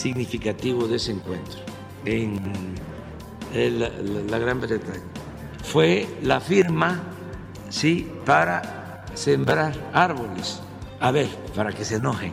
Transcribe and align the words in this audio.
significativo 0.00 0.88
de 0.88 0.96
ese 0.96 1.12
encuentro 1.12 1.60
en 2.04 2.40
la, 3.52 3.88
la 3.88 4.38
Gran 4.38 4.60
Bretaña? 4.60 5.02
Fue 5.62 6.08
la 6.22 6.40
firma, 6.40 7.02
sí, 7.68 8.10
para 8.24 9.04
sembrar 9.14 9.74
árboles. 9.92 10.60
A 11.00 11.10
ver, 11.10 11.28
para 11.54 11.72
que 11.72 11.84
se 11.84 11.96
enojen. 11.96 12.32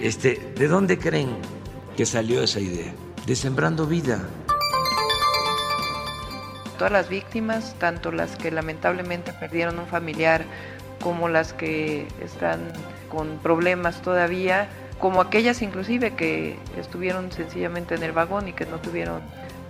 Este, 0.00 0.52
¿De 0.56 0.68
dónde 0.68 0.98
creen 0.98 1.36
que 1.96 2.06
salió 2.06 2.42
esa 2.42 2.60
idea? 2.60 2.92
De 3.26 3.36
Sembrando 3.36 3.86
Vida. 3.86 4.28
todas 6.78 6.92
las 6.92 7.10
víctimas, 7.10 7.74
tanto 7.78 8.10
las 8.10 8.36
que 8.36 8.50
lamentablemente 8.50 9.34
perdieron 9.34 9.78
un 9.78 9.86
familiar 9.86 10.46
como 11.02 11.28
las 11.28 11.52
que 11.52 12.08
están 12.24 12.72
con 13.10 13.36
problemas 13.42 14.00
todavía, 14.00 14.66
como 15.00 15.20
aquellas 15.20 15.62
inclusive 15.62 16.12
que 16.12 16.56
estuvieron 16.78 17.32
sencillamente 17.32 17.94
en 17.94 18.02
el 18.02 18.12
vagón 18.12 18.48
y 18.48 18.52
que 18.52 18.66
no 18.66 18.78
tuvieron 18.78 19.22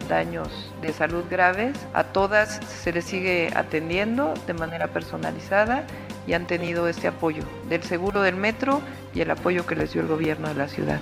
daños 0.09 0.49
de 0.83 0.93
salud 0.93 1.25
graves, 1.31 1.77
a 1.95 2.05
todas 2.05 2.61
se 2.67 2.93
les 2.93 3.05
sigue 3.05 3.51
atendiendo 3.55 4.35
de 4.47 4.55
manera 4.55 4.89
personalizada 4.89 5.85
y 6.27 6.33
han 6.33 6.47
tenido 6.47 6.89
este 6.89 7.07
apoyo 7.07 7.45
del 7.69 7.83
seguro 7.85 8.23
del 8.23 8.35
metro 8.35 8.81
y 9.15 9.21
el 9.21 9.31
apoyo 9.31 9.67
que 9.67 9.77
les 9.77 9.93
dio 9.93 10.03
el 10.03 10.09
gobierno 10.09 10.49
de 10.49 10.55
la 10.55 10.69
ciudad. 10.69 11.01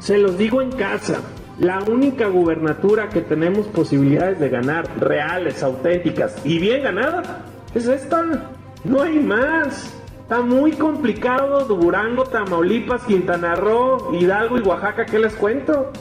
Se 0.00 0.18
los 0.18 0.36
digo 0.36 0.60
en 0.60 0.70
casa. 0.72 1.20
La 1.58 1.78
única 1.78 2.26
gubernatura 2.26 3.08
que 3.08 3.20
tenemos 3.20 3.68
posibilidades 3.68 4.40
de 4.40 4.48
ganar, 4.48 4.90
reales, 4.98 5.62
auténticas 5.62 6.36
y 6.44 6.58
bien 6.58 6.82
ganadas, 6.82 7.26
es 7.74 7.86
esta. 7.86 8.22
No 8.84 9.02
hay 9.02 9.18
más. 9.20 10.03
Está 10.24 10.40
muy 10.40 10.72
complicado 10.72 11.66
Durango, 11.66 12.24
Tamaulipas, 12.24 13.02
Quintana 13.02 13.54
Roo, 13.56 14.14
Hidalgo 14.14 14.56
y 14.56 14.62
Oaxaca. 14.62 15.04
¿Qué 15.04 15.18
les 15.18 15.34
cuento? 15.34 15.92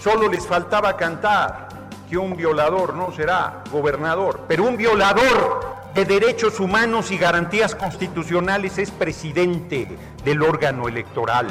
Solo 0.00 0.28
les 0.28 0.44
faltaba 0.44 0.96
cantar 0.96 1.68
que 2.10 2.18
un 2.18 2.36
violador 2.36 2.94
no 2.94 3.12
será 3.12 3.62
gobernador, 3.70 4.40
pero 4.48 4.64
un 4.64 4.76
violador 4.76 5.76
de 5.94 6.04
derechos 6.04 6.58
humanos 6.58 7.12
y 7.12 7.18
garantías 7.18 7.76
constitucionales 7.76 8.78
es 8.78 8.90
presidente 8.90 9.86
del 10.24 10.42
órgano 10.42 10.88
electoral. 10.88 11.46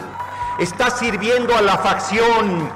Está 0.59 0.89
sirviendo 0.89 1.55
a 1.55 1.61
la 1.61 1.77
facción. 1.77 2.69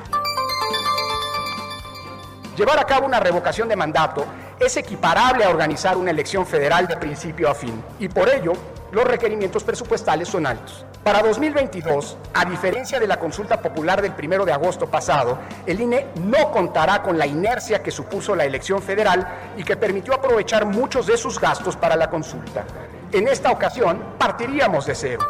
Llevar 2.56 2.80
a 2.80 2.86
cabo 2.86 3.06
una 3.06 3.20
revocación 3.20 3.68
de 3.68 3.76
mandato 3.76 4.26
es 4.60 4.76
equiparable 4.78 5.46
a 5.46 5.50
organizar 5.50 5.98
una 5.98 6.12
elección 6.12 6.46
federal 6.46 6.88
de 6.88 6.98
principio 6.98 7.50
a 7.50 7.56
fin 7.56 7.82
y 8.00 8.10
por 8.10 8.30
ello 8.30 8.54
los 8.92 9.06
requerimientos 9.06 9.64
presupuestales 9.64 10.28
son 10.28 10.46
altos. 10.46 10.86
Para 11.04 11.22
2022, 11.22 12.18
a 12.34 12.46
diferencia 12.46 13.00
de 13.00 13.08
la 13.08 13.18
consulta 13.18 13.62
popular 13.62 14.02
del 14.02 14.14
1 14.22 14.46
de 14.46 14.52
agosto 14.52 14.88
pasado, 14.88 15.38
el 15.66 15.80
INE 15.80 16.08
no 16.16 16.52
contará 16.52 17.02
con 17.02 17.18
la 17.18 17.26
inercia 17.26 17.82
que 17.82 17.92
supuso 17.92 18.36
la 18.36 18.46
elección 18.46 18.82
federal 18.82 19.26
y 19.56 19.64
que 19.64 19.78
permitió 19.78 20.14
aprovechar 20.14 20.66
muchos 20.66 21.06
de 21.06 21.18
sus 21.18 21.40
gastos 21.40 21.76
para 21.76 21.96
la 21.96 22.10
consulta. 22.10 22.66
En 23.12 23.28
esta 23.28 23.52
ocasión, 23.52 24.04
partiríamos 24.18 24.86
de 24.86 24.96
cero. 24.96 25.26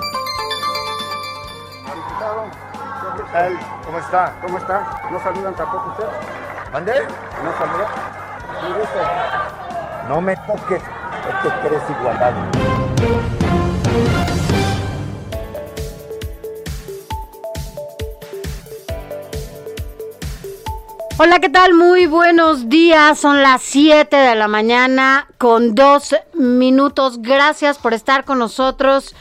¿Cómo 3.85 4.00
está? 4.00 4.35
¿Cómo 4.41 4.57
está? 4.57 5.01
¿No 5.11 5.22
saludan 5.22 5.56
tampoco 5.56 5.90
ustedes? 5.91 6.11
¿Mandé? 6.73 6.94
¿No 7.44 7.57
saludan? 7.57 8.28
No 10.08 10.22
me 10.22 10.36
toques, 10.36 10.82
no 10.82 11.42
te 11.44 11.68
crees 11.68 11.84
igualado. 11.90 12.36
Hola, 21.22 21.40
¿qué 21.40 21.50
tal? 21.50 21.74
Muy 21.74 22.06
buenos 22.06 22.70
días. 22.70 23.20
Son 23.20 23.42
las 23.42 23.62
7 23.62 24.16
de 24.16 24.36
la 24.36 24.48
mañana 24.48 25.28
con 25.38 25.76
dos 25.76 26.16
minutos. 26.34 27.22
Gracias 27.22 27.78
por 27.78 27.94
estar 27.94 28.24
con 28.24 28.40
nosotros 28.40 29.14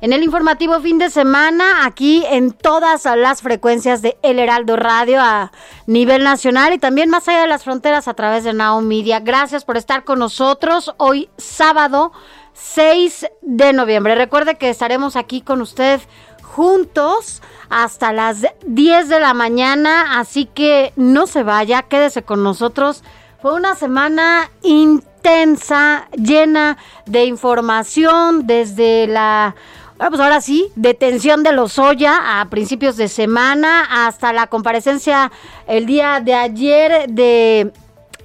en 0.00 0.12
el 0.12 0.22
informativo 0.22 0.80
fin 0.80 0.98
de 0.98 1.10
semana, 1.10 1.84
aquí 1.84 2.24
en 2.28 2.52
todas 2.52 3.04
las 3.16 3.42
frecuencias 3.42 4.02
de 4.02 4.16
El 4.22 4.38
Heraldo 4.38 4.76
Radio 4.76 5.20
a 5.20 5.52
nivel 5.86 6.22
nacional 6.22 6.72
y 6.74 6.78
también 6.78 7.08
más 7.08 7.26
allá 7.28 7.42
de 7.42 7.46
las 7.46 7.64
fronteras 7.64 8.08
a 8.08 8.14
través 8.14 8.44
de 8.44 8.52
Now 8.52 8.80
Media. 8.82 9.20
Gracias 9.20 9.64
por 9.64 9.76
estar 9.76 10.04
con 10.04 10.18
nosotros 10.18 10.94
hoy 10.98 11.28
sábado 11.38 12.12
6 12.52 13.26
de 13.42 13.72
noviembre. 13.72 14.14
Recuerde 14.14 14.56
que 14.56 14.70
estaremos 14.70 15.16
aquí 15.16 15.40
con 15.40 15.60
usted 15.60 16.00
juntos 16.42 17.42
hasta 17.68 18.12
las 18.12 18.46
10 18.66 19.08
de 19.08 19.20
la 19.20 19.34
mañana, 19.34 20.18
así 20.18 20.46
que 20.46 20.92
no 20.96 21.26
se 21.26 21.42
vaya, 21.42 21.82
quédese 21.82 22.22
con 22.22 22.42
nosotros. 22.42 23.02
Fue 23.42 23.54
una 23.54 23.74
semana 23.74 24.50
intensa, 24.62 26.08
llena 26.12 26.78
de 27.04 27.26
información 27.26 28.46
desde 28.46 29.06
la 29.06 29.54
bueno, 29.98 30.10
pues 30.10 30.20
ahora 30.20 30.40
sí, 30.40 30.70
detención 30.74 31.42
de 31.42 31.52
Lozoya 31.52 32.40
a 32.40 32.48
principios 32.50 32.96
de 32.96 33.08
semana 33.08 34.06
hasta 34.06 34.32
la 34.32 34.46
comparecencia 34.46 35.32
el 35.66 35.86
día 35.86 36.20
de 36.20 36.34
ayer 36.34 37.08
de 37.08 37.72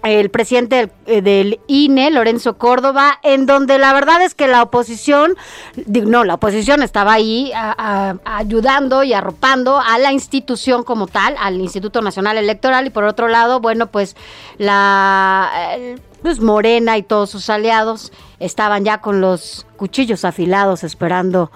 el 0.03 0.29
presidente 0.31 0.91
del, 1.05 1.53
eh, 1.53 1.59
INE, 1.67 2.11
Lorenzo 2.11 2.57
Córdoba, 2.57 3.19
en 3.23 3.45
donde 3.45 3.77
la 3.77 3.93
verdad 3.93 4.21
es 4.21 4.33
que 4.33 4.47
la 4.47 4.63
oposición, 4.63 5.35
no, 5.85 6.23
la 6.23 6.33
oposición 6.33 6.81
estaba 6.81 7.13
ahí 7.13 7.51
ayudando 8.25 9.03
y 9.03 9.13
arropando 9.13 9.79
a 9.79 9.97
la 9.99 10.11
institución 10.11 10.83
como 10.83 11.07
tal, 11.07 11.35
al 11.39 11.61
Instituto 11.61 12.01
Nacional 12.01 12.37
Electoral, 12.37 12.87
y 12.87 12.89
por 12.89 13.03
otro 13.03 13.27
lado, 13.27 13.59
bueno, 13.59 13.87
pues 13.87 14.15
la... 14.57 15.51
pues 16.21 16.39
Morena 16.39 16.97
y 16.97 17.03
todos 17.03 17.29
sus 17.29 17.49
aliados 17.49 18.11
estaban 18.39 18.85
ya 18.85 18.99
con 18.99 19.21
los 19.21 19.65
cuchillos 19.77 20.25
afilados 20.25 20.83
esperando 20.83 21.51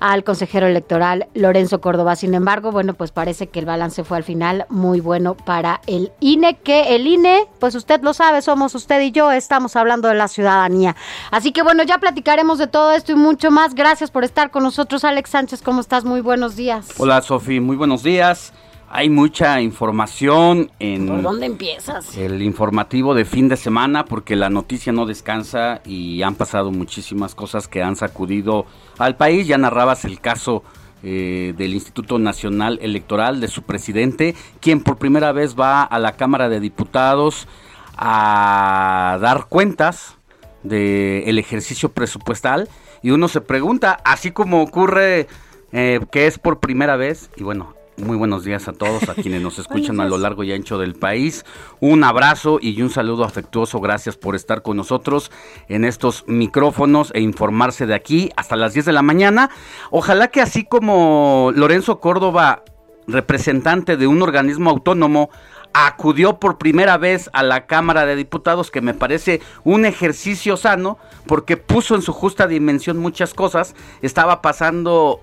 al 0.00 0.24
consejero 0.24 0.66
electoral 0.66 1.26
Lorenzo 1.34 1.80
Córdoba. 1.80 2.16
Sin 2.16 2.34
embargo, 2.34 2.70
bueno, 2.70 2.94
pues 2.94 3.12
parece 3.12 3.46
que 3.48 3.60
el 3.60 3.64
balance 3.64 4.04
fue 4.04 4.16
al 4.18 4.24
final 4.24 4.66
muy 4.68 5.00
bueno 5.00 5.34
para 5.34 5.80
el 5.86 6.12
INE, 6.20 6.58
que 6.58 6.94
el 6.94 7.06
INE, 7.06 7.46
pues 7.58 7.74
usted 7.74 8.02
lo 8.02 8.12
sabe, 8.12 8.42
somos 8.42 8.74
usted 8.74 9.00
y 9.00 9.10
yo, 9.10 9.30
estamos 9.32 9.76
hablando 9.76 10.08
de 10.08 10.14
la 10.14 10.28
ciudadanía. 10.28 10.96
Así 11.30 11.52
que 11.52 11.62
bueno, 11.62 11.82
ya 11.82 11.98
platicaremos 11.98 12.58
de 12.58 12.66
todo 12.66 12.92
esto 12.92 13.12
y 13.12 13.16
mucho 13.16 13.50
más. 13.50 13.74
Gracias 13.74 14.10
por 14.10 14.24
estar 14.24 14.50
con 14.50 14.62
nosotros, 14.62 15.04
Alex 15.04 15.30
Sánchez, 15.30 15.62
¿cómo 15.62 15.80
estás? 15.80 16.04
Muy 16.04 16.20
buenos 16.20 16.56
días. 16.56 16.88
Hola, 16.98 17.22
Sofi, 17.22 17.60
muy 17.60 17.76
buenos 17.76 18.02
días. 18.02 18.52
Hay 18.88 19.10
mucha 19.10 19.60
información 19.60 20.70
en... 20.78 21.08
¿Por 21.08 21.22
dónde 21.22 21.46
empiezas? 21.46 22.16
El 22.16 22.40
informativo 22.42 23.14
de 23.14 23.24
fin 23.24 23.48
de 23.48 23.56
semana 23.56 24.04
porque 24.04 24.36
la 24.36 24.48
noticia 24.48 24.92
no 24.92 25.06
descansa 25.06 25.80
y 25.84 26.22
han 26.22 26.36
pasado 26.36 26.70
muchísimas 26.70 27.34
cosas 27.34 27.66
que 27.66 27.82
han 27.82 27.96
sacudido 27.96 28.64
al 28.98 29.16
país. 29.16 29.46
Ya 29.46 29.58
narrabas 29.58 30.04
el 30.04 30.20
caso 30.20 30.62
eh, 31.02 31.52
del 31.56 31.74
Instituto 31.74 32.18
Nacional 32.18 32.78
Electoral 32.80 33.40
de 33.40 33.48
su 33.48 33.62
presidente, 33.62 34.34
quien 34.60 34.80
por 34.80 34.96
primera 34.96 35.32
vez 35.32 35.54
va 35.58 35.82
a 35.82 35.98
la 35.98 36.12
Cámara 36.12 36.48
de 36.48 36.60
Diputados 36.60 37.48
a 37.96 39.18
dar 39.20 39.46
cuentas 39.48 40.16
del 40.62 41.38
ejercicio 41.38 41.92
presupuestal 41.92 42.68
y 43.02 43.10
uno 43.10 43.28
se 43.28 43.40
pregunta, 43.40 44.00
así 44.04 44.32
como 44.32 44.62
ocurre 44.62 45.28
eh, 45.72 46.00
que 46.10 46.26
es 46.26 46.38
por 46.38 46.58
primera 46.60 46.96
vez, 46.96 47.30
y 47.36 47.42
bueno, 47.42 47.75
muy 47.98 48.16
buenos 48.16 48.44
días 48.44 48.68
a 48.68 48.72
todos, 48.72 49.08
a 49.08 49.14
quienes 49.14 49.40
nos 49.42 49.58
escuchan 49.60 50.00
a 50.00 50.04
lo 50.04 50.18
largo 50.18 50.44
y 50.44 50.52
ancho 50.52 50.78
del 50.78 50.94
país. 50.94 51.44
Un 51.80 52.04
abrazo 52.04 52.58
y 52.60 52.80
un 52.82 52.90
saludo 52.90 53.24
afectuoso. 53.24 53.80
Gracias 53.80 54.16
por 54.16 54.34
estar 54.34 54.62
con 54.62 54.76
nosotros 54.76 55.30
en 55.68 55.84
estos 55.84 56.24
micrófonos 56.26 57.10
e 57.14 57.20
informarse 57.20 57.86
de 57.86 57.94
aquí 57.94 58.30
hasta 58.36 58.56
las 58.56 58.74
10 58.74 58.86
de 58.86 58.92
la 58.92 59.02
mañana. 59.02 59.50
Ojalá 59.90 60.28
que 60.28 60.40
así 60.40 60.64
como 60.64 61.52
Lorenzo 61.54 62.00
Córdoba, 62.00 62.62
representante 63.06 63.96
de 63.96 64.06
un 64.06 64.22
organismo 64.22 64.70
autónomo, 64.70 65.30
acudió 65.72 66.40
por 66.40 66.56
primera 66.56 66.96
vez 66.96 67.28
a 67.34 67.42
la 67.42 67.66
Cámara 67.66 68.06
de 68.06 68.16
Diputados, 68.16 68.70
que 68.70 68.80
me 68.80 68.94
parece 68.94 69.42
un 69.62 69.84
ejercicio 69.84 70.56
sano, 70.56 70.98
porque 71.26 71.58
puso 71.58 71.94
en 71.94 72.00
su 72.02 72.14
justa 72.14 72.46
dimensión 72.46 72.96
muchas 72.96 73.34
cosas. 73.34 73.74
Estaba 74.00 74.40
pasando 74.40 75.20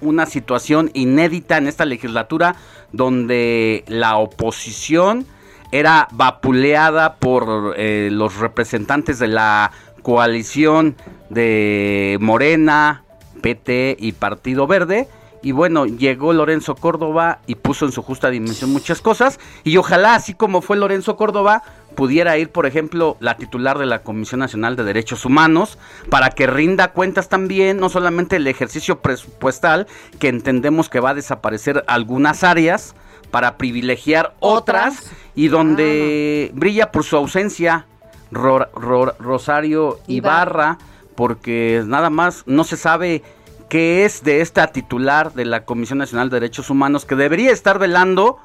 una 0.00 0.26
situación 0.26 0.90
inédita 0.94 1.56
en 1.58 1.66
esta 1.66 1.84
legislatura 1.84 2.56
donde 2.92 3.84
la 3.88 4.16
oposición 4.16 5.26
era 5.72 6.08
vapuleada 6.12 7.16
por 7.16 7.74
eh, 7.76 8.08
los 8.12 8.36
representantes 8.36 9.18
de 9.18 9.28
la 9.28 9.72
coalición 10.02 10.96
de 11.30 12.16
Morena, 12.20 13.02
PT 13.42 13.96
y 13.98 14.12
Partido 14.12 14.66
Verde. 14.66 15.08
Y 15.42 15.52
bueno, 15.52 15.86
llegó 15.86 16.32
Lorenzo 16.32 16.74
Córdoba 16.74 17.40
y 17.46 17.56
puso 17.56 17.84
en 17.84 17.92
su 17.92 18.02
justa 18.02 18.30
dimensión 18.30 18.72
muchas 18.72 19.00
cosas. 19.00 19.38
Y 19.64 19.76
ojalá, 19.76 20.14
así 20.14 20.34
como 20.34 20.62
fue 20.62 20.76
Lorenzo 20.76 21.16
Córdoba, 21.16 21.62
pudiera 21.96 22.38
ir, 22.38 22.50
por 22.50 22.66
ejemplo, 22.66 23.16
la 23.18 23.36
titular 23.36 23.78
de 23.78 23.86
la 23.86 24.02
Comisión 24.02 24.38
Nacional 24.38 24.76
de 24.76 24.84
Derechos 24.84 25.24
Humanos 25.24 25.78
para 26.08 26.30
que 26.30 26.46
rinda 26.46 26.92
cuentas 26.92 27.28
también, 27.28 27.80
no 27.80 27.88
solamente 27.88 28.36
el 28.36 28.46
ejercicio 28.46 29.00
presupuestal, 29.00 29.88
que 30.20 30.28
entendemos 30.28 30.88
que 30.88 31.00
va 31.00 31.10
a 31.10 31.14
desaparecer 31.14 31.82
algunas 31.88 32.44
áreas 32.44 32.94
para 33.32 33.56
privilegiar 33.56 34.34
otras, 34.38 35.10
y 35.34 35.48
donde 35.48 36.50
brilla 36.54 36.92
por 36.92 37.02
su 37.04 37.16
ausencia 37.16 37.86
Rosario 38.30 39.98
Ibarra, 40.06 40.78
porque 41.14 41.82
nada 41.86 42.10
más 42.10 42.44
no 42.46 42.64
se 42.64 42.76
sabe 42.76 43.22
qué 43.68 44.04
es 44.04 44.22
de 44.22 44.40
esta 44.40 44.68
titular 44.68 45.32
de 45.32 45.44
la 45.44 45.64
Comisión 45.64 45.98
Nacional 45.98 46.30
de 46.30 46.40
Derechos 46.40 46.70
Humanos 46.70 47.04
que 47.04 47.16
debería 47.16 47.50
estar 47.50 47.78
velando 47.78 48.38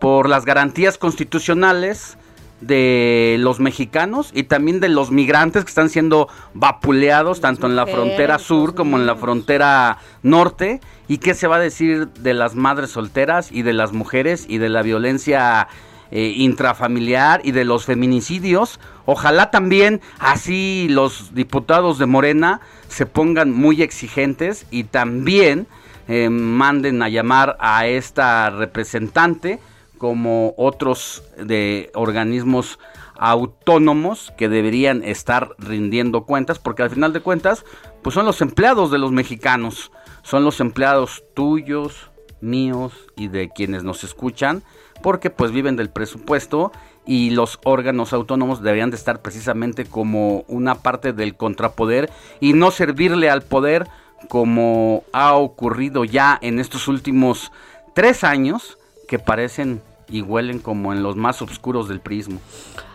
por 0.00 0.28
las 0.28 0.44
garantías 0.44 0.98
constitucionales 0.98 2.16
de 2.60 3.36
los 3.38 3.60
mexicanos 3.60 4.30
y 4.34 4.44
también 4.44 4.80
de 4.80 4.88
los 4.88 5.10
migrantes 5.10 5.64
que 5.64 5.68
están 5.68 5.90
siendo 5.90 6.28
vapuleados 6.54 7.40
tanto 7.40 7.66
en 7.66 7.76
la 7.76 7.86
frontera 7.86 8.38
sur 8.38 8.74
como 8.74 8.96
en 8.96 9.06
la 9.06 9.16
frontera 9.16 9.98
norte 10.22 10.80
y 11.08 11.18
qué 11.18 11.34
se 11.34 11.46
va 11.46 11.56
a 11.56 11.60
decir 11.60 12.08
de 12.08 12.34
las 12.34 12.54
madres 12.54 12.90
solteras 12.90 13.52
y 13.52 13.62
de 13.62 13.72
las 13.72 13.92
mujeres 13.92 14.46
y 14.48 14.58
de 14.58 14.68
la 14.70 14.82
violencia 14.82 15.68
eh, 16.10 16.32
intrafamiliar 16.36 17.40
y 17.44 17.50
de 17.50 17.64
los 17.64 17.84
feminicidios. 17.84 18.80
Ojalá 19.04 19.50
también 19.50 20.00
así 20.18 20.86
los 20.88 21.34
diputados 21.34 21.98
de 21.98 22.06
Morena 22.06 22.60
se 22.88 23.06
pongan 23.06 23.52
muy 23.52 23.82
exigentes 23.82 24.66
y 24.70 24.84
también 24.84 25.66
eh, 26.08 26.30
manden 26.30 27.02
a 27.02 27.08
llamar 27.08 27.56
a 27.58 27.86
esta 27.86 28.50
representante 28.50 29.58
como 29.98 30.54
otros 30.56 31.22
de 31.36 31.90
organismos 31.94 32.78
autónomos 33.18 34.32
que 34.36 34.48
deberían 34.48 35.02
estar 35.02 35.54
rindiendo 35.58 36.24
cuentas, 36.24 36.58
porque 36.58 36.82
al 36.82 36.90
final 36.90 37.12
de 37.12 37.20
cuentas, 37.20 37.64
pues 38.02 38.14
son 38.14 38.26
los 38.26 38.40
empleados 38.40 38.90
de 38.90 38.98
los 38.98 39.12
mexicanos, 39.12 39.90
son 40.22 40.44
los 40.44 40.60
empleados 40.60 41.24
tuyos, 41.34 42.10
míos 42.40 42.92
y 43.16 43.28
de 43.28 43.48
quienes 43.48 43.84
nos 43.84 44.04
escuchan, 44.04 44.62
porque 45.02 45.30
pues 45.30 45.50
viven 45.52 45.76
del 45.76 45.90
presupuesto 45.90 46.72
y 47.06 47.30
los 47.30 47.60
órganos 47.64 48.12
autónomos 48.12 48.62
deberían 48.62 48.90
de 48.90 48.96
estar 48.96 49.22
precisamente 49.22 49.84
como 49.84 50.44
una 50.48 50.76
parte 50.76 51.12
del 51.12 51.36
contrapoder 51.36 52.10
y 52.40 52.52
no 52.52 52.70
servirle 52.70 53.30
al 53.30 53.42
poder 53.42 53.86
como 54.28 55.04
ha 55.12 55.34
ocurrido 55.34 56.04
ya 56.04 56.38
en 56.40 56.58
estos 56.58 56.88
últimos 56.88 57.52
tres 57.94 58.24
años 58.24 58.78
que 59.06 59.18
parecen 59.18 59.80
y 60.08 60.22
huelen 60.22 60.58
como 60.58 60.92
en 60.92 61.02
los 61.02 61.16
más 61.16 61.42
oscuros 61.42 61.88
del 61.88 62.00
prismo. 62.00 62.40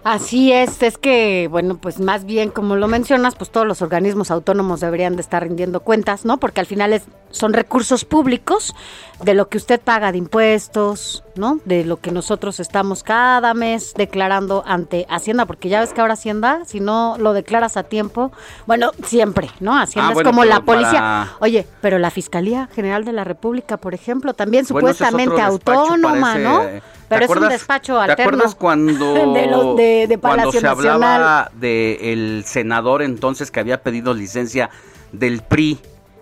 Así 0.04 0.52
es, 0.52 0.82
es 0.82 0.98
que, 0.98 1.48
bueno, 1.52 1.78
pues 1.78 2.00
más 2.00 2.26
bien 2.26 2.50
como 2.50 2.76
lo 2.76 2.88
mencionas, 2.88 3.36
pues 3.36 3.52
todos 3.52 3.68
los 3.68 3.84
organismos 3.84 4.32
autónomos 4.32 4.80
deberían 4.80 5.16
de 5.16 5.22
estar 5.22 5.44
rindiendo 5.44 5.82
cuentas, 5.82 6.26
¿no? 6.26 6.38
Porque 6.38 6.60
al 6.60 6.66
final 6.66 6.92
es, 6.94 7.04
son 7.30 7.54
recursos 7.54 8.04
públicos 8.04 8.74
de 9.24 9.36
lo 9.36 9.48
que 9.48 9.58
usted 9.58 9.80
paga 9.80 10.12
de 10.12 10.18
impuestos, 10.18 11.24
¿no? 11.36 11.60
De 11.66 11.86
lo 11.86 11.98
que 11.98 12.10
nosotros 12.10 12.60
estamos 12.60 13.04
cada 13.04 13.54
mes 13.54 13.94
declarando 13.96 14.64
ante 14.66 15.06
Hacienda, 15.08 15.46
porque 15.46 15.70
ya 15.70 15.82
ves 15.82 15.94
que 15.94 16.02
ahora 16.02 16.14
Hacienda, 16.14 16.66
si 16.66 16.80
no 16.80 17.16
lo 17.20 17.34
declaras 17.34 17.78
a 17.78 17.84
tiempo, 17.84 18.32
bueno, 18.66 18.92
siempre, 19.06 19.52
¿no? 19.60 19.78
Hacienda 19.78 20.14
ah, 20.16 20.18
es 20.18 20.24
como 20.24 20.46
la 20.46 20.62
policía. 20.62 21.34
Oye, 21.40 21.68
pero 21.80 22.00
la 22.00 22.10
Fiscalía 22.10 22.68
General 22.74 23.06
de 23.06 23.12
la 23.12 23.24
República, 23.24 23.78
por 23.78 23.94
ejemplo, 23.94 24.34
también 24.34 24.66
supuestamente 24.66 25.40
autónoma, 25.42 26.40
¿no? 26.40 26.64
Pero 27.08 27.26
es 27.26 27.30
un 27.30 27.50
despacho 27.50 28.00
alterno. 28.00 28.16
¿Te 28.16 28.24
acuerdas 28.24 28.56
cuando... 28.56 29.14
de 29.34 29.48
los 29.48 29.76
de 29.76 29.91
cuando 30.20 30.52
se 30.52 30.68
hablaba 30.68 31.52
del 31.54 32.44
senador 32.46 33.02
entonces 33.02 33.52
que 33.52 33.60
había 33.60 33.82
pedido 33.82 34.14
licencia 34.14 34.70
del 35.12 35.42
PRI 35.42 35.80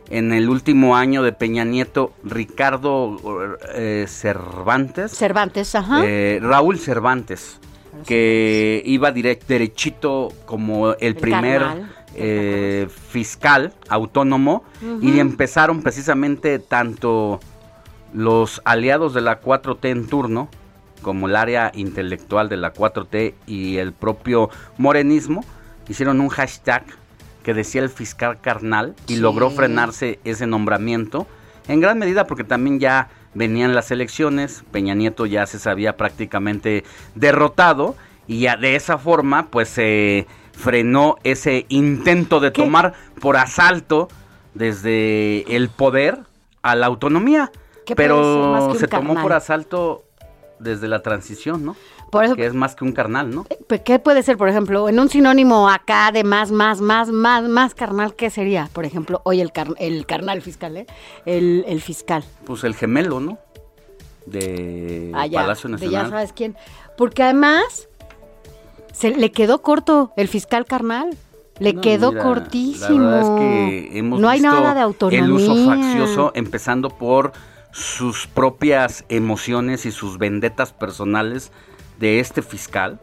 en 0.09 0.33
el 0.33 0.49
último 0.49 0.95
año 0.95 1.23
de 1.23 1.31
Peña 1.31 1.63
Nieto, 1.63 2.13
Ricardo 2.23 3.17
eh, 3.75 4.05
Cervantes. 4.07 5.11
Cervantes, 5.11 5.75
ajá. 5.75 6.01
Eh, 6.03 6.39
Raúl 6.41 6.79
Cervantes, 6.79 7.59
que 8.05 8.81
iba 8.85 9.11
derechito 9.11 10.33
como 10.45 10.93
el, 10.93 11.15
primer 11.15 11.63
eh, 12.15 12.87
fiscal 13.09 13.73
autónomo 13.87 14.63
y 15.01 15.19
empezaron 15.19 15.81
precisamente 15.81 16.57
tanto 16.59 17.39
los 18.13 18.61
aliados 18.65 19.13
de 19.13 19.21
la 19.21 19.41
4T 19.41 19.89
en 19.89 20.07
turno 20.07 20.49
como 21.01 21.27
el 21.27 21.35
área 21.35 21.71
intelectual 21.75 22.49
de 22.49 22.57
la 22.57 22.73
4T 22.73 23.33
y 23.47 23.77
el 23.77 23.93
propio 23.93 24.49
morenismo, 24.77 25.43
hicieron 25.87 26.21
un 26.21 26.29
hashtag 26.29 26.83
que 27.43 27.53
decía 27.53 27.81
el 27.81 27.89
fiscal 27.89 28.39
carnal 28.41 28.95
y 29.07 29.15
logró 29.17 29.49
frenarse 29.49 30.19
ese 30.23 30.45
nombramiento, 30.45 31.27
en 31.67 31.79
gran 31.79 31.97
medida 31.97 32.27
porque 32.27 32.43
también 32.43 32.79
ya 32.79 33.09
venían 33.33 33.75
las 33.75 33.91
elecciones, 33.91 34.63
Peña 34.71 34.95
Nieto 34.95 35.25
ya 35.25 35.45
se 35.45 35.59
sabía 35.59 35.97
prácticamente 35.97 36.83
derrotado 37.15 37.95
y 38.27 38.41
ya 38.41 38.57
de 38.57 38.75
esa 38.75 38.97
forma 38.97 39.47
pues 39.49 39.69
se 39.69 40.27
frenó 40.51 41.15
ese 41.23 41.65
intento 41.69 42.39
de 42.39 42.51
tomar 42.51 42.93
por 43.21 43.37
asalto 43.37 44.09
desde 44.53 45.55
el 45.55 45.69
poder 45.69 46.19
a 46.61 46.75
la 46.75 46.87
autonomía. 46.87 47.51
Pero 47.95 48.75
se 48.75 48.87
tomó 48.87 49.19
por 49.19 49.33
asalto 49.33 50.03
desde 50.59 50.87
la 50.87 51.01
transición, 51.01 51.65
¿no? 51.65 51.75
Por 52.11 52.25
eso, 52.25 52.35
que 52.35 52.45
es 52.45 52.53
más 52.53 52.75
que 52.75 52.83
un 52.83 52.91
carnal, 52.91 53.33
¿no? 53.33 53.45
Eh, 53.49 53.79
¿Qué 53.83 53.99
puede 53.99 54.23
ser, 54.23 54.37
por 54.37 54.49
ejemplo, 54.49 54.89
en 54.89 54.99
un 54.99 55.09
sinónimo 55.09 55.69
acá 55.69 56.11
de 56.11 56.23
más, 56.23 56.51
más, 56.51 56.81
más, 56.81 57.09
más, 57.09 57.43
más 57.47 57.75
carnal, 57.75 58.15
qué 58.15 58.29
sería? 58.29 58.69
Por 58.73 58.85
ejemplo, 58.85 59.21
hoy 59.23 59.41
el, 59.41 59.51
el 59.77 60.05
carnal 60.05 60.41
fiscal, 60.41 60.77
¿eh? 60.77 60.87
El, 61.25 61.81
fiscal. 61.81 62.23
Pues 62.45 62.63
el 62.63 62.75
gemelo, 62.75 63.19
¿no? 63.19 63.37
De 64.25 65.11
ah, 65.13 65.25
Palacio 65.31 65.69
Nacional. 65.69 65.79
De 65.79 66.03
ya 66.03 66.09
sabes 66.09 66.33
quién. 66.33 66.55
Porque 66.97 67.23
además 67.23 67.87
se 68.91 69.11
le 69.11 69.31
quedó 69.31 69.61
corto 69.61 70.11
el 70.17 70.27
fiscal 70.27 70.65
carnal. 70.65 71.15
Le 71.59 71.75
quedó 71.75 72.17
cortísimo. 72.17 72.99
La 72.99 73.17
verdad 73.17 73.21
es 73.21 73.39
que 73.41 73.99
hemos 73.99 74.19
no 74.21 74.29
hay 74.29 74.39
nada 74.39 74.73
de 74.73 74.79
autonomía. 74.79 75.25
El 75.25 75.31
uso 75.31 75.65
faccioso, 75.65 76.31
empezando 76.33 76.89
por 76.89 77.33
sus 77.71 78.27
propias 78.27 79.05
emociones 79.09 79.85
y 79.85 79.91
sus 79.91 80.17
vendetas 80.17 80.73
personales 80.73 81.51
de 81.99 82.19
este 82.19 82.41
fiscal 82.41 82.99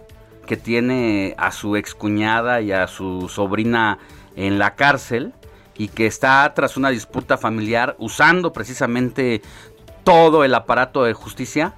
que 0.47 0.57
tiene 0.57 1.35
a 1.39 1.53
su 1.53 1.77
excuñada 1.77 2.61
y 2.61 2.73
a 2.73 2.87
su 2.87 3.29
sobrina 3.29 3.99
en 4.37 4.59
la 4.59 4.75
cárcel 4.75 5.35
y 5.77 5.89
que 5.89 6.07
está 6.07 6.53
tras 6.55 6.77
una 6.77 6.91
disputa 6.91 7.37
familiar 7.37 7.97
usando 7.99 8.53
precisamente 8.53 9.43
todo 10.05 10.45
el 10.45 10.55
aparato 10.55 11.05
de 11.05 11.13
justicia 11.13 11.75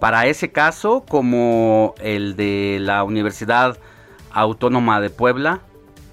para 0.00 0.26
ese 0.26 0.50
caso 0.50 1.04
como 1.08 1.94
el 2.00 2.36
de 2.36 2.78
la 2.80 3.04
Universidad 3.04 3.78
Autónoma 4.32 5.00
de 5.00 5.10
Puebla. 5.10 5.60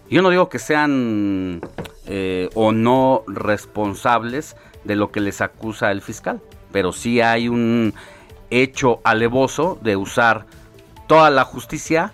Yo 0.10 0.22
no 0.22 0.30
digo 0.30 0.50
que 0.50 0.60
sean 0.60 1.62
eh, 2.06 2.50
o 2.54 2.72
no 2.72 3.24
responsables, 3.28 4.56
de 4.88 4.96
lo 4.96 5.12
que 5.12 5.20
les 5.20 5.41
acusa 5.41 5.91
el 5.91 6.01
fiscal. 6.01 6.41
Pero 6.72 6.91
sí 6.91 7.22
hay 7.22 7.48
un 7.48 7.94
hecho 8.50 9.01
alevoso 9.03 9.77
de 9.82 9.96
usar 9.96 10.46
toda 11.08 11.29
la 11.29 11.44
justicia 11.44 12.13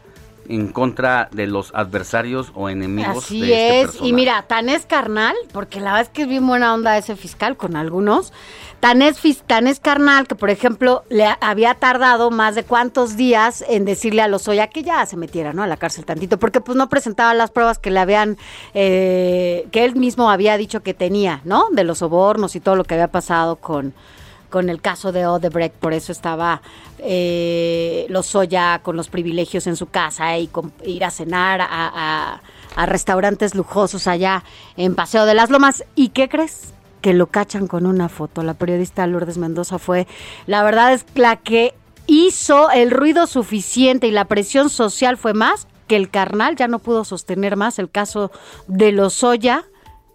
en 0.49 0.67
contra 0.69 1.29
de 1.31 1.47
los 1.47 1.71
adversarios 1.73 2.51
o 2.55 2.69
enemigos 2.69 3.25
Así 3.25 3.41
de 3.41 3.81
este 3.81 3.97
es, 3.97 4.03
y 4.03 4.13
mira, 4.13 4.43
tan 4.43 4.69
es 4.69 4.85
carnal, 4.85 5.35
porque 5.51 5.79
la 5.79 5.91
verdad 5.93 6.01
es 6.01 6.09
que 6.09 6.23
es 6.23 6.27
bien 6.27 6.45
buena 6.45 6.73
onda 6.73 6.97
ese 6.97 7.15
fiscal 7.15 7.55
con 7.57 7.75
algunos, 7.75 8.33
tan 8.79 9.01
es, 9.01 9.17
tan 9.47 9.67
es 9.67 9.79
carnal 9.79 10.27
que, 10.27 10.35
por 10.35 10.49
ejemplo, 10.49 11.03
le 11.09 11.25
ha- 11.25 11.37
había 11.41 11.73
tardado 11.75 12.29
más 12.31 12.55
de 12.55 12.63
cuántos 12.63 13.15
días 13.15 13.63
en 13.69 13.85
decirle 13.85 14.21
a 14.21 14.27
Lozoya 14.27 14.67
que 14.67 14.83
ya 14.83 15.05
se 15.05 15.15
metiera, 15.15 15.53
¿no? 15.53 15.63
A 15.63 15.67
la 15.67 15.77
cárcel 15.77 16.03
tantito, 16.05 16.37
porque 16.37 16.59
pues 16.59 16.77
no 16.77 16.89
presentaba 16.89 17.33
las 17.33 17.49
pruebas 17.51 17.79
que 17.79 17.91
le 17.91 17.99
habían, 17.99 18.37
eh, 18.73 19.67
que 19.71 19.85
él 19.85 19.95
mismo 19.95 20.29
había 20.29 20.57
dicho 20.57 20.81
que 20.83 20.93
tenía, 20.93 21.39
¿no? 21.45 21.67
De 21.71 21.83
los 21.85 21.99
sobornos 21.99 22.55
y 22.55 22.59
todo 22.59 22.75
lo 22.75 22.83
que 22.83 22.95
había 22.95 23.07
pasado 23.07 23.55
con 23.55 23.93
con 24.53 24.69
el 24.69 24.81
caso 24.81 25.11
de 25.11 25.25
Odebrecht, 25.25 25.73
por 25.73 25.93
eso 25.93 26.11
estaba 26.11 26.61
eh, 26.99 28.05
Lozoya 28.09 28.81
con 28.83 28.95
los 28.95 29.09
privilegios 29.09 29.65
en 29.65 29.75
su 29.75 29.87
casa 29.87 30.37
y 30.37 30.47
ir 30.85 31.03
a 31.03 31.09
cenar 31.09 31.59
a 31.59 32.39
restaurantes 32.85 33.55
lujosos 33.55 34.05
allá 34.05 34.43
en 34.77 34.93
Paseo 34.93 35.25
de 35.25 35.33
las 35.33 35.49
Lomas. 35.49 35.85
¿Y 35.95 36.09
qué 36.09 36.29
crees? 36.29 36.71
Que 37.01 37.15
lo 37.15 37.31
cachan 37.31 37.65
con 37.65 37.87
una 37.87 38.09
foto. 38.09 38.43
La 38.43 38.53
periodista 38.53 39.07
Lourdes 39.07 39.39
Mendoza 39.39 39.79
fue, 39.79 40.05
la 40.45 40.61
verdad 40.61 40.93
es 40.93 41.03
la 41.15 41.37
que 41.37 41.73
hizo 42.05 42.69
el 42.69 42.91
ruido 42.91 43.25
suficiente 43.25 44.05
y 44.05 44.11
la 44.11 44.25
presión 44.25 44.69
social 44.69 45.17
fue 45.17 45.33
más 45.33 45.67
que 45.87 45.95
el 45.95 46.11
carnal 46.11 46.55
ya 46.55 46.67
no 46.67 46.77
pudo 46.77 47.05
sostener 47.05 47.55
más 47.55 47.79
el 47.79 47.89
caso 47.89 48.31
de 48.67 48.91
Lozoya 48.91 49.65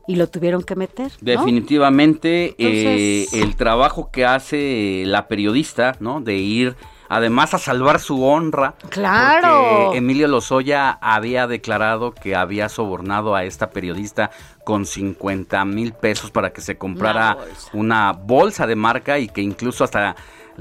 y 0.08 0.16
lo 0.16 0.26
tuvieron 0.28 0.64
que 0.64 0.74
meter. 0.74 1.12
¿no? 1.12 1.18
Definitivamente 1.20 2.54
Entonces- 2.58 3.32
eh, 3.34 3.42
el 3.42 3.54
trabajo 3.54 4.10
que 4.10 4.24
hace 4.26 5.04
la 5.06 5.28
periodista, 5.28 5.94
¿no? 6.00 6.20
De 6.20 6.34
ir 6.36 6.74
además 7.10 7.54
a 7.54 7.58
salvar 7.58 8.00
su 8.00 8.22
honra. 8.24 8.74
Claro. 8.90 9.84
Porque 9.84 9.98
Emilio 9.98 10.26
Lozoya 10.28 10.98
había 11.00 11.46
declarado 11.46 12.12
que 12.12 12.34
había 12.36 12.68
sobornado 12.68 13.34
a 13.34 13.44
esta 13.44 13.70
periodista 13.70 14.30
con 14.64 14.84
50 14.84 15.64
mil 15.64 15.92
pesos 15.92 16.30
para 16.30 16.50
que 16.52 16.60
se 16.60 16.76
comprara 16.76 17.34
Una 17.36 17.44
bolsa. 17.44 17.70
una 17.72 18.12
bolsa 18.12 18.66
de 18.66 18.76
marca 18.76 19.18
y 19.18 19.28
que 19.28 19.40
incluso 19.42 19.84
hasta 19.84 20.16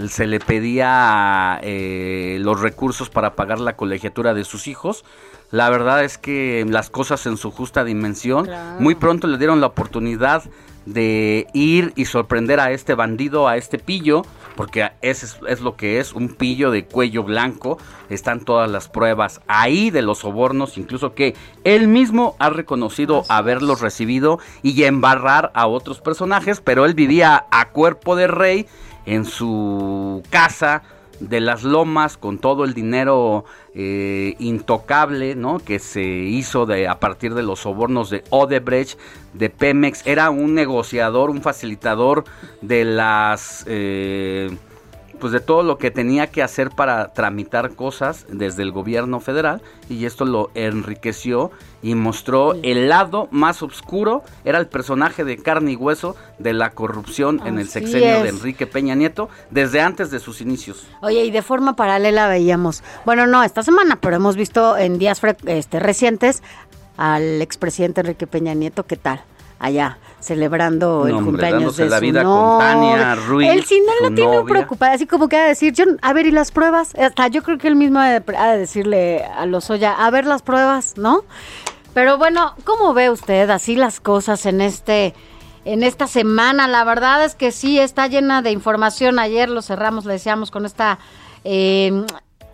se 0.07 0.27
le 0.27 0.39
pedía 0.39 1.59
eh, 1.63 2.37
los 2.39 2.61
recursos 2.61 3.09
para 3.09 3.35
pagar 3.35 3.59
la 3.59 3.75
colegiatura 3.75 4.33
de 4.33 4.43
sus 4.43 4.67
hijos. 4.67 5.03
La 5.51 5.69
verdad 5.69 6.03
es 6.03 6.17
que 6.17 6.65
las 6.67 6.89
cosas 6.89 7.25
en 7.25 7.37
su 7.37 7.51
justa 7.51 7.83
dimensión. 7.83 8.45
Claro. 8.45 8.79
Muy 8.81 8.95
pronto 8.95 9.27
le 9.27 9.37
dieron 9.37 9.61
la 9.61 9.67
oportunidad 9.67 10.43
de 10.85 11.47
ir 11.53 11.91
y 11.95 12.05
sorprender 12.05 12.61
a 12.61 12.71
este 12.71 12.95
bandido, 12.95 13.47
a 13.47 13.57
este 13.57 13.77
pillo, 13.77 14.23
porque 14.55 14.89
ese 15.01 15.25
es, 15.25 15.37
es 15.47 15.59
lo 15.59 15.75
que 15.75 15.99
es, 15.99 16.13
un 16.13 16.29
pillo 16.29 16.71
de 16.71 16.85
cuello 16.85 17.23
blanco. 17.23 17.77
Están 18.09 18.45
todas 18.45 18.71
las 18.71 18.87
pruebas 18.87 19.41
ahí 19.47 19.89
de 19.89 20.01
los 20.01 20.19
sobornos, 20.19 20.77
incluso 20.77 21.13
que 21.13 21.35
él 21.65 21.87
mismo 21.87 22.35
ha 22.39 22.49
reconocido 22.49 23.23
haberlos 23.27 23.81
recibido 23.81 24.39
y 24.63 24.81
embarrar 24.83 25.51
a 25.55 25.67
otros 25.67 25.99
personajes, 25.99 26.61
pero 26.61 26.85
él 26.85 26.93
vivía 26.93 27.45
a 27.51 27.69
cuerpo 27.69 28.15
de 28.15 28.27
rey 28.27 28.65
en 29.05 29.25
su 29.25 30.23
casa 30.29 30.83
de 31.19 31.39
las 31.39 31.63
lomas 31.63 32.17
con 32.17 32.37
todo 32.37 32.63
el 32.63 32.73
dinero 32.73 33.45
eh, 33.73 34.35
intocable 34.39 35.35
¿no? 35.35 35.59
que 35.59 35.79
se 35.79 36.03
hizo 36.03 36.65
de, 36.65 36.87
a 36.87 36.99
partir 36.99 37.33
de 37.33 37.43
los 37.43 37.59
sobornos 37.59 38.09
de 38.09 38.23
Odebrecht, 38.29 38.97
de 39.33 39.49
Pemex, 39.49 40.05
era 40.05 40.29
un 40.29 40.53
negociador, 40.53 41.29
un 41.29 41.41
facilitador 41.41 42.23
de 42.61 42.85
las... 42.85 43.63
eh, 43.67 44.55
pues 45.19 45.33
de 45.33 45.39
todo 45.39 45.63
lo 45.63 45.77
que 45.77 45.91
tenía 45.91 46.27
que 46.27 46.43
hacer 46.43 46.69
para 46.69 47.13
tramitar 47.13 47.75
cosas 47.75 48.25
desde 48.29 48.63
el 48.63 48.71
gobierno 48.71 49.19
federal 49.19 49.61
y 49.89 50.05
esto 50.05 50.25
lo 50.25 50.51
enriqueció 50.53 51.51
y 51.81 51.95
mostró 51.95 52.53
el 52.63 52.89
lado 52.89 53.27
más 53.31 53.61
oscuro, 53.61 54.23
era 54.45 54.57
el 54.57 54.67
personaje 54.67 55.23
de 55.23 55.37
carne 55.37 55.73
y 55.73 55.75
hueso 55.75 56.15
de 56.39 56.53
la 56.53 56.71
corrupción 56.71 57.41
en 57.45 57.59
el 57.59 57.69
sexenio 57.69 58.23
de. 58.23 58.29
Enrique 58.29 58.67
Peña 58.67 58.95
Nieto 58.95 59.29
desde 59.51 59.81
antes 59.81 60.11
de 60.11 60.19
sus 60.19 60.41
inicios. 60.41 60.87
Oye, 61.01 61.25
y 61.25 61.31
de 61.31 61.41
forma 61.41 61.75
paralela 61.75 62.27
veíamos, 62.27 62.83
bueno, 63.05 63.27
no 63.27 63.43
esta 63.43 63.63
semana, 63.63 63.99
pero 63.99 64.15
hemos 64.15 64.35
visto 64.35 64.77
en 64.77 64.97
días 64.97 65.21
este, 65.45 65.79
recientes 65.79 66.43
al 66.97 67.41
expresidente 67.41 68.01
Enrique 68.01 68.27
Peña 68.27 68.53
Nieto, 68.53 68.85
¿qué 68.85 68.97
tal? 68.97 69.21
Allá, 69.59 69.97
celebrando 70.19 70.99
No, 71.01 71.07
el 71.07 71.13
hombre, 71.13 71.25
cumpleaños 71.31 71.77
de 71.77 71.89
la 71.89 71.97
su 71.97 72.01
vida 72.01 72.23
con 72.23 72.31
novia. 72.33 72.67
Tania 72.67 73.15
Ruiz, 73.15 73.49
Él 73.49 73.63
sí 73.65 73.81
no 73.85 74.09
lo 74.09 74.15
tiene 74.15 74.37
novia. 74.37 74.53
preocupada, 74.53 74.93
así 74.93 75.05
como 75.05 75.29
que 75.29 75.37
va 75.37 75.43
a 75.43 75.47
decir, 75.47 75.73
yo, 75.73 75.85
a 76.01 76.13
ver, 76.13 76.25
¿y 76.25 76.31
las 76.31 76.51
pruebas? 76.51 76.95
Hasta 76.95 77.27
yo 77.27 77.43
creo 77.43 77.57
que 77.57 77.67
él 77.67 77.75
mismo 77.75 77.99
ha 77.99 78.09
de, 78.09 78.37
ha 78.37 78.51
de 78.51 78.57
decirle 78.57 79.23
a 79.23 79.45
Lozoya, 79.45 79.93
a 79.93 80.09
ver 80.09 80.25
las 80.25 80.41
pruebas, 80.41 80.97
¿no? 80.97 81.23
Pero 81.93 82.17
bueno, 82.17 82.53
¿cómo 82.63 82.93
ve 82.93 83.09
usted 83.09 83.49
así 83.49 83.75
las 83.75 83.99
cosas 83.99 84.45
en 84.45 84.61
este 84.61 85.15
en 85.65 85.81
esta 85.83 86.05
semana? 86.05 86.67
La 86.67 86.83
verdad 86.83 87.23
es 87.25 87.33
que 87.33 87.51
sí 87.51 87.79
está 87.79 88.07
llena 88.07 88.41
de 88.41 88.51
información. 88.51 89.17
Ayer 89.17 89.49
lo 89.49 89.61
cerramos, 89.61 90.05
le 90.05 90.13
decíamos, 90.13 90.51
con 90.51 90.65
esta 90.65 90.99
eh, 91.43 92.05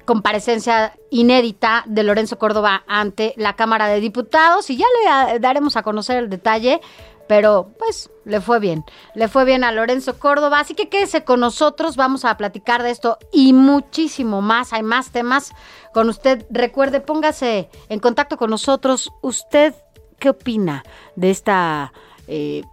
comparecencia 0.06 0.94
inédita 1.10 1.84
de 1.88 2.04
Lorenzo 2.04 2.38
Córdoba 2.38 2.84
ante 2.88 3.34
la 3.38 3.56
Cámara 3.56 3.88
de 3.88 4.00
Diputados 4.00 4.70
y 4.70 4.78
ya 4.78 4.86
le 5.02 5.10
ah, 5.10 5.40
daremos 5.40 5.78
a 5.78 5.84
conocer 5.84 6.18
el 6.18 6.30
detalle. 6.30 6.82
Pero 7.28 7.70
pues 7.80 8.10
le 8.26 8.42
fue 8.42 8.60
bien, 8.60 8.84
le 9.16 9.28
fue 9.28 9.46
bien 9.46 9.64
a 9.64 9.72
Lorenzo 9.72 10.20
Córdoba, 10.20 10.60
así 10.60 10.76
que 10.76 10.90
quédese 10.90 11.24
con 11.24 11.40
nosotros, 11.40 11.96
vamos 11.96 12.26
a 12.26 12.36
platicar 12.38 12.84
de 12.84 12.92
esto 12.92 13.18
y 13.32 13.54
muchísimo 13.54 14.42
más, 14.42 14.74
hay 14.74 14.84
más 14.84 15.12
temas 15.12 15.54
con 15.94 16.10
usted. 16.10 16.46
Recuerde, 16.50 17.00
póngase 17.00 17.70
en 17.90 18.00
contacto 18.00 18.38
con 18.38 18.50
nosotros, 18.50 19.12
¿usted 19.22 19.74
qué 20.20 20.30
opina 20.30 20.84
de 21.16 21.32
esta... 21.32 21.94
eh, 22.28 22.64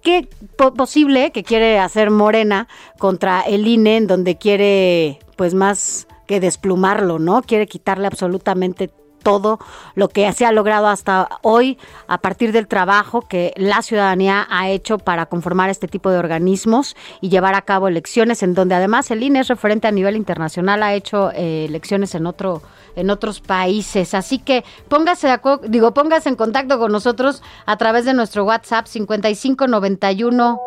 ¿Qué 0.00 0.28
po- 0.56 0.72
posible 0.74 1.32
que 1.32 1.42
quiere 1.42 1.80
hacer 1.80 2.10
Morena 2.10 2.68
contra 2.98 3.40
el 3.40 3.66
INE, 3.66 3.96
en 3.96 4.06
donde 4.06 4.38
quiere, 4.38 5.18
pues 5.36 5.54
más 5.54 6.06
que 6.28 6.38
desplumarlo, 6.38 7.18
¿no? 7.18 7.42
Quiere 7.42 7.66
quitarle 7.66 8.06
absolutamente 8.06 8.90
todo 9.18 9.58
lo 9.94 10.08
que 10.08 10.32
se 10.32 10.46
ha 10.46 10.52
logrado 10.52 10.88
hasta 10.88 11.28
hoy 11.42 11.78
a 12.06 12.18
partir 12.18 12.52
del 12.52 12.68
trabajo 12.68 13.22
que 13.22 13.52
la 13.56 13.82
ciudadanía 13.82 14.46
ha 14.50 14.68
hecho 14.68 14.98
para 14.98 15.26
conformar 15.26 15.70
este 15.70 15.88
tipo 15.88 16.10
de 16.10 16.18
organismos 16.18 16.96
y 17.20 17.28
llevar 17.28 17.54
a 17.54 17.62
cabo 17.62 17.88
elecciones 17.88 18.42
en 18.42 18.54
donde 18.54 18.74
además 18.74 19.10
el 19.10 19.22
INE 19.22 19.40
es 19.40 19.48
referente 19.48 19.88
a 19.88 19.92
nivel 19.92 20.16
internacional, 20.16 20.82
ha 20.82 20.94
hecho 20.94 21.30
eh, 21.32 21.66
elecciones 21.68 22.14
en 22.14 22.26
otro 22.26 22.62
en 22.96 23.10
otros 23.10 23.40
países. 23.40 24.12
Así 24.14 24.38
que 24.38 24.64
póngase 24.88 25.28
digo, 25.68 25.94
póngase 25.94 26.28
en 26.28 26.36
contacto 26.36 26.78
con 26.78 26.90
nosotros 26.90 27.42
a 27.64 27.76
través 27.76 28.04
de 28.04 28.14
nuestro 28.14 28.44
WhatsApp 28.44 28.86
5591 28.86 30.60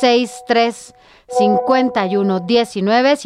63 0.00 0.94
51 1.38 2.40
19 2.40 3.16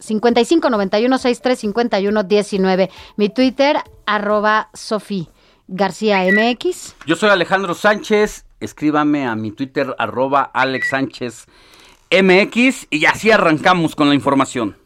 5591 0.00 1.18
5591 1.18 1.18
63 1.18 1.58
51 1.58 2.22
19. 2.24 2.90
Mi 3.16 3.28
Twitter, 3.28 3.78
arroba 4.06 4.70
Sofi 4.74 5.28
García 5.68 6.24
MX. 6.32 6.96
Yo 7.06 7.16
soy 7.16 7.30
Alejandro 7.30 7.74
Sánchez, 7.74 8.44
escríbame 8.58 9.26
a 9.26 9.36
mi 9.36 9.52
Twitter 9.52 9.94
arroba 9.98 10.50
Alex 10.52 10.90
Sánchez 10.90 11.46
MX 12.10 12.88
y 12.90 13.04
así 13.06 13.30
arrancamos 13.30 13.94
con 13.94 14.08
la 14.08 14.14
información. 14.14 14.76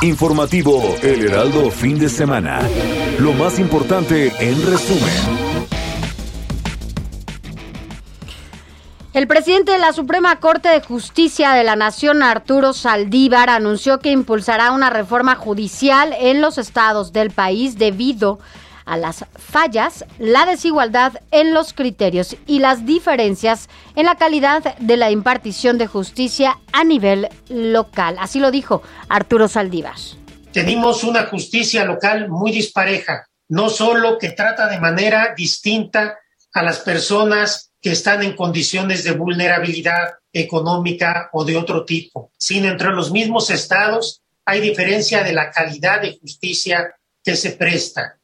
Informativo 0.00 0.80
El 1.02 1.24
Heraldo 1.24 1.72
fin 1.72 1.98
de 1.98 2.08
semana. 2.08 2.60
Lo 3.18 3.32
más 3.32 3.58
importante 3.58 4.32
en 4.38 4.64
resumen. 4.64 5.47
El 9.14 9.26
presidente 9.26 9.72
de 9.72 9.78
la 9.78 9.94
Suprema 9.94 10.38
Corte 10.38 10.68
de 10.68 10.82
Justicia 10.82 11.52
de 11.52 11.64
la 11.64 11.76
Nación, 11.76 12.22
Arturo 12.22 12.74
Saldívar, 12.74 13.48
anunció 13.48 14.00
que 14.00 14.10
impulsará 14.10 14.70
una 14.72 14.90
reforma 14.90 15.34
judicial 15.34 16.14
en 16.20 16.42
los 16.42 16.58
estados 16.58 17.10
del 17.14 17.30
país 17.30 17.78
debido 17.78 18.38
a 18.84 18.98
las 18.98 19.24
fallas, 19.34 20.04
la 20.18 20.44
desigualdad 20.44 21.14
en 21.30 21.54
los 21.54 21.72
criterios 21.72 22.36
y 22.46 22.58
las 22.58 22.84
diferencias 22.84 23.70
en 23.96 24.04
la 24.04 24.16
calidad 24.16 24.76
de 24.76 24.96
la 24.98 25.10
impartición 25.10 25.78
de 25.78 25.86
justicia 25.86 26.58
a 26.72 26.84
nivel 26.84 27.28
local. 27.48 28.16
Así 28.20 28.40
lo 28.40 28.50
dijo 28.50 28.82
Arturo 29.08 29.48
Saldívar. 29.48 29.96
Tenemos 30.52 31.02
una 31.02 31.24
justicia 31.24 31.84
local 31.86 32.28
muy 32.28 32.52
dispareja, 32.52 33.26
no 33.48 33.70
solo 33.70 34.18
que 34.18 34.30
trata 34.30 34.68
de 34.68 34.78
manera 34.78 35.34
distinta 35.34 36.18
a 36.52 36.62
las 36.62 36.80
personas 36.80 37.67
que 37.80 37.92
están 37.92 38.22
en 38.22 38.34
condiciones 38.34 39.04
de 39.04 39.12
vulnerabilidad 39.12 40.14
económica 40.32 41.30
o 41.32 41.44
de 41.44 41.56
otro 41.56 41.84
tipo, 41.84 42.32
sino 42.36 42.68
entre 42.68 42.92
los 42.92 43.12
mismos 43.12 43.50
estados 43.50 44.22
hay 44.44 44.60
diferencia 44.60 45.22
de 45.22 45.34
la 45.34 45.50
calidad 45.50 46.00
de 46.00 46.18
justicia 46.18 46.94
que 47.22 47.36
se 47.36 47.50
presta. 47.50 48.18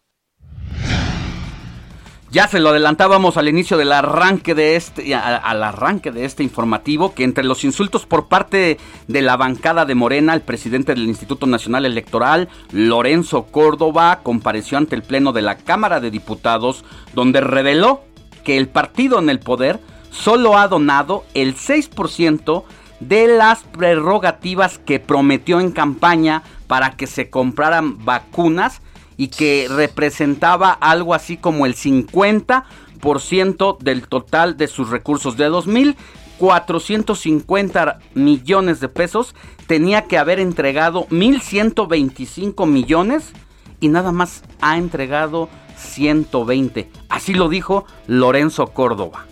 Ya 2.30 2.48
se 2.48 2.58
lo 2.58 2.70
adelantábamos 2.70 3.36
al 3.36 3.46
inicio 3.46 3.76
del 3.76 3.92
arranque 3.92 4.56
de 4.56 4.74
este, 4.74 5.14
al 5.14 5.62
arranque 5.62 6.10
de 6.10 6.24
este 6.24 6.42
informativo, 6.42 7.14
que 7.14 7.22
entre 7.22 7.44
los 7.44 7.62
insultos 7.62 8.06
por 8.06 8.26
parte 8.26 8.78
de 9.06 9.22
la 9.22 9.36
bancada 9.36 9.84
de 9.84 9.94
Morena, 9.94 10.34
el 10.34 10.40
presidente 10.40 10.94
del 10.94 11.04
Instituto 11.04 11.46
Nacional 11.46 11.86
Electoral, 11.86 12.48
Lorenzo 12.72 13.44
Córdoba, 13.44 14.18
compareció 14.24 14.78
ante 14.78 14.96
el 14.96 15.04
Pleno 15.04 15.32
de 15.32 15.42
la 15.42 15.58
Cámara 15.58 16.00
de 16.00 16.10
Diputados, 16.10 16.84
donde 17.12 17.40
reveló 17.40 18.02
que 18.44 18.56
el 18.56 18.68
partido 18.68 19.18
en 19.18 19.30
el 19.30 19.40
poder 19.40 19.80
solo 20.10 20.56
ha 20.56 20.68
donado 20.68 21.24
el 21.34 21.56
6% 21.56 22.62
de 23.00 23.26
las 23.26 23.64
prerrogativas 23.64 24.78
que 24.78 25.00
prometió 25.00 25.58
en 25.60 25.72
campaña 25.72 26.44
para 26.66 26.96
que 26.96 27.06
se 27.06 27.30
compraran 27.30 28.04
vacunas 28.04 28.82
y 29.16 29.28
que 29.28 29.68
representaba 29.68 30.72
algo 30.72 31.14
así 31.14 31.36
como 31.36 31.66
el 31.66 31.74
50% 31.74 33.78
del 33.78 34.08
total 34.08 34.56
de 34.56 34.66
sus 34.68 34.88
recursos. 34.90 35.36
De 35.36 35.50
2.450 35.50 37.98
millones 38.14 38.80
de 38.80 38.88
pesos 38.88 39.34
tenía 39.66 40.06
que 40.06 40.18
haber 40.18 40.40
entregado 40.40 41.06
1.125 41.08 42.66
millones 42.66 43.32
y 43.80 43.88
nada 43.88 44.12
más 44.12 44.44
ha 44.60 44.78
entregado 44.78 45.48
120. 45.76 46.90
Así 47.08 47.34
lo 47.34 47.48
dijo 47.48 47.84
Lorenzo 48.06 48.68
Córdoba. 48.68 49.26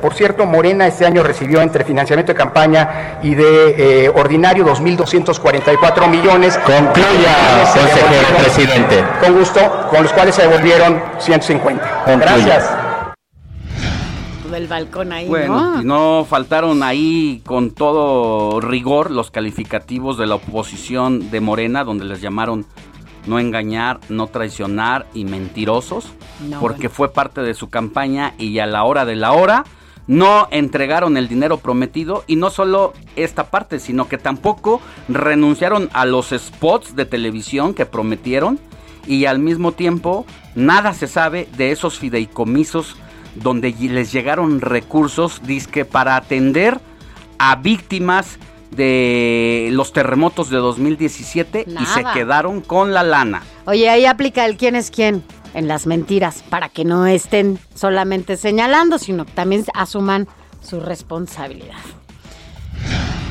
Por 0.00 0.12
cierto, 0.12 0.44
Morena 0.44 0.86
este 0.86 1.06
año 1.06 1.22
recibió 1.22 1.62
entre 1.62 1.82
financiamiento 1.82 2.32
de 2.32 2.36
campaña 2.36 3.18
y 3.22 3.34
de 3.34 4.04
eh, 4.04 4.08
ordinario 4.10 4.66
2.244 4.66 6.08
millones. 6.10 6.58
Concluya, 6.58 7.64
consejero 7.72 8.36
presidente. 8.38 9.04
Con 9.20 9.38
gusto, 9.38 9.60
con 9.90 10.02
los 10.02 10.12
cuales 10.12 10.34
se 10.34 10.42
devolvieron 10.42 11.02
150. 11.18 12.04
Gracias. 12.18 12.70
Del 14.50 14.68
balcón 14.68 15.12
ahí, 15.12 15.26
bueno, 15.26 15.72
¿no? 15.72 15.82
y 15.82 15.84
no 15.84 16.26
faltaron 16.28 16.82
ahí 16.82 17.42
con 17.44 17.72
todo 17.72 18.60
rigor 18.60 19.10
los 19.10 19.30
calificativos 19.30 20.18
de 20.18 20.26
la 20.26 20.36
oposición 20.36 21.30
de 21.30 21.40
Morena, 21.40 21.84
donde 21.84 22.04
les 22.04 22.20
llamaron 22.20 22.64
no 23.26 23.38
engañar, 23.38 24.00
no 24.08 24.26
traicionar 24.28 25.06
y 25.14 25.24
mentirosos, 25.24 26.12
No, 26.40 26.60
porque 26.60 26.88
bueno. 26.88 26.94
fue 26.94 27.12
parte 27.12 27.40
de 27.42 27.54
su 27.54 27.68
campaña 27.68 28.34
y 28.38 28.58
a 28.58 28.66
la 28.66 28.84
hora 28.84 29.04
de 29.04 29.16
la 29.16 29.32
hora 29.32 29.64
no 30.06 30.46
entregaron 30.52 31.16
el 31.16 31.26
dinero 31.28 31.58
prometido 31.58 32.22
y 32.28 32.36
no 32.36 32.50
solo 32.50 32.92
esta 33.16 33.50
parte, 33.50 33.80
sino 33.80 34.08
que 34.08 34.18
tampoco 34.18 34.80
renunciaron 35.08 35.88
a 35.92 36.06
los 36.06 36.28
spots 36.30 36.94
de 36.94 37.06
televisión 37.06 37.74
que 37.74 37.86
prometieron 37.86 38.60
y 39.06 39.24
al 39.24 39.38
mismo 39.40 39.72
tiempo 39.72 40.24
nada 40.54 40.92
se 40.94 41.08
sabe 41.08 41.48
de 41.56 41.72
esos 41.72 41.98
fideicomisos 41.98 42.96
donde 43.34 43.72
les 43.72 44.12
llegaron 44.12 44.60
recursos 44.60 45.42
disque 45.44 45.84
para 45.84 46.16
atender 46.16 46.80
a 47.38 47.56
víctimas 47.56 48.38
de 48.70 49.68
los 49.72 49.92
terremotos 49.92 50.50
de 50.50 50.58
2017 50.58 51.66
y 51.66 51.86
se 51.86 52.04
quedaron 52.14 52.60
con 52.60 52.92
la 52.92 53.02
lana. 53.02 53.42
Oye, 53.66 53.88
ahí 53.88 54.06
aplica 54.06 54.44
el 54.44 54.56
quién 54.56 54.76
es 54.76 54.90
quién 54.90 55.22
en 55.54 55.68
las 55.68 55.86
mentiras, 55.86 56.44
para 56.50 56.68
que 56.68 56.84
no 56.84 57.06
estén 57.06 57.58
solamente 57.74 58.36
señalando, 58.36 58.98
sino 58.98 59.24
que 59.24 59.32
también 59.32 59.64
asuman 59.72 60.28
su 60.60 60.80
responsabilidad. 60.80 61.76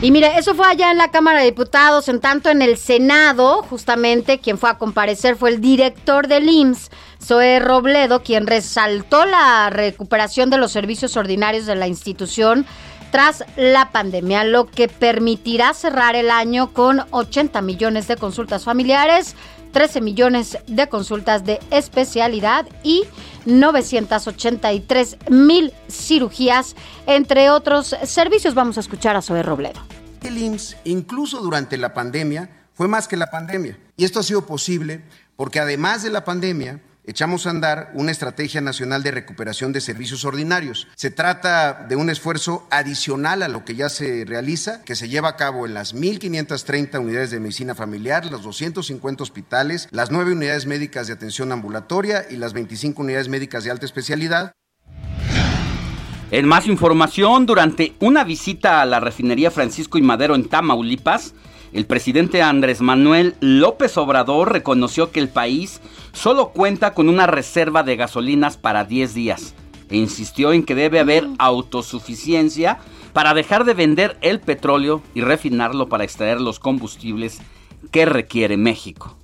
Y 0.01 0.11
mire, 0.11 0.37
eso 0.37 0.55
fue 0.55 0.67
allá 0.67 0.91
en 0.91 0.97
la 0.97 1.11
Cámara 1.11 1.39
de 1.39 1.45
Diputados, 1.45 2.09
en 2.09 2.19
tanto 2.19 2.49
en 2.49 2.61
el 2.61 2.77
Senado, 2.77 3.63
justamente 3.63 4.39
quien 4.39 4.57
fue 4.57 4.69
a 4.69 4.77
comparecer 4.77 5.35
fue 5.35 5.51
el 5.51 5.61
director 5.61 6.27
del 6.27 6.49
IMSS, 6.49 6.91
Zoe 7.23 7.59
Robledo, 7.59 8.21
quien 8.21 8.45
resaltó 8.45 9.25
la 9.25 9.69
recuperación 9.69 10.49
de 10.49 10.57
los 10.57 10.71
servicios 10.71 11.15
ordinarios 11.15 11.65
de 11.65 11.75
la 11.75 11.87
institución 11.87 12.65
tras 13.11 13.43
la 13.55 13.91
pandemia, 13.91 14.43
lo 14.43 14.67
que 14.67 14.87
permitirá 14.87 15.73
cerrar 15.73 16.15
el 16.15 16.31
año 16.31 16.73
con 16.73 17.01
80 17.11 17.61
millones 17.61 18.07
de 18.07 18.17
consultas 18.17 18.63
familiares, 18.63 19.35
13 19.71 20.01
millones 20.01 20.57
de 20.67 20.87
consultas 20.87 21.45
de 21.45 21.59
especialidad 21.69 22.65
y 22.83 23.03
983 23.45 25.17
mil 25.29 25.73
cirugías, 25.89 26.75
entre 27.07 27.49
otros 27.49 27.95
servicios. 28.05 28.53
Vamos 28.53 28.77
a 28.77 28.79
escuchar 28.79 29.15
a 29.15 29.21
Zoe 29.21 29.43
Robledo. 29.43 29.81
El 30.23 30.37
IMSS, 30.37 30.77
incluso 30.85 31.41
durante 31.41 31.77
la 31.77 31.93
pandemia, 31.93 32.49
fue 32.73 32.87
más 32.87 33.07
que 33.07 33.17
la 33.17 33.29
pandemia. 33.29 33.77
Y 33.97 34.05
esto 34.05 34.19
ha 34.19 34.23
sido 34.23 34.45
posible 34.45 35.03
porque 35.35 35.59
además 35.59 36.03
de 36.03 36.09
la 36.09 36.23
pandemia, 36.23 36.81
echamos 37.07 37.45
a 37.45 37.51
andar 37.51 37.91
una 37.93 38.11
estrategia 38.11 38.61
nacional 38.61 39.03
de 39.03 39.11
recuperación 39.11 39.71
de 39.73 39.81
servicios 39.81 40.25
ordinarios. 40.25 40.87
Se 40.95 41.11
trata 41.11 41.85
de 41.87 41.95
un 41.95 42.09
esfuerzo 42.09 42.67
adicional 42.71 43.43
a 43.43 43.47
lo 43.47 43.63
que 43.63 43.75
ya 43.75 43.89
se 43.89 44.25
realiza, 44.25 44.83
que 44.83 44.95
se 44.95 45.09
lleva 45.09 45.29
a 45.29 45.35
cabo 45.35 45.65
en 45.65 45.73
las 45.73 45.95
1.530 45.95 46.99
unidades 46.99 47.31
de 47.31 47.39
medicina 47.39 47.75
familiar, 47.75 48.25
los 48.31 48.43
250 48.43 49.23
hospitales, 49.23 49.87
las 49.91 50.11
9 50.11 50.33
unidades 50.33 50.65
médicas 50.65 51.07
de 51.07 51.13
atención 51.13 51.51
ambulatoria 51.51 52.25
y 52.29 52.37
las 52.37 52.53
25 52.53 53.01
unidades 53.01 53.29
médicas 53.29 53.63
de 53.63 53.71
alta 53.71 53.85
especialidad. 53.85 54.51
En 56.31 56.47
más 56.47 56.65
información, 56.65 57.45
durante 57.45 57.93
una 57.99 58.23
visita 58.23 58.81
a 58.81 58.85
la 58.85 58.99
refinería 58.99 59.51
Francisco 59.51 59.97
y 59.99 60.01
Madero 60.01 60.33
en 60.33 60.49
Tamaulipas, 60.49 61.35
el 61.75 61.85
presidente 61.85 62.41
Andrés 62.41 62.79
Manuel 62.79 63.35
López 63.41 63.97
Obrador 63.97 64.53
reconoció 64.53 65.11
que 65.11 65.19
el 65.19 65.27
país 65.27 65.81
solo 66.15 66.49
cuenta 66.49 66.93
con 66.93 67.09
una 67.09 67.27
reserva 67.27 67.83
de 67.83 67.95
gasolinas 67.95 68.57
para 68.57 68.85
10 68.85 69.13
días 69.13 69.53
e 69.89 69.97
insistió 69.97 70.53
en 70.53 70.63
que 70.63 70.73
debe 70.73 70.99
haber 70.99 71.27
autosuficiencia 71.37 72.79
para 73.13 73.33
dejar 73.33 73.65
de 73.65 73.73
vender 73.75 74.17
el 74.21 74.39
petróleo 74.39 75.03
y 75.13 75.21
refinarlo 75.21 75.87
para 75.87 76.03
extraer 76.03 76.41
los 76.41 76.59
combustibles 76.59 77.39
que 77.91 78.05
requiere 78.05 78.57
México. 78.57 79.15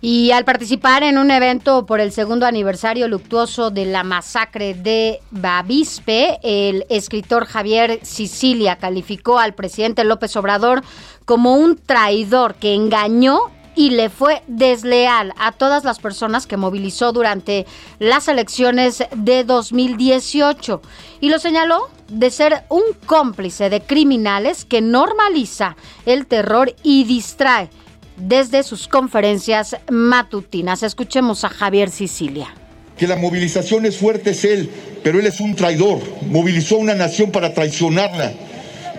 Y 0.00 0.32
al 0.32 0.44
participar 0.44 1.04
en 1.04 1.16
un 1.16 1.30
evento 1.30 1.86
por 1.86 2.00
el 2.00 2.10
segundo 2.10 2.44
aniversario 2.44 3.06
luctuoso 3.06 3.70
de 3.70 3.86
la 3.86 4.02
masacre 4.02 4.74
de 4.74 5.20
Bavispe, 5.30 6.40
el 6.42 6.84
escritor 6.88 7.44
Javier 7.44 8.00
Sicilia 8.02 8.76
calificó 8.76 9.38
al 9.38 9.54
presidente 9.54 10.02
López 10.02 10.34
Obrador 10.36 10.82
como 11.24 11.54
un 11.54 11.76
traidor 11.76 12.56
que 12.56 12.74
engañó 12.74 13.52
y 13.74 13.90
le 13.90 14.10
fue 14.10 14.42
desleal 14.46 15.32
a 15.38 15.52
todas 15.52 15.84
las 15.84 15.98
personas 15.98 16.46
que 16.46 16.56
movilizó 16.56 17.12
durante 17.12 17.66
las 17.98 18.28
elecciones 18.28 19.04
de 19.16 19.44
2018 19.44 20.82
y 21.20 21.28
lo 21.30 21.38
señaló 21.38 21.88
de 22.08 22.30
ser 22.30 22.64
un 22.68 22.82
cómplice 23.06 23.70
de 23.70 23.80
criminales 23.80 24.64
que 24.64 24.80
normaliza 24.80 25.76
el 26.04 26.26
terror 26.26 26.74
y 26.82 27.04
distrae 27.04 27.70
desde 28.16 28.62
sus 28.62 28.88
conferencias 28.88 29.76
matutinas. 29.90 30.82
Escuchemos 30.82 31.44
a 31.44 31.48
Javier 31.48 31.90
Sicilia. 31.90 32.54
Que 32.96 33.06
la 33.06 33.16
movilización 33.16 33.86
es 33.86 33.96
fuerte 33.96 34.30
es 34.30 34.44
él, 34.44 34.70
pero 35.02 35.18
él 35.18 35.26
es 35.26 35.40
un 35.40 35.56
traidor. 35.56 36.00
Movilizó 36.26 36.76
a 36.76 36.78
una 36.78 36.94
nación 36.94 37.30
para 37.30 37.54
traicionarla, 37.54 38.32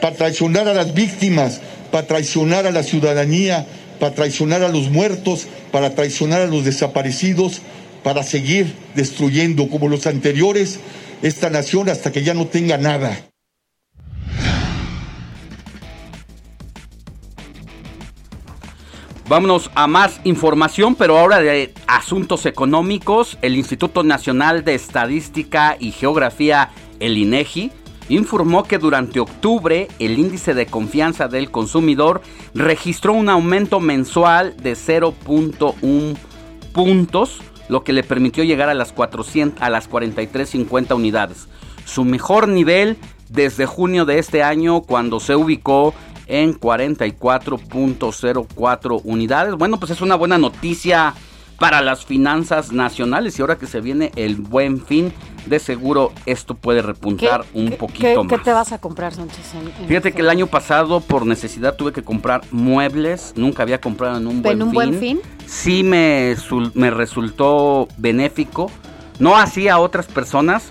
para 0.02 0.16
traicionar 0.16 0.68
a 0.68 0.74
las 0.74 0.94
víctimas, 0.94 1.62
para 1.92 2.08
traicionar 2.08 2.66
a 2.66 2.72
la 2.72 2.84
ciudadanía, 2.84 3.68
para 4.00 4.16
traicionar 4.16 4.64
a 4.64 4.70
los 4.70 4.90
muertos, 4.90 5.48
para 5.72 5.96
traicionar 5.96 6.42
a 6.42 6.48
los 6.48 6.66
desaparecidos, 6.66 7.62
para 8.04 8.24
seguir 8.24 8.74
destruyendo 8.96 9.70
como 9.70 9.88
los 9.88 10.08
anteriores 10.08 10.80
esta 11.22 11.50
nación 11.50 11.90
hasta 11.90 12.12
que 12.12 12.24
ya 12.24 12.34
no 12.34 12.48
tenga 12.48 12.78
nada. 12.78 13.18
Vámonos 19.30 19.72
a 19.74 19.88
más 19.88 20.20
información, 20.26 20.96
pero 20.96 21.18
ahora 21.18 21.40
de 21.40 21.74
asuntos 21.88 22.46
económicos. 22.46 23.38
El 23.42 23.56
Instituto 23.56 24.04
Nacional 24.04 24.66
de 24.66 24.76
Estadística 24.76 25.78
y 25.80 25.92
Geografía, 25.92 26.70
el 27.00 27.18
INEGI, 27.18 27.72
informó 28.10 28.64
que 28.64 28.78
durante 28.78 29.20
octubre 29.20 29.88
el 30.00 30.20
índice 30.20 30.54
de 30.54 30.66
confianza 30.66 31.28
del 31.28 31.52
consumidor 31.52 32.22
registró 32.54 33.14
un 33.14 33.30
aumento 33.30 33.80
mensual 33.80 34.56
de 34.58 34.74
0.1 34.74 36.18
puntos, 36.74 37.42
lo 37.70 37.84
que 37.84 37.94
le 37.94 38.04
permitió 38.04 38.44
llegar 38.44 38.70
a 38.70 38.74
las 38.74 38.92
400 38.92 39.62
a 39.62 39.70
las 39.70 39.90
43.50 39.90 40.96
unidades. 40.96 41.48
Su 41.86 42.04
mejor 42.04 42.48
nivel 42.48 42.98
desde 43.30 43.66
junio 43.66 44.06
de 44.06 44.20
este 44.20 44.44
año 44.44 44.82
cuando 44.82 45.20
se 45.20 45.36
ubicó 45.36 45.94
en 46.28 46.60
44.04 46.60 49.02
unidades. 49.04 49.56
Bueno, 49.56 49.80
pues 49.80 49.92
es 49.92 50.02
una 50.02 50.16
buena 50.16 50.38
noticia 50.38 51.14
para 51.64 51.82
las 51.82 52.04
finanzas 52.06 52.74
nacionales 52.74 53.40
y 53.40 53.42
ahora 53.42 53.58
que 53.58 53.68
se 53.68 53.80
viene 53.80 54.12
el 54.18 54.36
buen 54.36 54.86
fin, 54.86 55.14
de 55.46 55.60
seguro 55.60 56.12
esto 56.26 56.56
puede 56.56 56.82
repuntar 56.82 57.46
un 57.54 57.72
poquito 57.72 58.02
qué, 58.06 58.18
más. 58.18 58.28
¿Qué 58.28 58.38
te 58.38 58.52
vas 58.52 58.74
a 58.74 58.80
comprar, 58.80 59.14
Sánchez? 59.14 59.54
en- 59.56 59.68
en 59.84 59.88
Fíjate 59.88 60.12
que 60.12 60.22
el 60.22 60.30
año 60.30 60.48
pasado 60.48 61.00
por 61.00 61.26
necesidad 61.26 61.78
tuve 61.78 61.94
que 61.94 62.04
comprar 62.04 62.42
muebles, 62.52 63.34
nunca 63.38 63.64
había 63.64 63.80
comprado 63.80 64.18
en 64.18 64.28
un 64.28 64.42
buen 64.42 64.58
¿En 64.58 64.64
un 64.64 64.70
fin. 64.72 64.74
buen 64.76 64.94
fin? 65.00 65.22
Sí 65.46 65.84
me, 65.84 66.36
me 66.74 66.92
resultó 66.92 67.88
benéfico. 67.98 68.70
No 69.20 69.38
así 69.38 69.70
a 69.70 69.78
otras 69.80 70.08
personas 70.08 70.70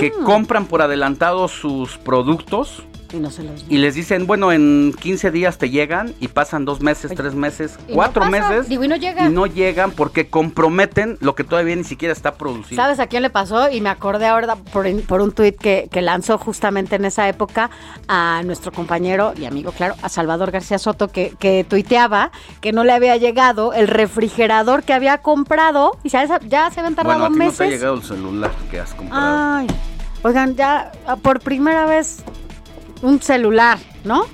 que 0.00 0.10
compran 0.10 0.66
por 0.66 0.82
adelantado 0.82 1.46
sus 1.46 1.98
productos 1.98 2.82
Y 3.12 3.16
no 3.18 3.30
se 3.30 3.42
los 3.42 3.64
y 3.68 3.76
les 3.78 3.94
dicen, 3.94 4.26
bueno, 4.26 4.52
en 4.52 4.94
15 4.98 5.30
días 5.30 5.58
te 5.58 5.68
llegan 5.70 6.14
y 6.20 6.28
pasan 6.28 6.64
dos 6.64 6.80
meses, 6.80 7.12
tres 7.14 7.34
meses, 7.34 7.78
Y 7.86 7.90
no 7.90 7.94
cuatro 7.96 8.22
pasa. 8.22 8.30
meses 8.30 8.68
Digo, 8.68 8.84
y 8.84 8.88
no 8.88 8.96
llega. 8.96 9.26
y 9.26 9.32
no 9.32 9.46
llegan 9.46 9.90
porque 9.90 10.28
comprometen 10.28 11.18
lo 11.20 11.34
que 11.34 11.44
todavía 11.44 11.76
ni 11.76 11.84
siquiera 11.84 12.12
está 12.12 12.34
producido. 12.34 12.82
¿Sabes 12.82 12.98
a 13.00 13.06
quién 13.06 13.22
le 13.22 13.30
pasó? 13.30 13.70
Y 13.70 13.80
me 13.80 13.90
acordé 13.90 14.26
ahora 14.26 14.56
por, 14.56 14.86
por 15.02 15.20
un 15.20 15.32
tuit 15.32 15.56
que, 15.58 15.88
que 15.90 16.00
lanzó 16.02 16.38
justamente 16.38 16.96
en 16.96 17.04
esa 17.04 17.28
época 17.28 17.70
a 18.08 18.42
nuestro 18.44 18.72
compañero 18.72 19.34
y 19.38 19.44
amigo, 19.44 19.72
claro, 19.72 19.94
a 20.02 20.08
Salvador 20.08 20.50
García 20.50 20.78
Soto, 20.78 21.08
que, 21.08 21.34
que 21.38 21.64
tuiteaba 21.68 22.30
que 22.60 22.72
no 22.72 22.84
le 22.84 22.92
había 22.92 23.16
llegado 23.16 23.72
el 23.74 23.88
refrigerador 23.88 24.82
que 24.84 24.92
había 24.94 25.18
comprado 25.18 25.98
y 26.02 26.08
ya, 26.08 26.24
ya 26.48 26.70
se 26.70 26.80
habían 26.80 26.94
tardado 26.94 27.18
bueno, 27.20 27.24
a 27.26 27.28
ti 27.28 27.32
no 27.34 27.38
te 27.38 27.44
ha 27.44 27.66
meses. 27.66 27.68
llegado 27.80 27.94
el 27.94 28.02
celular 28.02 28.50
que 28.70 28.80
has 28.80 28.94
comprado. 28.94 29.56
Ay, 29.58 29.66
oigan, 30.22 30.54
ya 30.56 30.92
ah, 31.06 31.16
por 31.16 31.40
primera 31.40 31.84
vez 31.86 32.22
un 33.02 33.20
celular, 33.20 33.78
¿no? 34.04 34.26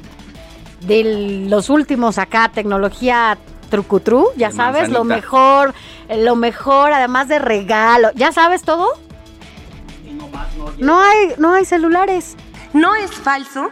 De 0.80 1.46
los 1.48 1.70
últimos 1.70 2.18
acá, 2.18 2.50
tecnología 2.54 3.36
trucutru, 3.70 4.28
ya 4.36 4.48
De 4.48 4.54
sabes, 4.54 4.88
lo 4.90 5.04
mejor, 5.04 5.74
eh, 6.08 6.22
lo 6.22 6.36
mejor, 6.36 6.92
además 6.92 7.28
de 7.28 7.38
regalo. 7.38 8.10
¿Ya 8.14 8.32
sabes 8.32 8.62
todo? 8.62 8.88
No 10.78 11.00
hay, 11.00 11.34
no 11.38 11.52
hay 11.52 11.64
celulares. 11.64 12.36
No 12.72 12.94
es 12.94 13.10
falso, 13.10 13.70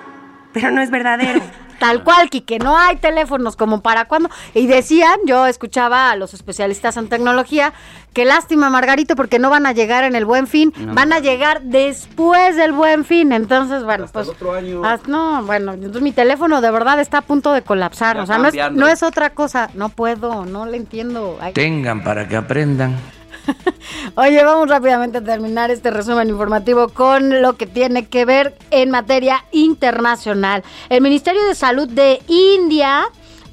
pero 0.52 0.70
no 0.70 0.80
es 0.80 0.90
verdadero. 0.90 1.40
Tal 1.78 2.02
cual, 2.04 2.30
que 2.30 2.58
no 2.58 2.76
hay 2.76 2.96
teléfonos 2.96 3.56
como 3.56 3.80
para 3.80 4.06
cuando. 4.06 4.30
Y 4.54 4.66
decían, 4.66 5.18
yo 5.26 5.46
escuchaba 5.46 6.10
a 6.10 6.16
los 6.16 6.34
especialistas 6.34 6.96
en 6.96 7.08
tecnología, 7.08 7.72
que 8.12 8.24
lástima, 8.24 8.70
Margarito, 8.70 9.14
porque 9.16 9.38
no 9.38 9.50
van 9.50 9.66
a 9.66 9.72
llegar 9.72 10.04
en 10.04 10.14
el 10.14 10.24
buen 10.24 10.46
fin, 10.46 10.72
No. 10.78 10.94
van 10.94 11.12
a 11.12 11.18
llegar 11.20 11.62
después 11.62 12.56
del 12.56 12.72
buen 12.72 13.04
fin. 13.04 13.32
Entonces, 13.32 13.84
bueno, 13.84 14.06
pues. 14.12 14.28
otro 14.28 14.54
año. 14.54 14.82
no, 15.06 15.42
bueno, 15.44 15.72
entonces 15.74 16.02
mi 16.02 16.12
teléfono 16.12 16.60
de 16.60 16.70
verdad 16.70 17.00
está 17.00 17.18
a 17.18 17.22
punto 17.22 17.52
de 17.52 17.62
colapsar. 17.62 18.16
Ya 18.16 18.22
o 18.22 18.26
sea, 18.26 18.38
no 18.38 18.48
es, 18.48 18.54
no 18.72 18.88
es 18.88 19.02
otra 19.02 19.30
cosa. 19.30 19.70
No 19.74 19.88
puedo, 19.90 20.44
no 20.46 20.66
le 20.66 20.76
entiendo. 20.76 21.38
Ay. 21.40 21.52
Tengan 21.52 22.02
para 22.02 22.26
que 22.26 22.36
aprendan. 22.36 22.96
Oye, 24.16 24.42
vamos 24.44 24.68
rápidamente 24.68 25.18
a 25.18 25.24
terminar 25.24 25.70
este 25.70 25.90
resumen 25.90 26.28
informativo 26.28 26.88
con 26.88 27.42
lo 27.42 27.54
que 27.54 27.66
tiene 27.66 28.06
que 28.06 28.24
ver 28.24 28.56
en 28.70 28.90
materia 28.90 29.44
internacional. 29.52 30.62
El 30.88 31.02
Ministerio 31.02 31.44
de 31.46 31.54
Salud 31.54 31.88
de 31.88 32.20
India 32.28 33.04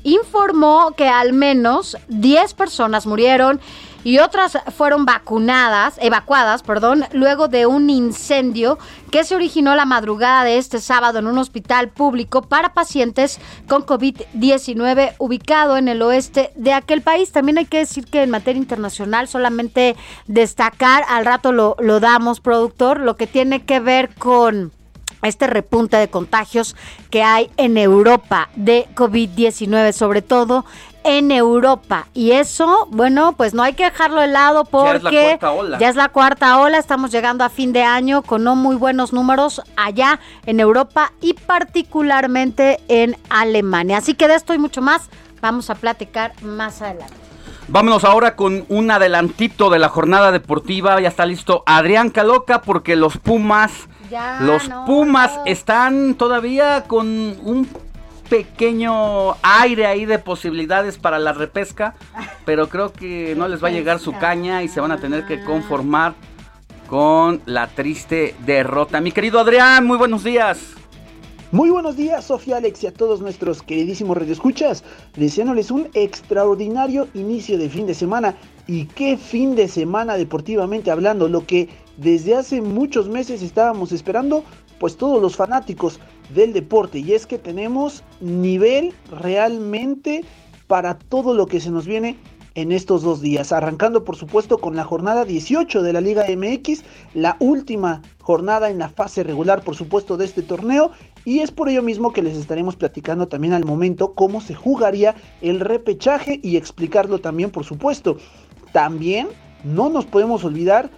informó 0.03 0.91
que 0.95 1.07
al 1.07 1.33
menos 1.33 1.97
10 2.09 2.53
personas 2.53 3.05
murieron 3.05 3.59
y 4.03 4.19
otras 4.19 4.57
fueron 4.75 5.05
vacunadas, 5.05 5.95
evacuadas, 6.01 6.63
perdón, 6.63 7.05
luego 7.13 7.47
de 7.47 7.65
un 7.65 7.89
incendio 7.89 8.77
que 9.11 9.23
se 9.23 9.35
originó 9.35 9.75
la 9.75 9.85
madrugada 9.85 10.43
de 10.43 10.57
este 10.57 10.79
sábado 10.79 11.19
en 11.19 11.27
un 11.27 11.37
hospital 11.37 11.89
público 11.89 12.41
para 12.41 12.73
pacientes 12.73 13.39
con 13.67 13.85
COVID-19 13.85 15.13
ubicado 15.19 15.77
en 15.77 15.87
el 15.87 16.01
oeste 16.01 16.51
de 16.55 16.73
aquel 16.73 17.01
país. 17.01 17.31
También 17.31 17.57
hay 17.57 17.65
que 17.65 17.79
decir 17.79 18.05
que 18.05 18.23
en 18.23 18.29
materia 18.29 18.59
internacional 18.59 19.27
solamente 19.27 19.95
destacar, 20.27 21.03
al 21.07 21.25
rato 21.25 21.51
lo, 21.51 21.75
lo 21.79 21.99
damos, 21.99 22.39
productor, 22.39 22.99
lo 22.99 23.15
que 23.15 23.27
tiene 23.27 23.63
que 23.63 23.79
ver 23.79 24.13
con 24.15 24.71
este 25.21 25.47
repunte 25.47 25.97
de 25.97 26.09
contagios 26.09 26.75
que 27.09 27.23
hay 27.23 27.49
en 27.57 27.77
Europa 27.77 28.49
de 28.55 28.87
COVID-19, 28.95 29.93
sobre 29.93 30.21
todo 30.21 30.65
en 31.03 31.31
Europa. 31.31 32.07
Y 32.13 32.31
eso, 32.31 32.87
bueno, 32.91 33.33
pues 33.33 33.53
no 33.53 33.63
hay 33.63 33.73
que 33.73 33.85
dejarlo 33.85 34.21
de 34.21 34.27
lado 34.27 34.63
Ya 34.63 34.79
es 34.95 35.03
la 35.03 35.09
porque 35.09 35.25
cuarta 35.39 35.51
ola. 35.51 35.77
ya 35.79 35.89
es 35.89 35.95
la 35.95 36.09
cuarta 36.09 36.57
ola, 36.59 36.77
estamos 36.77 37.11
llegando 37.11 37.43
a 37.43 37.49
fin 37.49 37.73
de 37.73 37.83
año 37.83 38.21
con 38.21 38.43
no 38.43 38.55
muy 38.55 38.75
buenos 38.75 39.13
números 39.13 39.61
allá 39.75 40.19
en 40.45 40.59
Europa 40.59 41.11
y 41.21 41.33
particularmente 41.33 42.79
en 42.87 43.17
Alemania. 43.29 43.97
Así 43.97 44.13
que 44.13 44.27
de 44.27 44.35
esto 44.35 44.53
y 44.53 44.57
mucho 44.57 44.81
más 44.81 45.09
vamos 45.41 45.69
a 45.69 45.75
platicar 45.75 46.33
más 46.41 46.81
adelante. 46.81 47.13
Vámonos 47.69 48.03
ahora 48.03 48.35
con 48.35 48.65
un 48.67 48.91
adelantito 48.91 49.69
de 49.69 49.79
la 49.79 49.87
jornada 49.89 50.31
deportiva. 50.31 50.99
Ya 50.99 51.07
está 51.07 51.25
listo 51.25 51.63
Adrián 51.65 52.09
Caloca 52.09 52.61
porque 52.61 52.95
los 52.97 53.17
Pumas, 53.17 53.71
Ya, 54.09 54.39
los 54.41 54.67
no, 54.67 54.83
Pumas 54.85 55.35
no. 55.37 55.43
están 55.45 56.15
todavía 56.15 56.83
con 56.87 57.07
un 57.07 57.67
pequeño 58.29 59.35
aire 59.41 59.85
ahí 59.85 60.05
de 60.05 60.19
posibilidades 60.19 60.97
para 60.97 61.19
la 61.19 61.33
repesca, 61.33 61.95
pero 62.45 62.69
creo 62.69 62.91
que 62.91 63.35
no 63.37 63.47
les 63.47 63.63
va 63.63 63.67
a 63.67 63.71
llegar 63.71 63.99
su 63.99 64.13
caña 64.13 64.63
y 64.63 64.67
se 64.67 64.79
van 64.79 64.91
a 64.91 64.97
tener 64.97 65.25
que 65.25 65.43
conformar 65.43 66.15
con 66.87 67.41
la 67.45 67.67
triste 67.67 68.35
derrota. 68.45 69.01
Mi 69.01 69.11
querido 69.11 69.39
Adrián, 69.39 69.85
muy 69.85 69.97
buenos 69.97 70.23
días. 70.23 70.75
Muy 71.53 71.69
buenos 71.69 71.95
días, 71.95 72.25
Sofía 72.25 72.57
Alex 72.57 72.83
y 72.83 72.87
a 72.87 72.91
todos 72.91 73.21
nuestros 73.21 73.61
queridísimos 73.61 74.17
radioescuchas, 74.17 74.83
deseándoles 75.15 75.69
un 75.69 75.87
extraordinario 75.93 77.07
inicio 77.13 77.59
de 77.59 77.69
fin 77.69 77.85
de 77.85 77.93
semana. 77.93 78.35
Y 78.65 78.85
qué 78.85 79.17
fin 79.17 79.55
de 79.55 79.67
semana 79.67 80.17
deportivamente 80.17 80.89
hablando, 80.89 81.27
lo 81.27 81.45
que 81.45 81.69
desde 81.97 82.35
hace 82.35 82.59
muchos 82.59 83.07
meses 83.07 83.43
estábamos 83.43 83.91
esperando, 83.91 84.43
pues 84.79 84.97
todos 84.97 85.21
los 85.21 85.35
fanáticos 85.35 85.99
del 86.33 86.53
deporte. 86.53 86.99
Y 86.99 87.13
es 87.13 87.25
que 87.25 87.37
tenemos 87.37 88.03
nivel 88.21 88.93
realmente 89.11 90.23
para 90.67 90.97
todo 90.97 91.33
lo 91.33 91.45
que 91.45 91.59
se 91.59 91.71
nos 91.71 91.85
viene 91.85 92.17
en 92.55 92.71
estos 92.71 93.01
dos 93.01 93.21
días. 93.21 93.51
Arrancando 93.51 94.03
por 94.03 94.15
supuesto 94.15 94.57
con 94.57 94.75
la 94.75 94.83
jornada 94.83 95.25
18 95.25 95.81
de 95.81 95.93
la 95.93 96.01
Liga 96.01 96.25
MX, 96.35 96.83
la 97.13 97.35
última 97.39 98.01
jornada 98.21 98.69
en 98.69 98.79
la 98.79 98.89
fase 98.89 99.23
regular 99.23 99.63
por 99.63 99.75
supuesto 99.75 100.17
de 100.17 100.25
este 100.25 100.41
torneo. 100.41 100.91
Y 101.25 101.39
es 101.39 101.51
por 101.51 101.69
ello 101.69 101.81
mismo 101.81 102.13
que 102.13 102.21
les 102.21 102.37
estaremos 102.37 102.75
platicando 102.75 103.27
también 103.27 103.53
al 103.53 103.65
momento 103.65 104.13
cómo 104.13 104.41
se 104.41 104.55
jugaría 104.55 105.15
el 105.41 105.59
repechaje 105.59 106.39
y 106.43 106.57
explicarlo 106.57 107.19
también 107.19 107.49
por 107.49 107.63
supuesto. 107.63 108.17
También 108.71 109.27
no 109.63 109.89
nos 109.89 110.05
podemos 110.05 110.43
olvidar 110.43 110.89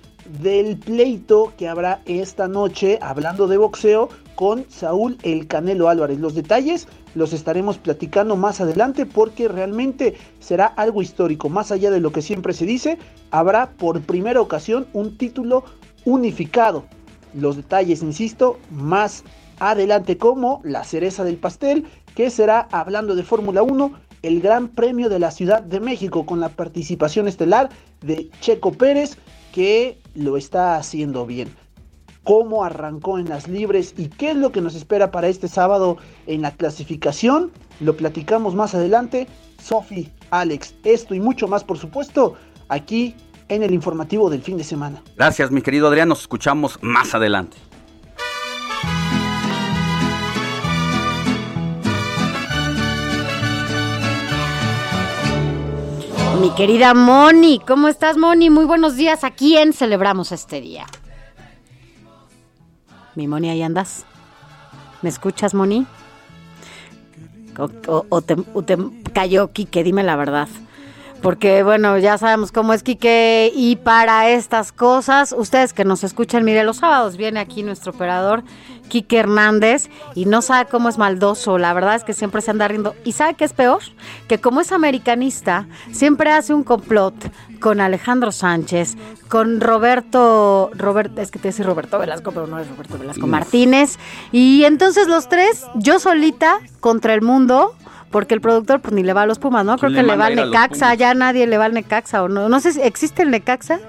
del 0.41 0.77
pleito 0.77 1.53
que 1.57 1.67
habrá 1.67 2.01
esta 2.05 2.47
noche 2.47 2.99
hablando 3.01 3.47
de 3.47 3.57
boxeo 3.57 4.09
con 4.35 4.65
Saúl 4.69 5.17
El 5.23 5.47
Canelo 5.47 5.89
Álvarez. 5.89 6.19
Los 6.19 6.35
detalles 6.35 6.87
los 7.13 7.33
estaremos 7.33 7.77
platicando 7.77 8.35
más 8.35 8.59
adelante 8.59 9.05
porque 9.05 9.47
realmente 9.47 10.15
será 10.39 10.65
algo 10.65 11.01
histórico. 11.01 11.49
Más 11.49 11.71
allá 11.71 11.91
de 11.91 12.01
lo 12.01 12.11
que 12.11 12.21
siempre 12.21 12.53
se 12.53 12.65
dice, 12.65 12.97
habrá 13.31 13.71
por 13.71 14.01
primera 14.01 14.41
ocasión 14.41 14.87
un 14.93 15.17
título 15.17 15.63
unificado. 16.03 16.85
Los 17.33 17.55
detalles, 17.55 18.03
insisto, 18.03 18.57
más 18.69 19.23
adelante 19.59 20.17
como 20.17 20.61
la 20.63 20.83
cereza 20.83 21.23
del 21.23 21.37
pastel, 21.37 21.85
que 22.15 22.29
será 22.29 22.67
hablando 22.71 23.15
de 23.15 23.23
Fórmula 23.23 23.63
1, 23.63 23.93
el 24.21 24.41
Gran 24.41 24.69
Premio 24.69 25.09
de 25.09 25.19
la 25.19 25.31
Ciudad 25.31 25.61
de 25.61 25.79
México 25.79 26.25
con 26.25 26.39
la 26.39 26.49
participación 26.49 27.27
estelar 27.27 27.69
de 28.01 28.29
Checo 28.41 28.71
Pérez, 28.71 29.17
que 29.53 29.99
lo 30.15 30.37
está 30.37 30.77
haciendo 30.77 31.25
bien 31.25 31.53
cómo 32.25 32.65
arrancó 32.65 33.17
en 33.19 33.29
las 33.29 33.47
libres 33.47 33.93
y 33.97 34.09
qué 34.09 34.31
es 34.31 34.35
lo 34.35 34.51
que 34.51 34.59
nos 34.59 34.75
espera 34.75 35.11
para 35.11 35.29
este 35.29 35.47
sábado 35.47 35.97
en 36.27 36.41
la 36.41 36.51
clasificación. 36.51 37.51
Lo 37.79 37.95
platicamos 37.95 38.55
más 38.55 38.75
adelante. 38.75 39.27
Sofi, 39.63 40.11
Alex, 40.31 40.75
esto 40.83 41.15
y 41.15 41.21
mucho 41.21 41.47
más, 41.47 41.63
por 41.63 41.77
supuesto, 41.77 42.35
aquí 42.67 43.15
en 43.47 43.63
el 43.63 43.73
informativo 43.73 44.29
del 44.29 44.41
fin 44.41 44.57
de 44.57 44.63
semana. 44.63 45.01
Gracias, 45.15 45.51
mi 45.51 45.61
querido 45.61 45.87
Adrián. 45.87 46.09
Nos 46.09 46.21
escuchamos 46.21 46.79
más 46.81 47.13
adelante. 47.13 47.57
Mi 56.45 56.51
querida 56.51 56.93
Moni, 56.93 57.59
¿cómo 57.67 57.87
estás, 57.87 58.17
Moni? 58.17 58.51
Muy 58.51 58.65
buenos 58.65 58.95
días. 58.95 59.23
¿A 59.23 59.31
quién 59.31 59.73
celebramos 59.73 60.31
este 60.31 60.61
día? 60.61 60.85
Mi 63.15 63.27
Moni, 63.27 63.49
ahí 63.49 63.63
andas. 63.63 64.05
¿Me 65.01 65.09
escuchas, 65.09 65.55
Moni? 65.55 65.87
O, 67.87 68.21
te 68.21 68.37
cayó 69.11 69.51
Quique, 69.53 69.83
dime 69.83 70.03
la 70.03 70.15
verdad. 70.17 70.47
Porque, 71.23 71.63
bueno, 71.63 71.97
ya 71.97 72.19
sabemos 72.19 72.51
cómo 72.51 72.73
es 72.73 72.83
Quique. 72.83 73.51
Y 73.55 73.77
para 73.77 74.29
estas 74.29 74.71
cosas, 74.71 75.33
ustedes 75.35 75.73
que 75.73 75.83
nos 75.83 76.03
escuchan, 76.03 76.45
mire, 76.45 76.63
los 76.63 76.77
sábados 76.77 77.17
viene 77.17 77.39
aquí 77.39 77.63
nuestro 77.63 77.91
operador 77.91 78.43
Quique 78.87 79.17
Hernández, 79.17 79.89
y 80.13 80.25
no 80.25 80.41
sabe 80.41 80.69
cómo 80.69 80.89
es 80.89 80.97
maldoso. 80.97 81.57
La 81.57 81.73
verdad 81.73 81.95
es 81.95 82.03
que 82.03 82.13
siempre 82.13 82.41
se 82.41 82.51
anda 82.51 82.67
riendo. 82.67 82.95
¿Y 83.03 83.11
sabe 83.13 83.33
qué 83.33 83.45
es 83.45 83.53
peor? 83.53 83.81
Que 84.27 84.39
como 84.39 84.61
es 84.61 84.71
americanista, 84.71 85.67
siempre 85.91 86.31
hace 86.31 86.53
un 86.53 86.63
complot 86.63 87.15
con 87.59 87.81
Alejandro 87.81 88.31
Sánchez, 88.31 88.95
con 89.27 89.59
Roberto, 89.59 90.71
Robert, 90.75 91.17
es 91.17 91.31
que 91.31 91.39
te 91.39 91.49
dice 91.49 91.63
Roberto 91.63 91.97
Velasco, 91.97 92.31
pero 92.31 92.47
no 92.47 92.59
es 92.59 92.69
Roberto 92.69 92.97
Velasco, 92.97 93.25
Uf. 93.25 93.29
Martínez. 93.29 93.97
Y 94.31 94.63
entonces 94.65 95.07
los 95.07 95.27
tres, 95.29 95.65
yo 95.75 95.99
solita 95.99 96.59
contra 96.79 97.13
el 97.13 97.21
mundo, 97.21 97.75
porque 98.11 98.33
el 98.33 98.41
productor 98.41 98.79
pues 98.81 98.93
ni 98.93 99.03
le 99.03 99.13
va 99.13 99.23
a 99.23 99.25
los 99.25 99.39
Pumas, 99.39 99.65
¿no? 99.65 99.77
Creo 99.77 99.91
¿Quién 99.91 100.05
que 100.05 100.11
le 100.11 100.17
va 100.17 100.27
al 100.27 100.35
Necaxa, 100.35 100.93
ya 100.93 101.13
nadie 101.13 101.47
le 101.47 101.57
va 101.57 101.65
al 101.65 101.73
Necaxa 101.73 102.23
o 102.23 102.29
no. 102.29 102.49
No 102.49 102.59
sé 102.59 102.73
si 102.73 102.81
existe 102.81 103.23
el 103.23 103.31
Necaxa. 103.31 103.79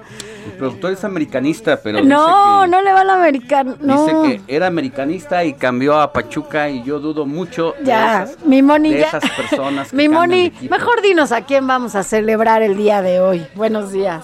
Productor 0.57 0.93
es 0.93 1.03
americanista, 1.03 1.79
pero 1.81 2.01
no, 2.03 2.03
dice 2.03 2.65
que, 2.65 2.71
no 2.71 2.81
le 2.81 2.93
va 2.93 3.01
al 3.01 3.09
americano. 3.09 3.75
No. 3.79 4.05
dice 4.23 4.41
que 4.45 4.55
era 4.55 4.67
americanista 4.67 5.43
y 5.43 5.53
cambió 5.53 5.99
a 5.99 6.11
Pachuca 6.11 6.69
y 6.69 6.83
yo 6.83 6.99
dudo 6.99 7.25
mucho 7.25 7.73
de 7.79 7.85
Ya, 7.85 8.23
esas, 8.23 8.45
mi 8.45 8.61
Moni, 8.61 8.93
de 8.93 8.99
ya. 9.01 9.07
esas 9.07 9.29
personas 9.31 9.89
que 9.91 9.95
Mi 9.95 10.03
de 10.03 10.09
Moni, 10.09 10.51
mejor 10.69 11.01
dinos 11.01 11.31
a 11.31 11.41
quién 11.41 11.67
vamos 11.67 11.95
a 11.95 12.03
celebrar 12.03 12.61
el 12.61 12.75
día 12.77 13.01
de 13.01 13.19
hoy. 13.19 13.45
Buenos 13.55 13.91
días. 13.91 14.23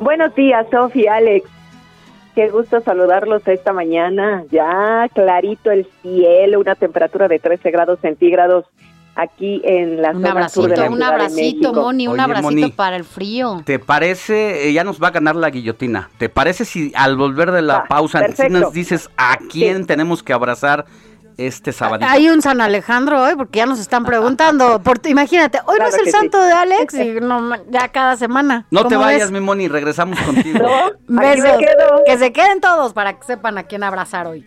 Buenos 0.00 0.34
días, 0.34 0.66
Sofía, 0.70 1.14
Alex. 1.16 1.48
Qué 2.34 2.48
gusto 2.48 2.80
saludarlos 2.80 3.46
esta 3.46 3.72
mañana. 3.72 4.44
Ya 4.50 5.06
clarito 5.12 5.70
el 5.70 5.86
cielo, 6.02 6.60
una 6.60 6.74
temperatura 6.74 7.28
de 7.28 7.38
13 7.38 7.70
grados 7.70 7.98
centígrados 8.00 8.64
aquí 9.14 9.60
en 9.64 10.00
la 10.00 10.10
Un 10.12 10.22
zona 10.24 10.48
sur 10.48 10.68
de 10.68 10.74
abracito, 10.74 10.82
la 10.82 10.88
un 10.90 10.96
Ciudad 10.96 11.08
de 11.08 11.14
abracito. 11.14 11.72
Moni, 11.74 12.06
un 12.08 12.12
Oye, 12.14 12.22
abracito 12.22 12.48
Moni. 12.50 12.70
para 12.72 12.96
el 12.96 13.04
frío. 13.04 13.62
¿Te 13.64 13.78
parece, 13.78 14.68
eh, 14.68 14.72
ya 14.72 14.84
nos 14.84 15.02
va 15.02 15.08
a 15.08 15.10
ganar 15.10 15.36
la 15.36 15.50
guillotina, 15.50 16.10
¿te 16.18 16.28
parece 16.28 16.64
si 16.64 16.92
al 16.96 17.16
volver 17.16 17.52
de 17.52 17.62
la 17.62 17.84
pausa 17.84 18.24
si 18.34 18.48
nos 18.48 18.72
dices 18.72 19.10
a 19.16 19.36
quién 19.50 19.86
tenemos 19.86 20.22
que 20.22 20.32
abrazar 20.32 20.86
este 21.36 21.72
sábado? 21.72 22.04
Hay 22.08 22.28
un 22.28 22.40
San 22.42 22.60
Alejandro 22.60 23.22
hoy 23.22 23.34
porque 23.36 23.58
ya 23.58 23.66
nos 23.66 23.78
están 23.80 24.04
preguntando. 24.04 24.80
Por, 24.84 25.00
imagínate, 25.06 25.58
hoy 25.66 25.76
no 25.78 25.86
es 25.86 25.94
el 25.94 26.04
sí. 26.06 26.10
santo 26.10 26.40
de 26.42 26.52
Alex 26.52 26.94
y 26.94 27.20
no, 27.20 27.54
ya 27.70 27.88
cada 27.88 28.16
semana. 28.16 28.66
No 28.70 28.86
te 28.86 28.94
¿Cómo 28.94 29.06
vayas, 29.06 29.30
ves? 29.30 29.30
mi 29.32 29.40
Moni, 29.40 29.68
regresamos 29.68 30.18
contigo. 30.26 30.66
Besos. 31.08 31.58
Que 32.06 32.18
se 32.18 32.32
queden 32.32 32.60
todos 32.60 32.92
para 32.92 33.18
que 33.18 33.24
sepan 33.26 33.58
a 33.58 33.64
quién 33.64 33.82
abrazar 33.82 34.26
hoy. 34.26 34.46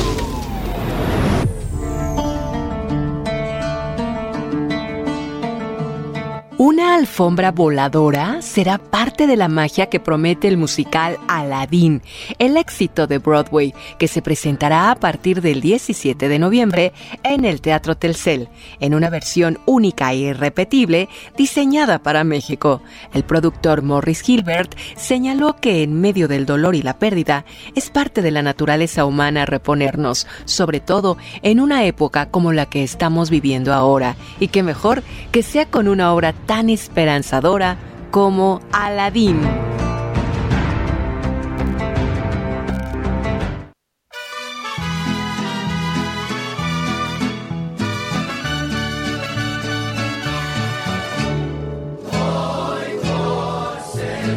Una 6.63 6.93
alfombra 6.93 7.51
voladora 7.51 8.43
será 8.43 8.77
parte 8.77 9.25
de 9.25 9.35
la 9.35 9.47
magia 9.47 9.87
que 9.87 9.99
promete 9.99 10.47
el 10.47 10.57
musical 10.57 11.17
Aladdin, 11.27 12.03
el 12.37 12.55
éxito 12.55 13.07
de 13.07 13.17
Broadway, 13.17 13.73
que 13.97 14.07
se 14.07 14.21
presentará 14.21 14.91
a 14.91 14.95
partir 14.95 15.41
del 15.41 15.59
17 15.59 16.29
de 16.29 16.37
noviembre 16.37 16.93
en 17.23 17.45
el 17.45 17.61
Teatro 17.61 17.97
Telcel, 17.97 18.47
en 18.79 18.93
una 18.93 19.09
versión 19.09 19.57
única 19.65 20.13
e 20.13 20.17
irrepetible 20.17 21.09
diseñada 21.35 22.03
para 22.03 22.23
México. 22.23 22.83
El 23.11 23.23
productor 23.23 23.81
Morris 23.81 24.21
Gilbert 24.21 24.77
señaló 24.95 25.55
que 25.55 25.81
en 25.81 25.99
medio 25.99 26.27
del 26.27 26.45
dolor 26.45 26.75
y 26.75 26.83
la 26.83 26.99
pérdida 26.99 27.43
es 27.73 27.89
parte 27.89 28.21
de 28.21 28.29
la 28.29 28.43
naturaleza 28.43 29.05
humana 29.05 29.47
reponernos, 29.47 30.27
sobre 30.45 30.79
todo 30.79 31.17
en 31.41 31.59
una 31.59 31.85
época 31.85 32.29
como 32.29 32.53
la 32.53 32.67
que 32.67 32.83
estamos 32.83 33.31
viviendo 33.31 33.73
ahora, 33.73 34.15
y 34.39 34.49
que 34.49 34.61
mejor 34.61 35.01
que 35.31 35.41
sea 35.41 35.65
con 35.65 35.87
una 35.87 36.13
obra 36.13 36.33
tan 36.33 36.50
esperanzadora 36.59 37.77
como 38.11 38.59
Aladdin. 38.73 39.39
Hoy 52.11 52.91
por 53.01 53.79
ser 53.93 54.35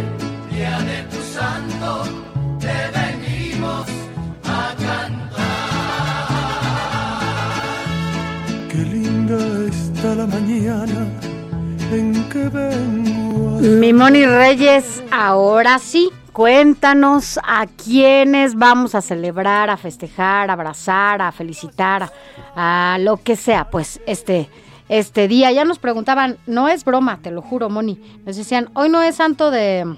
día 0.53 0.79
de 0.79 1.03
tu 1.11 1.21
santo, 1.37 2.05
te 2.61 2.77
venimos 2.95 3.87
a 4.45 4.75
cantar. 4.77 5.19
Qué 8.69 8.79
linda 8.85 9.39
está 9.67 10.15
la 10.15 10.27
mañana 10.27 11.24
en 11.93 12.29
que 12.29 12.49
vengo 12.49 13.59
a 13.59 13.61
Mi 13.61 13.93
Moni 13.93 14.25
Reyes, 14.25 15.03
ahora 15.11 15.79
sí, 15.79 16.11
cuéntanos 16.33 17.39
a 17.43 17.67
quiénes 17.67 18.55
vamos 18.57 18.95
a 18.95 19.01
celebrar, 19.01 19.71
a 19.71 19.77
festejar, 19.77 20.51
a 20.51 20.55
abrazar, 20.55 21.23
a 21.23 21.33
felicitar, 21.33 22.11
a 22.57 22.99
lo 23.01 23.19
que 23.19 23.37
sea, 23.37 23.71
pues 23.71 24.01
este, 24.07 24.49
este 24.89 25.29
día. 25.29 25.53
Ya 25.53 25.65
nos 25.65 25.79
preguntaban, 25.79 26.39
no 26.47 26.69
es 26.69 26.85
broma, 26.85 27.21
te 27.23 27.31
lo 27.31 27.43
juro, 27.43 27.71
Moni. 27.71 28.01
Nos 28.25 28.37
decían, 28.37 28.71
hoy 28.75 28.89
no 28.89 29.03
es 29.03 29.17
santo 29.17 29.51
de... 29.51 29.97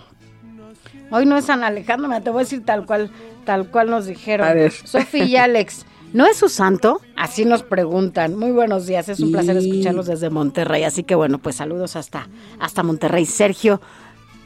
Hoy 1.10 1.24
no 1.24 1.36
es 1.36 1.44
San 1.44 1.62
Alejandro, 1.62 2.08
me 2.08 2.20
te 2.22 2.30
voy 2.30 2.40
a 2.40 2.44
decir 2.44 2.64
tal 2.64 2.84
cual, 2.84 3.10
tal 3.44 3.70
cual 3.70 3.90
nos 3.90 4.06
dijeron. 4.06 4.46
A 4.46 4.54
ver. 4.54 4.72
Sofía 4.72 5.24
y 5.24 5.36
Alex, 5.36 5.86
¿no 6.12 6.26
es 6.26 6.36
su 6.36 6.48
santo? 6.48 7.00
Así 7.16 7.44
nos 7.44 7.62
preguntan. 7.62 8.38
Muy 8.38 8.52
buenos 8.52 8.86
días, 8.86 9.08
es 9.08 9.20
un 9.20 9.32
placer 9.32 9.56
escucharlos 9.56 10.06
desde 10.06 10.30
Monterrey. 10.30 10.84
Así 10.84 11.02
que 11.02 11.14
bueno, 11.14 11.38
pues 11.38 11.56
saludos 11.56 11.96
hasta, 11.96 12.28
hasta 12.58 12.82
Monterrey. 12.82 13.26
Sergio, 13.26 13.80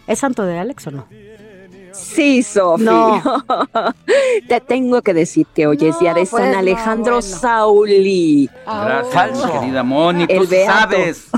¿es 0.06 0.18
santo 0.18 0.44
de 0.44 0.58
Alex 0.58 0.86
o 0.86 0.90
no? 0.90 1.06
Sí, 1.92 2.42
Sofi. 2.42 2.84
No. 2.84 3.22
Te 4.48 4.60
tengo 4.60 5.02
que 5.02 5.14
decir 5.14 5.46
que 5.54 5.66
hoy 5.66 5.78
es 5.80 5.98
día 5.98 6.14
de 6.14 6.26
pues 6.26 6.30
San 6.30 6.52
no, 6.52 6.58
Alejandro 6.58 7.14
bueno. 7.20 7.22
Sauli. 7.22 8.50
Gracias, 8.64 9.50
querida 9.50 9.82
Moni, 9.82 10.26
tú 10.26 10.32
El 10.34 10.48
sabes. 10.66 11.28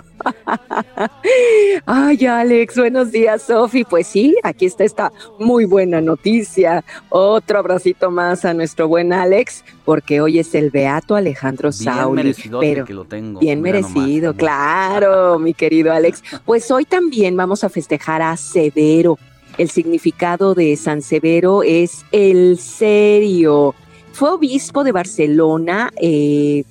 Ay, 1.87 2.27
Alex, 2.27 2.77
buenos 2.77 3.13
días, 3.13 3.43
Sofi. 3.43 3.85
Pues 3.85 4.07
sí, 4.07 4.37
aquí 4.43 4.67
está 4.67 4.85
esta 4.85 5.13
muy 5.39 5.65
buena 5.65 6.01
noticia. 6.01 6.85
Otro 7.09 7.59
abracito 7.59 8.11
más 8.11 8.45
a 8.45 8.55
nuestro 8.55 8.89
buen 8.89 9.13
Alex, 9.13 9.65
porque 9.85 10.21
hoy 10.21 10.39
es 10.39 10.55
el 10.55 10.71
Beato 10.71 11.15
Alejandro 11.15 11.71
Bien 11.71 11.85
Sauli. 11.85 12.23
merecidote 12.23 12.67
Pero 12.67 12.85
que 12.85 12.95
lo 12.95 13.05
tengo. 13.05 13.41
Bien 13.41 13.61
mira 13.63 13.81
nomás. 13.81 13.95
merecido, 13.95 14.35
claro, 14.35 15.39
mi 15.39 15.55
querido 15.55 15.93
Alex. 15.93 16.23
Pues 16.45 16.71
hoy 16.71 16.85
también 16.85 17.37
vamos 17.37 17.65
a 17.65 17.69
festejar 17.69 18.23
a 18.23 18.37
Severo. 18.37 19.19
El 19.59 19.69
significado 19.69 20.55
de 20.55 20.77
San 20.77 21.03
Severo 21.03 21.63
es 21.63 22.05
el 22.11 22.59
serio. 22.59 23.75
Fue 24.13 24.31
obispo 24.31 24.85
de 24.85 24.93
Barcelona, 24.93 25.91
eh, 25.97 26.65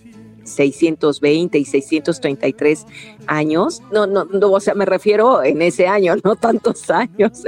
620 0.52 1.58
y 1.58 1.66
633 1.66 2.86
años. 3.28 3.82
No, 3.92 4.08
no, 4.08 4.26
no, 4.26 4.52
o 4.52 4.60
sea, 4.60 4.74
me 4.74 4.86
refiero 4.86 5.44
en 5.44 5.62
ese 5.62 5.88
año, 5.88 6.16
no 6.24 6.36
tantos 6.36 6.90
años. 6.90 7.44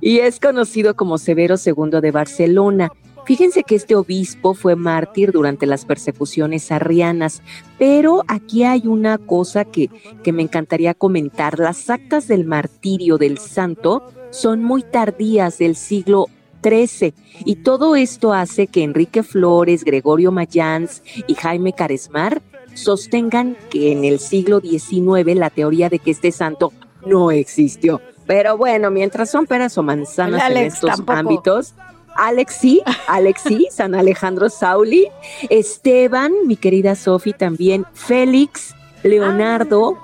Y 0.00 0.18
es 0.18 0.40
conocido 0.40 0.96
como 0.96 1.18
Severo 1.18 1.56
II 1.64 2.00
de 2.00 2.10
Barcelona. 2.10 2.92
Fíjense 3.26 3.62
que 3.62 3.76
este 3.76 3.94
obispo 3.94 4.54
fue 4.54 4.76
mártir 4.76 5.30
durante 5.30 5.66
las 5.66 5.84
persecuciones 5.84 6.72
arrianas, 6.72 7.42
pero 7.78 8.24
aquí 8.26 8.64
hay 8.64 8.86
una 8.86 9.18
cosa 9.18 9.64
que, 9.64 9.88
que 10.24 10.32
me 10.32 10.42
encantaría 10.42 10.94
comentar. 10.94 11.58
Las 11.58 11.90
actas 11.90 12.26
del 12.26 12.44
martirio 12.44 13.18
del 13.18 13.38
santo 13.38 14.02
son 14.30 14.64
muy 14.64 14.82
tardías 14.82 15.58
del 15.58 15.76
siglo 15.76 16.26
XIII 16.62 17.14
y 17.44 17.56
todo 17.56 17.96
esto 17.96 18.32
hace 18.32 18.66
que 18.66 18.82
Enrique 18.82 19.22
Flores, 19.22 19.84
Gregorio 19.84 20.32
Mayans 20.32 21.02
y 21.26 21.34
Jaime 21.34 21.72
Caresmar 21.72 22.42
sostengan 22.74 23.56
que 23.70 23.92
en 23.92 24.04
el 24.04 24.20
siglo 24.20 24.60
XIX 24.60 25.36
la 25.36 25.50
teoría 25.50 25.88
de 25.88 25.98
que 25.98 26.10
este 26.10 26.32
santo 26.32 26.72
no 27.04 27.30
existió. 27.30 28.00
Pero 28.26 28.56
bueno, 28.56 28.90
mientras 28.90 29.30
son 29.30 29.46
peras 29.46 29.76
o 29.78 29.82
manzanas 29.82 30.50
en 30.50 30.56
estos 30.58 30.90
tampoco. 30.90 31.12
ámbitos, 31.12 31.74
Alex 32.14 32.54
sí, 32.54 32.82
Alex 33.08 33.42
sí, 33.42 33.68
San 33.70 33.94
Alejandro 33.94 34.48
Sauli, 34.50 35.08
Esteban, 35.48 36.32
mi 36.46 36.56
querida 36.56 36.94
Sofi 36.94 37.32
también, 37.32 37.86
Félix, 37.92 38.74
Leonardo, 39.02 39.98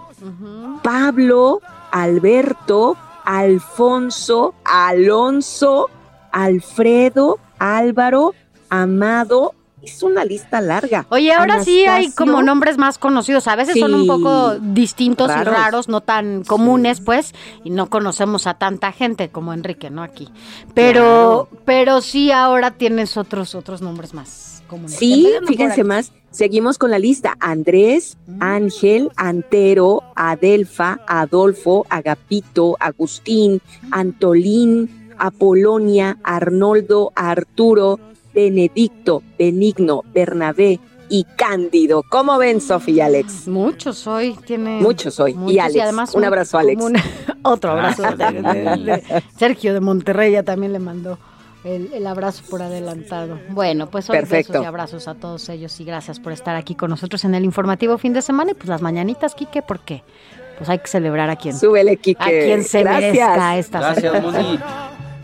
Pablo, 0.83 1.61
Alberto, 1.92 2.97
Alfonso, 3.25 4.55
Alonso, 4.64 5.90
Alfredo, 6.37 7.38
Álvaro, 7.59 8.35
Amado, 8.68 9.55
Es 9.83 10.03
una 10.03 10.25
lista 10.25 10.61
larga. 10.61 11.07
Oye, 11.11 11.33
ahora 11.33 11.62
sí 11.64 11.87
hay 11.87 12.11
como 12.11 12.42
nombres 12.42 12.77
más 12.77 12.99
conocidos. 12.99 13.46
A 13.46 13.57
veces 13.57 13.79
son 13.79 13.94
un 13.94 14.07
poco 14.07 14.57
distintos 14.59 15.29
Raros. 15.29 15.46
y 15.46 15.57
raros, 15.57 15.88
no 15.88 16.01
tan 16.03 16.44
comunes, 16.44 17.01
pues, 17.01 17.35
y 17.64 17.70
no 17.70 17.88
conocemos 17.88 18.46
a 18.46 18.55
tanta 18.55 18.92
gente 18.92 19.29
como 19.31 19.55
Enrique, 19.55 19.88
¿no? 19.88 20.03
Aquí. 20.03 20.29
Pero, 20.75 21.49
pero 21.64 22.01
sí 22.03 22.33
ahora 22.33 22.72
tienes 22.72 23.16
otros, 23.16 23.55
otros 23.55 23.81
nombres 23.81 24.12
más 24.12 24.62
comunes. 24.66 24.96
Sí, 24.96 25.33
fíjense 25.46 25.85
más. 25.85 26.12
Seguimos 26.33 26.77
con 26.77 26.90
la 26.90 26.99
lista. 26.99 27.37
Andrés, 27.40 28.18
Ángel, 28.40 29.11
Antero, 29.16 30.03
Adelfa, 30.16 30.99
Adolfo, 31.07 31.87
Agapito, 31.88 32.77
Agustín, 32.81 33.62
Antolín, 33.92 35.06
Apolonia, 35.18 36.18
Arnoldo, 36.24 37.12
Arturo, 37.14 37.98
Benedicto, 38.35 39.22
Benigno, 39.38 40.02
Bernabé 40.14 40.79
y 41.09 41.24
Cándido. 41.37 42.02
¿Cómo 42.09 42.37
ven, 42.38 42.61
Sofía 42.61 42.94
y 42.94 43.00
Alex? 43.00 43.46
Muchos 43.48 44.07
hoy 44.07 44.37
tiene. 44.44 44.81
Muchos 44.81 45.18
hoy. 45.20 45.35
muchos 45.35 45.55
y 45.55 45.59
Alex. 45.61 45.81
además 45.83 46.14
un 46.14 46.24
abrazo, 46.24 46.59
Alex. 46.59 46.83
un- 46.83 46.96
otro 47.42 47.70
abrazo. 47.72 48.02
de- 48.16 49.02
Sergio 49.38 49.72
de 49.72 49.81
Monterrey 49.81 50.33
ya 50.33 50.42
también 50.42 50.72
le 50.72 50.81
mandó 50.81 51.18
el, 51.64 51.92
el 51.92 52.07
abrazo 52.07 52.42
por 52.50 52.61
adelantado. 52.62 53.38
Bueno, 53.50 53.88
pues 53.88 54.11
hoy 54.11 54.18
Perfecto. 54.18 54.52
besos 54.55 54.64
y 54.64 54.66
abrazos 54.68 55.09
a 55.09 55.14
todos 55.14 55.48
ellos 55.48 55.79
y 55.81 55.85
gracias 55.85 56.18
por 56.20 56.33
estar 56.33 56.57
aquí 56.57 56.74
con 56.74 56.90
nosotros 56.90 57.24
en 57.24 57.35
el 57.37 57.44
informativo 57.44 57.96
fin 57.98 58.12
de 58.12 58.22
semana 58.22 58.50
y 58.50 58.55
pues 58.55 58.68
las 58.68 58.83
mañanitas, 58.83 59.35
Quique, 59.35 59.62
¿por 59.62 59.81
qué? 59.81 60.02
Pues 60.59 60.68
hay 60.70 60.79
que 60.79 60.87
celebrar 60.88 61.29
a 61.31 61.37
quien. 61.37 61.57
Súbele, 61.57 61.96
Quique. 61.98 62.22
A 62.22 62.26
quien 62.29 62.64
se 62.64 62.83
Gracias. 62.83 63.12
merezca 63.12 63.59
esta 63.59 63.79
Gracias. 63.81 64.95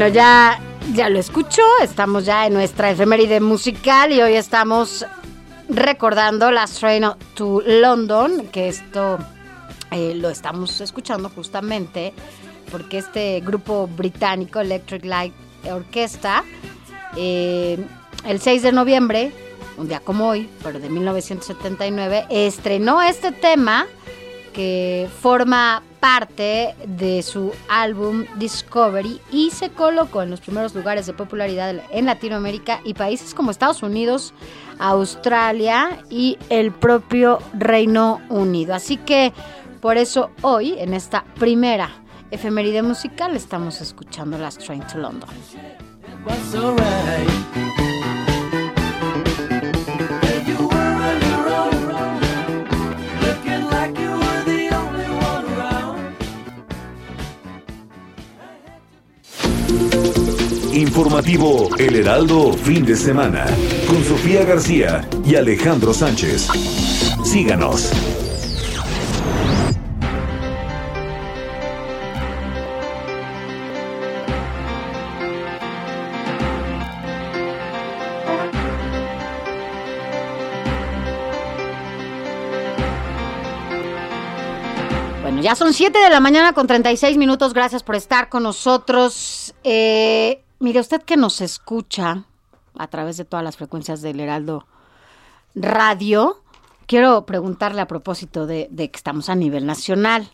Bueno, 0.00 0.14
ya, 0.14 0.58
ya 0.94 1.10
lo 1.10 1.18
escucho, 1.18 1.60
estamos 1.82 2.24
ya 2.24 2.46
en 2.46 2.54
nuestra 2.54 2.90
efeméride 2.90 3.38
musical 3.38 4.10
y 4.10 4.22
hoy 4.22 4.32
estamos 4.32 5.04
recordando 5.68 6.50
Last 6.50 6.80
Train 6.80 7.04
to 7.34 7.60
London, 7.66 8.46
que 8.46 8.68
esto 8.68 9.18
eh, 9.90 10.14
lo 10.14 10.30
estamos 10.30 10.80
escuchando 10.80 11.28
justamente 11.28 12.14
porque 12.72 12.96
este 12.96 13.40
grupo 13.40 13.88
británico 13.88 14.60
Electric 14.60 15.04
Light 15.04 15.34
Orchestra, 15.70 16.44
eh, 17.14 17.76
el 18.24 18.40
6 18.40 18.62
de 18.62 18.72
noviembre, 18.72 19.32
un 19.76 19.86
día 19.86 20.00
como 20.00 20.28
hoy, 20.28 20.48
pero 20.62 20.80
de 20.80 20.88
1979, 20.88 22.24
estrenó 22.30 23.02
este 23.02 23.32
tema 23.32 23.86
que 24.52 25.08
forma 25.20 25.82
parte 26.00 26.74
de 26.86 27.22
su 27.22 27.52
álbum 27.68 28.24
Discovery 28.36 29.20
y 29.30 29.50
se 29.50 29.70
colocó 29.70 30.22
en 30.22 30.30
los 30.30 30.40
primeros 30.40 30.74
lugares 30.74 31.06
de 31.06 31.12
popularidad 31.12 31.74
en 31.90 32.06
Latinoamérica 32.06 32.80
y 32.84 32.94
países 32.94 33.34
como 33.34 33.50
Estados 33.50 33.82
Unidos, 33.82 34.32
Australia 34.78 36.02
y 36.08 36.38
el 36.48 36.72
propio 36.72 37.38
Reino 37.52 38.20
Unido. 38.30 38.74
Así 38.74 38.96
que 38.96 39.32
por 39.80 39.96
eso 39.96 40.30
hoy, 40.42 40.74
en 40.78 40.94
esta 40.94 41.24
primera 41.38 41.90
efeméride 42.30 42.82
musical, 42.82 43.36
estamos 43.36 43.80
escuchando 43.80 44.38
Last 44.38 44.64
Train 44.64 44.86
to 44.86 44.98
London. 44.98 45.28
Informativo 60.80 61.68
El 61.76 61.94
Heraldo 61.94 62.54
Fin 62.54 62.86
de 62.86 62.96
Semana 62.96 63.44
con 63.86 64.02
Sofía 64.02 64.44
García 64.44 65.06
y 65.26 65.34
Alejandro 65.34 65.92
Sánchez. 65.92 66.48
Síganos. 67.22 67.92
Bueno, 85.20 85.42
ya 85.42 85.54
son 85.54 85.74
7 85.74 85.98
de 85.98 86.08
la 86.08 86.20
mañana 86.20 86.54
con 86.54 86.66
36 86.66 87.18
minutos. 87.18 87.52
Gracias 87.52 87.82
por 87.82 87.96
estar 87.96 88.30
con 88.30 88.44
nosotros. 88.44 89.54
Eh, 89.62 90.42
mire, 90.60 90.80
usted 90.80 91.02
que 91.02 91.16
nos 91.16 91.40
escucha 91.40 92.24
a 92.78 92.86
través 92.86 93.16
de 93.16 93.24
todas 93.24 93.42
las 93.42 93.56
frecuencias 93.56 94.02
del 94.02 94.20
Heraldo 94.20 94.66
Radio, 95.54 96.42
quiero 96.86 97.26
preguntarle 97.26 97.80
a 97.80 97.86
propósito 97.88 98.46
de, 98.46 98.68
de 98.70 98.90
que 98.90 98.96
estamos 98.96 99.28
a 99.28 99.34
nivel 99.34 99.66
nacional. 99.66 100.30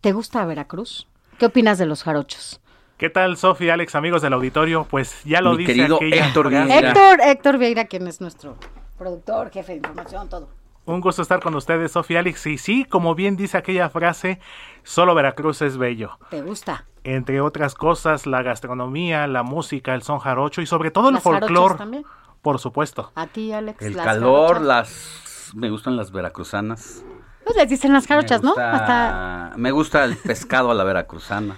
¿Te 0.00 0.12
gusta 0.12 0.44
Veracruz? 0.44 1.08
¿Qué 1.38 1.46
opinas 1.46 1.78
de 1.78 1.86
los 1.86 2.04
jarochos? 2.04 2.60
¿Qué 2.96 3.10
tal, 3.10 3.36
Sofía, 3.36 3.74
Alex, 3.74 3.94
amigos 3.94 4.22
del 4.22 4.32
auditorio? 4.32 4.86
Pues 4.88 5.22
ya 5.24 5.40
lo 5.40 5.52
Mi 5.52 5.58
dice 5.58 5.74
querido 5.74 5.96
aquella 5.96 6.26
Héctor. 6.28 6.48
Vieira. 6.48 6.78
Héctor, 6.78 7.20
Héctor 7.20 7.58
Vieira, 7.58 7.84
quien 7.86 8.06
es 8.06 8.20
nuestro 8.20 8.56
productor, 8.96 9.50
jefe 9.50 9.72
de 9.72 9.78
información, 9.78 10.28
todo. 10.28 10.48
Un 10.86 11.00
gusto 11.00 11.20
estar 11.20 11.40
con 11.40 11.54
ustedes, 11.56 11.92
Sofía, 11.92 12.20
Alex. 12.20 12.46
Y 12.46 12.58
sí, 12.58 12.84
como 12.84 13.14
bien 13.14 13.36
dice 13.36 13.58
aquella 13.58 13.90
frase, 13.90 14.38
solo 14.86 15.14
Veracruz 15.14 15.60
es 15.62 15.76
bello. 15.76 16.18
¿Te 16.30 16.40
gusta? 16.40 16.86
Entre 17.04 17.40
otras 17.40 17.74
cosas, 17.74 18.26
la 18.26 18.42
gastronomía, 18.42 19.26
la 19.26 19.42
música, 19.42 19.94
el 19.94 20.02
son 20.02 20.18
jarocho 20.18 20.62
y 20.62 20.66
sobre 20.66 20.90
todo 20.90 21.08
el 21.08 21.14
¿Las 21.16 21.22
jarochas 21.24 21.48
folclore, 21.48 21.74
también? 21.76 22.04
por 22.42 22.58
supuesto. 22.58 23.12
A 23.14 23.26
ti, 23.26 23.52
Alex. 23.52 23.82
El 23.82 23.96
las 23.96 24.06
calor, 24.06 24.46
jarochas. 24.54 24.66
las... 24.66 25.50
Me 25.54 25.70
gustan 25.70 25.96
las 25.96 26.10
veracruzanas. 26.10 27.04
Pues 27.44 27.56
les 27.56 27.68
dicen 27.68 27.92
las 27.92 28.06
jarochas, 28.06 28.42
me 28.42 28.46
¿no? 28.46 28.50
gusta, 28.54 28.72
Hasta... 28.72 29.56
Me 29.56 29.70
gusta 29.70 30.04
el 30.04 30.16
pescado 30.16 30.70
a 30.70 30.74
la 30.74 30.82
veracruzana. 30.84 31.56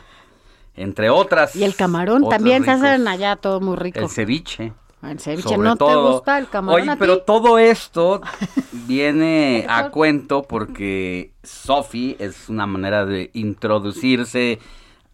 Entre 0.74 1.10
otras. 1.10 1.56
Y 1.56 1.64
el 1.64 1.74
camarón 1.74 2.28
también 2.28 2.64
se 2.64 2.70
hacen 2.70 3.08
allá 3.08 3.36
todo 3.36 3.60
muy 3.60 3.76
rico. 3.76 3.98
El 3.98 4.08
ceviche. 4.08 4.72
El 5.02 5.20
ceviche, 5.20 5.48
sobre 5.50 5.68
¿no 5.68 5.74
te 5.76 5.78
todo. 5.78 6.12
gusta 6.14 6.38
el 6.38 6.48
camarón 6.48 6.80
Oye, 6.80 6.90
a 6.90 6.94
ti? 6.94 6.98
pero 6.98 7.22
todo 7.22 7.58
esto 7.58 8.20
viene 8.87 9.64
a 9.68 9.90
cuento 9.90 10.42
porque 10.42 11.32
Sofi 11.44 12.16
es 12.18 12.48
una 12.48 12.66
manera 12.66 13.06
de 13.06 13.30
introducirse 13.34 14.58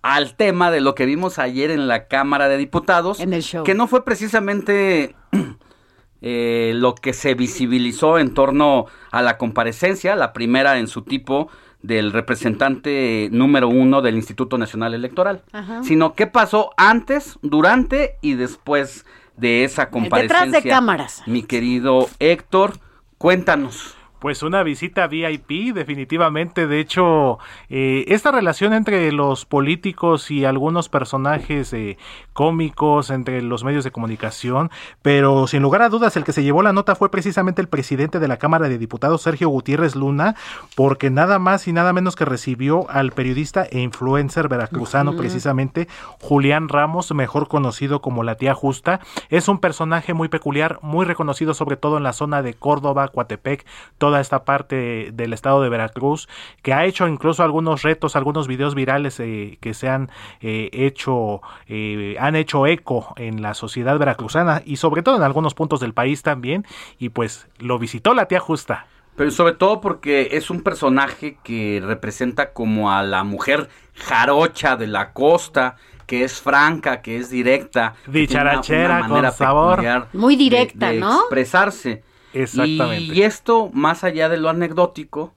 al 0.01 0.37
tema 0.37 0.71
de 0.71 0.81
lo 0.81 0.95
que 0.95 1.07
vimos 1.07 1.39
ayer 1.39 1.71
en 1.71 1.87
la 1.89 2.09
Cámara 2.09 2.49
de 2.49 2.57
Diputados. 2.59 3.21
En 3.21 3.33
el 3.33 3.43
show. 3.43 3.65
Que 3.65 3.75
no 3.75 3.87
fue 3.87 4.05
precisamente 4.05 5.15
eh, 6.23 6.73
lo 6.75 6.95
que 6.95 7.13
se 7.13 7.35
visibilizó 7.35 8.19
en 8.19 8.33
torno 8.35 8.87
a 9.11 9.23
la 9.23 9.39
comparecencia, 9.39 10.17
la 10.17 10.33
primera 10.33 10.79
en 10.79 10.89
su 10.89 11.03
tipo 11.03 11.49
del 11.83 12.13
representante 12.13 13.29
número 13.31 13.69
uno 13.69 14.01
del 14.01 14.15
Instituto 14.17 14.57
Nacional 14.57 14.95
Electoral, 14.95 15.43
Ajá. 15.53 15.83
sino 15.83 16.15
qué 16.15 16.27
pasó 16.27 16.71
antes, 16.79 17.39
durante 17.43 18.17
y 18.23 18.35
después 18.35 19.05
de 19.37 19.65
esa 19.65 19.87
Detrás 19.87 20.03
de 20.03 20.11
comparecencia. 20.11 20.71
cámaras. 20.71 21.23
Mi 21.27 21.43
querido 21.43 22.09
Héctor, 22.19 22.79
cuéntanos. 23.19 23.97
Pues 24.25 24.43
una 24.43 24.63
visita 24.63 25.07
VIP, 25.07 25.75
definitivamente. 25.75 26.67
De 26.67 26.81
hecho, 26.81 27.39
eh, 27.69 28.07
esta 28.09 28.33
relación 28.33 28.73
entre 28.73 29.13
los 29.13 29.45
políticos 29.45 30.31
y 30.31 30.47
algunos 30.47 30.89
personajes 30.89 31.75
eh, 31.75 31.99
cómicos, 32.33 33.11
entre 33.11 33.43
los 33.43 33.65
medios 33.65 33.85
de 33.85 33.91
comunicación, 33.91 34.71
pero 35.03 35.47
sin 35.47 35.61
lugar 35.61 35.83
a 35.83 35.91
dudas, 35.91 36.17
el 36.17 36.25
que 36.25 36.33
se 36.33 36.43
llevó 36.43 36.63
la 36.63 36.73
nota 36.73 36.95
fue 36.95 37.11
precisamente 37.11 37.61
el 37.61 37.69
presidente 37.69 38.19
de 38.19 38.27
la 38.27 38.39
Cámara 38.39 38.71
de 38.71 38.79
Diputados, 38.79 39.21
Sergio 39.21 39.51
Gutiérrez 39.51 39.95
Luna, 39.95 40.37
porque 40.75 41.11
nada 41.11 41.39
más 41.39 41.69
y 41.69 41.75
nada 41.75 41.93
menos 41.93 42.17
que 42.17 42.25
recibió 42.25 42.89
al 42.89 43.13
periodista 43.13 43.67
e 43.71 43.81
influencer 43.81 44.49
veracruzano, 44.49 45.19
precisamente 45.19 45.87
Julián 46.23 46.71
Ramos, 46.71 47.13
mejor 47.13 47.47
conocido 47.47 48.01
como 48.01 48.23
la 48.23 48.37
tía 48.37 48.55
Justa. 48.55 49.01
Es 49.29 49.49
un 49.49 49.59
personaje 49.59 50.15
muy 50.15 50.29
peculiar, 50.29 50.79
muy 50.81 51.05
reconocido 51.05 51.53
sobre 51.53 51.77
todo 51.77 51.99
en 51.99 52.05
la 52.05 52.15
zona 52.15 52.41
de 52.41 52.55
Córdoba, 52.55 53.09
Coatepec, 53.09 53.67
toda 53.99 54.14
esta 54.21 54.45
parte 54.45 55.11
del 55.13 55.33
estado 55.33 55.63
de 55.63 55.69
Veracruz, 55.69 56.29
que 56.63 56.73
ha 56.73 56.85
hecho 56.85 57.07
incluso 57.09 57.43
algunos 57.43 57.83
retos, 57.83 58.17
algunos 58.17 58.49
videos 58.49 58.75
virales 58.75 59.19
eh, 59.21 59.59
que 59.61 59.75
se 59.75 59.89
han 59.89 60.11
eh, 60.41 60.71
hecho, 60.73 61.41
eh, 61.69 62.17
han 62.21 62.37
hecho 62.37 62.67
eco 62.67 63.15
en 63.17 63.43
la 63.43 63.55
sociedad 63.55 63.99
veracruzana 63.99 64.63
y 64.65 64.77
sobre 64.77 65.03
todo 65.03 65.17
en 65.17 65.23
algunos 65.23 65.55
puntos 65.55 65.81
del 65.81 65.95
país 65.95 66.23
también. 66.23 66.65
Y 66.99 67.11
pues 67.11 67.49
lo 67.59 67.79
visitó 67.79 68.15
la 68.15 68.27
tía 68.27 68.41
Justa. 68.41 68.87
Pero 69.17 69.31
sobre 69.31 69.53
todo 69.53 69.81
porque 69.81 70.31
es 70.33 70.51
un 70.51 70.63
personaje 70.63 71.37
que 71.45 71.81
representa 71.85 72.53
como 72.53 72.91
a 72.91 73.03
la 73.05 73.23
mujer 73.23 73.69
jarocha 73.95 74.77
de 74.77 74.87
la 74.89 75.13
costa, 75.13 75.77
que 76.07 76.25
es 76.25 76.41
franca, 76.43 77.01
que 77.01 77.17
es 77.19 77.31
directa, 77.31 77.95
una- 78.07 78.13
Dicharachera, 78.13 78.97
una 78.99 79.09
manera 79.09 79.29
con 79.29 79.39
sabor. 79.39 80.07
Muy 80.13 80.35
de- 80.37 80.43
directa, 80.45 80.91
de 80.91 81.01
¿no? 81.01 81.21
Expresarse. 81.21 82.03
Exactamente. 82.35 83.15
Y, 83.15 83.21
y 83.21 83.23
esto, 83.23 83.71
más 83.73 84.05
allá 84.05 84.29
de 84.29 84.37
lo 84.37 84.49
anecdótico, 84.49 85.33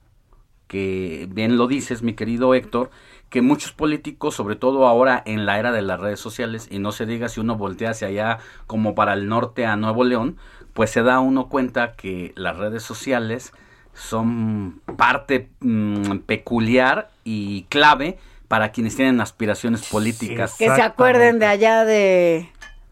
que 0.66 1.26
bien 1.30 1.56
lo 1.56 1.66
dices, 1.66 2.02
mi 2.02 2.12
querido 2.12 2.54
Héctor, 2.54 2.90
que 3.30 3.42
muchos 3.42 3.72
políticos, 3.72 4.34
sobre 4.34 4.56
todo 4.56 4.86
ahora 4.86 5.22
en 5.26 5.46
la 5.46 5.58
era 5.58 5.72
de 5.72 5.82
las 5.82 6.00
redes 6.00 6.20
sociales, 6.20 6.68
y 6.70 6.78
no 6.78 6.92
se 6.92 7.06
diga 7.06 7.28
si 7.28 7.40
uno 7.40 7.56
voltea 7.56 7.90
hacia 7.90 8.08
allá 8.08 8.38
como 8.66 8.94
para 8.94 9.14
el 9.14 9.28
norte 9.28 9.66
a 9.66 9.76
Nuevo 9.76 10.04
León, 10.04 10.36
pues 10.74 10.90
se 10.90 11.02
da 11.02 11.20
uno 11.20 11.48
cuenta 11.48 11.92
que 11.92 12.32
las 12.36 12.56
redes 12.56 12.82
sociales 12.82 13.52
son 13.94 14.80
parte 14.96 15.48
mm, 15.60 16.18
peculiar 16.18 17.10
y 17.24 17.64
clave 17.64 18.18
para 18.46 18.70
quienes 18.72 18.96
tienen 18.96 19.20
aspiraciones 19.20 19.86
políticas. 19.88 20.54
Que 20.56 20.74
se 20.74 20.82
acuerden 20.82 21.38
de 21.38 21.46
allá 21.46 21.84
de, 21.84 22.48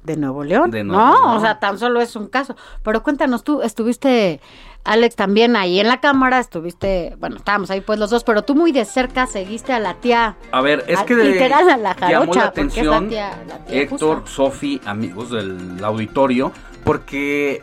de 0.07 0.17
Nuevo 0.17 0.45
León. 0.45 0.71
De 0.71 0.85
Nuevo 0.85 1.05
no, 1.05 1.13
León. 1.13 1.37
o 1.37 1.41
sea, 1.41 1.59
tan 1.59 1.79
solo 1.79 2.01
es 2.01 2.17
un 2.17 2.29
caso. 2.29 2.57
Pero 2.83 3.03
cuéntanos 3.03 3.45
tú, 3.45 3.61
estuviste, 3.63 4.41
Alex, 4.85 5.17
también 5.17 5.57
ahí 5.57 5.81
en 5.81 5.89
la 5.89 6.01
cámara, 6.01 6.39
estuviste, 6.39 7.17
bueno, 7.19 7.37
estábamos 7.37 7.71
ahí 7.71 7.81
pues 7.81 7.99
los 7.99 8.09
dos, 8.11 8.23
pero 8.25 8.43
tú 8.43 8.55
muy 8.55 8.71
de 8.73 8.85
cerca 8.85 9.27
seguiste 9.27 9.73
a 9.73 9.81
la 9.81 9.95
tía. 9.95 10.37
A 10.53 10.61
ver, 10.61 10.85
es 10.87 11.01
a- 11.01 11.05
que 11.05 11.15
literal 11.17 11.69
a 11.69 11.77
la 11.77 11.95
llamó 11.97 12.07
jarocha, 12.07 12.25
la 12.25 12.29
es 12.29 12.35
la 12.37 12.45
atención 12.47 13.09
tía- 13.09 13.39
la 13.49 13.59
tía 13.65 13.81
Héctor. 13.83 14.23
Sofi, 14.27 14.81
amigos 14.87 15.31
del 15.31 15.83
auditorio, 15.85 16.53
porque 16.85 17.63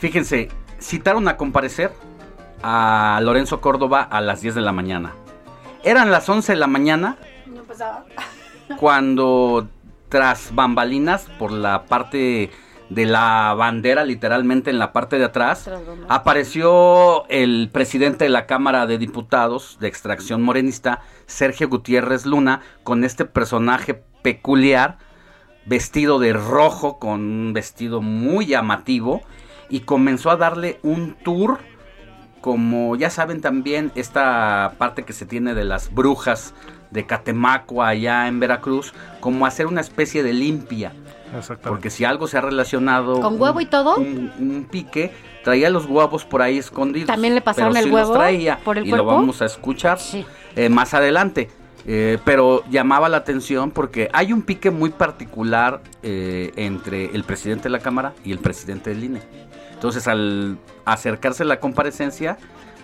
fíjense, 0.00 0.48
citaron 0.80 1.28
a 1.28 1.36
comparecer 1.36 1.92
a 2.62 3.20
Lorenzo 3.22 3.60
Córdoba 3.60 4.02
a 4.02 4.20
las 4.20 4.40
10 4.40 4.54
de 4.54 4.60
la 4.62 4.72
mañana. 4.72 5.12
Eran 5.84 6.10
las 6.10 6.28
11 6.28 6.52
de 6.52 6.58
la 6.58 6.68
mañana 6.68 7.16
cuando 8.78 9.68
tras 10.12 10.54
bambalinas 10.54 11.26
por 11.38 11.52
la 11.52 11.86
parte 11.86 12.50
de 12.90 13.06
la 13.06 13.54
bandera, 13.56 14.04
literalmente 14.04 14.68
en 14.68 14.78
la 14.78 14.92
parte 14.92 15.16
de 15.18 15.24
atrás, 15.24 15.70
apareció 16.06 17.26
el 17.30 17.70
presidente 17.72 18.24
de 18.24 18.30
la 18.30 18.44
Cámara 18.44 18.84
de 18.84 18.98
Diputados 18.98 19.78
de 19.80 19.88
extracción 19.88 20.42
morenista, 20.42 21.00
Sergio 21.24 21.70
Gutiérrez 21.70 22.26
Luna, 22.26 22.60
con 22.82 23.04
este 23.04 23.24
personaje 23.24 24.02
peculiar, 24.20 24.98
vestido 25.64 26.18
de 26.18 26.34
rojo, 26.34 26.98
con 26.98 27.20
un 27.22 27.52
vestido 27.54 28.02
muy 28.02 28.44
llamativo, 28.44 29.22
y 29.70 29.80
comenzó 29.80 30.28
a 30.28 30.36
darle 30.36 30.78
un 30.82 31.14
tour 31.24 31.58
como 32.42 32.96
ya 32.96 33.08
saben 33.08 33.40
también 33.40 33.92
esta 33.94 34.74
parte 34.76 35.04
que 35.04 35.12
se 35.14 35.24
tiene 35.24 35.54
de 35.54 35.64
las 35.64 35.94
brujas 35.94 36.52
de 36.92 37.06
Catemaco 37.06 37.82
allá 37.82 38.28
en 38.28 38.38
Veracruz, 38.38 38.92
como 39.20 39.46
hacer 39.46 39.66
una 39.66 39.80
especie 39.80 40.22
de 40.22 40.32
limpia. 40.32 40.92
Porque 41.62 41.88
si 41.88 42.04
algo 42.04 42.26
se 42.28 42.36
ha 42.36 42.42
relacionado 42.42 43.20
¿Con 43.20 43.40
huevo 43.40 43.60
y 43.60 43.66
todo? 43.66 43.96
un, 43.96 44.30
un 44.38 44.66
pique, 44.70 45.12
traía 45.42 45.70
los 45.70 45.86
huevos 45.86 46.24
por 46.24 46.42
ahí 46.42 46.58
escondidos. 46.58 47.06
¿También 47.06 47.34
le 47.34 47.40
pasaron 47.40 47.72
pero 47.72 47.80
el 47.80 47.84
sí 47.84 47.90
los 47.90 48.00
huevo 48.00 48.12
traía, 48.12 48.58
por 48.58 48.76
el 48.76 48.86
y 48.86 48.90
lo 48.90 49.04
vamos 49.04 49.40
a 49.40 49.46
escuchar 49.46 49.98
eh, 50.56 50.68
más 50.68 50.94
adelante. 50.94 51.48
Eh, 51.84 52.18
pero 52.24 52.62
llamaba 52.70 53.08
la 53.08 53.16
atención 53.16 53.72
porque 53.72 54.08
hay 54.12 54.32
un 54.32 54.42
pique 54.42 54.70
muy 54.70 54.90
particular 54.90 55.80
eh, 56.04 56.52
entre 56.54 57.06
el 57.06 57.24
presidente 57.24 57.64
de 57.64 57.70
la 57.70 57.80
Cámara 57.80 58.12
y 58.24 58.30
el 58.30 58.38
presidente 58.38 58.90
del 58.90 59.02
INE. 59.02 59.22
Entonces 59.74 60.06
al 60.06 60.58
acercarse 60.84 61.44
la 61.44 61.58
comparecencia, 61.58 62.38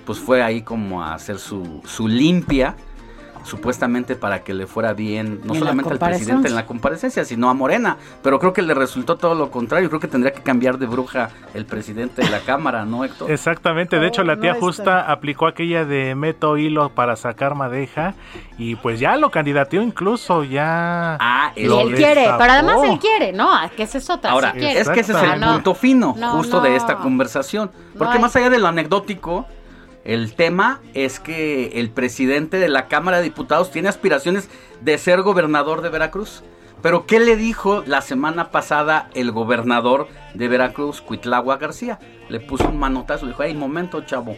pues 0.04 0.18
fue 0.18 0.42
ahí 0.42 0.62
como 0.62 1.04
a 1.04 1.14
hacer 1.14 1.38
su, 1.38 1.80
su 1.84 2.09
limpia, 2.09 2.74
supuestamente 3.49 4.14
para 4.14 4.44
que 4.44 4.55
le 4.55 4.66
fuera 4.66 4.92
bien, 4.92 5.40
no 5.44 5.55
En 5.55 5.55
la 5.55 5.59
solamente 5.59 5.90
al 5.90 5.99
presidente 5.99 6.49
en 6.49 6.55
la 6.55 6.66
comparecencia, 6.66 7.24
sino 7.24 7.51
a 7.51 7.55
Morena. 7.55 7.96
Pero 8.22 8.38
creo 8.38 8.53
que 8.53 8.62
le 8.62 8.74
resultó 8.74 9.16
todo 9.16 9.34
lo 9.34 9.51
contrario. 9.51 9.88
Creo 9.88 10.01
que 10.01 10.09
tendría 10.09 10.32
que 10.32 10.42
cambiar 10.42 10.78
de 10.78 10.86
bruja 10.86 11.30
el 11.55 11.64
presidente 11.66 12.22
de 12.22 12.30
la 12.30 12.40
Cámara, 12.40 12.84
¿no, 12.84 13.05
Héctor? 13.05 13.30
Exactamente, 13.30 13.99
de 13.99 14.07
hecho 14.07 14.22
la 14.22 14.38
tía 14.38 14.55
no 14.55 14.61
Justa 14.61 15.11
aplicó 15.11 15.46
aquella 15.46 15.84
de 15.84 16.14
meto 16.14 16.57
hilo 16.57 16.90
para 16.90 17.16
sacar 17.16 17.55
madeja 17.55 18.14
y 18.59 18.76
pues 18.76 19.01
ya 19.01 19.16
lo 19.16 19.30
candidateó 19.30 19.82
incluso, 19.82 20.44
ya... 20.44 21.16
Ah, 21.20 21.53
Y 21.57 21.64
él 21.64 21.94
quiere, 21.94 22.28
pero 22.38 22.53
además 22.53 22.76
él 22.84 22.99
quiere, 22.99 23.32
¿no? 23.32 23.53
Ah, 23.53 23.70
Que 23.74 23.84
esa 23.84 23.99
es 23.99 24.09
otra. 24.11 24.30
Ahora, 24.30 24.53
sí 24.53 24.64
es 24.64 24.88
que 24.88 25.01
ese 25.01 25.12
es 25.12 25.18
Ah, 25.18 25.34
el 25.34 25.40
punto 25.42 25.74
fino, 25.74 26.14
No, 26.16 26.32
justo 26.32 26.61
de 26.61 26.76
esta 26.76 26.96
conversación. 26.96 27.70
No 27.94 27.99
Porque 27.99 28.14
hay. 28.14 28.20
más 28.20 28.34
allá 28.36 28.51
de 28.51 28.59
lo 28.59 28.68
anecdótico, 28.68 29.46
el 30.09 30.32
tema 30.32 30.80
es 30.94 31.20
que 31.20 31.66
el 31.74 31.90
presidente 31.90 32.56
de 32.56 32.70
la 32.70 32.88
Cámara 32.88 33.18
de 33.18 33.24
Diputados 33.24 33.70
tiene 33.70 33.90
aspiraciones 33.90 34.48
de 34.80 34.96
ser 34.96 35.20
gobernador 35.20 35.82
de 35.82 35.90
Veracruz. 35.90 36.42
Pero 36.80 37.04
¿qué 37.04 37.20
le 37.20 37.36
dijo 37.36 37.82
la 37.86 38.00
semana 38.00 38.50
pasada 38.50 39.11
el 39.12 39.32
gobernador 39.32 40.09
de 40.32 40.48
Veracruz, 40.48 41.02
Cuitlagua 41.02 41.59
García? 41.59 41.98
Le 42.30 42.40
puso 42.40 42.70
un 42.70 42.78
manotazo, 42.78 43.26
le 43.26 43.32
dijo, 43.32 43.42
hey, 43.42 43.54
momento, 43.54 44.00
chavo. 44.00 44.34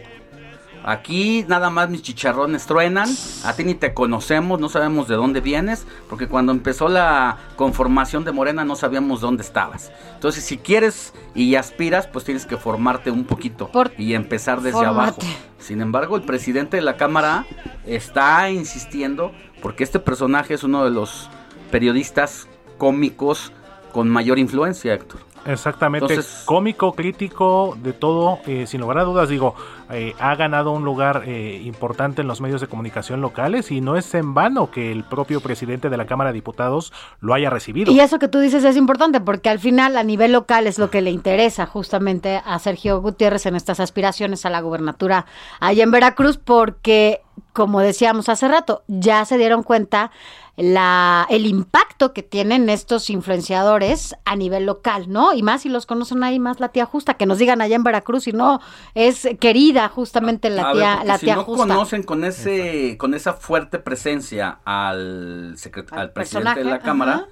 Aquí 0.83 1.45
nada 1.47 1.69
más 1.69 1.89
mis 1.89 2.01
chicharrones 2.01 2.65
truenan, 2.65 3.09
a 3.45 3.53
ti 3.53 3.63
ni 3.63 3.75
te 3.75 3.93
conocemos, 3.93 4.59
no 4.59 4.67
sabemos 4.67 5.07
de 5.07 5.15
dónde 5.15 5.39
vienes, 5.39 5.85
porque 6.09 6.27
cuando 6.27 6.51
empezó 6.51 6.89
la 6.89 7.37
conformación 7.55 8.23
de 8.23 8.31
Morena 8.31 8.65
no 8.65 8.75
sabíamos 8.75 9.21
dónde 9.21 9.43
estabas. 9.43 9.91
Entonces, 10.15 10.43
si 10.43 10.57
quieres 10.57 11.13
y 11.35 11.55
aspiras, 11.55 12.07
pues 12.07 12.25
tienes 12.25 12.45
que 12.45 12.57
formarte 12.57 13.11
un 13.11 13.25
poquito 13.25 13.69
y 13.97 14.13
empezar 14.13 14.61
desde 14.61 14.85
abajo. 14.85 15.13
Fórmate. 15.13 15.27
Sin 15.59 15.81
embargo, 15.81 16.15
el 16.15 16.23
presidente 16.23 16.77
de 16.77 16.81
la 16.81 16.97
Cámara 16.97 17.45
está 17.85 18.49
insistiendo, 18.49 19.31
porque 19.61 19.83
este 19.83 19.99
personaje 19.99 20.55
es 20.55 20.63
uno 20.63 20.83
de 20.83 20.89
los 20.89 21.29
periodistas 21.69 22.47
cómicos 22.79 23.51
con 23.91 24.09
mayor 24.09 24.39
influencia, 24.39 24.93
Héctor. 24.93 25.30
Exactamente, 25.45 26.13
Entonces- 26.13 26.43
cómico, 26.45 26.93
crítico, 26.93 27.77
de 27.81 27.93
todo, 27.93 28.39
eh, 28.45 28.65
sin 28.67 28.81
lugar 28.81 28.99
a 28.99 29.03
dudas, 29.03 29.29
digo, 29.29 29.55
eh, 29.89 30.15
ha 30.19 30.35
ganado 30.35 30.71
un 30.71 30.85
lugar 30.85 31.23
eh, 31.25 31.61
importante 31.65 32.21
en 32.21 32.27
los 32.27 32.41
medios 32.41 32.61
de 32.61 32.67
comunicación 32.67 33.21
locales 33.21 33.71
y 33.71 33.81
no 33.81 33.97
es 33.97 34.13
en 34.13 34.33
vano 34.33 34.71
que 34.71 34.91
el 34.91 35.03
propio 35.03 35.41
presidente 35.41 35.89
de 35.89 35.97
la 35.97 36.05
Cámara 36.05 36.29
de 36.29 36.35
Diputados 36.35 36.93
lo 37.19 37.33
haya 37.33 37.49
recibido. 37.49 37.91
Y 37.91 37.99
eso 37.99 38.19
que 38.19 38.27
tú 38.27 38.39
dices 38.39 38.63
es 38.63 38.77
importante 38.77 39.19
porque 39.19 39.49
al 39.49 39.59
final 39.59 39.97
a 39.97 40.03
nivel 40.03 40.31
local 40.31 40.67
es 40.67 40.77
lo 40.79 40.89
que 40.89 41.01
le 41.01 41.11
interesa 41.11 41.65
justamente 41.65 42.41
a 42.45 42.59
Sergio 42.59 43.01
Gutiérrez 43.01 43.45
en 43.45 43.55
estas 43.55 43.79
aspiraciones 43.79 44.45
a 44.45 44.49
la 44.49 44.61
gubernatura 44.61 45.25
allá 45.59 45.83
en 45.83 45.91
Veracruz 45.91 46.37
porque, 46.37 47.21
como 47.51 47.79
decíamos 47.79 48.29
hace 48.29 48.47
rato, 48.47 48.83
ya 48.87 49.25
se 49.25 49.37
dieron 49.37 49.63
cuenta 49.63 50.11
la, 50.57 51.25
el 51.29 51.45
impacto 51.45 52.13
que 52.13 52.23
tienen 52.23 52.69
estos 52.69 53.09
influenciadores 53.09 54.15
a 54.25 54.35
nivel 54.35 54.65
local, 54.65 55.05
¿no? 55.09 55.33
Y 55.33 55.43
más 55.43 55.61
si 55.61 55.69
los 55.69 55.85
conocen 55.85 56.23
ahí, 56.23 56.39
más 56.39 56.59
la 56.59 56.69
tía 56.69 56.85
justa, 56.85 57.13
que 57.15 57.25
nos 57.25 57.37
digan 57.37 57.61
allá 57.61 57.75
en 57.75 57.83
Veracruz, 57.83 58.23
si 58.25 58.31
no 58.33 58.59
es 58.93 59.27
querida 59.39 59.87
justamente 59.89 60.49
la 60.49 60.63
A 60.63 60.73
ver, 60.73 60.75
tía, 60.75 61.03
la 61.03 61.17
si 61.17 61.25
tía 61.25 61.35
no 61.35 61.43
justa. 61.45 61.67
conocen 61.67 62.03
con 62.03 62.23
ese 62.25 62.97
con 62.97 63.13
esa 63.13 63.33
fuerte 63.33 63.79
presencia 63.79 64.59
al, 64.65 65.55
secret- 65.57 65.91
al 65.91 66.11
presidente 66.11 66.59
de 66.59 66.65
la 66.69 66.79
cámara, 66.79 67.13
ajá. 67.13 67.27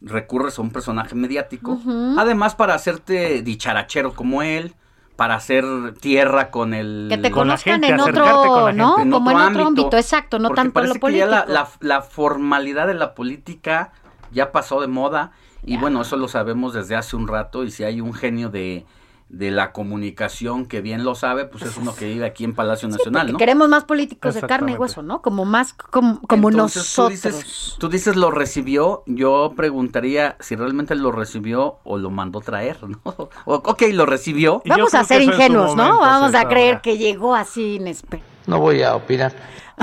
recurres 0.00 0.58
a 0.58 0.62
un 0.62 0.70
personaje 0.70 1.14
mediático. 1.14 1.80
Además 2.18 2.54
para 2.54 2.74
hacerte 2.74 3.42
dicharachero 3.42 4.14
como 4.14 4.42
él, 4.42 4.74
para 5.16 5.34
hacer 5.36 5.64
tierra 6.00 6.50
con 6.50 6.74
el 6.74 7.06
Que 7.10 7.18
te 7.18 7.30
con 7.30 7.46
la 7.48 7.52
conozcan 7.54 7.74
gente, 7.82 7.88
en 7.88 7.98
con 7.98 8.08
otro, 8.10 8.66
la 8.66 8.72
¿no? 8.72 8.96
gente, 8.96 9.10
Como 9.10 9.30
en 9.30 9.36
otro 9.36 9.66
ámbito, 9.66 9.96
exacto, 9.96 10.38
no 10.38 10.50
tanto 10.50 10.80
en 10.80 10.88
lo 10.88 10.94
parece 10.94 11.00
que 11.00 11.18
ya 11.18 11.26
político. 11.26 11.30
la, 11.30 11.46
la- 11.46 11.68
la 11.80 12.02
formalidad 12.02 12.86
de 12.86 12.94
la 12.94 13.14
política 13.14 13.92
ya 14.32 14.52
pasó 14.52 14.80
de 14.80 14.86
moda 14.88 15.32
y 15.64 15.76
bueno, 15.76 16.02
eso 16.02 16.16
lo 16.16 16.26
sabemos 16.28 16.72
desde 16.74 16.96
hace 16.96 17.14
un 17.14 17.28
rato 17.28 17.62
y 17.64 17.70
si 17.70 17.84
hay 17.84 18.00
un 18.00 18.14
genio 18.14 18.48
de 18.48 18.84
de 19.32 19.50
la 19.50 19.72
comunicación, 19.72 20.66
que 20.66 20.82
bien 20.82 21.04
lo 21.04 21.14
sabe, 21.14 21.46
pues 21.46 21.64
es 21.64 21.78
uno 21.78 21.94
que 21.94 22.04
vive 22.06 22.26
aquí 22.26 22.44
en 22.44 22.54
Palacio 22.54 22.86
Nacional, 22.86 23.32
¿no? 23.32 23.38
queremos 23.38 23.66
más 23.66 23.84
políticos 23.84 24.34
de 24.34 24.42
carne 24.42 24.72
y 24.72 24.74
hueso, 24.76 25.02
¿no? 25.02 25.22
Como 25.22 25.46
más 25.46 25.72
como, 25.72 26.20
como 26.20 26.50
Entonces, 26.50 26.94
tú 26.94 27.02
nosotros. 27.02 27.10
dices, 27.10 27.76
tú 27.78 27.88
dices 27.88 28.16
lo 28.16 28.30
recibió, 28.30 29.02
yo 29.06 29.54
preguntaría 29.56 30.36
si 30.38 30.54
realmente 30.54 30.94
lo 30.94 31.12
recibió 31.12 31.78
o 31.82 31.96
lo 31.96 32.10
mandó 32.10 32.40
traer, 32.42 32.76
¿no? 32.86 33.00
O- 33.46 33.54
ok, 33.64 33.82
lo 33.92 34.04
recibió. 34.04 34.62
Vamos 34.66 34.92
a 34.94 35.02
ser 35.02 35.22
ingenuos, 35.22 35.74
¿no? 35.74 35.98
Vamos 35.98 36.34
a 36.34 36.46
creer 36.46 36.82
que 36.82 36.98
llegó 36.98 37.34
así 37.34 37.76
inesperado. 37.76 38.28
No 38.46 38.60
voy 38.60 38.82
a 38.82 38.94
opinar. 38.94 39.32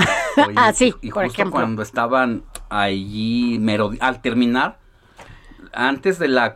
Ah, 0.56 0.72
sí, 0.72 0.94
y 1.02 1.10
por 1.10 1.24
justo 1.24 1.34
ejemplo. 1.42 1.60
cuando 1.60 1.82
estaban 1.82 2.44
allí 2.68 3.60
al 3.98 4.22
terminar 4.22 4.78
antes 5.72 6.18
de 6.18 6.28
la 6.28 6.54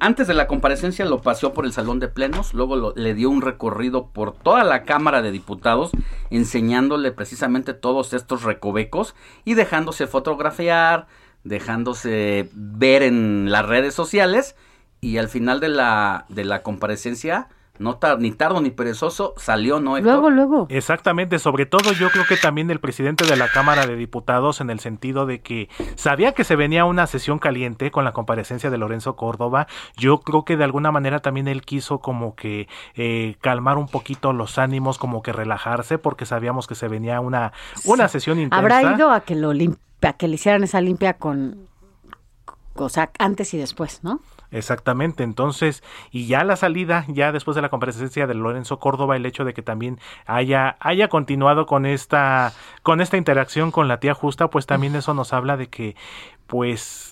antes 0.00 0.26
de 0.26 0.34
la 0.34 0.46
comparecencia 0.46 1.04
lo 1.04 1.22
paseó 1.22 1.52
por 1.52 1.64
el 1.64 1.72
salón 1.72 2.00
de 2.00 2.08
plenos, 2.08 2.54
luego 2.54 2.92
le 2.94 3.14
dio 3.14 3.30
un 3.30 3.42
recorrido 3.42 4.08
por 4.08 4.32
toda 4.32 4.64
la 4.64 4.84
Cámara 4.84 5.22
de 5.22 5.30
Diputados 5.30 5.90
enseñándole 6.30 7.12
precisamente 7.12 7.74
todos 7.74 8.12
estos 8.12 8.42
recovecos 8.42 9.14
y 9.44 9.54
dejándose 9.54 10.06
fotografiar, 10.06 11.06
dejándose 11.44 12.50
ver 12.52 13.02
en 13.02 13.50
las 13.50 13.66
redes 13.66 13.94
sociales 13.94 14.56
y 15.00 15.18
al 15.18 15.28
final 15.28 15.60
de 15.60 15.68
la 15.68 16.26
de 16.28 16.44
la 16.44 16.62
comparecencia 16.62 17.48
no 17.78 17.96
tar- 17.96 18.18
ni 18.18 18.30
tardo 18.32 18.60
ni 18.60 18.70
perezoso 18.70 19.34
salió, 19.36 19.80
¿no? 19.80 19.96
Héctor? 19.96 20.32
luego. 20.32 20.66
Exactamente, 20.70 21.38
sobre 21.38 21.66
todo 21.66 21.92
yo 21.92 22.10
creo 22.10 22.24
que 22.28 22.36
también 22.36 22.70
el 22.70 22.80
presidente 22.80 23.24
de 23.26 23.36
la 23.36 23.48
Cámara 23.48 23.86
de 23.86 23.96
Diputados 23.96 24.60
en 24.60 24.70
el 24.70 24.80
sentido 24.80 25.26
de 25.26 25.40
que 25.40 25.68
sabía 25.94 26.32
que 26.32 26.44
se 26.44 26.56
venía 26.56 26.84
una 26.84 27.06
sesión 27.06 27.38
caliente 27.38 27.90
con 27.90 28.04
la 28.04 28.12
comparecencia 28.12 28.70
de 28.70 28.78
Lorenzo 28.78 29.16
Córdoba, 29.16 29.66
yo 29.96 30.20
creo 30.20 30.44
que 30.44 30.56
de 30.56 30.64
alguna 30.64 30.90
manera 30.92 31.20
también 31.20 31.48
él 31.48 31.62
quiso 31.62 31.98
como 31.98 32.34
que 32.34 32.68
eh, 32.94 33.36
calmar 33.40 33.78
un 33.78 33.88
poquito 33.88 34.32
los 34.32 34.58
ánimos, 34.58 34.98
como 34.98 35.22
que 35.22 35.32
relajarse, 35.32 35.98
porque 35.98 36.26
sabíamos 36.26 36.66
que 36.66 36.74
se 36.74 36.88
venía 36.88 37.20
una, 37.20 37.52
una 37.84 38.08
sesión 38.08 38.38
intensa. 38.38 38.58
Habrá 38.58 38.94
ido 38.94 39.10
a 39.10 39.20
que 39.20 39.34
lo 39.34 39.52
lim- 39.52 39.76
a 40.02 40.12
que 40.12 40.28
le 40.28 40.34
hicieran 40.36 40.62
esa 40.62 40.80
limpia 40.80 41.14
con 41.14 41.66
o 42.84 42.88
sea, 42.88 43.10
antes 43.18 43.54
y 43.54 43.58
después, 43.58 44.00
¿no? 44.02 44.20
Exactamente, 44.50 45.22
entonces, 45.22 45.82
y 46.10 46.26
ya 46.26 46.44
la 46.44 46.56
salida, 46.56 47.04
ya 47.08 47.32
después 47.32 47.54
de 47.56 47.62
la 47.62 47.68
comparecencia 47.68 48.26
de 48.26 48.34
Lorenzo 48.34 48.78
Córdoba, 48.78 49.16
el 49.16 49.26
hecho 49.26 49.44
de 49.44 49.54
que 49.54 49.62
también 49.62 49.98
haya, 50.24 50.76
haya 50.80 51.08
continuado 51.08 51.66
con 51.66 51.84
esta, 51.84 52.52
con 52.82 53.00
esta 53.00 53.16
interacción 53.16 53.70
con 53.70 53.88
la 53.88 54.00
tía 54.00 54.14
justa, 54.14 54.48
pues 54.48 54.66
también 54.66 54.94
eso 54.94 55.14
nos 55.14 55.32
habla 55.32 55.56
de 55.56 55.68
que, 55.68 55.96
pues, 56.46 57.05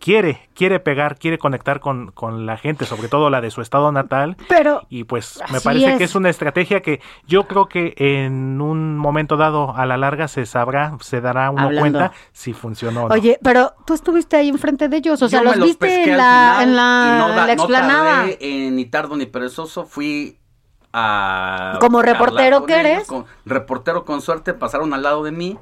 quiere, 0.00 0.48
quiere 0.54 0.80
pegar, 0.80 1.18
quiere 1.18 1.38
conectar 1.38 1.80
con, 1.80 2.10
con 2.12 2.46
la 2.46 2.56
gente, 2.56 2.84
sobre 2.84 3.08
todo 3.08 3.30
la 3.30 3.40
de 3.40 3.50
su 3.50 3.60
estado 3.60 3.90
natal. 3.92 4.36
Pero 4.48 4.86
y 4.88 5.04
pues 5.04 5.40
me 5.52 5.60
parece 5.60 5.92
es. 5.92 5.98
que 5.98 6.04
es 6.04 6.14
una 6.14 6.30
estrategia 6.30 6.80
que 6.82 7.00
yo 7.26 7.46
creo 7.46 7.66
que 7.68 7.94
en 7.96 8.60
un 8.60 8.96
momento 8.96 9.36
dado 9.36 9.74
a 9.76 9.86
la 9.86 9.96
larga 9.96 10.28
se 10.28 10.46
sabrá, 10.46 10.96
se 11.00 11.20
dará 11.20 11.50
uno 11.50 11.62
Hablando. 11.62 11.80
cuenta 11.80 12.12
si 12.32 12.52
funcionó 12.52 13.04
o 13.04 13.08
no. 13.08 13.14
Oye, 13.14 13.38
pero 13.42 13.74
tú 13.86 13.94
estuviste 13.94 14.36
ahí 14.36 14.48
enfrente 14.48 14.88
de 14.88 14.96
ellos, 14.98 15.20
o 15.22 15.28
sea, 15.28 15.40
Yo 15.40 15.44
los 15.44 15.60
viste 15.66 16.04
en 16.04 16.16
la, 16.16 16.56
final 16.58 16.62
en 16.62 16.76
la, 16.76 17.06
y 17.16 17.18
no 17.20 17.28
da- 17.28 17.36
la 17.36 17.46
no 17.46 17.52
explanada. 17.52 18.14
tardé 18.20 18.38
en 18.40 18.76
ni 18.76 18.84
tardo 18.86 19.16
ni 19.16 19.26
perezoso, 19.26 19.84
fui 19.84 20.38
a... 20.98 21.76
Como 21.78 22.00
reportero 22.00 22.64
que 22.64 22.72
ellos, 22.80 22.86
eres. 22.86 23.06
con- 23.06 23.26
reportero 23.44 24.06
con 24.06 24.22
suerte, 24.22 24.54
pasaron 24.54 24.94
al 24.94 25.02
lado 25.02 25.22
de 25.22 25.30
mí 25.30 25.58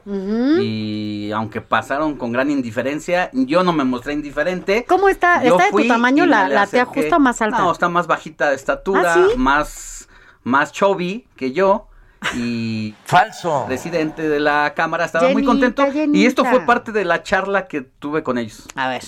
y 0.61 1.32
aunque 1.32 1.61
pasaron 1.61 2.14
con 2.16 2.30
gran 2.30 2.51
indiferencia, 2.53 3.30
yo 3.32 3.64
no 3.64 3.72
me 3.72 3.82
mostré 3.82 4.12
indiferente. 4.12 4.85
¿Cómo 4.89 5.09
está? 5.09 5.43
Yo 5.43 5.57
¿Está 5.59 5.64
de 5.76 5.82
tu 5.82 5.89
tamaño 5.89 6.24
la, 6.24 6.49
la 6.49 6.68
tía 6.68 6.85
justa 6.85 7.18
más 7.18 7.43
alta? 7.43 7.59
No, 7.59 7.72
está 7.72 7.89
más 7.89 8.07
bajita 8.07 8.51
de 8.51 8.55
estatura, 8.55 9.12
¿Ah, 9.12 9.26
sí? 9.32 9.37
más, 9.37 10.09
más 10.45 10.70
chubby 10.70 11.26
que 11.37 11.51
yo. 11.53 11.89
Y 12.37 12.95
falso 13.05 13.64
presidente 13.66 14.28
de 14.28 14.39
la 14.39 14.72
cámara 14.74 15.05
estaba 15.05 15.28
muy 15.30 15.43
Llenita, 15.43 15.74
contento 15.85 16.16
y 16.16 16.26
esto 16.26 16.45
fue 16.45 16.61
parte 16.61 16.93
de 16.93 17.05
la 17.05 17.24
charla 17.24 17.66
que 17.66 17.80
tuve 17.82 18.22
con 18.22 18.39
ellos. 18.39 18.68
A 18.76 18.89
ver. 18.89 19.03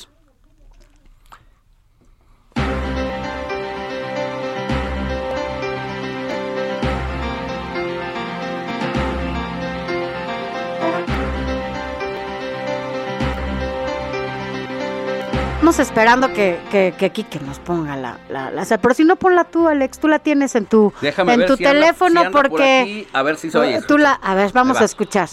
Estamos 15.67 15.81
esperando 15.89 16.33
que, 16.33 16.61
que, 16.71 16.95
que 16.97 17.11
Quique 17.11 17.41
nos 17.41 17.59
ponga 17.59 17.97
la, 17.97 18.21
la, 18.29 18.53
la- 18.53 18.64
Pero 18.64 18.95
si 18.95 19.03
no, 19.05 19.17
ponla 19.17 19.43
tú, 19.43 19.67
Alex. 19.67 19.99
Tú 19.99 20.07
la 20.07 20.21
tienes 20.21 20.55
en 20.55 20.64
tu, 20.67 20.93
Déjame 21.01 21.33
en 21.33 21.41
ver 21.41 21.49
tu 21.49 21.57
si 21.57 21.64
anda- 21.64 21.81
teléfono 21.81 22.21
si 22.21 22.27
anda 22.27 22.31
por 22.31 22.51
porque... 22.51 22.81
aquí, 22.83 23.09
a 23.12 23.23
ver 23.25 23.37
si 23.37 23.51
se 23.51 23.59
oye. 23.59 23.83
Tú 23.83 23.99
la... 23.99 24.12
A 24.12 24.37
ver, 24.37 24.53
vamos 24.53 24.81
a 24.81 24.85
escuchar. 24.85 25.29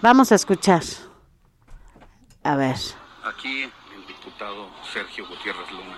Vamos 0.00 0.30
a 0.30 0.36
escuchar. 0.36 0.82
A 2.44 2.54
ver. 2.54 2.76
Aquí 3.24 3.64
el 3.64 4.06
diputado 4.06 4.68
Sergio 4.92 5.26
Gutiérrez 5.26 5.72
Luna. 5.72 5.96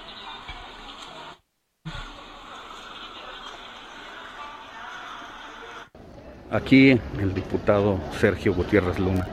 Aquí 6.51 6.91
el 7.19 7.35
diputado 7.35 8.01
Sergio 8.19 8.55
Gutiérrez 8.55 8.99
Luna. 8.99 9.27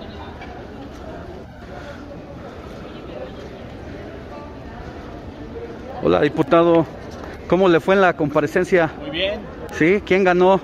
Hola 6.08 6.22
diputado, 6.22 6.86
¿cómo 7.50 7.68
le 7.68 7.82
fue 7.82 7.94
en 7.94 8.00
la 8.00 8.14
comparecencia? 8.16 8.90
Muy 9.02 9.10
bien. 9.10 9.42
¿Sí? 9.78 10.02
¿Quién 10.06 10.24
ganó? 10.24 10.62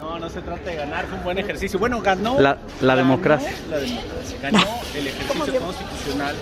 No, 0.00 0.18
no 0.18 0.30
se 0.30 0.40
trata 0.40 0.70
de 0.70 0.76
ganar, 0.76 1.04
fue 1.04 1.18
un 1.18 1.24
buen 1.24 1.36
ejercicio. 1.38 1.78
Bueno, 1.78 2.00
ganó. 2.00 2.40
La- 2.40 2.56
la 2.80 2.94
ganó 2.94 3.06
democracia. 3.10 3.52
La 3.68 3.80
democracia. 3.80 4.38
Ganó 4.40 4.64
el 4.96 5.06
ejercicio 5.08 5.60
constitucional 5.60 6.34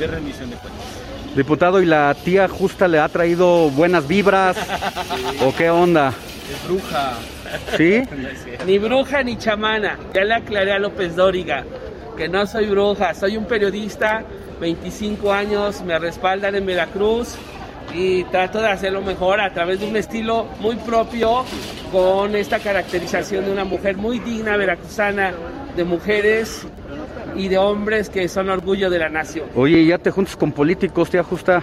de 0.00 0.06
rendición 0.08 0.50
de 0.50 0.56
cuentas. 0.56 0.82
Diputado, 1.36 1.80
¿y 1.80 1.86
la 1.86 2.12
tía 2.24 2.48
justa 2.48 2.88
le 2.88 2.98
ha 2.98 3.08
traído 3.08 3.70
buenas 3.70 4.08
vibras? 4.08 4.56
¿O 5.46 5.54
qué 5.54 5.70
onda? 5.70 6.08
Es 6.08 6.66
bruja. 6.68 7.12
¿Sí? 7.76 8.02
Ni 8.66 8.78
bruja 8.80 9.22
ni 9.22 9.38
chamana. 9.38 9.96
Ya 10.12 10.24
le 10.24 10.34
aclaré 10.34 10.72
a 10.72 10.80
López 10.80 11.14
Dóriga 11.14 11.62
que 12.16 12.28
no 12.28 12.46
soy 12.46 12.66
bruja, 12.66 13.12
soy 13.14 13.36
un 13.36 13.44
periodista, 13.44 14.24
25 14.58 15.32
años, 15.32 15.82
me 15.82 15.98
respaldan 15.98 16.54
en 16.54 16.64
Veracruz 16.64 17.36
y 17.94 18.24
trato 18.24 18.60
de 18.60 18.68
hacerlo 18.68 19.00
mejor 19.02 19.40
a 19.40 19.52
través 19.52 19.80
de 19.80 19.86
un 19.88 19.96
estilo 19.96 20.46
muy 20.60 20.76
propio 20.76 21.44
con 21.92 22.34
esta 22.36 22.58
caracterización 22.58 23.44
de 23.46 23.52
una 23.52 23.64
mujer 23.64 23.96
muy 23.96 24.18
digna 24.18 24.56
veracruzana, 24.56 25.32
de 25.76 25.84
mujeres 25.84 26.66
y 27.36 27.48
de 27.48 27.58
hombres 27.58 28.08
que 28.10 28.28
son 28.28 28.48
orgullo 28.50 28.90
de 28.90 28.98
la 28.98 29.08
nación. 29.08 29.46
Oye, 29.54 29.84
¿ya 29.84 29.98
te 29.98 30.10
juntas 30.10 30.36
con 30.36 30.52
políticos, 30.52 31.10
tía 31.10 31.22
justa? 31.22 31.62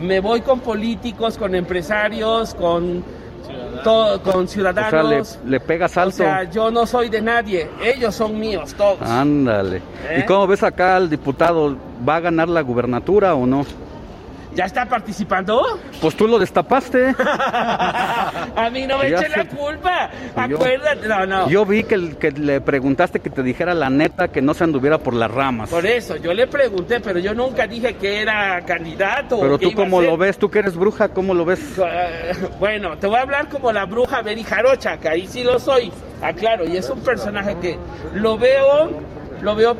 Me 0.00 0.20
voy 0.20 0.40
con 0.40 0.60
políticos, 0.60 1.36
con 1.38 1.54
empresarios, 1.54 2.54
con, 2.54 3.02
to- 3.84 4.20
con 4.22 4.44
O 4.44 4.46
ciudadanos. 4.46 5.28
sea, 5.28 5.40
le, 5.44 5.50
le 5.50 5.60
pegas 5.60 5.96
O 5.96 6.00
alto. 6.00 6.16
sea, 6.18 6.44
yo 6.50 6.70
no 6.70 6.86
soy 6.86 7.08
de 7.08 7.22
nadie, 7.22 7.68
ellos 7.82 8.14
son 8.14 8.38
míos 8.38 8.74
todos. 8.76 9.00
Ándale. 9.02 9.78
¿Eh? 10.08 10.20
¿Y 10.20 10.26
cómo 10.26 10.46
ves 10.46 10.62
acá 10.62 10.96
al 10.96 11.08
diputado? 11.08 11.76
¿Va 12.06 12.16
a 12.16 12.20
ganar 12.20 12.48
la 12.48 12.60
gubernatura 12.62 13.34
o 13.34 13.46
no? 13.46 13.64
¿Ya 14.54 14.66
está 14.66 14.86
participando? 14.86 15.62
Pues 16.00 16.16
tú 16.16 16.28
lo 16.28 16.38
destapaste. 16.38 17.14
A 18.56 18.70
mí 18.72 18.86
no 18.86 18.98
me 18.98 19.10
Ya 19.10 19.18
echen 19.18 19.32
la 19.32 19.44
culpa. 19.48 20.10
Yo- 20.48 20.56
Acuérdate, 20.56 21.08
no, 21.08 21.26
no. 21.26 21.48
Yo 21.48 21.64
vi 21.66 21.82
que, 21.84 21.94
el- 21.96 22.16
que 22.16 22.30
le 22.30 22.60
preguntaste 22.60 23.20
que 23.20 23.30
te 23.30 23.42
dijera 23.42 23.74
la 23.74 23.90
neta 23.90 24.28
que 24.28 24.40
no 24.42 24.54
se 24.54 24.64
anduviera 24.64 24.98
por 24.98 25.14
las 25.14 25.30
ramas. 25.30 25.70
Por 25.70 25.84
eso, 25.86 26.16
yo 26.16 26.32
le 26.34 26.46
pregunté, 26.46 27.00
pero 27.00 27.18
yo 27.18 27.34
nunca 27.34 27.66
dije 27.66 27.94
que 27.96 28.22
era 28.22 28.60
candidato. 28.64 29.40
Pero 29.40 29.58
tú 29.58 29.72
cómo 29.74 30.00
lo 30.00 30.16
ves, 30.16 30.38
tú 30.38 30.50
que 30.50 30.60
eres 30.60 30.76
bruja, 30.76 31.08
¿cómo 31.08 31.34
lo 31.34 31.44
ves? 31.44 31.60
Eh, 31.78 32.32
Bueno, 32.60 32.96
te 32.98 33.06
voy 33.06 33.16
a 33.16 33.22
hablar 33.22 33.48
como 33.48 33.72
la 33.72 33.84
bruja 33.86 34.22
Beri 34.22 34.44
Jarocha, 34.44 34.98
que 34.98 35.08
ahí 35.08 35.26
sí 35.26 35.42
lo 35.42 35.58
soy. 35.58 35.90
Aclaro, 36.22 36.64
y 36.64 36.76
es 36.76 36.88
un 36.88 37.00
personaje 37.00 37.56
que 37.60 37.76
lo 38.14 38.38
veo, 38.38 38.90
lo 39.42 39.54
veo, 39.56 39.76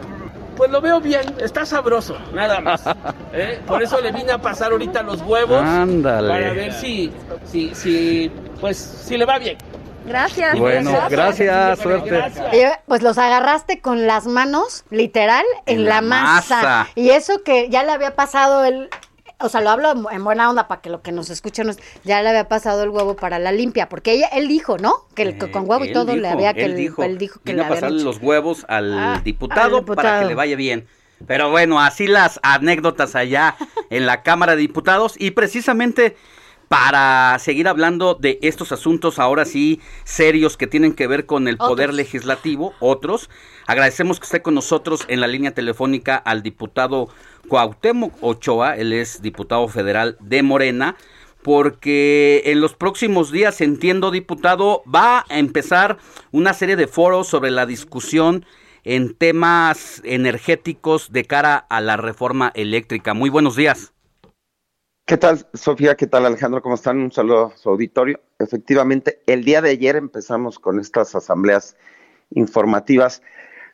pues 0.57 0.71
lo 0.71 0.81
veo 0.81 1.01
bien, 1.01 1.35
está 1.39 1.65
sabroso, 1.67 2.17
nada 2.33 2.61
más. 2.61 2.83
¿eh? 3.33 3.61
Por 3.67 3.83
eso 3.83 4.01
le 4.01 4.13
vine 4.13 4.33
a 4.33 4.39
pasar 4.39 4.73
ahorita 4.73 5.03
los 5.03 5.21
huevos. 5.23 5.63
Ándale. 5.63 6.29
Para 6.29 6.53
ver 6.53 6.73
si, 6.73 7.13
si, 7.45 7.75
si, 7.75 8.31
pues, 8.61 8.77
si 8.77 9.17
le 9.17 9.25
va 9.25 9.39
bien. 9.39 9.59
Gracias. 10.07 10.59
Bueno, 10.59 10.93
gracias, 11.09 11.79
suerte. 11.79 12.23
Pues 12.87 13.03
los 13.03 13.17
agarraste 13.17 13.81
con 13.81 14.07
las 14.07 14.27
manos, 14.27 14.85
literal, 14.91 15.45
en, 15.67 15.79
En 15.79 15.85
la, 15.85 15.95
la 15.97 16.01
masa. 16.03 16.57
masa. 16.57 16.89
Y 16.95 17.11
eso 17.11 17.43
que 17.43 17.71
ya 17.71 17.83
le 17.85 17.93
había 17.93 18.15
pasado 18.15 18.65
el... 18.65 18.91
O 19.41 19.49
sea, 19.49 19.61
lo 19.61 19.71
hablo 19.71 19.93
en- 19.93 20.07
en 20.17 20.25
buena 20.25 20.49
onda 20.49 20.69
para 20.69 20.81
que 20.81 20.91
lo 20.91 21.03
que 21.03 21.11
nos 21.13 21.29
escuchen, 21.29 21.67
nos- 21.67 21.79
ya 22.05 22.23
le 22.23 22.29
había 22.29 22.49
pasado 22.49 22.83
el 22.85 22.91
huevo 22.91 23.17
para 23.17 23.39
la 23.39 23.53
limpia, 23.53 23.89
porque 23.89 24.13
ella, 24.13 24.29
él 24.29 24.47
dijo, 24.49 24.79
¿no? 24.79 25.07
Que 25.15 25.23
el- 25.23 25.39
que 25.39 25.51
con 25.51 25.69
huevo 25.69 25.85
y 25.85 25.93
todo 25.93 26.15
le 26.15 26.29
había 26.29 26.55
que 26.55 26.65
él 26.65 26.73
el- 26.73 26.77
dijo, 26.77 27.03
él 27.03 27.19
dijo 27.19 27.41
que 27.45 27.53
le 27.53 27.63
a 27.63 27.69
pasarle 27.69 28.03
los 28.03 28.19
huevos 28.19 28.65
al, 28.69 28.97
Ah, 28.99 29.21
diputado 29.25 29.79
al 29.79 29.85
para 29.85 30.03
diputado. 30.03 30.21
que 30.23 30.27
le 30.29 30.35
vaya 30.35 30.57
bien. 30.57 30.87
Pero 31.27 31.51
bueno, 31.51 31.81
así 31.81 32.07
las 32.07 32.39
anécdotas 32.43 33.15
allá 33.15 33.57
en 33.91 34.07
la 34.07 34.23
Cámara 34.23 34.53
de 34.57 34.61
Diputados 34.63 35.15
y 35.19 35.31
precisamente 35.33 36.17
para 36.75 37.39
seguir 37.39 37.69
hablando 37.69 38.17
de 38.17 38.41
estos 38.43 38.73
asuntos 38.73 39.21
ahora 39.21 39.45
sí 39.45 39.81
serios 40.03 40.57
que 40.57 40.67
tienen 40.67 40.93
que 40.93 41.07
ver 41.07 41.25
con 41.25 41.47
el 41.47 41.57
poder 41.57 41.95
legislativo, 41.95 42.75
otros. 42.81 43.31
Agradecemos 43.69 44.19
que 44.19 44.25
esté 44.25 44.43
con 44.43 44.57
nosotros 44.57 45.05
en 45.07 45.21
la 45.21 45.29
línea 45.29 45.55
telefónica 45.55 46.17
al 46.17 46.43
diputado 46.43 47.11
Cuauhtémoc 47.47 48.15
Ochoa, 48.21 48.77
él 48.77 48.93
es 48.93 49.23
diputado 49.23 49.69
federal 49.69 50.17
de 50.19 50.43
Morena, 50.43 50.97
porque 51.45 52.43
en 52.47 52.61
los 52.61 52.75
próximos 52.75 53.31
días, 53.31 53.61
entiendo, 53.61 54.11
diputado, 54.11 54.83
va 54.93 55.25
a 55.29 55.39
empezar 55.39 55.99
una 56.33 56.55
serie 56.55 56.75
de 56.75 56.89
foros 56.89 57.29
sobre 57.29 57.53
la 57.53 57.67
discusión 57.67 58.47
en 58.83 59.15
temas 59.15 60.03
energéticos 60.05 61.13
de 61.13 61.25
cara 61.25 61.57
a 61.57 61.81
la 61.81 61.97
reforma 61.97 62.51
eléctrica. 62.57 63.15
Muy 63.15 63.31
buenos 63.31 63.55
días. 63.55 63.94
¿Qué 65.07 65.19
tal, 65.19 65.47
Sofía? 65.53 65.97
¿Qué 65.97 66.07
tal, 66.07 66.25
Alejandro? 66.25 66.63
¿Cómo 66.63 66.77
están? 66.77 66.99
Un 66.99 67.13
saludo 67.13 67.53
a 67.55 67.57
su 67.59 67.69
auditorio. 67.69 68.21
Efectivamente, 68.39 69.21
el 69.27 69.45
día 69.45 69.61
de 69.61 69.69
ayer 69.69 69.97
empezamos 69.97 70.59
con 70.59 70.81
estas 70.81 71.15
asambleas 71.15 71.77
informativas, 72.31 73.21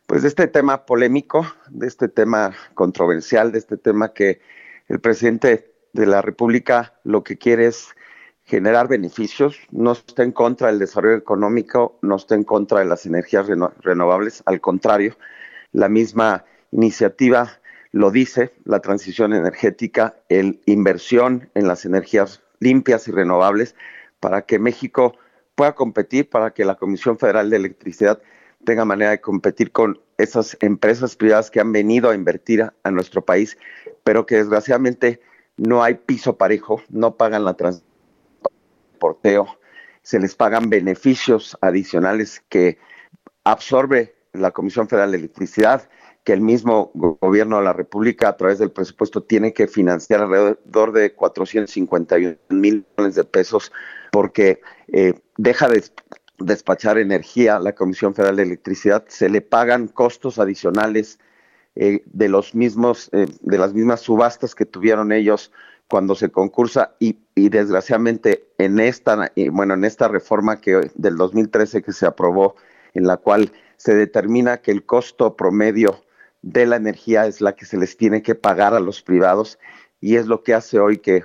pues 0.07 0.23
de 0.23 0.29
este 0.29 0.49
tema 0.49 0.87
polémico, 0.87 1.47
de 1.69 1.87
este 1.87 2.09
tema 2.09 2.53
controversial, 2.75 3.53
de 3.53 3.59
este 3.59 3.77
tema 3.77 4.13
que 4.13 4.41
el 4.89 4.99
presidente 5.01 5.73
de 5.93 6.07
la 6.07 6.21
República 6.21 6.99
lo 7.05 7.23
que 7.23 7.39
quiere 7.39 7.69
es 7.69 7.95
generar 8.43 8.89
beneficios, 8.89 9.57
no 9.71 9.93
está 9.93 10.25
en 10.25 10.33
contra 10.33 10.67
del 10.67 10.81
desarrollo 10.81 11.17
económico, 11.17 12.01
no 12.03 12.17
está 12.17 12.35
en 12.35 12.43
contra 12.43 12.81
de 12.81 12.87
las 12.87 13.07
energías 13.07 13.47
reno- 13.47 13.73
renovables, 13.83 14.43
al 14.47 14.61
contrario, 14.61 15.17
la 15.71 15.89
misma 15.89 16.45
iniciativa 16.73 17.60
lo 17.93 18.11
dice, 18.11 18.53
la 18.65 18.81
transición 18.81 19.33
energética, 19.33 20.17
el 20.29 20.61
inversión 20.67 21.51
en 21.55 21.67
las 21.67 21.85
energías 21.85 22.43
limpias 22.61 23.09
y 23.09 23.13
renovables 23.13 23.75
para 24.21 24.43
que 24.43 24.59
México 24.59 25.17
pueda 25.55 25.75
competir, 25.75 26.29
para 26.29 26.53
que 26.53 26.65
la 26.65 26.77
Comisión 26.77 27.19
Federal 27.19 27.51
de 27.51 27.57
Electricidad 27.57 28.21
tenga 28.65 28.85
manera 28.85 29.11
de 29.11 29.21
competir 29.21 29.73
con 29.73 30.01
esas 30.19 30.57
empresas 30.61 31.17
privadas 31.17 31.51
que 31.51 31.61
han 31.61 31.73
venido 31.73 32.11
a 32.11 32.15
invertir 32.15 32.63
a, 32.63 32.75
a 32.85 32.91
nuestro 32.91 33.25
país, 33.25 33.57
pero 34.05 34.27
que 34.27 34.37
desgraciadamente 34.37 35.21
no 35.57 35.83
hay 35.83 35.95
piso 35.95 36.37
parejo, 36.37 36.83
no 36.91 37.17
pagan 37.17 37.45
la 37.45 37.55
trans 37.55 37.83
porteo, 38.99 39.59
se 40.03 40.21
les 40.21 40.35
pagan 40.35 40.71
beneficios 40.71 41.57
adicionales 41.61 42.43
que 42.49 42.79
absorbe 43.45 44.15
la 44.33 44.53
Comisión 44.53 44.89
Federal 44.89 45.11
de 45.11 45.19
Electricidad, 45.19 45.89
que 46.31 46.35
el 46.35 46.43
mismo 46.43 46.93
go- 46.95 47.19
gobierno 47.21 47.59
de 47.59 47.65
la 47.65 47.73
República 47.73 48.29
a 48.29 48.37
través 48.37 48.61
del 48.61 48.71
presupuesto 48.71 49.21
tiene 49.21 49.53
que 49.53 49.67
financiar 49.67 50.21
alrededor 50.21 50.93
de 50.93 51.13
451 51.13 52.37
mil 52.51 52.87
millones 52.97 53.17
de 53.17 53.25
pesos 53.25 53.73
porque 54.13 54.61
eh, 54.93 55.15
deja 55.39 55.67
de 55.69 55.75
des- 55.75 55.93
despachar 56.39 56.99
energía 56.99 57.57
a 57.57 57.59
la 57.59 57.75
Comisión 57.75 58.15
Federal 58.15 58.37
de 58.37 58.45
Electricidad, 58.45 59.05
se 59.09 59.29
le 59.29 59.41
pagan 59.41 59.89
costos 59.89 60.39
adicionales 60.39 61.19
eh, 61.75 62.05
de 62.07 62.29
los 62.29 62.55
mismos, 62.55 63.09
eh, 63.11 63.27
de 63.41 63.59
las 63.59 63.75
mismas 63.75 64.01
subastas 64.01 64.55
que 64.55 64.67
tuvieron 64.67 65.11
ellos 65.11 65.51
cuando 65.89 66.15
se 66.15 66.31
concursa 66.31 66.95
y, 67.01 67.19
y 67.35 67.49
desgraciadamente 67.49 68.53
en 68.59 68.79
esta, 68.79 69.33
bueno, 69.51 69.75
en 69.75 69.85
esta 69.85 70.07
reforma 70.07 70.61
que 70.61 70.93
del 70.95 71.17
2013 71.17 71.83
que 71.83 71.93
se 71.93 72.07
aprobó, 72.07 72.55
en 72.95 73.09
la 73.09 73.17
cual 73.17 73.51
se 73.79 73.97
determina 73.97 74.59
que 74.59 74.71
el 74.71 74.87
costo 74.87 75.35
promedio 75.37 76.05
de 76.43 76.67
la 76.67 76.77
energía 76.77 77.27
es 77.27 77.41
la 77.41 77.55
que 77.55 77.67
se 77.67 77.77
les 77.77 77.97
tiene 77.97 78.23
que 78.23 78.35
pagar 78.35 78.75
a 78.75 78.81
los 78.81 79.03
privados 79.03 79.59
y 80.01 80.17
es 80.17 80.27
lo 80.27 80.43
que 80.43 80.55
hace 80.55 80.81
hoy 80.81 80.99
que 80.99 81.25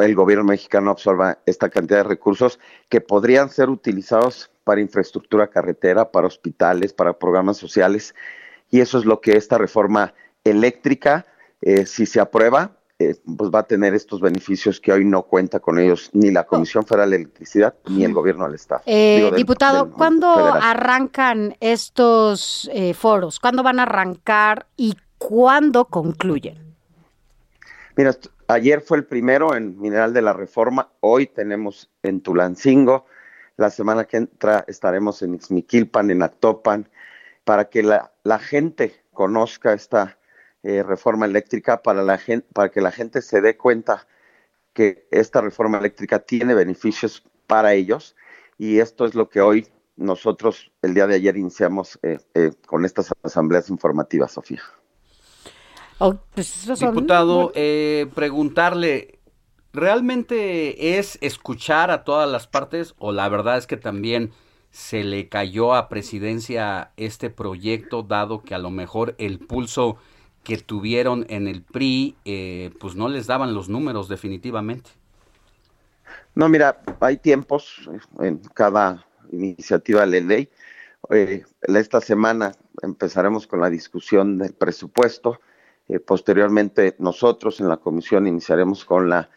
el 0.00 0.14
gobierno 0.14 0.44
mexicano 0.44 0.90
absorba 0.90 1.38
esta 1.44 1.68
cantidad 1.68 1.98
de 1.98 2.08
recursos 2.08 2.58
que 2.88 3.00
podrían 3.00 3.50
ser 3.50 3.68
utilizados 3.68 4.50
para 4.64 4.80
infraestructura 4.80 5.50
carretera, 5.50 6.10
para 6.10 6.26
hospitales, 6.26 6.94
para 6.94 7.18
programas 7.18 7.58
sociales. 7.58 8.14
Y 8.70 8.80
eso 8.80 8.98
es 8.98 9.04
lo 9.04 9.20
que 9.20 9.36
esta 9.36 9.58
reforma 9.58 10.14
eléctrica, 10.42 11.26
eh, 11.60 11.84
si 11.84 12.06
se 12.06 12.18
aprueba, 12.18 12.78
eh, 12.98 13.16
pues 13.36 13.50
va 13.50 13.60
a 13.60 13.62
tener 13.66 13.92
estos 13.94 14.20
beneficios 14.20 14.80
que 14.80 14.92
hoy 14.92 15.04
no 15.04 15.22
cuenta 15.24 15.58
con 15.60 15.78
ellos 15.78 16.10
ni 16.12 16.30
la 16.30 16.44
Comisión 16.46 16.86
Federal 16.86 17.10
de 17.10 17.16
Electricidad 17.16 17.74
ni 17.88 18.04
el 18.04 18.12
gobierno 18.14 18.44
del 18.46 18.54
Estado. 18.54 18.82
Eh, 18.86 19.16
Digo, 19.16 19.30
del- 19.30 19.36
diputado, 19.36 19.84
del 19.86 19.94
¿cuándo 19.94 20.32
federal. 20.34 20.60
arrancan 20.62 21.56
estos 21.60 22.70
eh, 22.72 22.94
foros? 22.94 23.40
¿Cuándo 23.40 23.62
van 23.62 23.80
a 23.80 23.82
arrancar 23.82 24.66
y 24.76 24.96
cuándo 25.18 25.86
concluyen? 25.86 26.58
Mira, 27.96 28.14
ayer 28.48 28.80
fue 28.80 28.98
el 28.98 29.04
primero 29.04 29.54
en 29.56 29.78
Mineral 29.80 30.12
de 30.12 30.22
la 30.22 30.32
Reforma, 30.32 30.88
hoy 31.00 31.26
tenemos 31.26 31.90
en 32.02 32.20
Tulancingo, 32.20 33.06
la 33.56 33.70
semana 33.70 34.04
que 34.04 34.16
entra 34.18 34.64
estaremos 34.66 35.22
en 35.22 35.34
Ixmiquilpan, 35.34 36.10
en 36.10 36.22
Actopan, 36.22 36.88
para 37.44 37.66
que 37.68 37.82
la, 37.84 38.12
la 38.24 38.38
gente 38.40 39.04
conozca 39.12 39.72
esta 39.72 40.18
eh, 40.64 40.82
reforma 40.82 41.26
eléctrica, 41.26 41.82
para, 41.82 42.02
la 42.02 42.18
gente, 42.18 42.46
para 42.52 42.70
que 42.70 42.80
la 42.80 42.90
gente 42.90 43.22
se 43.22 43.40
dé 43.40 43.56
cuenta 43.56 44.06
que 44.72 45.06
esta 45.10 45.40
reforma 45.40 45.78
eléctrica 45.78 46.18
tiene 46.18 46.54
beneficios 46.54 47.22
para 47.46 47.74
ellos 47.74 48.16
y 48.58 48.78
esto 48.80 49.04
es 49.04 49.14
lo 49.14 49.28
que 49.28 49.40
hoy 49.40 49.68
nosotros 49.96 50.72
el 50.82 50.94
día 50.94 51.06
de 51.06 51.14
ayer 51.16 51.36
iniciamos 51.36 51.98
eh, 52.02 52.18
eh, 52.34 52.50
con 52.66 52.84
estas 52.84 53.12
asambleas 53.22 53.70
informativas, 53.70 54.32
Sofía. 54.32 54.62
Oh, 55.98 56.16
pues 56.34 56.48
son- 56.48 56.78
Diputado, 56.78 57.52
eh, 57.54 58.08
preguntarle, 58.14 59.20
¿realmente 59.72 60.98
es 60.98 61.18
escuchar 61.20 61.90
a 61.90 62.04
todas 62.04 62.28
las 62.28 62.46
partes 62.48 62.94
o 62.98 63.12
la 63.12 63.28
verdad 63.28 63.58
es 63.58 63.66
que 63.66 63.76
también 63.76 64.32
se 64.70 65.04
le 65.04 65.28
cayó 65.28 65.74
a 65.74 65.88
presidencia 65.88 66.90
este 66.96 67.30
proyecto 67.30 68.02
dado 68.02 68.42
que 68.42 68.56
a 68.56 68.58
lo 68.58 68.70
mejor 68.70 69.14
el 69.18 69.38
pulso 69.38 69.98
que 70.44 70.58
tuvieron 70.58 71.26
en 71.28 71.48
el 71.48 71.62
PRI 71.62 72.16
eh, 72.24 72.70
pues 72.78 72.94
no 72.94 73.08
les 73.08 73.26
daban 73.26 73.54
los 73.54 73.68
números 73.68 74.08
definitivamente? 74.08 74.90
No, 76.34 76.48
mira, 76.48 76.82
hay 77.00 77.16
tiempos 77.16 77.88
en 78.20 78.38
cada 78.52 79.06
iniciativa 79.32 80.06
de 80.06 80.20
ley. 80.20 80.48
Eh, 81.10 81.44
esta 81.62 82.00
semana 82.00 82.52
empezaremos 82.82 83.46
con 83.46 83.60
la 83.60 83.70
discusión 83.70 84.38
del 84.38 84.52
presupuesto. 84.52 85.40
Eh, 85.88 85.98
posteriormente, 85.98 86.94
nosotros 86.98 87.60
en 87.60 87.68
la 87.68 87.78
comisión 87.78 88.26
iniciaremos 88.26 88.84
con 88.84 89.08
la 89.08 89.30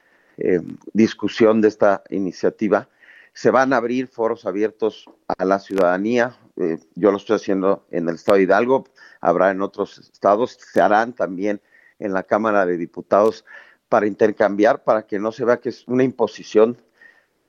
discusión 0.94 1.62
de 1.62 1.68
esta 1.68 2.04
iniciativa. 2.12 2.88
Se 3.34 3.50
van 3.50 3.74
a 3.74 3.78
abrir 3.78 4.08
foros 4.08 4.46
abiertos 4.46 5.10
a 5.36 5.46
la 5.46 5.58
ciudadanía. 5.58 6.38
Eh, 6.58 6.80
yo 6.96 7.12
lo 7.12 7.18
estoy 7.18 7.36
haciendo 7.36 7.86
en 7.92 8.10
el 8.10 8.16
estado 8.16 8.38
de 8.38 8.44
Hidalgo, 8.44 8.86
habrá 9.22 9.52
en 9.52 9.62
otros 9.62 10.00
estados, 10.00 10.58
se 10.60 10.82
harán 10.82 11.14
también 11.14 11.62
en 12.00 12.14
la 12.14 12.24
Cámara 12.24 12.66
de 12.66 12.78
Diputados 12.78 13.46
para 13.90 14.08
intercambiar, 14.08 14.84
para 14.84 15.06
que 15.06 15.20
no 15.20 15.32
se 15.32 15.46
vea 15.46 15.60
que 15.60 15.70
es 15.70 15.88
una 15.88 16.04
imposición, 16.04 16.82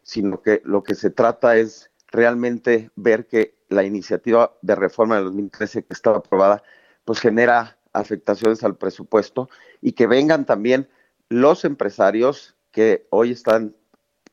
sino 0.02 0.42
que 0.42 0.60
lo 0.64 0.82
que 0.82 0.94
se 0.94 1.10
trata 1.10 1.56
es 1.56 1.90
realmente 2.08 2.90
ver 2.96 3.26
que 3.26 3.54
la 3.68 3.82
iniciativa 3.82 4.54
de 4.62 4.74
reforma 4.74 5.16
del 5.16 5.24
2013 5.24 5.84
que 5.84 5.94
estaba 5.94 6.18
aprobada, 6.18 6.62
pues 7.04 7.20
genera 7.20 7.78
afectaciones 7.92 8.62
al 8.62 8.76
presupuesto 8.76 9.48
y 9.80 9.92
que 9.92 10.06
vengan 10.06 10.44
también 10.44 10.88
los 11.28 11.64
empresarios 11.64 12.56
que 12.70 13.06
hoy 13.10 13.32
están 13.32 13.74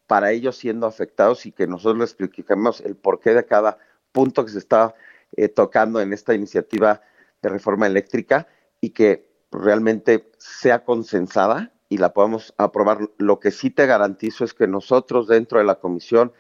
para 0.07 0.32
ellos 0.32 0.57
siendo 0.57 0.86
afectados 0.86 1.45
y 1.45 1.51
que 1.51 1.67
nosotros 1.67 1.99
les 1.99 2.09
expliquemos 2.11 2.82
el 2.82 2.95
porqué 2.95 3.34
de 3.34 3.45
cada 3.45 3.78
punto 4.16 4.45
que 4.45 4.51
se 4.51 4.59
está 4.59 4.95
eh, 5.36 5.49
tocando 5.49 5.99
en 5.99 6.13
esta 6.13 6.34
iniciativa 6.34 7.01
de 7.41 7.49
reforma 7.49 7.86
eléctrica 7.86 8.47
y 8.80 8.91
que 8.91 9.30
realmente 9.51 10.32
sea 10.38 10.86
consensada 10.86 11.74
y 11.89 11.97
la 11.97 12.13
podamos 12.13 12.53
aprobar. 12.57 13.09
Lo 13.18 13.41
que 13.41 13.51
sí 13.51 13.70
te 13.70 13.86
garantizo 13.86 14.45
es 14.45 14.53
que 14.53 14.68
nosotros 14.68 15.28
dentro 15.28 15.59
de 15.59 15.66
la 15.66 15.76
comisión 15.76 16.32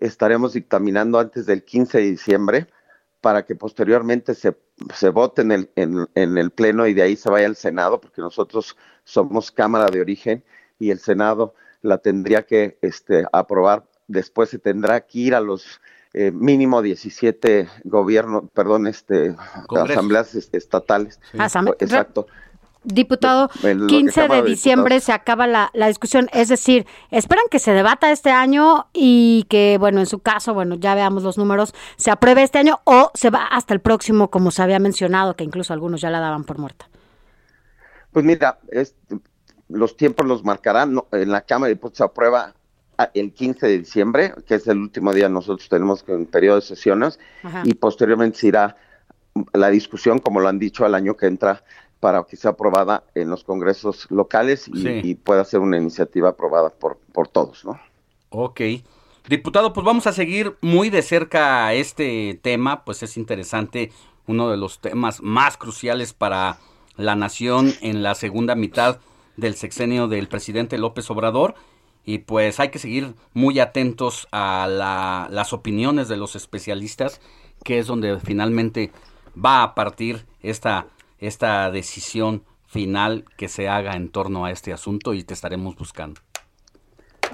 estaremos 0.00 0.52
dictaminando 0.52 1.18
antes 1.18 1.46
del 1.46 1.64
15 1.64 1.98
de 1.98 2.04
diciembre 2.04 2.66
para 3.22 3.46
que 3.46 3.56
posteriormente 3.56 4.34
se, 4.34 4.54
se 4.94 5.08
vote 5.08 5.40
en 5.42 5.52
el, 5.52 5.70
en, 5.74 6.06
en 6.14 6.36
el 6.36 6.50
Pleno 6.50 6.86
y 6.86 6.92
de 6.92 7.02
ahí 7.02 7.16
se 7.16 7.30
vaya 7.30 7.46
al 7.46 7.56
Senado, 7.56 8.00
porque 8.00 8.20
nosotros 8.20 8.76
somos 9.04 9.50
Cámara 9.50 9.86
de 9.86 10.02
Origen 10.02 10.44
y 10.78 10.90
el 10.90 10.98
Senado 10.98 11.54
la 11.80 11.98
tendría 11.98 12.44
que 12.44 12.78
este, 12.82 13.24
aprobar. 13.32 13.86
Después 14.06 14.50
se 14.50 14.58
tendrá 14.58 15.00
que 15.00 15.18
ir 15.18 15.34
a 15.34 15.40
los 15.40 15.80
eh, 16.14 16.30
mínimo 16.32 16.82
17 16.82 17.68
gobiernos, 17.84 18.44
perdón, 18.54 18.86
este, 18.86 19.34
asambleas 19.92 20.34
este, 20.34 20.56
estatales. 20.58 21.20
Asam- 21.34 21.74
Exacto. 21.78 22.26
Diputado, 22.84 23.50
En 23.64 23.80
lo 23.80 23.86
que 23.86 23.94
15 23.96 24.20
Cámara 24.22 24.42
de 24.42 24.48
diciembre 24.48 25.00
se 25.00 25.12
acaba 25.12 25.46
la, 25.46 25.68
la 25.74 25.88
discusión, 25.88 26.28
es 26.32 26.48
decir, 26.48 26.86
esperan 27.10 27.44
que 27.50 27.58
se 27.58 27.72
debata 27.72 28.10
este 28.12 28.30
año 28.30 28.86
y 28.94 29.44
que, 29.50 29.76
bueno, 29.78 29.98
en 30.00 30.06
su 30.06 30.20
caso, 30.20 30.54
bueno, 30.54 30.76
ya 30.76 30.94
veamos 30.94 31.22
los 31.24 31.36
números, 31.36 31.74
se 31.96 32.10
apruebe 32.10 32.42
este 32.44 32.58
año 32.58 32.80
o 32.84 33.10
se 33.14 33.30
va 33.30 33.44
hasta 33.44 33.74
el 33.74 33.80
próximo, 33.80 34.30
como 34.30 34.50
se 34.52 34.62
había 34.62 34.78
mencionado, 34.78 35.34
que 35.36 35.44
incluso 35.44 35.72
algunos 35.74 36.00
ya 36.00 36.08
la 36.08 36.20
daban 36.20 36.44
por 36.44 36.58
muerta. 36.58 36.88
Pues 38.12 38.24
mira, 38.24 38.58
es- 38.70 38.94
los 39.68 39.96
tiempos 39.96 40.24
los 40.24 40.44
marcarán. 40.44 40.94
¿no? 40.94 41.08
En 41.12 41.30
la 41.30 41.42
Cámara 41.42 41.68
de 41.68 41.74
Diputados 41.74 41.98
se 41.98 42.04
aprueba 42.04 42.54
el 43.14 43.32
15 43.32 43.66
de 43.66 43.78
diciembre, 43.78 44.34
que 44.46 44.56
es 44.56 44.66
el 44.66 44.78
último 44.78 45.12
día 45.12 45.28
nosotros 45.28 45.68
tenemos 45.68 46.04
un 46.08 46.26
periodo 46.26 46.56
de 46.56 46.62
sesiones, 46.62 47.18
Ajá. 47.42 47.62
y 47.64 47.74
posteriormente 47.74 48.38
se 48.38 48.48
irá 48.48 48.76
la 49.52 49.68
discusión, 49.70 50.18
como 50.18 50.40
lo 50.40 50.48
han 50.48 50.58
dicho, 50.58 50.84
al 50.84 50.94
año 50.94 51.16
que 51.16 51.26
entra 51.26 51.62
para 52.00 52.22
que 52.24 52.36
sea 52.36 52.52
aprobada 52.52 53.02
en 53.14 53.30
los 53.30 53.44
congresos 53.44 54.06
locales 54.10 54.68
y, 54.68 54.82
Sí. 54.82 55.00
y 55.04 55.14
pueda 55.14 55.44
ser 55.44 55.60
una 55.60 55.76
iniciativa 55.76 56.30
aprobada 56.30 56.70
por, 56.70 56.98
por 57.12 57.28
todos, 57.28 57.64
¿no? 57.64 57.78
Ok. 58.30 58.60
Diputado, 59.28 59.72
pues 59.72 59.84
vamos 59.84 60.06
a 60.06 60.12
seguir 60.12 60.56
muy 60.60 60.90
de 60.90 61.02
cerca 61.02 61.72
este 61.74 62.38
tema, 62.42 62.84
pues 62.84 63.02
es 63.02 63.16
interesante, 63.16 63.92
uno 64.26 64.50
de 64.50 64.56
los 64.56 64.80
temas 64.80 65.20
más 65.22 65.56
cruciales 65.56 66.12
para 66.14 66.58
la 66.96 67.14
nación 67.14 67.72
en 67.80 68.02
la 68.02 68.14
segunda 68.14 68.54
mitad 68.54 68.98
del 69.36 69.54
sexenio 69.54 70.08
del 70.08 70.28
presidente 70.28 70.78
López 70.78 71.10
Obrador. 71.10 71.54
Y 72.08 72.20
pues 72.20 72.58
hay 72.58 72.70
que 72.70 72.78
seguir 72.78 73.14
muy 73.34 73.60
atentos 73.60 74.28
a 74.32 74.66
la- 74.66 75.28
las 75.30 75.52
opiniones 75.52 76.08
de 76.08 76.16
los 76.16 76.36
especialistas, 76.36 77.20
que 77.64 77.78
es 77.78 77.86
donde 77.86 78.18
finalmente 78.18 78.90
va 79.36 79.62
a 79.62 79.74
partir 79.74 80.24
esta, 80.40 80.86
esta 81.18 81.70
decisión 81.70 82.44
final 82.66 83.26
que 83.36 83.48
se 83.48 83.68
haga 83.68 83.94
en 83.94 84.08
torno 84.08 84.46
a 84.46 84.50
este 84.52 84.72
asunto 84.72 85.12
y 85.12 85.22
te 85.22 85.34
estaremos 85.34 85.76
buscando. 85.76 86.22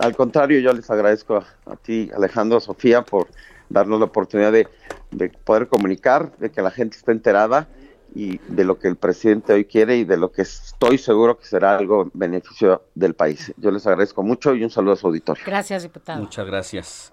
Al 0.00 0.16
contrario, 0.16 0.58
yo 0.58 0.72
les 0.72 0.90
agradezco 0.90 1.36
a, 1.36 1.46
a 1.72 1.76
ti, 1.76 2.10
Alejandro, 2.12 2.58
a 2.58 2.60
Sofía, 2.60 3.02
por 3.02 3.28
darnos 3.68 4.00
la 4.00 4.06
oportunidad 4.06 4.50
de, 4.50 4.66
de 5.12 5.28
poder 5.28 5.68
comunicar, 5.68 6.36
de 6.38 6.50
que 6.50 6.62
la 6.62 6.72
gente 6.72 6.96
esté 6.96 7.12
enterada 7.12 7.68
y 8.14 8.38
de 8.48 8.64
lo 8.64 8.78
que 8.78 8.88
el 8.88 8.96
presidente 8.96 9.52
hoy 9.52 9.64
quiere 9.64 9.96
y 9.96 10.04
de 10.04 10.16
lo 10.16 10.30
que 10.30 10.42
estoy 10.42 10.98
seguro 10.98 11.36
que 11.36 11.46
será 11.46 11.76
algo 11.76 12.02
en 12.02 12.10
beneficio 12.14 12.82
del 12.94 13.14
país. 13.14 13.52
Yo 13.56 13.70
les 13.70 13.86
agradezco 13.86 14.22
mucho 14.22 14.54
y 14.54 14.62
un 14.62 14.70
saludo 14.70 14.94
a 14.94 14.96
su 14.96 15.06
auditorio. 15.08 15.42
Gracias, 15.44 15.82
diputado. 15.82 16.20
Muchas 16.20 16.46
gracias. 16.46 17.12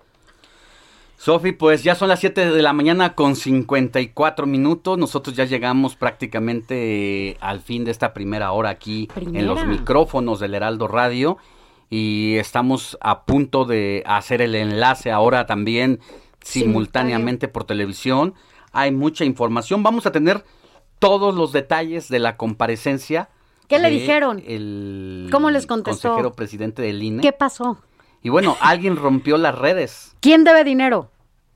Sofi, 1.18 1.52
pues 1.52 1.84
ya 1.84 1.94
son 1.94 2.08
las 2.08 2.20
7 2.20 2.50
de 2.50 2.62
la 2.64 2.74
mañana 2.74 3.14
con 3.14 3.36
54 3.36 4.48
minutos. 4.48 4.98
Nosotros 4.98 5.36
ya 5.36 5.46
llegamos 5.46 5.96
prácticamente 5.96 7.30
eh, 7.30 7.38
al 7.42 7.60
fin 7.62 7.86
de 7.86 7.92
esta 7.92 8.12
primera 8.12 8.52
hora 8.54 8.70
aquí 8.70 9.08
en 9.16 9.46
los 9.46 9.64
micrófonos 9.68 10.40
del 10.40 10.56
Heraldo 10.56 10.88
Radio 10.88 11.38
y 11.92 12.38
estamos 12.38 12.98
a 13.02 13.26
punto 13.26 13.66
de 13.66 14.02
hacer 14.08 14.42
el 14.42 14.56
enlace 14.56 15.12
ahora 15.12 15.46
también 15.46 16.00
simultáneamente 16.42 17.48
por 17.48 17.66
televisión. 17.66 18.34
Hay 18.72 18.92
mucha 18.92 19.24
información. 19.24 19.84
Vamos 19.84 20.08
a 20.08 20.12
tener 20.12 20.44
todos 21.02 21.34
los 21.34 21.52
detalles 21.52 22.10
de 22.10 22.20
la 22.20 22.38
comparecencia. 22.38 23.28
¿Qué 23.68 23.80
le 23.80 23.90
dijeron? 23.90 24.44
El 24.46 25.30
¿Cómo 25.32 25.50
les 25.50 25.66
contestó? 25.66 26.10
consejero 26.10 26.34
presidente 26.34 26.84
del 26.84 27.02
INE. 27.02 27.24
¿Qué 27.24 27.34
pasó? 27.34 27.80
Y 28.22 28.30
bueno, 28.30 28.56
alguien 28.62 28.96
rompió 28.96 29.38
las 29.38 29.58
redes. 29.58 30.16
¿Quién 30.20 30.44
debe 30.44 30.64
dinero? 30.64 31.10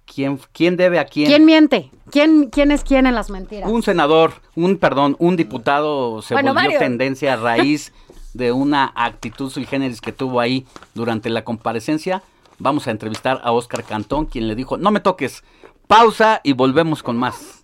¿Quién, 0.06 0.40
quién 0.52 0.78
debe 0.78 0.98
a 0.98 1.06
quién? 1.06 1.28
¿Quién 1.28 1.46
miente? 1.46 1.92
¿Quién, 2.10 2.50
quién 2.50 2.72
es 2.72 2.84
quién 2.84 3.06
en 3.06 3.14
las 3.14 3.30
mentiras? 3.30 3.70
Un 3.70 3.84
senador, 3.84 4.34
un 4.56 4.78
perdón, 4.78 5.16
un 5.20 5.36
diputado 5.36 6.24
se 6.24 6.34
Bueno, 6.34 6.56
volvió 6.56 6.80
tendencia 6.80 7.34
a 7.34 7.36
raíz 7.36 7.94
de 8.34 8.52
una 8.52 8.94
actitud 8.96 9.52
sui 9.52 9.66
generis 9.66 10.02
que 10.02 10.12
tuvo 10.12 10.40
ahí 10.40 10.66
durante 10.96 11.30
la 11.30 11.44
comparecencia. 11.44 12.24
Vamos 12.58 12.88
a 12.88 12.92
entrevistar 12.92 13.42
a 13.44 13.52
Oscar 13.52 13.84
Cantón, 13.84 14.26
quien 14.26 14.48
le 14.48 14.56
dijo, 14.56 14.78
no 14.78 14.90
me 14.90 15.02
toques, 15.02 15.44
pausa 15.88 16.42
y 16.44 16.54
volvemos 16.54 17.04
con 17.04 17.18
más. 17.18 17.64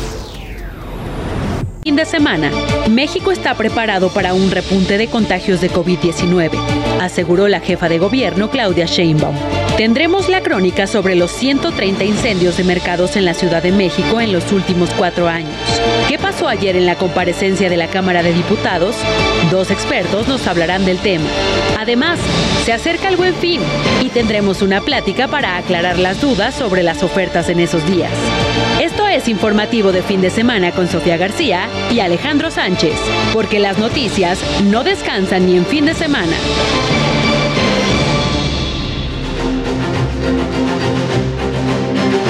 Fin 1.83 1.95
de 1.95 2.05
semana, 2.05 2.51
México 2.91 3.31
está 3.31 3.55
preparado 3.55 4.09
para 4.09 4.35
un 4.35 4.51
repunte 4.51 4.99
de 4.99 5.07
contagios 5.07 5.61
de 5.61 5.71
COVID-19, 5.71 6.51
aseguró 7.01 7.47
la 7.47 7.59
jefa 7.59 7.89
de 7.89 7.97
gobierno 7.97 8.51
Claudia 8.51 8.85
Sheinbaum. 8.85 9.35
Tendremos 9.77 10.29
la 10.29 10.43
crónica 10.43 10.85
sobre 10.85 11.15
los 11.15 11.31
130 11.31 12.03
incendios 12.03 12.57
de 12.57 12.65
mercados 12.65 13.15
en 13.15 13.25
la 13.25 13.33
Ciudad 13.33 13.63
de 13.63 13.71
México 13.71 14.21
en 14.21 14.31
los 14.31 14.51
últimos 14.51 14.91
cuatro 14.91 15.27
años. 15.27 15.55
¿Qué 16.07 16.19
pasó 16.19 16.47
ayer 16.47 16.75
en 16.75 16.85
la 16.85 16.97
comparecencia 16.97 17.67
de 17.67 17.77
la 17.77 17.87
Cámara 17.87 18.21
de 18.21 18.33
Diputados? 18.33 18.95
Dos 19.49 19.71
expertos 19.71 20.27
nos 20.27 20.45
hablarán 20.45 20.85
del 20.85 20.99
tema. 20.99 21.25
Además, 21.79 22.19
se 22.63 22.73
acerca 22.73 23.07
el 23.07 23.17
buen 23.17 23.33
fin 23.33 23.59
y 24.03 24.09
tendremos 24.09 24.61
una 24.61 24.81
plática 24.81 25.27
para 25.27 25.57
aclarar 25.57 25.97
las 25.97 26.21
dudas 26.21 26.53
sobre 26.53 26.83
las 26.83 27.01
ofertas 27.01 27.49
en 27.49 27.59
esos 27.59 27.83
días. 27.89 28.11
Esto 28.79 29.07
es 29.07 29.27
informativo 29.27 29.91
de 29.91 30.03
fin 30.03 30.21
de 30.21 30.29
semana 30.29 30.71
con 30.71 30.87
Sofía 30.87 31.17
García 31.17 31.67
y 31.91 31.99
Alejandro 31.99 32.51
Sánchez, 32.51 32.95
porque 33.33 33.59
las 33.59 33.77
noticias 33.77 34.39
no 34.63 34.83
descansan 34.83 35.45
ni 35.45 35.57
en 35.57 35.65
fin 35.65 35.85
de 35.85 35.93
semana. 35.93 36.35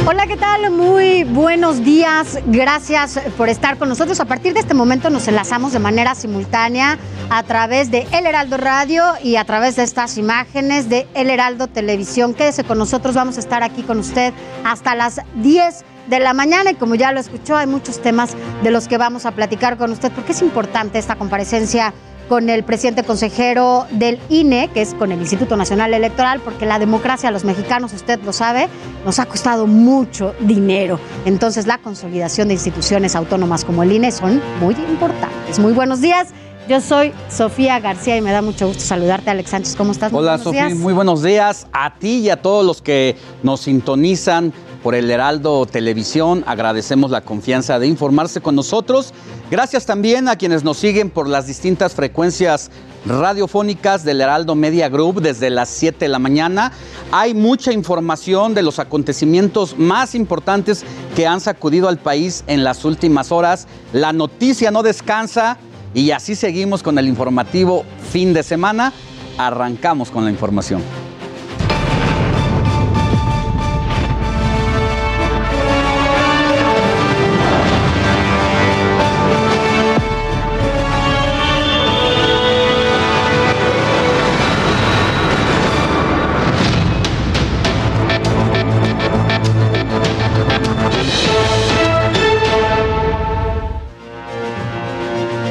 Hola, 0.07 0.25
¿qué 0.27 0.35
tal? 0.35 0.71
Muy 0.71 1.23
buenos 1.23 1.83
días. 1.83 2.39
Gracias 2.47 3.19
por 3.37 3.49
estar 3.49 3.77
con 3.77 3.87
nosotros. 3.87 4.19
A 4.19 4.25
partir 4.25 4.53
de 4.53 4.59
este 4.59 4.73
momento 4.73 5.09
nos 5.09 5.27
enlazamos 5.27 5.73
de 5.73 5.79
manera 5.79 6.15
simultánea 6.15 6.97
a 7.29 7.43
través 7.43 7.91
de 7.91 8.07
El 8.11 8.25
Heraldo 8.25 8.57
Radio 8.57 9.03
y 9.23 9.35
a 9.35 9.45
través 9.45 9.75
de 9.75 9.83
estas 9.83 10.17
imágenes 10.17 10.89
de 10.89 11.07
El 11.13 11.29
Heraldo 11.29 11.67
Televisión. 11.67 12.33
Quédese 12.33 12.63
con 12.63 12.77
nosotros, 12.77 13.15
vamos 13.15 13.37
a 13.37 13.39
estar 13.39 13.63
aquí 13.63 13.83
con 13.83 13.99
usted 13.99 14.33
hasta 14.65 14.95
las 14.95 15.21
10 15.35 15.85
de 16.07 16.19
la 16.19 16.33
mañana 16.33 16.71
y 16.71 16.75
como 16.75 16.95
ya 16.95 17.11
lo 17.11 17.19
escuchó, 17.19 17.55
hay 17.55 17.67
muchos 17.67 18.01
temas 18.01 18.35
de 18.63 18.71
los 18.71 18.87
que 18.87 18.97
vamos 18.97 19.25
a 19.25 19.31
platicar 19.31 19.77
con 19.77 19.91
usted 19.91 20.11
porque 20.11 20.31
es 20.31 20.41
importante 20.41 20.99
esta 20.99 21.15
comparecencia 21.15 21.93
con 22.31 22.49
el 22.49 22.63
presidente 22.63 23.03
consejero 23.03 23.87
del 23.91 24.17
INE, 24.29 24.69
que 24.73 24.81
es 24.81 24.93
con 24.93 25.11
el 25.11 25.19
Instituto 25.19 25.57
Nacional 25.57 25.93
Electoral, 25.93 26.39
porque 26.39 26.65
la 26.65 26.79
democracia 26.79 27.27
a 27.27 27.31
los 27.33 27.43
mexicanos, 27.43 27.91
usted 27.91 28.21
lo 28.23 28.31
sabe, 28.31 28.69
nos 29.03 29.19
ha 29.19 29.25
costado 29.25 29.67
mucho 29.67 30.33
dinero. 30.39 30.97
Entonces 31.25 31.67
la 31.67 31.77
consolidación 31.77 32.47
de 32.47 32.53
instituciones 32.53 33.17
autónomas 33.17 33.65
como 33.65 33.83
el 33.83 33.91
INE 33.91 34.11
son 34.11 34.41
muy 34.61 34.75
importantes. 34.75 35.59
Muy 35.59 35.73
buenos 35.73 35.99
días. 35.99 36.29
Yo 36.69 36.79
soy 36.79 37.11
Sofía 37.29 37.81
García 37.81 38.15
y 38.15 38.21
me 38.21 38.31
da 38.31 38.41
mucho 38.41 38.65
gusto 38.65 38.81
saludarte, 38.81 39.29
Alex 39.29 39.49
Sánchez. 39.49 39.75
¿Cómo 39.75 39.91
estás? 39.91 40.13
Hola 40.13 40.37
Sofía, 40.37 40.67
días. 40.67 40.77
muy 40.77 40.93
buenos 40.93 41.21
días 41.23 41.67
a 41.73 41.95
ti 41.95 42.19
y 42.19 42.29
a 42.29 42.41
todos 42.41 42.65
los 42.65 42.81
que 42.81 43.17
nos 43.43 43.59
sintonizan 43.59 44.53
por 44.83 44.95
el 44.95 45.09
Heraldo 45.09 45.65
Televisión. 45.65 46.43
Agradecemos 46.47 47.11
la 47.11 47.21
confianza 47.21 47.79
de 47.79 47.87
informarse 47.87 48.41
con 48.41 48.55
nosotros. 48.55 49.13
Gracias 49.49 49.85
también 49.85 50.27
a 50.27 50.35
quienes 50.35 50.63
nos 50.63 50.77
siguen 50.77 51.09
por 51.09 51.27
las 51.27 51.47
distintas 51.47 51.93
frecuencias 51.93 52.71
radiofónicas 53.05 54.03
del 54.03 54.21
Heraldo 54.21 54.55
Media 54.55 54.89
Group 54.89 55.21
desde 55.21 55.49
las 55.49 55.69
7 55.69 55.99
de 55.99 56.09
la 56.09 56.19
mañana. 56.19 56.71
Hay 57.11 57.33
mucha 57.33 57.71
información 57.71 58.53
de 58.53 58.61
los 58.61 58.79
acontecimientos 58.79 59.77
más 59.77 60.15
importantes 60.15 60.85
que 61.15 61.27
han 61.27 61.41
sacudido 61.41 61.87
al 61.87 61.97
país 61.97 62.43
en 62.47 62.63
las 62.63 62.85
últimas 62.85 63.31
horas. 63.31 63.67
La 63.93 64.13
noticia 64.13 64.71
no 64.71 64.83
descansa 64.83 65.57
y 65.93 66.11
así 66.11 66.35
seguimos 66.35 66.83
con 66.83 66.97
el 66.97 67.07
informativo 67.07 67.83
fin 68.11 68.33
de 68.33 68.43
semana. 68.43 68.93
Arrancamos 69.37 70.11
con 70.11 70.23
la 70.23 70.31
información. 70.31 70.81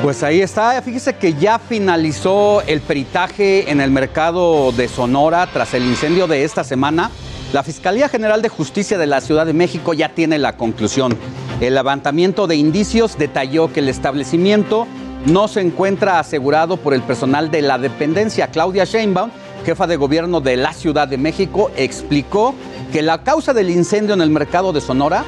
Pues 0.03 0.22
ahí 0.22 0.40
está, 0.40 0.80
fíjese 0.80 1.16
que 1.16 1.34
ya 1.34 1.59
finalizó 1.59 2.62
el 2.62 2.80
peritaje 2.80 3.70
en 3.70 3.82
el 3.82 3.90
mercado 3.90 4.72
de 4.72 4.88
Sonora 4.88 5.46
tras 5.53 5.74
el 5.74 5.84
incendio 5.84 6.26
de 6.26 6.44
esta 6.44 6.64
semana. 6.64 7.11
La 7.53 7.62
Fiscalía 7.62 8.09
General 8.09 8.40
de 8.40 8.48
Justicia 8.48 8.96
de 8.96 9.07
la 9.07 9.20
Ciudad 9.20 9.44
de 9.44 9.53
México 9.53 9.92
ya 9.92 10.09
tiene 10.14 10.38
la 10.38 10.57
conclusión. 10.57 11.14
El 11.61 11.74
levantamiento 11.74 12.46
de 12.46 12.57
indicios 12.57 13.18
detalló 13.18 13.74
que 13.74 13.80
el 13.80 13.90
establecimiento 13.90 14.86
no 15.26 15.48
se 15.48 15.61
encuentra 15.61 16.18
asegurado 16.18 16.78
por 16.78 16.94
el 16.94 17.03
personal 17.03 17.51
de 17.51 17.61
la 17.61 17.76
dependencia. 17.76 18.46
Claudia 18.46 18.84
Sheinbaum, 18.84 19.30
jefa 19.66 19.86
de 19.86 19.96
gobierno 19.96 20.40
de 20.40 20.57
la 20.57 20.72
Ciudad 20.72 21.09
de 21.09 21.18
México, 21.18 21.70
explicó 21.76 22.55
que 22.90 23.03
la 23.03 23.22
causa 23.22 23.53
del 23.53 23.68
incendio 23.68 24.14
en 24.14 24.22
el 24.22 24.30
mercado 24.30 24.72
de 24.72 24.80
Sonora 24.80 25.24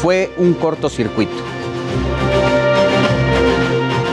fue 0.00 0.32
un 0.38 0.54
cortocircuito. 0.54 1.53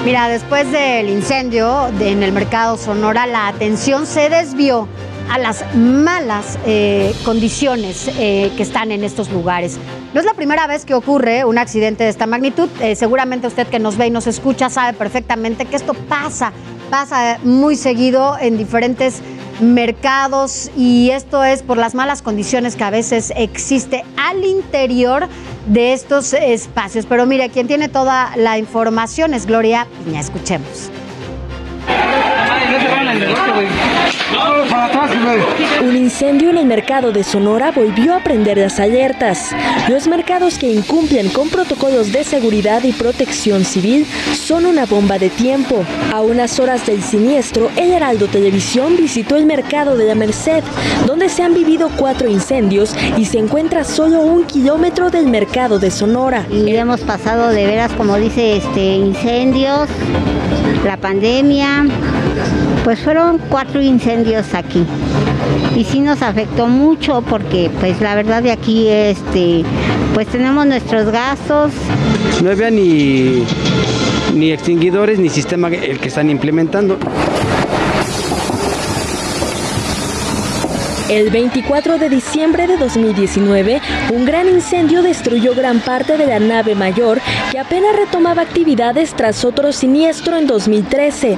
Mira, 0.04 0.28
después 0.30 0.72
del 0.72 1.10
incendio 1.10 1.90
en 2.00 2.24
el 2.24 2.32
mercado 2.32 2.76
Sonora, 2.76 3.28
la 3.28 3.48
atención 3.48 4.08
se 4.08 4.30
desvió 4.30 4.88
a 5.30 5.38
las 5.38 5.64
malas 5.76 6.58
eh, 6.66 7.14
condiciones 7.24 8.10
eh, 8.18 8.52
que 8.58 8.64
están 8.64 8.92
en 8.92 9.04
estos 9.04 9.30
lugares. 9.30 9.78
No 10.16 10.20
es 10.20 10.26
la 10.26 10.34
primera 10.34 10.66
vez 10.66 10.86
que 10.86 10.96
ocurre 10.96 11.46
un 11.46 11.60
accidente 11.60 12.04
de 12.04 12.10
esta 12.10 12.26
magnitud. 12.26 12.68
Eh, 12.82 12.96
seguramente 12.96 13.46
usted 13.46 13.68
que 13.68 13.78
nos 13.78 13.96
ve 13.96 14.08
y 14.08 14.10
nos 14.10 14.26
escucha 14.26 14.72
sabe 14.72 14.98
perfectamente 14.98 15.66
que 15.66 15.76
esto 15.76 15.94
pasa, 15.94 16.52
pasa 16.90 17.38
muy 17.44 17.76
seguido 17.76 18.40
en 18.40 18.58
diferentes 18.58 19.22
mercados 19.62 20.72
y 20.76 21.12
esto 21.12 21.44
es 21.44 21.64
por 21.64 21.78
las 21.78 21.96
malas 21.96 22.22
condiciones 22.22 22.76
que 22.76 22.84
a 22.84 22.90
veces 22.90 23.32
existe 23.36 24.04
al 24.18 24.44
interior 24.44 25.28
de 25.68 25.94
estos 25.94 26.34
espacios. 26.34 27.06
Pero 27.06 27.26
mire, 27.26 27.50
quien 27.50 27.68
tiene 27.68 27.88
toda 27.88 28.36
la 28.36 28.58
información 28.58 29.34
es 29.34 29.46
Gloria 29.46 29.88
Piña. 30.06 30.20
Escuchemos. 30.20 30.92
Un 35.84 35.96
incendio 35.96 36.50
en 36.50 36.58
el 36.58 36.66
mercado 36.66 37.12
de 37.12 37.24
Sonora 37.24 37.72
volvió 37.72 38.16
a 38.16 38.20
prender 38.20 38.58
las 38.58 38.80
alertas. 38.80 39.52
Los 39.90 40.08
mercados 40.08 40.58
que 40.58 40.72
incumplen 40.72 41.30
con 41.30 41.50
protocolos 41.50 42.12
de 42.12 42.24
seguridad 42.24 42.84
y 42.84 42.94
protección 42.94 43.66
civil 43.66 44.06
son 44.34 44.66
una 44.66 44.86
bomba 44.86 45.18
de 45.18 45.30
tiempo. 45.30 45.84
A 46.14 46.22
unas 46.22 46.60
horas 46.60 46.86
del 46.86 47.02
siniestro, 47.02 47.70
el 47.76 47.92
Heraldo 47.92 48.28
Televisión 48.28 48.96
visitó 48.98 49.36
el 49.36 49.46
mercado 49.46 49.98
de 49.98 50.06
la 50.06 50.16
Merced, 50.16 50.64
donde 51.06 51.30
se 51.30 51.44
han 51.44 51.54
vivido 51.54 51.90
cuatro 51.98 52.30
incendios 52.30 52.96
y 53.18 53.26
se 53.26 53.40
encuentra 53.40 53.84
solo 53.84 54.22
un 54.22 54.46
kilómetro 54.46 55.10
del 55.10 55.28
mercado 55.28 55.80
de 55.80 55.92
Sonora. 55.92 56.46
Y 56.50 56.76
hemos 56.76 57.02
pasado 57.02 57.50
de 57.50 57.66
veras, 57.66 57.92
como 57.94 58.18
dice, 58.18 58.58
este 58.58 58.96
incendios, 58.96 59.90
la 60.86 60.98
pandemia, 60.98 61.86
pues 62.84 63.00
fueron 63.00 63.40
cuatro 63.50 63.82
incendios 63.82 64.54
aquí. 64.54 64.86
Y 65.76 65.84
sí 65.84 66.00
nos 66.00 66.22
afectó 66.22 66.68
mucho 66.68 67.22
porque 67.22 67.70
pues 67.80 68.02
la 68.02 68.16
verdad 68.16 68.44
de 68.44 68.52
aquí 68.52 68.88
este 68.88 69.64
pues 70.14 70.28
tenemos 70.28 70.66
nuestros 70.66 71.12
gastos. 71.12 71.72
No 72.44 72.52
había 72.52 72.70
ni, 72.72 73.44
ni 74.36 74.52
extinguidores 74.52 75.20
ni 75.20 75.30
sistema 75.30 75.70
el 75.70 76.00
que 76.00 76.08
están 76.08 76.30
implementando. 76.30 76.98
El 81.12 81.30
24 81.30 81.98
de 81.98 82.08
diciembre 82.08 82.68
de 82.68 82.78
2019, 82.78 83.82
un 84.14 84.24
gran 84.24 84.48
incendio 84.48 85.02
destruyó 85.02 85.54
gran 85.54 85.82
parte 85.82 86.16
de 86.16 86.26
la 86.26 86.40
nave 86.40 86.74
mayor 86.74 87.20
que 87.52 87.60
apenas 87.60 87.98
retomaba 87.98 88.44
actividades 88.44 89.14
tras 89.14 89.44
otro 89.44 89.74
siniestro 89.74 90.38
en 90.38 90.48
2013. 90.48 91.38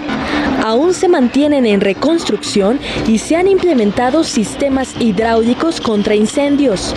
Aún 0.64 0.94
se 0.94 1.08
mantienen 1.08 1.66
en 1.66 1.82
reconstrucción 1.82 2.80
y 3.08 3.18
se 3.18 3.36
han 3.36 3.48
implementado 3.48 4.24
sistemas 4.24 4.94
hidráulicos 5.00 5.82
contra 5.82 6.14
incendios. 6.14 6.94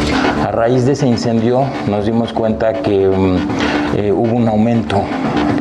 A 0.47 0.51
raíz 0.51 0.85
de 0.85 0.93
ese 0.93 1.07
incendio 1.07 1.65
nos 1.89 2.05
dimos 2.05 2.35
cuenta 2.35 2.75
que 2.75 3.09
mm, 3.09 3.37
eh, 3.97 4.13
hubo 4.13 4.37
un 4.37 4.49
aumento 4.49 5.03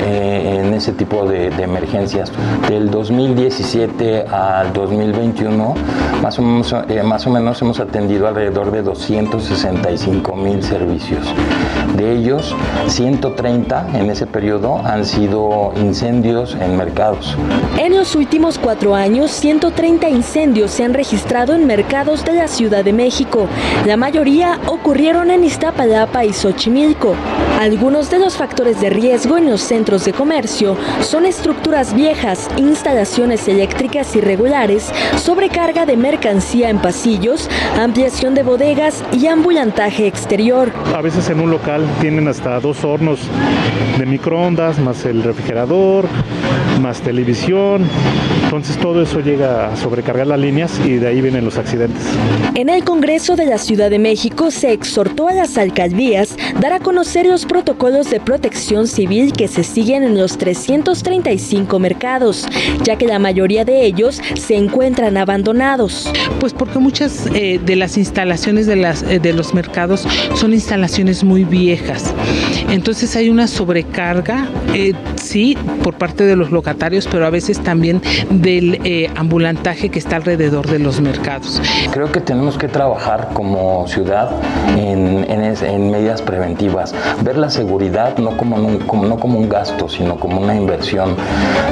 eh, 0.06 0.62
en 0.64 0.74
ese 0.74 0.92
tipo 0.92 1.26
de, 1.26 1.48
emergencias. 1.48 2.32
Del 2.70 2.92
2017 2.92 4.26
al 4.28 4.72
2021, 4.72 5.74
más 6.22 6.38
o, 6.38 6.42
menos, 6.42 6.76
eh, 6.90 7.02
más 7.04 7.26
o 7.26 7.32
menos 7.32 7.62
hemos 7.62 7.80
atendido 7.80 8.28
alrededor 8.28 8.72
de 8.72 8.84
265 8.84 10.36
mil 10.36 10.62
servicios. 10.64 11.28
De 11.98 12.14
ellos, 12.14 12.56
130 12.88 13.88
en 13.96 14.10
ese 14.10 14.28
periodo 14.28 14.80
han 14.84 15.06
sido 15.06 15.74
incendios 15.78 16.56
en 16.56 16.78
mercados. 16.78 17.36
En 17.78 17.96
los 17.96 18.16
últimos 18.16 18.60
cuatro 18.60 18.96
años, 18.96 19.32
130 19.32 20.10
incendios 20.10 20.72
se 20.72 20.84
han 20.84 20.94
registrado 20.94 21.54
en 21.56 21.66
mercados 21.66 22.24
de 22.26 22.34
la 22.34 22.48
Ciudad 22.48 22.84
de 22.84 22.94
México. 22.94 23.48
La 23.86 23.98
mayoría 23.98 24.60
ocurrieron 24.68 25.32
en 25.32 25.44
Iztapalapa 25.44 26.26
y 26.26 26.34
Xochimilco. 26.34 27.16
Algunos 27.60 28.10
de 28.10 28.20
los 28.20 28.36
factores 28.36 28.82
de 28.82 28.90
riesgo 28.90 29.38
en 29.38 29.50
los 29.50 29.62
centros 29.62 30.04
de 30.04 30.12
comercio 30.12 30.78
son 31.02 31.26
estructuras 31.26 31.94
viejas, 31.94 32.50
instalaciones 32.58 33.48
eléctricas 33.48 34.14
irregulares, 34.16 34.92
sobrecarga 35.18 35.86
de 35.86 35.96
mercancía 35.96 36.70
en 36.70 36.80
pasillos, 36.80 37.50
ampliación 37.80 38.36
de 38.36 38.44
bodegas 38.44 39.04
y 39.14 39.28
ambulantaje 39.28 40.06
exterior. 40.06 40.72
A 40.94 41.02
veces 41.02 41.30
en 41.30 41.40
un 41.40 41.50
local 41.50 41.88
tienen 42.02 42.28
hasta 42.28 42.60
dos 42.60 42.84
hornos 42.84 43.22
de 43.98 44.06
microondas, 44.06 44.78
más 44.80 45.06
el 45.06 45.24
refrigerador, 45.24 46.08
más 46.80 47.02
televisión. 47.02 47.84
Entonces 48.44 48.78
todo 48.78 49.02
eso 49.02 49.20
llega 49.20 49.74
a 49.74 49.76
sobrecargar 49.76 50.28
las 50.28 50.40
líneas 50.40 50.80
y 50.86 50.94
de 50.94 51.08
ahí 51.08 51.22
vienen 51.22 51.44
los 51.44 51.58
accidentes. 51.58 52.04
En 52.54 52.70
el 52.70 52.84
Congreso 52.84 53.36
de 53.36 53.46
la 53.46 53.58
Ciudad 53.58 53.90
de 53.90 54.00
México 54.00 54.52
se 54.52 54.72
exhortó 54.72 55.28
a 55.28 55.34
las 55.34 55.58
alcaldías 55.58 56.38
dar 56.62 56.72
a 56.74 56.80
conocer 56.80 57.26
los 57.26 57.46
protocolos 57.46 58.10
de 58.10 58.20
protección 58.20 58.88
civil 58.88 59.34
que 59.34 59.48
se 59.48 59.64
siguen 59.64 60.04
en 60.04 60.18
los 60.18 60.38
335 60.38 61.80
mercados, 61.80 62.48
ya 62.84 62.98
que 62.98 63.08
la 63.08 63.20
mayoría 63.20 63.66
de 63.66 63.86
ellos 63.86 64.22
se 64.36 64.56
encuentran 64.56 65.18
abandonados. 65.18 66.10
Pues 66.40 66.54
porque 66.54 66.80
muchas 66.80 67.28
eh, 67.34 67.60
de 67.64 67.76
las 67.76 67.98
instalaciones 67.98 68.68
de, 68.68 68.76
las, 68.76 69.04
eh, 69.04 69.20
de 69.20 69.34
los 69.34 69.54
mercados 69.54 70.08
son 70.36 70.54
instalaciones 70.54 71.24
muy 71.24 71.44
viejas. 71.44 72.14
Entonces 72.70 73.16
hay 73.16 73.30
una 73.30 73.48
sobrecarga, 73.48 74.48
eh, 74.74 74.94
sí, 75.16 75.58
por 75.84 75.96
parte 75.96 76.26
de 76.26 76.36
los 76.36 76.52
locatarios, 76.70 77.08
pero 77.12 77.28
a 77.28 77.30
veces 77.30 77.60
también 77.60 78.02
del 78.32 78.80
eh, 78.84 79.08
ambulantaje 79.16 79.90
que 79.90 80.00
está 80.00 80.16
alrededor 80.16 80.66
de 80.68 80.80
los 80.80 81.00
mercados. 81.00 81.62
Creo 81.92 82.12
que 82.12 82.20
tenemos 82.22 82.58
que 82.58 82.68
trabajar 82.68 83.30
como 83.34 83.88
ciudad 83.88 84.32
en, 84.76 85.30
en 85.30 85.44
es- 85.44 85.62
en 85.62 85.92
medidas 85.92 86.24
preventivas, 86.24 86.96
ver 87.24 87.38
la 87.38 87.52
seguridad 87.52 88.18
no 88.18 88.36
como, 88.36 88.56
un, 88.56 88.80
como- 88.80 89.06
no 89.06 89.20
como 89.20 89.38
un 89.38 89.48
gasto, 89.48 89.88
sino 89.88 90.20
como 90.20 90.42
una 90.42 90.56
inversión. 90.56 91.16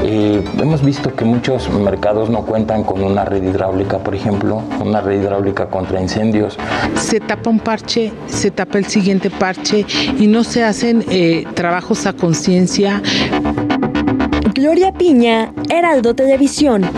Eh, 0.04 0.44
hemos 0.62 0.84
visto 0.86 1.12
que 1.16 1.26
muchos 1.26 1.70
mercados 1.72 2.30
no 2.30 2.42
cuentan 2.46 2.84
con 2.84 3.02
una 3.04 3.26
red 3.26 3.42
hidráulica, 3.44 3.98
por 3.98 4.14
ejemplo, 4.14 4.62
una 4.80 5.02
red 5.02 5.22
hidráulica 5.22 5.66
contra 5.68 6.00
incendios. 6.02 6.58
Se 6.96 7.20
tapa 7.20 7.50
un 7.50 7.60
parche, 7.60 8.12
se 8.28 8.52
tapa 8.52 8.78
el 8.78 8.86
siguiente 8.86 9.32
parche 9.32 9.86
y 10.20 10.28
no 10.28 10.44
se 10.44 10.64
hacen 10.64 11.04
eh, 11.10 11.46
trabajos 11.56 12.06
a 12.06 12.14
conciencia. 12.14 13.02
Gloria 14.64 14.94
Piña, 14.94 15.54
Heraldo 15.70 16.16
Televisión. 16.16 16.90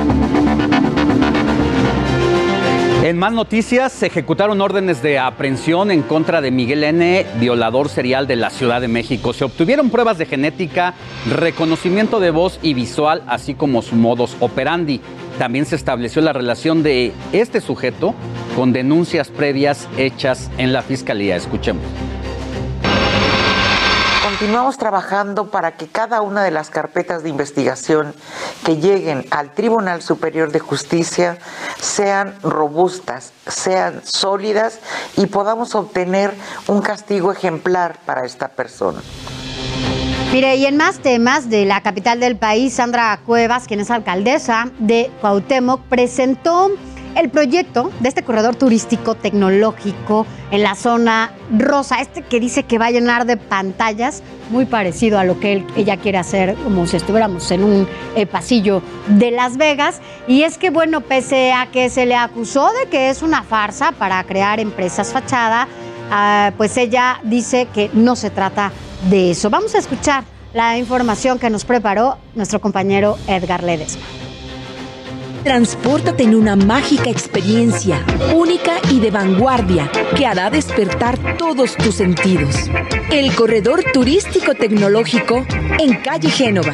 En 3.03 3.17
más 3.17 3.33
noticias, 3.33 3.91
se 3.91 4.05
ejecutaron 4.05 4.61
órdenes 4.61 5.01
de 5.01 5.17
aprehensión 5.17 5.89
en 5.89 6.03
contra 6.03 6.41
de 6.41 6.51
Miguel 6.51 6.83
N., 6.83 7.25
violador 7.39 7.89
serial 7.89 8.27
de 8.27 8.35
la 8.35 8.51
Ciudad 8.51 8.81
de 8.81 8.87
México. 8.87 9.33
Se 9.33 9.45
obtuvieron 9.45 9.89
pruebas 9.89 10.19
de 10.19 10.27
genética, 10.27 10.93
reconocimiento 11.27 12.19
de 12.19 12.29
voz 12.29 12.59
y 12.61 12.75
visual, 12.75 13.23
así 13.25 13.55
como 13.55 13.81
su 13.81 13.95
modus 13.95 14.37
operandi. 14.41 15.01
También 15.39 15.65
se 15.65 15.75
estableció 15.75 16.21
la 16.21 16.33
relación 16.33 16.83
de 16.83 17.13
este 17.33 17.61
sujeto 17.61 18.13
con 18.55 18.73
denuncias 18.73 19.29
previas 19.29 19.89
hechas 19.97 20.51
en 20.59 20.71
la 20.71 20.83
Fiscalía. 20.83 21.35
Escuchemos. 21.35 21.81
Continuamos 24.37 24.77
trabajando 24.77 25.49
para 25.49 25.77
que 25.77 25.87
cada 25.87 26.21
una 26.21 26.43
de 26.43 26.51
las 26.51 26.69
carpetas 26.69 27.23
de 27.23 27.29
investigación 27.29 28.13
que 28.65 28.75
lleguen 28.75 29.25
al 29.31 29.53
Tribunal 29.53 30.01
Superior 30.01 30.51
de 30.51 30.59
Justicia 30.59 31.37
sean 31.79 32.35
robustas, 32.43 33.31
sean 33.47 34.01
sólidas 34.03 34.79
y 35.15 35.27
podamos 35.27 35.73
obtener 35.73 36.33
un 36.67 36.81
castigo 36.81 37.31
ejemplar 37.31 37.97
para 38.05 38.25
esta 38.25 38.49
persona. 38.49 39.01
Mire, 40.33 40.57
y 40.57 40.65
en 40.65 40.75
más 40.75 40.99
temas 40.99 41.49
de 41.49 41.63
la 41.63 41.81
capital 41.81 42.19
del 42.19 42.35
país, 42.35 42.73
Sandra 42.73 43.17
Cuevas, 43.25 43.67
quien 43.67 43.79
es 43.79 43.89
alcaldesa 43.89 44.69
de 44.79 45.11
Cuauhtémoc, 45.21 45.79
presentó 45.83 46.71
el 47.15 47.29
proyecto 47.29 47.91
de 47.99 48.09
este 48.09 48.23
corredor 48.23 48.55
turístico 48.55 49.15
tecnológico 49.15 50.25
en 50.51 50.63
la 50.63 50.75
zona 50.75 51.31
rosa, 51.57 52.01
este 52.01 52.21
que 52.21 52.39
dice 52.39 52.63
que 52.63 52.77
va 52.77 52.87
a 52.87 52.91
llenar 52.91 53.25
de 53.25 53.37
pantallas, 53.37 54.21
muy 54.49 54.65
parecido 54.65 55.17
a 55.17 55.23
lo 55.23 55.39
que 55.39 55.63
ella 55.75 55.97
quiere 55.97 56.17
hacer, 56.17 56.55
como 56.55 56.85
si 56.87 56.97
estuviéramos 56.97 57.49
en 57.51 57.63
un 57.63 57.87
eh, 58.15 58.25
pasillo 58.25 58.81
de 59.07 59.31
Las 59.31 59.57
Vegas. 59.57 60.01
Y 60.27 60.43
es 60.43 60.57
que, 60.57 60.69
bueno, 60.69 61.01
pese 61.01 61.53
a 61.53 61.67
que 61.71 61.89
se 61.89 62.05
le 62.05 62.15
acusó 62.15 62.69
de 62.83 62.89
que 62.89 63.09
es 63.09 63.21
una 63.21 63.43
farsa 63.43 63.91
para 63.93 64.23
crear 64.23 64.59
empresas 64.59 65.11
fachada, 65.11 65.67
ah, 66.11 66.51
pues 66.57 66.77
ella 66.77 67.19
dice 67.23 67.67
que 67.73 67.89
no 67.93 68.15
se 68.15 68.29
trata 68.29 68.71
de 69.09 69.31
eso. 69.31 69.49
Vamos 69.49 69.73
a 69.75 69.79
escuchar 69.79 70.23
la 70.53 70.77
información 70.77 71.39
que 71.39 71.49
nos 71.49 71.65
preparó 71.65 72.17
nuestro 72.33 72.61
compañero 72.61 73.17
Edgar 73.27 73.63
Ledesma. 73.63 74.24
Transpórtate 75.45 76.23
en 76.23 76.33
una 76.33 76.55
mágica 76.55 77.07
experiencia, 77.07 78.03
única 78.33 78.79
y 78.91 78.99
de 78.99 79.11
vanguardia, 79.11 79.91
que 80.17 80.25
hará 80.25 80.49
despertar 80.49 81.37
todos 81.37 81.77
tus 81.77 81.93
sentidos. 81.93 82.55
El 83.11 83.31
Corredor 83.35 83.83
Turístico 83.93 84.55
Tecnológico 84.55 85.45
en 85.79 85.97
Calle 85.97 86.29
Génova. 86.29 86.73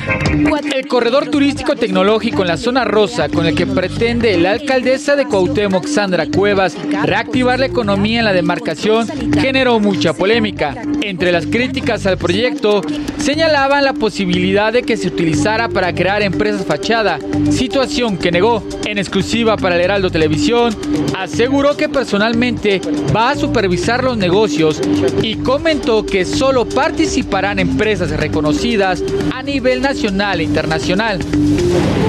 El 0.74 0.88
corredor 0.88 1.28
turístico 1.30 1.76
tecnológico 1.76 2.43
en 2.43 2.47
la 2.47 2.57
zona 2.57 2.86
rosa 2.86 3.28
con 3.28 3.45
el 3.45 3.55
que 3.55 3.67
pretende 3.67 4.38
la 4.38 4.51
alcaldesa 4.51 5.15
de 5.15 5.26
Cuauhtémoc, 5.26 5.86
Sandra 5.86 6.28
Cuevas, 6.28 6.76
reactivar 7.03 7.59
la 7.59 7.65
economía 7.65 8.19
en 8.19 8.26
la 8.26 8.34
demarcación 8.34 9.07
generó 9.34 9.80
mucha 9.80 10.13
polémica. 10.13 10.76
Entre 11.01 11.32
las 11.32 11.45
críticas 11.45 12.05
al 12.05 12.17
proyecto 12.17 12.82
señalaban 13.17 13.84
la 13.84 13.93
posibilidad 13.93 14.72
de 14.72 14.84
que 14.84 14.97
se 14.97 15.09
utilizara 15.09 15.67
para 15.67 15.93
crear 15.93 16.22
empresas 16.22 16.65
fachada, 16.65 17.19
situación 17.51 18.17
que 18.17 18.32
negó. 18.32 18.61
En 18.86 18.97
exclusiva 18.97 19.57
para 19.57 19.76
el 19.76 19.82
Heraldo 19.82 20.09
Televisión, 20.09 20.76
aseguró 21.18 21.78
que 21.78 21.88
personalmente 21.88 22.82
va 23.16 23.30
a 23.30 23.36
supervisar 23.36 24.03
los 24.03 24.18
negocios 24.18 24.82
y 25.22 25.36
comentó 25.36 26.05
que 26.05 26.26
solo 26.26 26.68
participarán 26.68 27.59
empresas 27.59 28.09
reconocidas 28.12 29.03
a 29.34 29.43
nivel 29.43 29.82
nacional 29.82 30.39
e 30.39 30.43
internacional. 30.43 31.20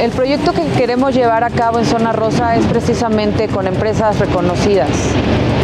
El 0.01 0.11
proyecto 0.11 0.53
que 0.53 0.65
queremos 0.77 1.15
llevar 1.15 1.45
a 1.45 1.51
cabo 1.51 1.79
en 1.79 1.85
Zona 1.85 2.13
Rosa 2.13 2.57
es 2.57 2.65
precisamente 2.67 3.49
con 3.49 3.67
empresas 3.67 4.19
reconocidas. 4.19 4.89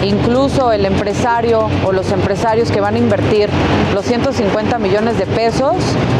Incluso 0.04 0.70
el 0.70 0.86
empresario 0.86 1.68
o 1.84 1.92
los 1.92 2.12
empresarios 2.12 2.70
que 2.70 2.80
van 2.80 2.94
a 2.94 2.98
invertir 2.98 3.48
los 3.94 4.04
150 4.04 4.78
millones 4.78 5.18
de 5.18 5.26
pesos, 5.26 5.74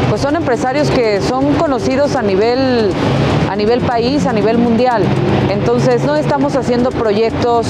pues 0.09 0.21
son 0.21 0.35
empresarios 0.35 0.91
que 0.91 1.21
son 1.21 1.53
conocidos 1.53 2.15
a 2.15 2.21
nivel, 2.21 2.91
a 3.49 3.55
nivel 3.55 3.81
país, 3.81 4.27
a 4.27 4.33
nivel 4.33 4.59
mundial. 4.59 5.03
Entonces 5.49 6.03
no 6.05 6.15
estamos 6.15 6.55
haciendo 6.55 6.91
proyectos 6.91 7.67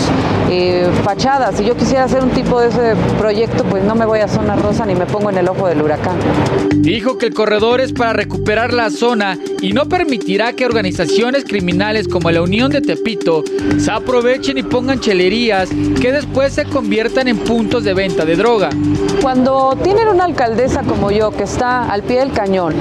eh, 0.50 0.90
fachadas. 1.04 1.56
Si 1.56 1.64
yo 1.64 1.78
quisiera 1.78 2.04
hacer 2.04 2.22
un 2.22 2.32
tipo 2.32 2.60
de 2.60 2.68
ese 2.68 2.96
proyecto, 3.18 3.64
pues 3.64 3.84
no 3.84 3.96
me 3.96 4.06
voy 4.06 4.20
a 4.20 4.28
Zona 4.28 4.58
Rosa 4.58 4.86
ni 4.86 4.94
me 4.94 5.06
pongo 5.06 5.30
en 5.30 5.38
el 5.38 5.48
ojo 5.48 5.68
del 5.68 5.82
huracán. 5.82 6.18
Dijo 6.76 7.18
que 7.18 7.28
el 7.28 7.34
corredor 7.34 7.80
es 7.80 7.94
para 7.94 8.14
recuperar 8.14 8.74
la 8.74 8.90
zona 8.90 9.38
y 9.62 9.74
no 9.74 9.88
permitirá 9.88 10.54
que 10.54 10.66
organizaciones 10.66 11.46
criminales 11.46 12.08
como 12.08 12.32
la 12.32 12.42
Unión 12.42 12.72
de 12.72 12.82
Tepito 12.82 13.44
se 13.78 13.92
aprovechen 13.92 14.58
y 14.58 14.64
pongan 14.64 15.00
chelerías 15.00 15.70
que 16.02 16.12
después 16.12 16.54
se 16.54 16.66
conviertan 16.66 17.28
en 17.28 17.38
puntos 17.38 17.84
de 17.84 17.94
venta 17.94 18.26
de 18.26 18.36
droga. 18.36 18.70
Cuando 19.22 19.78
tienen 19.82 20.08
una 20.08 20.26
alcaldesa 20.26 20.84
como 20.84 21.12
yo 21.12 21.32
que 21.32 21.44
está 21.44 21.90
al 21.90 22.04
pie 22.04 22.20
del 22.20 22.32
cañón 22.32 22.74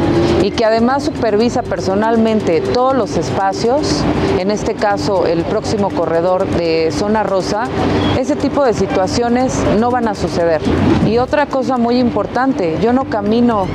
y 0.43 0.51
que 0.51 0.65
además 0.65 1.05
supervisa 1.05 1.63
personalmente 1.63 2.61
los 2.97 3.17
espacios, 3.17 4.03
en 4.39 4.51
este 4.51 4.75
caso 4.75 5.27
el 5.27 5.45
próximo 5.45 5.91
corredor 5.91 6.47
de 6.47 6.91
zona 6.93 7.23
rosa, 7.23 7.65
ese 8.19 8.37
tipo 8.37 8.65
de 8.65 8.75
situaciones 8.75 9.55
no 9.79 9.91
van 9.91 10.09
a 10.09 10.15
suceder. 10.15 10.61
Y 11.07 11.19
otra 11.19 11.47
cosa 11.47 11.77
muy 11.77 11.99
importante, 11.99 12.79
yo 12.81 12.93
no 12.93 13.05
camino 13.05 13.67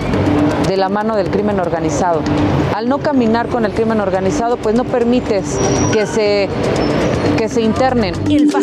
de 0.67 0.77
la 0.77 0.89
mano 0.89 1.15
del 1.15 1.29
crimen 1.29 1.59
organizado. 1.59 2.21
Al 2.75 2.89
no 2.89 2.99
caminar 2.99 3.47
con 3.47 3.65
el 3.65 3.73
crimen 3.73 3.99
organizado, 3.99 4.57
pues 4.57 4.75
no 4.75 4.83
permites 4.83 5.59
que 5.91 6.05
se 6.05 6.49
que 7.43 7.49
se 7.49 7.61
internen. 7.61 8.15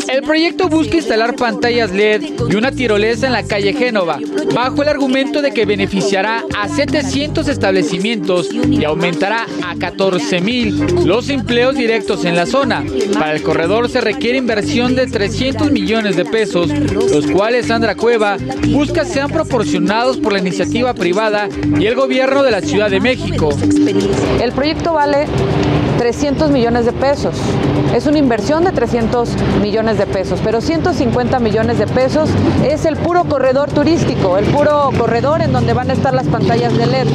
El 0.08 0.22
proyecto 0.22 0.70
busca 0.70 0.96
instalar 0.96 1.36
pantallas 1.36 1.92
LED 1.92 2.22
y 2.48 2.54
una 2.54 2.72
tirolesa 2.72 3.26
en 3.26 3.34
la 3.34 3.42
calle 3.42 3.74
Génova, 3.74 4.18
bajo 4.54 4.80
el 4.80 4.88
argumento 4.88 5.42
de 5.42 5.52
que 5.52 5.66
beneficiará 5.66 6.44
a 6.56 6.66
700 6.66 7.46
establecimientos 7.48 8.48
y 8.50 8.82
aumentará 8.84 9.44
a 9.66 9.76
14 9.76 10.40
mil 10.40 11.04
los 11.04 11.28
empleos 11.28 11.74
directos 11.74 12.24
en 12.24 12.36
la 12.36 12.46
zona. 12.46 12.82
Para 13.12 13.34
el 13.34 13.42
corredor 13.42 13.90
se 13.90 14.00
requiere 14.00 14.38
inversión 14.38 14.94
de 14.94 15.06
300 15.06 15.70
millones 15.70 16.16
de 16.16 16.24
pesos, 16.24 16.70
los 16.70 17.26
cuales 17.26 17.66
Sandra 17.66 17.96
Cueva 17.96 18.38
busca 18.68 19.04
sean 19.04 19.30
proporcionados 19.30 20.16
por 20.16 20.32
la 20.32 20.38
iniciativa 20.38 20.94
privada 20.94 21.50
y 21.78 21.84
el 21.84 21.96
gobierno 21.96 22.42
de 22.42 22.50
la 22.50 22.62
Ciudad 22.62 22.88
de 22.88 23.00
México. 23.00 23.50
El 24.40 24.52
proyecto 24.52 24.94
vale 24.94 25.26
300 26.00 26.50
millones 26.50 26.86
de 26.86 26.94
pesos. 26.94 27.34
Es 27.94 28.06
una 28.06 28.16
inversión 28.16 28.64
de 28.64 28.72
300 28.72 29.36
millones 29.60 29.98
de 29.98 30.06
pesos, 30.06 30.40
pero 30.42 30.62
150 30.62 31.38
millones 31.40 31.78
de 31.78 31.86
pesos 31.86 32.30
es 32.64 32.86
el 32.86 32.96
puro 32.96 33.24
corredor 33.24 33.70
turístico, 33.70 34.38
el 34.38 34.46
puro 34.46 34.88
corredor 34.96 35.42
en 35.42 35.52
donde 35.52 35.74
van 35.74 35.90
a 35.90 35.92
estar 35.92 36.14
las 36.14 36.26
pantallas 36.26 36.74
de 36.78 36.86
LED. 36.86 37.06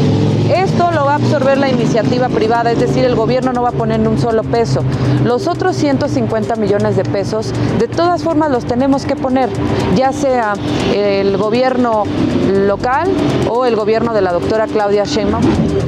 Esto 0.56 0.92
lo 0.92 1.04
va 1.04 1.14
a 1.14 1.16
absorber 1.16 1.58
la 1.58 1.68
iniciativa 1.68 2.30
privada, 2.30 2.72
es 2.72 2.80
decir, 2.80 3.04
el 3.06 3.16
gobierno 3.16 3.54
no 3.54 3.64
va 3.64 3.70
a 3.70 3.72
poner 3.72 4.08
un 4.08 4.20
solo 4.20 4.44
peso. 4.44 4.84
Los 5.24 5.48
otros 5.48 5.76
150 5.78 6.56
millones 6.56 6.96
de 6.96 7.06
pesos, 7.06 7.52
de 7.80 7.88
todas 7.88 8.22
formas 8.22 8.52
los 8.52 8.66
tenemos 8.66 9.08
que 9.08 9.16
poner, 9.16 9.50
ya 9.96 10.14
sea 10.14 10.54
el 10.94 11.38
gobierno 11.38 12.04
local 12.68 13.10
o 13.50 13.66
el 13.66 13.76
gobierno 13.76 14.14
de 14.14 14.22
la 14.22 14.32
doctora 14.32 14.68
Claudia 14.68 15.06
Sheinbaum. 15.06 15.44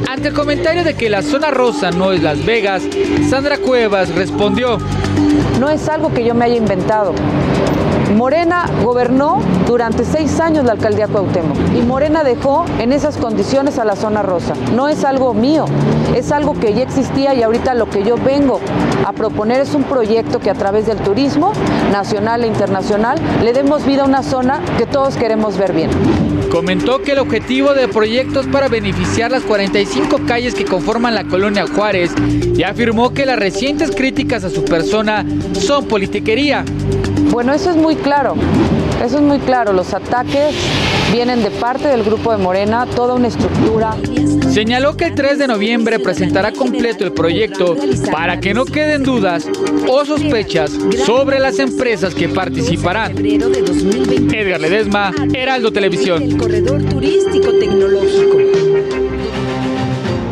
Ante 0.09 0.29
el 0.29 0.33
comentario 0.33 0.85
de 0.85 0.95
que 0.95 1.09
la 1.09 1.21
zona 1.21 1.51
rosa 1.51 1.91
no 1.91 2.13
es 2.13 2.23
Las 2.23 2.45
Vegas, 2.45 2.81
Sandra 3.29 3.57
Cuevas 3.57 4.15
respondió. 4.15 4.77
No 5.59 5.69
es 5.69 5.89
algo 5.89 6.13
que 6.13 6.23
yo 6.23 6.33
me 6.33 6.45
haya 6.45 6.55
inventado. 6.55 7.13
Morena 8.15 8.65
gobernó 8.83 9.39
durante 9.67 10.05
seis 10.05 10.39
años 10.39 10.65
la 10.65 10.71
alcaldía 10.73 11.07
Cuauhtémoc 11.07 11.57
y 11.77 11.81
Morena 11.81 12.23
dejó 12.23 12.65
en 12.79 12.93
esas 12.93 13.17
condiciones 13.17 13.79
a 13.79 13.85
la 13.85 13.95
zona 13.95 14.21
rosa. 14.21 14.53
No 14.73 14.87
es 14.87 15.03
algo 15.03 15.33
mío, 15.33 15.65
es 16.15 16.31
algo 16.31 16.53
que 16.53 16.73
ya 16.73 16.83
existía 16.83 17.33
y 17.33 17.43
ahorita 17.43 17.73
lo 17.73 17.89
que 17.89 18.03
yo 18.03 18.15
vengo 18.17 18.61
a 19.05 19.11
proponer 19.13 19.61
es 19.61 19.73
un 19.73 19.83
proyecto 19.83 20.39
que 20.39 20.49
a 20.49 20.53
través 20.53 20.87
del 20.87 20.97
turismo 20.97 21.51
nacional 21.91 22.43
e 22.43 22.47
internacional 22.47 23.19
le 23.43 23.53
demos 23.53 23.85
vida 23.85 24.03
a 24.03 24.05
una 24.05 24.23
zona 24.23 24.61
que 24.77 24.85
todos 24.85 25.17
queremos 25.17 25.57
ver 25.57 25.73
bien. 25.73 25.89
Comentó 26.49 27.01
que 27.01 27.11
el 27.11 27.19
objetivo 27.19 27.73
del 27.73 27.89
proyecto 27.89 28.39
es 28.39 28.47
para 28.47 28.69
beneficiar 28.69 29.31
las 29.31 29.43
45 29.43 30.21
calles 30.25 30.55
que 30.55 30.63
conforman 30.63 31.13
la 31.13 31.25
colonia 31.25 31.65
Juárez 31.67 32.11
y 32.55 32.63
afirmó 32.63 33.13
que 33.13 33.25
las 33.25 33.37
recientes 33.37 33.91
críticas 33.91 34.45
a 34.45 34.49
su 34.49 34.63
persona 34.63 35.25
son 35.53 35.85
politiquería. 35.85 36.63
Bueno, 37.29 37.53
eso 37.53 37.69
es 37.69 37.75
muy 37.75 37.95
claro, 37.95 38.35
eso 39.03 39.17
es 39.17 39.21
muy 39.21 39.39
claro. 39.39 39.73
Los 39.73 39.93
ataques 39.93 40.55
vienen 41.11 41.43
de 41.43 41.51
parte 41.51 41.87
del 41.87 42.03
grupo 42.03 42.31
de 42.31 42.37
Morena, 42.37 42.85
toda 42.85 43.13
una 43.15 43.27
estructura. 43.27 43.95
Señaló 44.49 44.97
que 44.97 45.05
el 45.05 45.15
3 45.15 45.37
de 45.37 45.47
noviembre 45.47 45.99
presentará 45.99 46.51
completo 46.51 47.03
el 47.03 47.11
proyecto 47.11 47.75
para 48.11 48.39
que 48.39 48.53
no 48.53 48.65
queden 48.65 49.03
dudas 49.03 49.47
o 49.87 50.03
sospechas 50.05 50.71
sobre 51.05 51.39
las 51.39 51.59
empresas 51.59 52.15
que 52.15 52.29
participarán. 52.29 53.15
Edgar 53.17 54.59
Ledesma, 54.59 55.11
Heraldo 55.33 55.71
Televisión. 55.71 56.37
Corredor 56.37 56.83
Turístico 56.83 57.51
Tecnológico. 57.53 58.37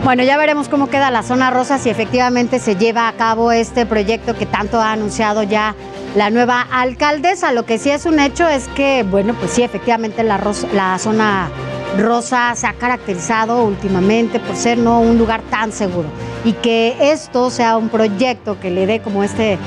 Bueno, 0.04 0.24
ya 0.24 0.38
veremos 0.38 0.70
cómo 0.70 0.88
queda 0.88 1.10
la 1.10 1.24
zona 1.24 1.50
rosa 1.50 1.80
si 1.80 1.90
efectivamente 1.90 2.60
se 2.60 2.76
lleva 2.76 3.08
a 3.08 3.14
cabo 3.14 3.52
este 3.52 3.88
proyecto 3.88 4.36
que 4.36 4.46
tanto 4.46 4.80
ha 4.80 4.92
anunciado 4.92 5.42
ya 5.42 5.76
la 6.16 6.30
nueva 6.30 6.62
alcaldesa. 6.62 7.52
Lo 7.52 7.66
que 7.66 7.78
sí 7.78 7.90
es 7.90 8.06
un 8.06 8.20
hecho 8.20 8.48
es 8.48 8.68
que, 8.70 9.04
bueno, 9.04 9.34
pues 9.36 9.52
sí, 9.52 9.64
efectivamente 9.64 10.24
la, 10.24 10.98
zona 10.98 11.50
rosa 11.98 12.54
se 12.56 12.68
ha 12.68 12.74
caracterizado 12.74 13.64
últimamente 13.64 14.40
por 14.40 14.56
ser 14.56 14.78
no 14.78 15.00
un 15.00 15.18
lugar 15.18 15.42
tan 15.50 15.72
seguro 15.72 16.10
y 16.44 16.52
que 16.52 16.98
esto 17.00 17.50
sea 17.50 17.78
un 17.78 17.88
proyecto 17.88 18.60
que 18.60 18.70
le 18.70 18.86
dé 18.86 19.00
como 19.00 19.24
este 19.24 19.54
eh, 19.54 19.58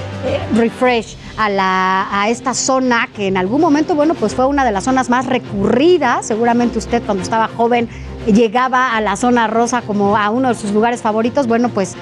refresh 0.54 1.16
a, 1.38 1.48
la, 1.48 2.06
a 2.10 2.28
esta 2.28 2.52
zona 2.52 3.08
que 3.16 3.28
en 3.28 3.38
algún 3.38 3.62
momento, 3.62 3.94
bueno, 3.94 4.14
pues 4.14 4.34
fue 4.34 4.44
una 4.46 4.64
de 4.64 4.72
las 4.72 4.84
zonas 4.84 5.08
más 5.08 5.26
recurridas. 5.26 6.26
Seguramente 6.26 6.78
usted 6.78 7.02
cuando 7.04 7.22
estaba 7.22 7.48
joven 7.48 7.88
llegaba 8.32 8.96
a 8.96 9.00
la 9.00 9.16
zona 9.16 9.46
rosa 9.46 9.82
como 9.82 10.16
a 10.16 10.30
uno 10.30 10.48
de 10.48 10.54
sus 10.54 10.72
lugares 10.72 11.02
favoritos. 11.02 11.46
Bueno, 11.46 11.68
pues 11.70 11.94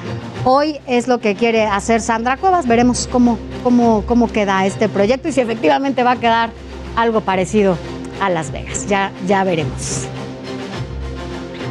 hoy 0.45 0.79
es 0.87 1.09
lo 1.09 1.19
que 1.19 1.35
quiere 1.35 1.65
hacer 1.67 2.01
Sandra 2.01 2.37
Cuevas. 2.37 2.67
Veremos 2.67 3.09
cómo, 3.11 3.39
cómo, 3.63 4.05
cómo 4.07 4.29
queda 4.29 4.67
este 4.67 4.89
proyecto 4.89 5.29
y 5.29 5.33
si 5.33 5.41
efectivamente 5.41 6.03
va 6.03 6.13
a 6.13 6.17
quedar 6.17 6.51
algo 6.97 7.21
parecido 7.21 7.77
a 8.21 8.31
Las 8.31 8.51
Vegas. 8.51 8.87
Ya, 8.87 9.13
ya 9.27 9.45
veremos. 9.45 10.07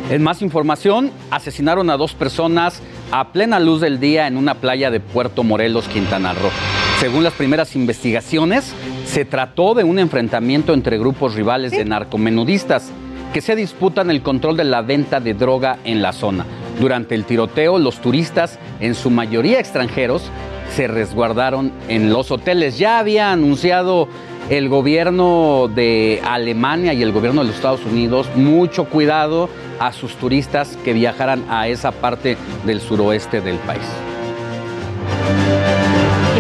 En 0.09 0.21
más 0.21 0.43
información, 0.43 1.11
asesinaron 1.31 1.89
a 1.89 1.97
dos 1.97 2.13
personas 2.13 2.81
a 3.11 3.31
plena 3.31 3.59
luz 3.59 3.81
del 3.81 3.99
día 3.99 4.27
en 4.27 4.37
una 4.37 4.55
playa 4.55 4.91
de 4.91 4.99
Puerto 4.99 5.43
Morelos, 5.43 5.87
Quintana 5.87 6.33
Roo. 6.33 6.51
Según 6.99 7.23
las 7.23 7.33
primeras 7.33 7.75
investigaciones, 7.75 8.73
se 9.05 9.25
trató 9.25 9.73
de 9.73 9.83
un 9.83 9.97
enfrentamiento 9.97 10.73
entre 10.73 10.97
grupos 10.99 11.33
rivales 11.33 11.71
de 11.71 11.85
narcomenudistas 11.85 12.91
que 13.35 13.41
se 13.41 13.57
disputan 13.57 14.09
el 14.09 14.21
control 14.21 14.55
de 14.55 14.63
la 14.63 14.81
venta 14.81 15.19
de 15.19 15.33
droga 15.33 15.79
en 15.83 16.01
la 16.01 16.13
zona. 16.13 16.45
Durante 16.79 17.15
el 17.15 17.25
tiroteo, 17.25 17.77
los 17.79 17.99
turistas, 17.99 18.57
en 18.79 18.95
su 18.95 19.09
mayoría 19.09 19.59
extranjeros, 19.59 20.31
se 20.73 20.87
resguardaron 20.87 21.73
en 21.89 22.13
los 22.13 22.31
hoteles. 22.31 22.77
Ya 22.77 22.97
había 22.97 23.33
anunciado 23.33 24.07
el 24.49 24.69
gobierno 24.69 25.67
de 25.67 26.21
Alemania 26.23 26.93
y 26.93 27.03
el 27.03 27.11
gobierno 27.11 27.41
de 27.41 27.47
los 27.47 27.57
Estados 27.57 27.85
Unidos 27.85 28.29
mucho 28.35 28.85
cuidado 28.85 29.49
a 29.79 29.91
sus 29.91 30.15
turistas 30.15 30.77
que 30.85 30.93
viajaran 30.93 31.43
a 31.49 31.67
esa 31.67 31.91
parte 31.91 32.37
del 32.65 32.79
suroeste 32.79 33.41
del 33.41 33.57
país. 33.57 34.14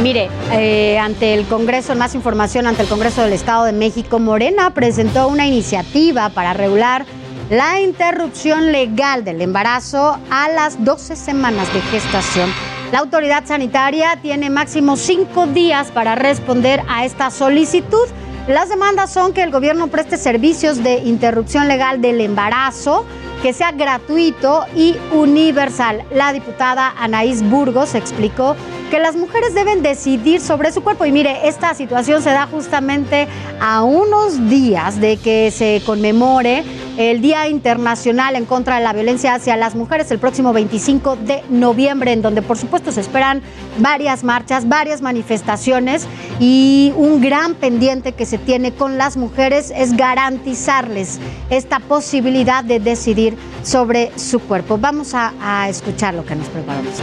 Mire, 0.05 0.29
eh, 0.51 0.99
ante 0.99 1.33
el 1.33 1.47
Congreso, 1.47 1.95
más 1.95 2.13
información 2.13 2.67
ante 2.67 2.83
el 2.83 2.87
Congreso 2.87 3.23
del 3.23 3.33
Estado 3.33 3.63
de 3.63 3.73
México, 3.73 4.19
Morena 4.19 4.71
presentó 4.71 5.27
una 5.27 5.47
iniciativa 5.47 6.29
para 6.29 6.53
regular 6.53 7.07
la 7.49 7.79
interrupción 7.81 8.71
legal 8.71 9.25
del 9.25 9.41
embarazo 9.41 10.19
a 10.29 10.47
las 10.49 10.85
12 10.85 11.15
semanas 11.15 11.73
de 11.73 11.81
gestación. 11.81 12.51
La 12.91 12.99
autoridad 12.99 13.47
sanitaria 13.47 14.19
tiene 14.21 14.51
máximo 14.51 14.95
cinco 14.95 15.47
días 15.47 15.89
para 15.89 16.13
responder 16.13 16.83
a 16.87 17.03
esta 17.03 17.31
solicitud. 17.31 18.07
Las 18.47 18.69
demandas 18.69 19.11
son 19.11 19.33
que 19.33 19.41
el 19.41 19.49
gobierno 19.49 19.87
preste 19.87 20.17
servicios 20.17 20.83
de 20.83 20.99
interrupción 20.99 21.67
legal 21.67 21.99
del 21.99 22.21
embarazo, 22.21 23.07
que 23.45 23.53
sea 23.53 23.71
gratuito 23.71 24.65
y 24.75 24.95
universal. 25.13 26.03
La 26.11 26.33
diputada 26.33 26.95
Anaís 26.97 27.47
Burgos 27.47 27.93
explicó 27.93 28.55
que 28.89 28.97
las 28.97 29.15
mujeres 29.15 29.53
deben 29.53 29.83
decidir 29.83 30.41
sobre 30.41 30.71
su 30.71 30.81
cuerpo. 30.81 31.05
Y 31.05 31.11
mire, 31.11 31.47
esta 31.47 31.75
situación 31.75 32.23
se 32.23 32.31
da 32.31 32.47
justamente 32.47 33.27
a 33.59 33.83
unos 33.83 34.49
días 34.49 34.99
de 34.99 35.17
que 35.17 35.51
se 35.51 35.83
conmemore 35.85 36.63
el 36.97 37.21
Día 37.21 37.47
Internacional 37.49 38.35
en 38.35 38.45
contra 38.45 38.77
de 38.77 38.83
la 38.83 38.93
Violencia 38.93 39.33
hacia 39.35 39.57
las 39.57 39.75
Mujeres 39.75 40.09
el 40.11 40.19
próximo 40.19 40.53
25 40.53 41.17
de 41.17 41.43
noviembre, 41.49 42.13
en 42.13 42.21
donde 42.21 42.41
por 42.41 42.57
supuesto 42.57 42.91
se 42.91 43.01
esperan 43.01 43.41
varias 43.79 44.23
marchas, 44.23 44.67
varias 44.69 45.01
manifestaciones 45.01 46.07
y 46.39 46.93
un 46.95 47.21
gran 47.21 47.55
pendiente 47.55 48.13
que 48.13 48.25
se 48.25 48.37
tiene 48.37 48.71
con 48.71 48.97
las 48.97 49.17
mujeres 49.17 49.73
es 49.75 49.97
garantizarles 49.97 51.19
esta 51.49 51.79
posibilidad 51.79 52.63
de 52.63 52.79
decidir 52.79 53.34
sobre 53.63 54.11
su 54.17 54.39
cuerpo. 54.39 54.77
Vamos 54.77 55.13
a, 55.13 55.33
a 55.41 55.69
escuchar 55.69 56.13
lo 56.13 56.25
que 56.25 56.35
nos 56.35 56.47
preparamos. 56.49 56.93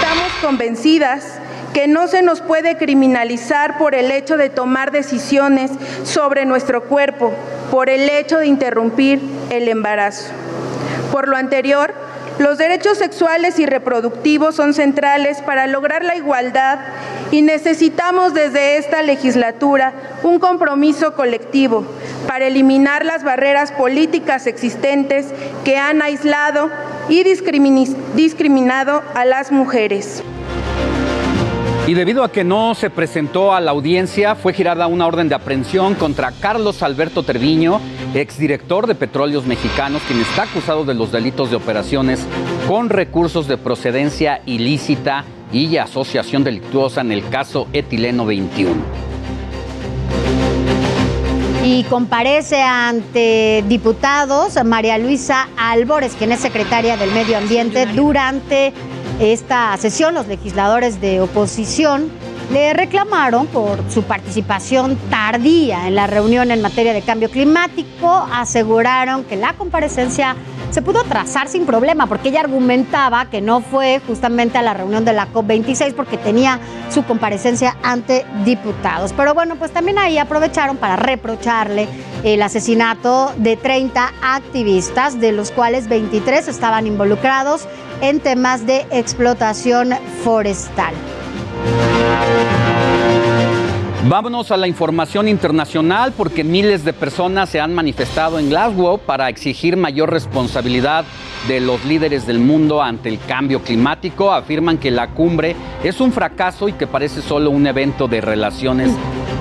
Estamos 0.00 0.32
convencidas 0.42 1.40
que 1.76 1.88
no 1.88 2.08
se 2.08 2.22
nos 2.22 2.40
puede 2.40 2.78
criminalizar 2.78 3.76
por 3.76 3.94
el 3.94 4.10
hecho 4.10 4.38
de 4.38 4.48
tomar 4.48 4.92
decisiones 4.92 5.70
sobre 6.04 6.46
nuestro 6.46 6.84
cuerpo, 6.84 7.34
por 7.70 7.90
el 7.90 8.08
hecho 8.08 8.38
de 8.38 8.46
interrumpir 8.46 9.20
el 9.50 9.68
embarazo. 9.68 10.32
Por 11.12 11.28
lo 11.28 11.36
anterior, 11.36 11.92
los 12.38 12.58
derechos 12.58 12.98
sexuales 12.98 13.58
y 13.58 13.64
reproductivos 13.64 14.54
son 14.54 14.74
centrales 14.74 15.40
para 15.40 15.66
lograr 15.66 16.04
la 16.04 16.16
igualdad 16.16 16.78
y 17.30 17.40
necesitamos 17.42 18.34
desde 18.34 18.76
esta 18.76 19.02
legislatura 19.02 19.94
un 20.22 20.38
compromiso 20.38 21.14
colectivo 21.14 21.86
para 22.26 22.46
eliminar 22.46 23.04
las 23.06 23.24
barreras 23.24 23.72
políticas 23.72 24.46
existentes 24.46 25.26
que 25.64 25.78
han 25.78 26.02
aislado 26.02 26.70
y 27.08 27.24
discriminado 27.24 29.02
a 29.14 29.24
las 29.24 29.50
mujeres. 29.50 30.22
Y 31.86 31.94
debido 31.94 32.24
a 32.24 32.32
que 32.32 32.42
no 32.42 32.74
se 32.74 32.90
presentó 32.90 33.54
a 33.54 33.60
la 33.60 33.70
audiencia, 33.70 34.34
fue 34.34 34.52
girada 34.52 34.88
una 34.88 35.06
orden 35.06 35.28
de 35.28 35.36
aprehensión 35.36 35.94
contra 35.94 36.32
Carlos 36.32 36.82
Alberto 36.82 37.22
Treviño, 37.22 37.80
exdirector 38.12 38.88
de 38.88 38.96
Petróleos 38.96 39.46
Mexicanos, 39.46 40.02
quien 40.08 40.20
está 40.20 40.42
acusado 40.42 40.84
de 40.84 40.94
los 40.94 41.12
delitos 41.12 41.48
de 41.50 41.56
operaciones 41.56 42.26
con 42.66 42.88
recursos 42.88 43.46
de 43.46 43.56
procedencia 43.56 44.42
ilícita 44.46 45.24
y 45.52 45.76
asociación 45.76 46.42
delictuosa 46.42 47.02
en 47.02 47.12
el 47.12 47.28
caso 47.28 47.68
Etileno 47.72 48.26
21. 48.26 48.74
Y 51.64 51.84
comparece 51.84 52.62
ante 52.62 53.64
diputados 53.68 54.58
María 54.64 54.98
Luisa 54.98 55.48
Álvarez, 55.56 56.16
quien 56.18 56.32
es 56.32 56.40
secretaria 56.40 56.96
del 56.96 57.12
Medio 57.12 57.38
Ambiente, 57.38 57.86
durante 57.86 58.72
esta 59.20 59.76
sesión 59.78 60.14
los 60.14 60.26
legisladores 60.26 61.00
de 61.00 61.20
oposición 61.20 62.10
le 62.52 62.74
reclamaron 62.74 63.46
por 63.46 63.78
su 63.90 64.02
participación 64.02 64.96
tardía 65.10 65.88
en 65.88 65.94
la 65.94 66.06
reunión 66.06 66.50
en 66.50 66.62
materia 66.62 66.92
de 66.92 67.02
cambio 67.02 67.30
climático, 67.30 68.28
aseguraron 68.32 69.24
que 69.24 69.36
la 69.36 69.54
comparecencia 69.54 70.36
se 70.70 70.82
pudo 70.82 71.00
atrasar 71.00 71.48
sin 71.48 71.64
problema 71.64 72.06
porque 72.06 72.28
ella 72.28 72.40
argumentaba 72.40 73.30
que 73.30 73.40
no 73.40 73.62
fue 73.62 74.00
justamente 74.06 74.58
a 74.58 74.62
la 74.62 74.74
reunión 74.74 75.04
de 75.04 75.12
la 75.12 75.32
COP26 75.32 75.94
porque 75.94 76.18
tenía 76.18 76.60
su 76.90 77.04
comparecencia 77.04 77.76
ante 77.82 78.26
diputados. 78.44 79.12
Pero 79.16 79.32
bueno, 79.32 79.56
pues 79.56 79.72
también 79.72 79.98
ahí 79.98 80.18
aprovecharon 80.18 80.76
para 80.76 80.96
reprocharle 80.96 81.88
el 82.24 82.42
asesinato 82.42 83.32
de 83.38 83.56
30 83.56 84.12
activistas, 84.22 85.20
de 85.20 85.32
los 85.32 85.50
cuales 85.50 85.88
23 85.88 86.48
estaban 86.48 86.86
involucrados 86.86 87.66
en 88.00 88.20
temas 88.20 88.66
de 88.66 88.86
explotación 88.90 89.90
forestal. 90.22 90.94
Vámonos 94.08 94.52
a 94.52 94.56
la 94.56 94.68
información 94.68 95.26
internacional 95.26 96.12
porque 96.16 96.44
miles 96.44 96.84
de 96.84 96.92
personas 96.92 97.48
se 97.48 97.58
han 97.58 97.74
manifestado 97.74 98.38
en 98.38 98.48
Glasgow 98.48 98.98
para 98.98 99.28
exigir 99.28 99.76
mayor 99.76 100.10
responsabilidad 100.10 101.04
de 101.48 101.60
los 101.60 101.84
líderes 101.84 102.24
del 102.24 102.38
mundo 102.38 102.82
ante 102.82 103.08
el 103.08 103.18
cambio 103.18 103.62
climático. 103.62 104.30
Afirman 104.30 104.78
que 104.78 104.92
la 104.92 105.08
cumbre 105.08 105.56
es 105.82 106.00
un 106.00 106.12
fracaso 106.12 106.68
y 106.68 106.74
que 106.74 106.86
parece 106.86 107.20
solo 107.20 107.50
un 107.50 107.66
evento 107.66 108.06
de 108.06 108.20
relaciones 108.20 108.92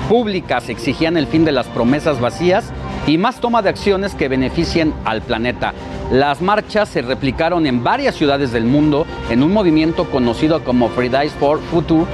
públicas. 0.09 0.67
Exigían 0.69 1.15
el 1.15 1.27
fin 1.27 1.45
de 1.45 1.51
las 1.51 1.67
promesas 1.67 2.19
vacías 2.19 2.71
y 3.05 3.19
más 3.19 3.39
toma 3.39 3.61
de 3.61 3.69
acciones 3.69 4.15
que 4.15 4.29
beneficien 4.29 4.95
al 5.05 5.21
planeta. 5.21 5.75
Las 6.11 6.41
marchas 6.41 6.89
se 6.89 7.01
replicaron 7.01 7.65
en 7.65 7.83
varias 7.83 8.15
ciudades 8.15 8.51
del 8.51 8.65
mundo 8.65 9.07
en 9.29 9.41
un 9.41 9.51
movimiento 9.51 10.05
conocido 10.05 10.63
como 10.63 10.89
Fridays 10.89 11.33
for 11.33 11.59
Future 11.71 12.05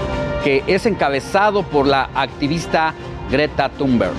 que 0.44 0.64
es 0.68 0.86
encabezado 0.86 1.64
por 1.64 1.86
la 1.86 2.10
activista 2.16 2.94
Greta 3.30 3.70
Thunberg. 3.70 4.14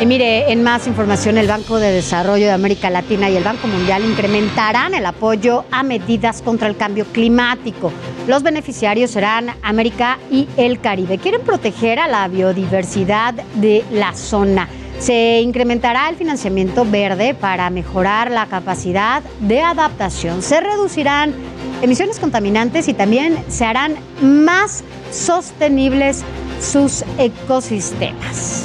Y 0.00 0.06
mire, 0.06 0.50
en 0.50 0.64
más 0.64 0.88
información, 0.88 1.38
el 1.38 1.46
Banco 1.46 1.78
de 1.78 1.92
Desarrollo 1.92 2.46
de 2.46 2.50
América 2.50 2.90
Latina 2.90 3.30
y 3.30 3.36
el 3.36 3.44
Banco 3.44 3.68
Mundial 3.68 4.04
incrementarán 4.04 4.94
el 4.94 5.06
apoyo 5.06 5.64
a 5.70 5.84
medidas 5.84 6.42
contra 6.42 6.66
el 6.66 6.76
cambio 6.76 7.06
climático. 7.06 7.92
Los 8.26 8.42
beneficiarios 8.42 9.12
serán 9.12 9.50
América 9.62 10.18
y 10.28 10.48
el 10.56 10.80
Caribe. 10.80 11.18
Quieren 11.18 11.42
proteger 11.42 12.00
a 12.00 12.08
la 12.08 12.26
biodiversidad 12.26 13.34
de 13.54 13.84
la 13.92 14.12
zona. 14.12 14.68
Se 14.98 15.40
incrementará 15.40 16.08
el 16.08 16.16
financiamiento 16.16 16.84
verde 16.84 17.34
para 17.34 17.70
mejorar 17.70 18.30
la 18.30 18.46
capacidad 18.46 19.22
de 19.40 19.60
adaptación. 19.60 20.42
Se 20.42 20.60
reducirán 20.60 21.34
emisiones 21.82 22.18
contaminantes 22.18 22.88
y 22.88 22.94
también 22.94 23.36
se 23.48 23.64
harán 23.64 23.96
más 24.20 24.84
sostenibles 25.10 26.22
sus 26.60 27.04
ecosistemas. 27.18 28.64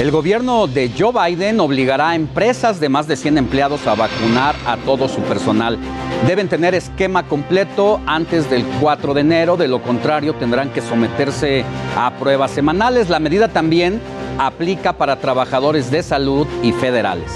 El 0.00 0.10
gobierno 0.12 0.66
de 0.66 0.90
Joe 0.98 1.12
Biden 1.12 1.60
obligará 1.60 2.08
a 2.08 2.14
empresas 2.14 2.80
de 2.80 2.88
más 2.88 3.06
de 3.06 3.16
100 3.16 3.36
empleados 3.36 3.86
a 3.86 3.94
vacunar 3.94 4.56
a 4.64 4.78
todo 4.78 5.08
su 5.08 5.20
personal. 5.20 5.78
Deben 6.26 6.48
tener 6.48 6.74
esquema 6.74 7.24
completo 7.24 8.00
antes 8.06 8.48
del 8.48 8.64
4 8.80 9.12
de 9.12 9.20
enero, 9.20 9.58
de 9.58 9.68
lo 9.68 9.82
contrario 9.82 10.32
tendrán 10.36 10.70
que 10.70 10.80
someterse 10.80 11.66
a 11.98 12.12
pruebas 12.12 12.50
semanales. 12.50 13.10
La 13.10 13.20
medida 13.20 13.48
también 13.48 14.00
aplica 14.38 14.94
para 14.94 15.16
trabajadores 15.16 15.90
de 15.90 16.02
salud 16.02 16.46
y 16.62 16.72
federales. 16.72 17.30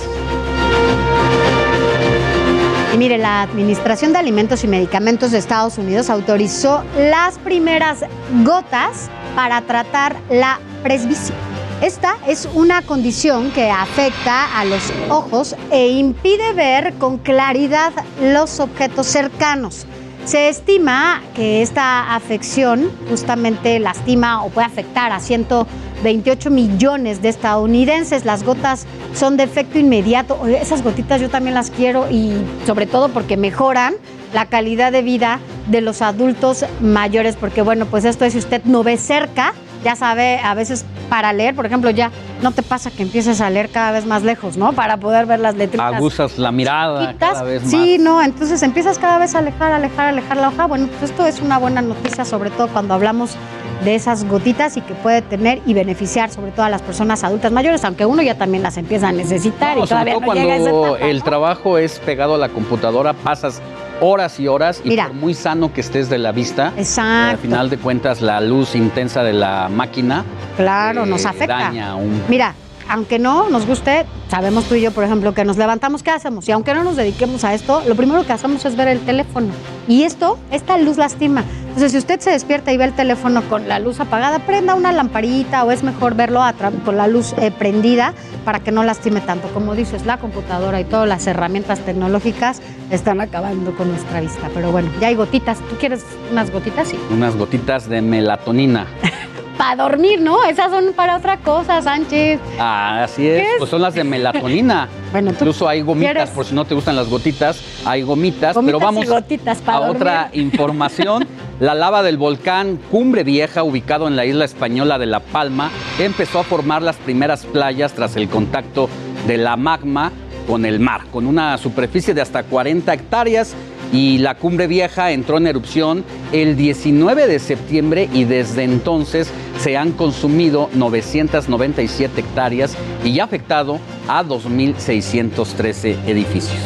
Mire, 2.97 3.19
la 3.19 3.43
Administración 3.43 4.15
de 4.15 4.21
Alimentos 4.21 4.65
y 4.65 4.69
Medicamentos 4.69 5.33
de 5.33 5.39
Estados 5.39 5.77
Unidos 5.77 6.09
autorizó 6.09 6.83
las 6.97 7.37
primeras 7.41 8.07
gotas 8.43 9.11
para 9.35 9.61
tratar 9.61 10.17
la 10.31 10.61
presbicia. 10.83 11.35
Esta 11.83 12.17
es 12.27 12.49
una 12.55 12.83
condición 12.83 13.51
que 13.51 13.71
afecta 13.71 14.59
a 14.59 14.65
los 14.65 14.93
ojos 15.11 15.55
e 15.71 15.89
impide 15.89 16.53
ver 16.55 16.95
con 16.95 17.19
claridad 17.19 17.93
los 18.23 18.61
objetos 18.61 19.07
cercanos. 19.07 19.87
Se 20.25 20.49
estima 20.49 21.21
que 21.35 21.61
esta 21.61 22.15
afección 22.15 22.91
justamente 23.11 23.79
lastima 23.79 24.43
o 24.43 24.49
puede 24.49 24.67
afectar 24.67 25.13
a 25.13 25.21
128 25.21 26.51
millones 26.51 27.21
de 27.21 27.29
estadounidenses. 27.29 28.25
Las 28.25 28.45
gotas 28.45 28.87
son 29.15 29.37
de 29.37 29.43
efecto 29.43 29.79
inmediato. 29.79 30.47
Esas 30.47 30.83
gotitas 30.83 31.21
yo 31.21 31.29
también 31.29 31.55
las 31.55 31.71
quiero 31.71 32.11
y 32.11 32.33
sobre 32.65 32.87
todo 32.87 33.11
porque 33.11 33.37
mejoran 33.37 33.95
la 34.33 34.47
calidad 34.47 34.93
de 34.93 35.03
vida 35.03 35.41
de 35.67 35.83
los 35.83 36.01
adultos 36.01 36.65
mayores, 36.81 37.37
porque 37.37 37.61
bueno, 37.61 37.85
pues 37.87 38.05
esto 38.05 38.25
es 38.25 38.33
si 38.33 38.39
usted 38.39 38.63
no 38.65 38.83
ve 38.83 38.97
cerca, 38.97 39.53
ya 39.85 39.95
sabe, 39.97 40.39
a 40.39 40.55
veces 40.55 40.85
para 41.09 41.33
leer, 41.33 41.55
por 41.55 41.67
ejemplo, 41.67 41.91
ya 41.91 42.11
no 42.43 42.51
te 42.51 42.63
pasa 42.63 42.91
que 42.91 43.03
empieces 43.03 43.41
a 43.41 43.51
leer 43.51 43.69
cada 43.69 43.93
vez 43.93 44.07
más 44.07 44.23
lejos, 44.23 44.57
¿no? 44.57 44.73
Para 44.73 44.97
poder 44.97 45.27
ver 45.27 45.41
las 45.41 45.55
letritas. 45.55 45.95
Aguzas 45.95 46.39
la 46.39 46.51
mirada 46.51 47.07
chiquitas. 47.09 47.31
cada 47.31 47.43
vez 47.45 47.63
más. 47.63 47.71
Sí, 47.71 47.99
no, 47.99 48.23
entonces 48.23 48.63
empiezas 48.63 48.99
cada 48.99 49.19
vez 49.19 49.35
a 49.35 49.39
alejar, 49.39 49.73
alejar, 49.73 50.09
alejar 50.09 50.37
la 50.39 50.49
hoja. 50.49 50.67
Bueno, 50.67 50.89
pues 50.89 51.11
esto 51.11 51.27
es 51.27 51.41
una 51.41 51.59
buena 51.59 51.83
noticia, 51.83 52.25
sobre 52.25 52.51
todo 52.51 52.69
cuando 52.69 52.95
hablamos 52.95 53.37
de 53.85 53.95
esas 53.95 54.25
gotitas 54.25 54.77
y 54.77 54.81
que 54.81 54.95
puede 54.95 55.21
tener 55.21 55.61
y 55.67 55.75
beneficiar 55.75 56.31
sobre 56.31 56.53
todo 56.53 56.65
a 56.65 56.71
las 56.71 56.83
personas 56.83 57.23
adultas 57.23 57.53
mayores, 57.53 57.85
aunque 57.85 58.07
uno 58.07 58.23
ya 58.23 58.37
también 58.37 58.63
las 58.63 58.77
empieza 58.79 59.09
a 59.09 59.13
necesitar 59.13 59.77
No, 59.77 59.85
y 59.85 59.89
todavía 59.89 60.15
no 60.15 60.33
llega 60.33 60.55
a 60.55 60.57
esa 60.57 60.71
cuando 60.71 60.97
etapa, 60.97 61.11
el 61.11 61.23
trabajo 61.23 61.79
es 61.79 61.99
pegado 61.99 62.37
a 62.37 62.39
la 62.39 62.49
computadora, 62.49 63.13
pasas 63.13 63.61
horas 64.05 64.39
y 64.41 64.49
horas 64.49 64.81
y 64.85 64.89
Mira. 64.91 65.07
por 65.07 65.15
muy 65.17 65.35
sano 65.35 65.73
que 65.73 65.81
estés 65.81 66.09
de 66.11 66.19
la 66.19 66.33
vista, 66.33 66.73
Exacto. 66.77 67.31
al 67.31 67.39
final 67.39 67.71
de 67.71 67.79
cuentas 67.79 68.21
la 68.21 68.41
luz 68.41 68.75
intensa 68.75 69.23
de 69.23 69.33
la 69.33 69.69
máquina 69.69 70.25
Claro, 70.57 71.05
eh, 71.05 71.07
nos 71.07 71.25
afecta. 71.25 71.55
daña 71.59 71.95
un 71.97 72.23
Mira, 72.29 72.55
aunque 72.89 73.19
no 73.19 73.49
nos 73.49 73.67
guste, 73.67 74.07
sabemos 74.29 74.65
tú 74.65 74.75
y 74.75 74.83
yo, 74.83 74.91
por 74.91 75.05
ejemplo, 75.05 75.35
que 75.35 75.45
nos 75.45 75.57
levantamos, 75.57 76.03
¿qué 76.03 76.11
hacemos? 76.11 76.49
Y 76.49 76.53
aunque 76.53 76.75
no 76.75 76.85
nos 76.85 76.97
dediquemos 76.97 77.45
a 77.45 77.55
esto, 77.55 77.83
lo 77.87 77.95
primero 77.95 78.25
que 78.27 78.33
hacemos 78.33 78.65
es 78.65 78.77
ver 78.77 78.89
el 78.89 79.01
teléfono. 79.01 79.49
Y 79.89 80.05
esto, 80.05 80.39
esta 80.51 80.79
luz 80.79 80.97
lastima. 80.97 81.45
Entonces, 81.67 81.93
si 81.93 81.99
usted 81.99 82.21
se 82.21 82.31
despierta 82.31 82.73
y 82.73 82.77
ve 82.77 82.85
el 82.85 82.93
teléfono 82.93 83.43
con 83.49 83.69
la 83.69 83.79
luz 83.79 84.01
apagada, 84.01 84.39
prenda 84.41 84.75
una 84.75 84.93
lamparita 84.93 85.65
o 85.65 85.73
es 85.73 85.83
mejor 85.83 86.15
verlo 86.15 86.43
a 86.43 86.55
con 86.85 86.97
la 86.97 87.09
luz 87.09 87.35
eh, 87.39 87.51
prendida 87.51 88.15
para 88.45 88.61
que 88.61 88.71
no 88.71 88.85
lastime 88.85 89.21
tanto. 89.21 89.49
Como 89.49 89.75
dices, 89.75 90.07
la 90.07 90.19
computadora 90.19 90.81
y 90.81 90.85
todas 90.85 91.09
las 91.09 91.27
herramientas 91.27 91.81
tecnológicas 91.81 92.63
están 92.91 93.21
acabando 93.21 93.75
con 93.77 93.89
nuestra 93.91 94.21
vista. 94.21 94.51
Pero 94.55 94.71
bueno, 94.71 94.89
ya 95.01 95.09
hay 95.09 95.17
gotitas. 95.17 95.59
¿Tú 95.69 95.77
quieres 95.77 96.05
unas 96.31 96.51
gotitas? 96.51 96.89
Sí. 96.89 96.99
unas 97.11 97.37
gotitas 97.37 97.89
de 97.89 98.03
melatonina. 98.03 98.87
Para 99.59 99.77
dormir, 99.89 100.21
¿no? 100.21 100.43
Esas 100.45 100.71
son 100.71 100.93
para 100.95 101.17
otra 101.17 101.37
cosa, 101.39 101.81
Sánchez. 101.81 102.41
Ah, 102.59 103.05
así 103.05 103.27
es, 103.29 103.47
pues 103.59 103.71
son 103.71 103.83
las 103.83 103.95
de 103.95 104.05
melatonina. 104.05 104.89
Bueno, 105.15 105.31
Incluso 105.31 105.69
hay 105.69 105.81
gomitas, 105.81 106.13
quieres- 106.13 106.31
por 106.31 106.45
si 106.45 106.57
no 106.57 106.65
te 106.65 106.75
gustan 106.75 106.97
las 106.97 107.09
gotitas, 107.09 107.61
hay 107.85 108.03
gomitas, 108.03 108.57
Gomitas 108.57 108.65
pero 108.65 108.81
vamos 108.85 109.05
y 109.05 109.07
gotitas 109.09 109.63
a 109.65 109.73
dormir. 109.79 109.97
otra 109.97 110.29
información. 110.33 111.25
La 111.61 111.73
lava 111.77 112.03
del 112.03 112.19
volcán 112.19 112.81
Cumbre 112.91 113.23
Vieja, 113.23 113.63
ubicado 113.63 114.09
en 114.09 114.17
la 114.17 114.25
isla 114.27 114.45
española 114.45 114.99
de 114.99 115.07
La 115.07 115.21
Palma, 115.21 115.71
empezó 116.01 116.41
a 116.41 116.43
formar 116.43 116.83
las 116.83 116.97
primeras 116.97 117.47
playas 117.47 117.93
tras 117.93 118.17
el 118.17 118.29
contacto 118.29 118.89
de 119.29 119.37
la 119.39 119.57
magma 119.57 120.11
con 120.49 120.67
el 120.67 120.81
mar, 120.81 121.03
con 121.13 121.27
una 121.29 121.57
superficie 121.59 122.13
de 122.13 122.21
hasta 122.21 122.43
40 122.43 122.93
hectáreas. 122.93 123.55
Y 123.95 124.19
la 124.19 124.35
Cumbre 124.35 124.67
Vieja 124.67 125.13
entró 125.13 125.37
en 125.39 125.47
erupción 125.47 126.05
el 126.33 126.57
19 126.57 127.29
de 127.29 127.39
septiembre 127.39 128.09
y 128.13 128.25
desde 128.25 128.65
entonces 128.65 129.31
se 129.61 129.77
han 129.77 129.93
consumido 129.93 130.69
997 130.75 132.21
hectáreas 132.21 132.75
y 133.05 133.13
ya 133.13 133.23
ha 133.23 133.27
afectado 133.27 133.79
a 134.09 134.25
2.613 134.25 135.97
edificios. 136.09 136.59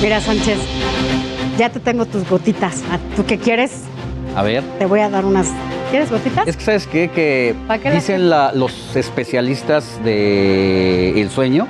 Mira, 0.00 0.20
Sánchez, 0.20 0.58
ya 1.58 1.70
te 1.70 1.80
tengo 1.80 2.06
tus 2.06 2.28
gotitas. 2.28 2.82
¿A 2.90 2.98
¿Tú 3.16 3.24
qué 3.26 3.36
quieres? 3.38 3.82
A 4.36 4.42
ver. 4.42 4.62
Te 4.78 4.86
voy 4.86 5.00
a 5.00 5.08
dar 5.10 5.24
unas. 5.24 5.48
¿Quieres 5.90 6.08
gotitas? 6.10 6.46
Es 6.46 6.56
que, 6.56 6.64
¿sabes 6.64 6.86
qué? 6.86 7.08
Que 7.08 7.54
¿Para 7.66 7.80
qué 7.82 7.88
las 7.90 7.98
dicen 7.98 8.30
la- 8.30 8.52
los 8.52 8.94
especialistas 8.94 9.98
del 10.04 11.28
sueño 11.30 11.66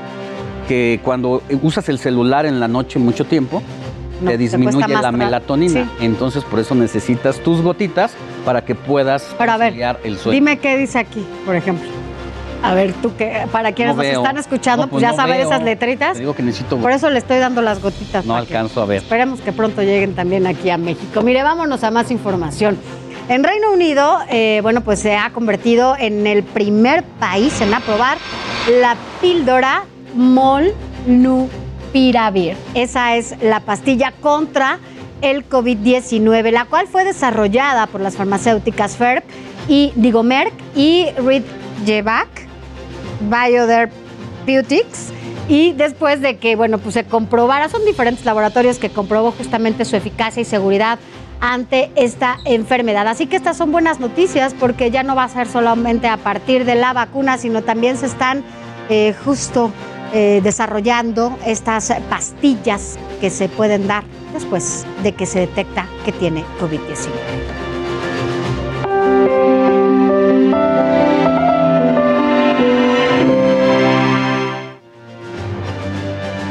que 0.68 1.00
cuando 1.02 1.42
usas 1.62 1.88
el 1.90 1.98
celular 1.98 2.44
en 2.46 2.58
la 2.60 2.68
noche 2.68 2.98
mucho 2.98 3.24
tiempo, 3.26 3.62
No, 4.20 4.30
te 4.30 4.38
disminuye 4.38 4.88
la 4.88 5.12
melatonina. 5.12 5.84
sí. 5.98 6.04
Entonces, 6.04 6.44
por 6.44 6.60
eso 6.60 6.74
necesitas 6.74 7.40
tus 7.40 7.60
gotitas 7.62 8.12
para 8.44 8.64
que 8.64 8.74
puedas 8.74 9.34
Pero 9.38 9.52
a 9.52 9.56
ver, 9.56 9.74
el 10.04 10.18
sueño. 10.18 10.34
Dime 10.34 10.58
qué 10.58 10.76
dice 10.76 10.98
aquí, 10.98 11.24
por 11.44 11.56
ejemplo. 11.56 11.88
A 12.62 12.72
ver, 12.74 12.94
tú 12.94 13.14
que 13.16 13.42
para 13.52 13.72
quienes 13.72 13.94
No 13.94 14.02
nos 14.02 14.10
veo. 14.10 14.22
están 14.22 14.38
escuchando, 14.38 14.86
No, 14.86 14.90
pues, 14.90 15.02
ya 15.02 15.10
no 15.10 15.16
saber 15.16 15.36
veo. 15.38 15.46
esas 15.48 15.62
letritas. 15.62 16.14
Te 16.14 16.20
digo 16.20 16.34
que 16.34 16.42
necesito. 16.42 16.78
Por 16.78 16.92
eso 16.92 17.10
le 17.10 17.18
estoy 17.18 17.38
dando 17.38 17.60
las 17.60 17.82
gotitas. 17.82 18.24
no 18.24 18.34
alcanzo 18.36 18.80
a 18.80 18.86
ver. 18.86 18.98
Esperemos 18.98 19.40
que 19.42 19.52
pronto 19.52 19.82
lleguen 19.82 20.14
también 20.14 20.46
aquí 20.46 20.70
a 20.70 20.78
México. 20.78 21.20
Mire, 21.22 21.42
vámonos 21.42 21.84
a 21.84 21.90
más 21.90 22.10
información. 22.10 22.78
En 23.28 23.42
Reino 23.44 23.70
Unido, 23.72 24.18
eh, 24.30 24.60
bueno, 24.62 24.80
pues 24.82 24.98
se 25.00 25.14
ha 25.16 25.30
convertido 25.30 25.94
en 25.98 26.26
el 26.26 26.42
primer 26.42 27.02
país 27.04 27.60
en 27.60 27.72
aprobar 27.74 28.16
la 28.80 28.96
píldora 29.20 29.84
Molnupiravir. 30.14 31.63
Esa 32.74 33.14
es 33.14 33.40
la 33.40 33.60
pastilla 33.60 34.12
contra 34.20 34.80
el 35.22 35.48
COVID-19, 35.48 36.50
la 36.50 36.64
cual 36.64 36.88
fue 36.88 37.04
desarrollada 37.04 37.86
por 37.86 38.00
las 38.00 38.16
farmacéuticas 38.16 38.96
Ferb 38.96 39.22
y 39.68 39.92
digo 39.94 40.24
Merck 40.24 40.52
y 40.74 41.06
Ridgeback 41.16 42.48
Biotherapeutics 43.20 45.12
y 45.48 45.72
después 45.74 46.20
de 46.20 46.38
que, 46.38 46.56
bueno, 46.56 46.78
pues 46.78 46.94
se 46.94 47.04
comprobara, 47.04 47.68
son 47.68 47.84
diferentes 47.84 48.24
laboratorios 48.24 48.78
que 48.78 48.90
comprobó 48.90 49.30
justamente 49.30 49.84
su 49.84 49.94
eficacia 49.94 50.40
y 50.40 50.44
seguridad 50.44 50.98
ante 51.40 51.92
esta 51.94 52.38
enfermedad. 52.44 53.06
Así 53.06 53.26
que 53.26 53.36
estas 53.36 53.56
son 53.56 53.70
buenas 53.70 54.00
noticias 54.00 54.52
porque 54.58 54.90
ya 54.90 55.04
no 55.04 55.14
va 55.14 55.24
a 55.24 55.28
ser 55.28 55.46
solamente 55.46 56.08
a 56.08 56.16
partir 56.16 56.64
de 56.64 56.74
la 56.74 56.92
vacuna, 56.92 57.38
sino 57.38 57.62
también 57.62 57.96
se 57.96 58.06
están 58.06 58.42
eh, 58.88 59.14
justo 59.24 59.70
eh, 60.14 60.40
desarrollando 60.44 61.36
estas 61.44 61.92
pastillas 62.08 62.96
que 63.20 63.30
se 63.30 63.48
pueden 63.48 63.88
dar 63.88 64.04
después 64.32 64.86
de 65.02 65.12
que 65.12 65.26
se 65.26 65.40
detecta 65.40 65.88
que 66.04 66.12
tiene 66.12 66.44
COVID-19. 66.60 67.10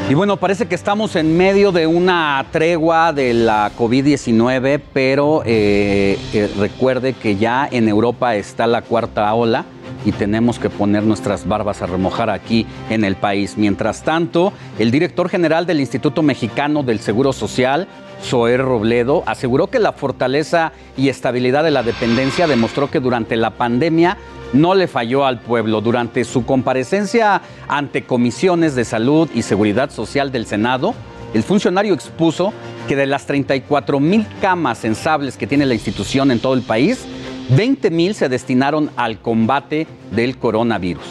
Y 0.09 0.15
bueno, 0.15 0.37
parece 0.37 0.67
que 0.67 0.75
estamos 0.75 1.15
en 1.15 1.35
medio 1.35 1.71
de 1.71 1.87
una 1.87 2.45
tregua 2.51 3.13
de 3.13 3.33
la 3.33 3.71
COVID-19, 3.75 4.81
pero 4.91 5.41
eh, 5.45 6.19
eh, 6.33 6.51
recuerde 6.59 7.13
que 7.13 7.37
ya 7.37 7.67
en 7.71 7.87
Europa 7.87 8.35
está 8.35 8.67
la 8.67 8.81
cuarta 8.81 9.33
ola 9.33 9.65
y 10.05 10.11
tenemos 10.11 10.59
que 10.59 10.69
poner 10.69 11.03
nuestras 11.03 11.47
barbas 11.47 11.81
a 11.81 11.85
remojar 11.85 12.29
aquí 12.29 12.65
en 12.89 13.03
el 13.03 13.15
país. 13.15 13.55
Mientras 13.57 14.03
tanto, 14.03 14.53
el 14.79 14.91
director 14.91 15.29
general 15.29 15.65
del 15.65 15.79
Instituto 15.79 16.21
Mexicano 16.21 16.83
del 16.83 16.99
Seguro 16.99 17.33
Social, 17.33 17.87
Zoé 18.21 18.57
Robledo, 18.57 19.23
aseguró 19.25 19.67
que 19.67 19.79
la 19.79 19.93
fortaleza 19.93 20.71
y 20.97 21.09
estabilidad 21.09 21.63
de 21.63 21.71
la 21.71 21.83
dependencia 21.83 22.47
demostró 22.47 22.89
que 22.89 22.99
durante 22.99 23.35
la 23.35 23.51
pandemia 23.51 24.17
no 24.53 24.75
le 24.75 24.87
falló 24.87 25.25
al 25.25 25.39
pueblo. 25.39 25.81
Durante 25.81 26.23
su 26.23 26.45
comparecencia 26.45 27.41
ante 27.67 28.03
comisiones 28.03 28.75
de 28.75 28.85
salud 28.85 29.29
y 29.33 29.41
seguridad 29.41 29.89
social 29.89 30.31
del 30.31 30.45
Senado, 30.45 30.93
el 31.33 31.43
funcionario 31.43 31.93
expuso 31.93 32.53
que 32.87 32.95
de 32.95 33.07
las 33.07 33.25
34 33.25 33.99
mil 33.99 34.25
camas 34.41 34.77
sensables 34.77 35.37
que 35.37 35.47
tiene 35.47 35.65
la 35.65 35.73
institución 35.73 36.29
en 36.31 36.39
todo 36.39 36.53
el 36.53 36.61
país, 36.61 37.05
20 37.49 37.91
mil 37.91 38.15
se 38.15 38.29
destinaron 38.29 38.91
al 38.95 39.21
combate 39.21 39.87
del 40.11 40.37
coronavirus. 40.37 41.03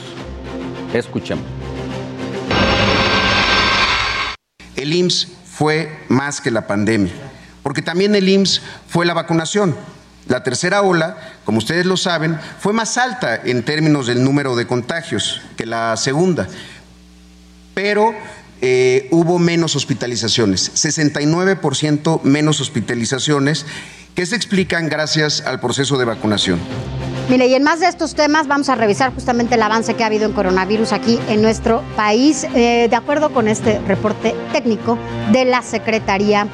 Escuchemos. 0.93 1.45
El 4.77 4.93
IMSS 4.93 5.29
fue 5.45 5.99
más 6.09 6.41
que 6.41 6.51
la 6.51 6.67
pandemia, 6.67 7.13
porque 7.63 7.83
también 7.83 8.15
el 8.15 8.29
IMSS 8.29 8.63
fue 8.89 9.07
la 9.07 9.15
vacunación. 9.15 9.77
La 10.29 10.43
tercera 10.43 10.83
ola, 10.83 11.17
como 11.45 11.59
ustedes 11.59 11.85
lo 11.85 11.97
saben, 11.97 12.39
fue 12.59 12.73
más 12.73 12.97
alta 12.97 13.37
en 13.45 13.65
términos 13.65 14.07
del 14.07 14.23
número 14.23 14.57
de 14.57 14.67
contagios 14.67 15.43
que 15.57 15.67
la 15.67 15.97
segunda, 15.97 16.49
pero 17.75 18.15
eh, 18.61 19.09
hubo 19.11 19.41
menos 19.41 19.75
hospitalizaciones, 19.75 20.73
69% 20.75 22.23
menos 22.23 22.61
hospitalizaciones, 22.61 23.67
que 24.15 24.27
se 24.27 24.37
explican 24.37 24.89
gracias 24.89 25.43
al 25.47 25.61
proceso 25.61 25.99
de 25.99 26.05
vacunación. 26.05 26.61
Mire, 27.29 27.47
y 27.47 27.55
en 27.55 27.63
más 27.63 27.81
de 27.81 27.87
estos 27.87 28.15
temas 28.15 28.47
vamos 28.47 28.69
a 28.69 28.75
revisar 28.75 29.15
justamente 29.15 29.55
el 29.55 29.63
avance 29.63 29.95
que 29.95 30.03
ha 30.03 30.07
habido 30.07 30.27
en 30.27 30.33
coronavirus 30.33 30.93
aquí 30.93 31.19
en 31.29 31.41
nuestro 31.41 31.83
país, 31.97 32.45
eh, 32.55 32.89
de 32.91 32.97
acuerdo 32.97 33.33
con 33.33 33.49
este 33.49 33.79
reporte 33.81 34.35
técnico 34.53 34.99
de 35.31 35.45
la 35.45 35.63
Secretaría 35.63 36.49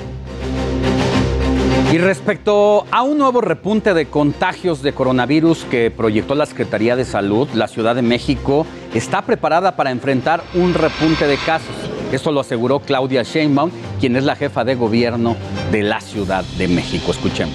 Y 1.92 1.98
respecto 1.98 2.86
a 2.92 3.02
un 3.04 3.20
nuevo 3.20 3.42
repunte 3.42 3.94
de 3.94 4.08
contagios 4.08 4.82
de 4.82 4.94
coronavirus 4.94 5.66
que 5.66 5.92
proyectó 5.92 6.36
la 6.36 6.46
Secretaría 6.46 6.96
de 6.96 7.04
Salud, 7.06 7.48
la 7.54 7.68
Ciudad 7.68 7.96
de 7.96 8.02
México 8.02 8.66
está 8.94 9.22
preparada 9.22 9.76
para 9.76 9.92
enfrentar 9.92 10.44
un 10.56 10.74
repunte 10.74 11.26
de 11.26 11.38
casos. 11.38 11.95
Esto 12.16 12.32
lo 12.32 12.40
aseguró 12.40 12.80
Claudia 12.80 13.24
Sheinbaum, 13.24 13.72
quien 14.00 14.16
es 14.16 14.24
la 14.24 14.38
jefa 14.38 14.64
de 14.64 14.76
gobierno 14.76 15.36
de 15.70 15.84
la 15.84 16.00
Ciudad 16.00 16.46
de 16.58 16.70
México. 16.70 17.12
Escuchemos. 17.12 17.54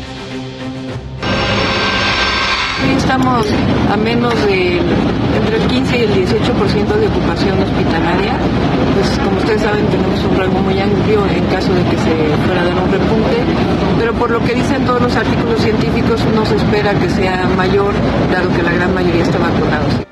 estamos 2.95 3.47
a 3.91 3.97
menos 3.97 4.35
de 4.45 4.77
entre 4.77 5.57
el 5.57 5.66
15 5.66 5.97
y 5.97 6.03
el 6.03 6.15
18% 6.15 6.95
de 6.95 7.07
ocupación 7.09 7.59
hospitalaria. 7.59 8.37
Pues 8.95 9.19
como 9.24 9.39
ustedes 9.39 9.62
saben 9.62 9.87
tenemos 9.87 10.23
un 10.24 10.37
rango 10.37 10.59
muy 10.61 10.78
amplio 10.78 11.27
en 11.27 11.45
caso 11.47 11.73
de 11.73 11.82
que 11.85 11.97
se 11.97 12.15
fuera 12.45 12.61
a 12.61 12.65
dar 12.65 12.78
un 12.85 12.93
repunte, 12.93 13.37
pero 13.99 14.12
por 14.12 14.31
lo 14.31 14.45
que 14.45 14.55
dicen 14.55 14.85
todos 14.85 15.01
los 15.01 15.16
artículos 15.16 15.59
científicos 15.62 16.20
no 16.35 16.45
se 16.45 16.57
espera 16.57 16.93
que 16.93 17.09
sea 17.09 17.49
mayor, 17.57 17.95
dado 18.31 18.55
que 18.55 18.62
la 18.62 18.73
gran 18.73 18.93
mayoría 18.93 19.23
está 19.23 19.39
vacunados. 19.39 20.10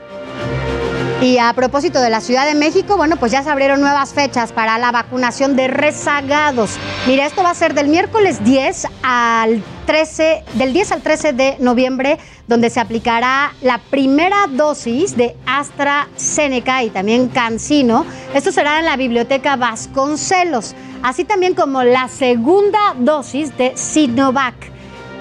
Y 1.20 1.38
a 1.38 1.52
propósito 1.52 2.00
de 2.00 2.10
la 2.10 2.20
Ciudad 2.20 2.46
de 2.46 2.54
México, 2.54 2.96
bueno, 2.96 3.16
pues 3.16 3.32
ya 3.32 3.42
se 3.42 3.50
abrieron 3.50 3.80
nuevas 3.80 4.14
fechas 4.14 4.52
para 4.52 4.78
la 4.78 4.92
vacunación 4.92 5.56
de 5.56 5.66
rezagados. 5.66 6.78
Mira, 7.08 7.26
esto 7.26 7.42
va 7.42 7.50
a 7.50 7.54
ser 7.54 7.74
del 7.74 7.88
miércoles 7.88 8.44
10 8.44 8.86
al 9.02 9.60
13, 9.86 10.44
del 10.54 10.72
10 10.72 10.92
al 10.92 11.02
13 11.02 11.32
de 11.32 11.56
noviembre, 11.58 12.20
donde 12.46 12.70
se 12.70 12.78
aplicará 12.78 13.52
la 13.62 13.78
primera 13.90 14.46
dosis 14.48 15.16
de 15.16 15.36
AstraZeneca 15.44 16.84
y 16.84 16.90
también 16.90 17.26
Cancino. 17.26 18.06
Esto 18.32 18.52
será 18.52 18.78
en 18.78 18.84
la 18.84 18.96
Biblioteca 18.96 19.56
Vasconcelos, 19.56 20.76
así 21.02 21.24
también 21.24 21.54
como 21.54 21.82
la 21.82 22.06
segunda 22.06 22.94
dosis 22.96 23.58
de 23.58 23.76
Sinovac. 23.76 24.54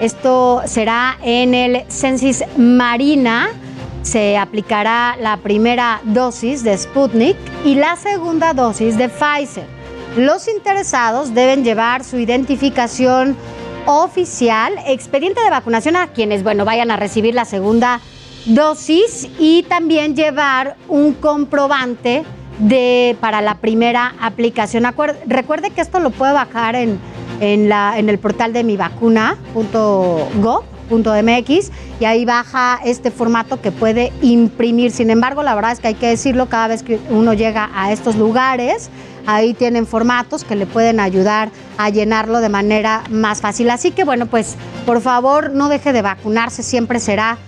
Esto 0.00 0.62
será 0.64 1.18
en 1.24 1.54
el 1.54 1.84
Censis 1.90 2.44
Marina 2.56 3.50
se 4.02 4.36
aplicará 4.36 5.16
la 5.20 5.38
primera 5.38 6.00
dosis 6.04 6.62
de 6.62 6.76
Sputnik 6.76 7.36
y 7.64 7.74
la 7.74 7.96
segunda 7.96 8.52
dosis 8.54 8.96
de 8.96 9.08
Pfizer. 9.08 9.66
Los 10.16 10.48
interesados 10.48 11.34
deben 11.34 11.64
llevar 11.64 12.04
su 12.04 12.18
identificación 12.18 13.36
oficial, 13.86 14.74
expediente 14.86 15.42
de 15.42 15.50
vacunación 15.50 15.96
a 15.96 16.08
quienes, 16.08 16.42
bueno, 16.42 16.64
vayan 16.64 16.90
a 16.90 16.96
recibir 16.96 17.34
la 17.34 17.44
segunda 17.44 18.00
dosis 18.46 19.28
y 19.38 19.62
también 19.64 20.16
llevar 20.16 20.76
un 20.88 21.14
comprobante 21.14 22.24
de, 22.58 23.16
para 23.20 23.40
la 23.40 23.56
primera 23.56 24.14
aplicación. 24.20 24.84
Recuerde 25.26 25.70
que 25.70 25.80
esto 25.80 26.00
lo 26.00 26.10
puede 26.10 26.32
bajar 26.32 26.74
en, 26.76 26.98
en, 27.40 28.08
el 28.08 28.18
portal 28.18 28.52
de 28.52 28.64
mivacuna.gov.mx 30.88 31.70
y 32.00 32.04
ahí 32.04 32.24
baja 32.24 32.80
este 32.84 33.10
formato 33.10 33.60
que 33.60 33.72
puede 33.72 34.12
imprimir. 34.22 34.90
Sin 34.90 35.10
embargo, 35.10 35.42
la 35.42 35.54
verdad 35.54 35.72
es 35.72 35.80
que 35.80 35.88
hay 35.88 35.94
que 35.94 36.08
decirlo, 36.08 36.48
cada 36.48 36.68
vez 36.68 36.82
que 36.82 36.98
uno 37.10 37.34
llega 37.34 37.70
a 37.74 37.92
estos 37.92 38.16
lugares, 38.16 38.90
ahí 39.26 39.54
tienen 39.54 39.86
formatos 39.86 40.44
que 40.44 40.56
le 40.56 40.66
pueden 40.66 41.00
ayudar 41.00 41.50
a 41.76 41.90
llenarlo 41.90 42.40
de 42.40 42.48
manera 42.48 43.04
más 43.10 43.40
fácil. 43.40 43.70
Así 43.70 43.90
que 43.90 44.04
bueno, 44.04 44.26
pues 44.26 44.56
por 44.86 45.00
favor 45.00 45.50
no 45.52 45.68
deje 45.68 45.92
de 45.92 46.02
vacunarse, 46.02 46.62
siempre 46.62 47.00
será 47.00 47.38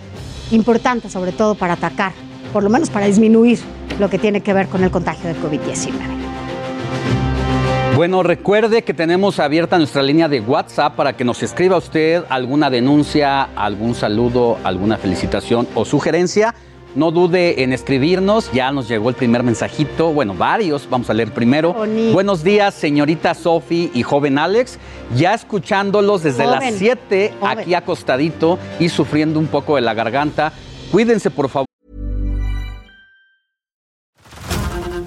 importante, 0.51 1.09
sobre 1.09 1.33
todo 1.33 1.55
para 1.55 1.75
atacar, 1.75 2.13
por 2.53 2.63
lo 2.63 2.71
menos 2.71 2.91
para 2.91 3.07
disminuir 3.07 3.61
lo 3.99 4.11
que 4.11 4.19
tiene 4.19 4.41
que 4.41 4.53
ver 4.53 4.69
con 4.69 4.83
el 4.83 4.91
contagio 4.91 5.29
del 5.29 5.41
COVID-19. 5.43 6.20
Bueno, 8.01 8.23
recuerde 8.23 8.81
que 8.81 8.95
tenemos 8.95 9.39
abierta 9.41 9.77
nuestra 9.77 10.03
línea 10.03 10.27
de 10.27 10.41
WhatsApp 10.41 10.97
para 10.97 11.15
que 11.19 11.23
nos 11.23 11.43
escriba 11.43 11.77
usted 11.77 12.25
alguna 12.31 12.71
denuncia, 12.71 13.43
algún 13.43 13.95
saludo, 13.95 14.57
alguna 14.65 14.97
felicitación 14.97 15.69
o 15.75 15.85
sugerencia. 15.85 16.55
No 16.95 17.11
dude 17.11 17.63
en 17.63 17.75
escribirnos, 17.75 18.51
ya 18.53 18.73
nos 18.73 18.89
llegó 18.89 19.11
el 19.11 19.17
primer 19.17 19.43
mensajito, 19.43 20.15
bueno, 20.15 20.33
varios, 20.33 20.89
vamos 20.89 21.11
a 21.11 21.13
leer 21.13 21.35
primero. 21.35 21.75
Bonito. 21.75 22.15
Buenos 22.15 22.43
días, 22.43 22.73
señorita 22.73 23.35
Sofi 23.35 23.91
y 23.93 24.03
joven 24.03 24.39
Alex, 24.39 24.79
ya 25.15 25.35
escuchándolos 25.35 26.23
desde 26.23 26.47
Joven. 26.47 26.59
las 26.59 26.75
7 26.77 27.35
aquí 27.43 27.75
acostadito 27.75 28.59
y 28.79 28.89
sufriendo 28.89 29.39
un 29.39 29.47
poco 29.47 29.77
de 29.77 29.83
la 29.83 29.93
garganta. 29.93 30.55
Cuídense, 30.91 31.31
por 31.31 31.51
favor. 31.51 31.70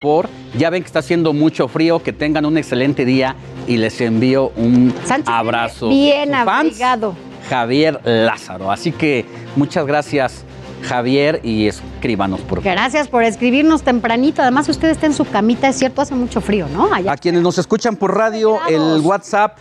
Por, 0.00 0.28
ya 0.56 0.70
ven 0.70 0.84
que 0.84 0.86
está 0.86 1.00
haciendo 1.00 1.32
mucho 1.32 1.66
frío, 1.66 2.00
que 2.00 2.12
tengan 2.12 2.46
un 2.46 2.56
excelente 2.56 3.04
día 3.04 3.34
y 3.66 3.78
les 3.78 4.00
envío 4.00 4.52
un 4.54 4.94
abrazo. 5.26 5.88
Bien 5.88 6.32
abrigado. 6.36 7.16
Javier 7.50 8.00
Lázaro. 8.04 8.70
Así 8.70 8.92
que 8.92 9.26
muchas 9.56 9.84
gracias, 9.88 10.44
Javier, 10.84 11.40
y 11.42 11.66
escríbanos 11.66 12.42
por 12.42 12.62
favor. 12.62 12.74
Gracias 12.74 13.08
por 13.08 13.24
escribirnos 13.24 13.82
tempranito. 13.82 14.40
Además, 14.40 14.68
usted 14.68 14.88
está 14.88 15.06
en 15.06 15.14
su 15.14 15.24
camita, 15.24 15.66
es 15.66 15.80
cierto, 15.80 16.00
hace 16.00 16.14
mucho 16.14 16.40
frío, 16.40 16.68
¿no? 16.68 16.94
Allá. 16.94 17.10
A 17.10 17.16
quienes 17.16 17.42
nos 17.42 17.58
escuchan 17.58 17.96
por 17.96 18.16
radio, 18.16 18.60
el 18.68 19.00
WhatsApp 19.00 19.58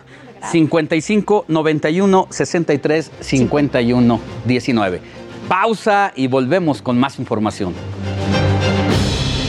55 0.51 1.45
91 1.47 2.27
63 2.29 3.11
51 3.21 4.19
19. 4.45 5.01
Pausa 5.47 6.13
y 6.15 6.27
volvemos 6.27 6.83
con 6.83 6.99
más 6.99 7.17
información. 7.17 7.73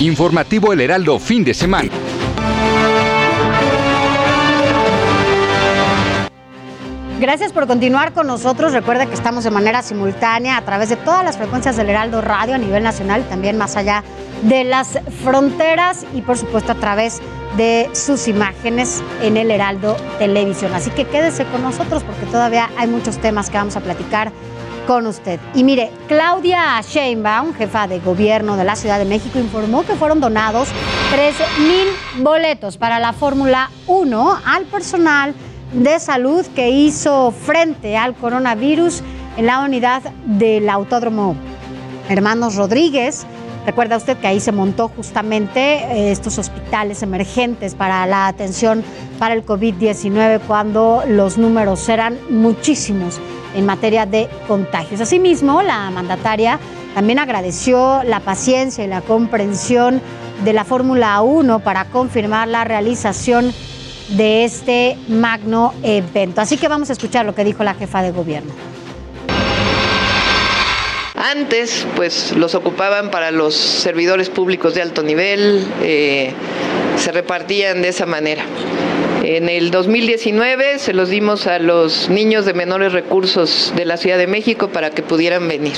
Informativo 0.00 0.72
El 0.72 0.80
Heraldo 0.80 1.18
fin 1.18 1.42
de 1.42 1.52
semana. 1.52 1.90
Gracias 7.18 7.52
por 7.52 7.66
continuar 7.66 8.12
con 8.12 8.28
nosotros. 8.28 8.72
Recuerda 8.72 9.06
que 9.06 9.14
estamos 9.14 9.42
de 9.42 9.50
manera 9.50 9.82
simultánea 9.82 10.56
a 10.56 10.64
través 10.64 10.88
de 10.88 10.94
todas 10.94 11.24
las 11.24 11.36
frecuencias 11.36 11.76
del 11.76 11.90
Heraldo 11.90 12.20
Radio 12.20 12.54
a 12.54 12.58
nivel 12.58 12.84
nacional, 12.84 13.24
también 13.28 13.58
más 13.58 13.74
allá 13.74 14.04
de 14.42 14.62
las 14.62 15.00
fronteras 15.24 16.06
y 16.14 16.22
por 16.22 16.38
supuesto 16.38 16.70
a 16.70 16.76
través 16.76 17.20
de 17.56 17.90
sus 17.92 18.28
imágenes 18.28 19.02
en 19.20 19.36
el 19.36 19.50
Heraldo 19.50 19.96
Televisión. 20.20 20.74
Así 20.74 20.90
que 20.90 21.08
quédese 21.08 21.44
con 21.46 21.62
nosotros 21.62 22.04
porque 22.04 22.24
todavía 22.26 22.70
hay 22.76 22.86
muchos 22.86 23.18
temas 23.18 23.50
que 23.50 23.56
vamos 23.56 23.74
a 23.74 23.80
platicar 23.80 24.30
con 24.88 25.06
usted. 25.06 25.38
Y 25.54 25.64
mire, 25.64 25.90
Claudia 26.08 26.80
Sheinbaum, 26.80 27.52
jefa 27.52 27.86
de 27.86 28.00
gobierno 28.00 28.56
de 28.56 28.64
la 28.64 28.74
Ciudad 28.74 28.98
de 28.98 29.04
México, 29.04 29.38
informó 29.38 29.84
que 29.84 29.94
fueron 29.96 30.18
donados 30.18 30.70
3 31.10 31.34
mil 31.60 32.24
boletos 32.24 32.78
para 32.78 32.98
la 32.98 33.12
Fórmula 33.12 33.70
1 33.86 34.38
al 34.46 34.64
personal 34.64 35.34
de 35.74 36.00
salud 36.00 36.46
que 36.56 36.70
hizo 36.70 37.32
frente 37.32 37.98
al 37.98 38.14
coronavirus 38.14 39.02
en 39.36 39.44
la 39.44 39.60
unidad 39.60 40.00
del 40.24 40.70
Autódromo 40.70 41.36
Hermanos 42.08 42.54
Rodríguez. 42.54 43.26
Recuerda 43.68 43.98
usted 43.98 44.16
que 44.16 44.26
ahí 44.26 44.40
se 44.40 44.50
montó 44.50 44.88
justamente 44.88 45.60
eh, 45.60 46.10
estos 46.10 46.38
hospitales 46.38 47.02
emergentes 47.02 47.74
para 47.74 48.06
la 48.06 48.26
atención 48.26 48.82
para 49.18 49.34
el 49.34 49.44
COVID-19 49.44 50.40
cuando 50.46 51.02
los 51.06 51.36
números 51.36 51.86
eran 51.90 52.16
muchísimos 52.30 53.20
en 53.54 53.66
materia 53.66 54.06
de 54.06 54.26
contagios. 54.46 55.02
Asimismo, 55.02 55.60
la 55.60 55.90
mandataria 55.90 56.58
también 56.94 57.18
agradeció 57.18 58.02
la 58.04 58.20
paciencia 58.20 58.84
y 58.84 58.88
la 58.88 59.02
comprensión 59.02 60.00
de 60.46 60.54
la 60.54 60.64
Fórmula 60.64 61.20
1 61.20 61.58
para 61.58 61.84
confirmar 61.84 62.48
la 62.48 62.64
realización 62.64 63.52
de 64.16 64.44
este 64.44 64.96
magno 65.08 65.74
evento. 65.82 66.40
Así 66.40 66.56
que 66.56 66.68
vamos 66.68 66.88
a 66.88 66.94
escuchar 66.94 67.26
lo 67.26 67.34
que 67.34 67.44
dijo 67.44 67.62
la 67.64 67.74
jefa 67.74 68.00
de 68.00 68.12
gobierno. 68.12 68.77
Antes, 71.18 71.84
pues 71.96 72.32
los 72.36 72.54
ocupaban 72.54 73.10
para 73.10 73.32
los 73.32 73.54
servidores 73.54 74.30
públicos 74.30 74.74
de 74.74 74.82
alto 74.82 75.02
nivel, 75.02 75.66
eh, 75.82 76.32
se 76.96 77.10
repartían 77.10 77.82
de 77.82 77.88
esa 77.88 78.06
manera. 78.06 78.44
En 79.24 79.48
el 79.48 79.72
2019 79.72 80.78
se 80.78 80.92
los 80.92 81.08
dimos 81.08 81.48
a 81.48 81.58
los 81.58 82.08
niños 82.08 82.44
de 82.44 82.54
menores 82.54 82.92
recursos 82.92 83.72
de 83.74 83.84
la 83.84 83.96
Ciudad 83.96 84.16
de 84.16 84.28
México 84.28 84.68
para 84.68 84.90
que 84.90 85.02
pudieran 85.02 85.48
venir. 85.48 85.74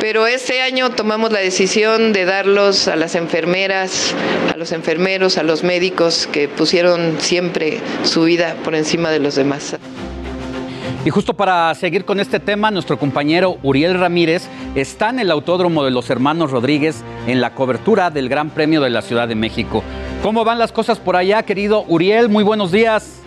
Pero 0.00 0.26
este 0.26 0.60
año 0.60 0.90
tomamos 0.90 1.30
la 1.30 1.38
decisión 1.38 2.12
de 2.12 2.24
darlos 2.24 2.88
a 2.88 2.96
las 2.96 3.14
enfermeras, 3.14 4.12
a 4.52 4.56
los 4.56 4.72
enfermeros, 4.72 5.38
a 5.38 5.44
los 5.44 5.62
médicos 5.62 6.28
que 6.32 6.48
pusieron 6.48 7.20
siempre 7.20 7.78
su 8.02 8.24
vida 8.24 8.56
por 8.64 8.74
encima 8.74 9.10
de 9.10 9.20
los 9.20 9.36
demás. 9.36 9.76
Y 11.08 11.10
justo 11.10 11.32
para 11.32 11.74
seguir 11.74 12.04
con 12.04 12.20
este 12.20 12.38
tema, 12.38 12.70
nuestro 12.70 12.98
compañero 12.98 13.56
Uriel 13.62 13.98
Ramírez 13.98 14.46
está 14.74 15.08
en 15.08 15.20
el 15.20 15.30
Autódromo 15.30 15.82
de 15.82 15.90
los 15.90 16.10
Hermanos 16.10 16.50
Rodríguez 16.50 17.02
en 17.26 17.40
la 17.40 17.54
cobertura 17.54 18.10
del 18.10 18.28
Gran 18.28 18.50
Premio 18.50 18.82
de 18.82 18.90
la 18.90 19.00
Ciudad 19.00 19.26
de 19.26 19.34
México. 19.34 19.82
¿Cómo 20.22 20.44
van 20.44 20.58
las 20.58 20.70
cosas 20.70 20.98
por 20.98 21.16
allá, 21.16 21.44
querido 21.44 21.86
Uriel? 21.88 22.28
Muy 22.28 22.44
buenos 22.44 22.72
días. 22.72 23.17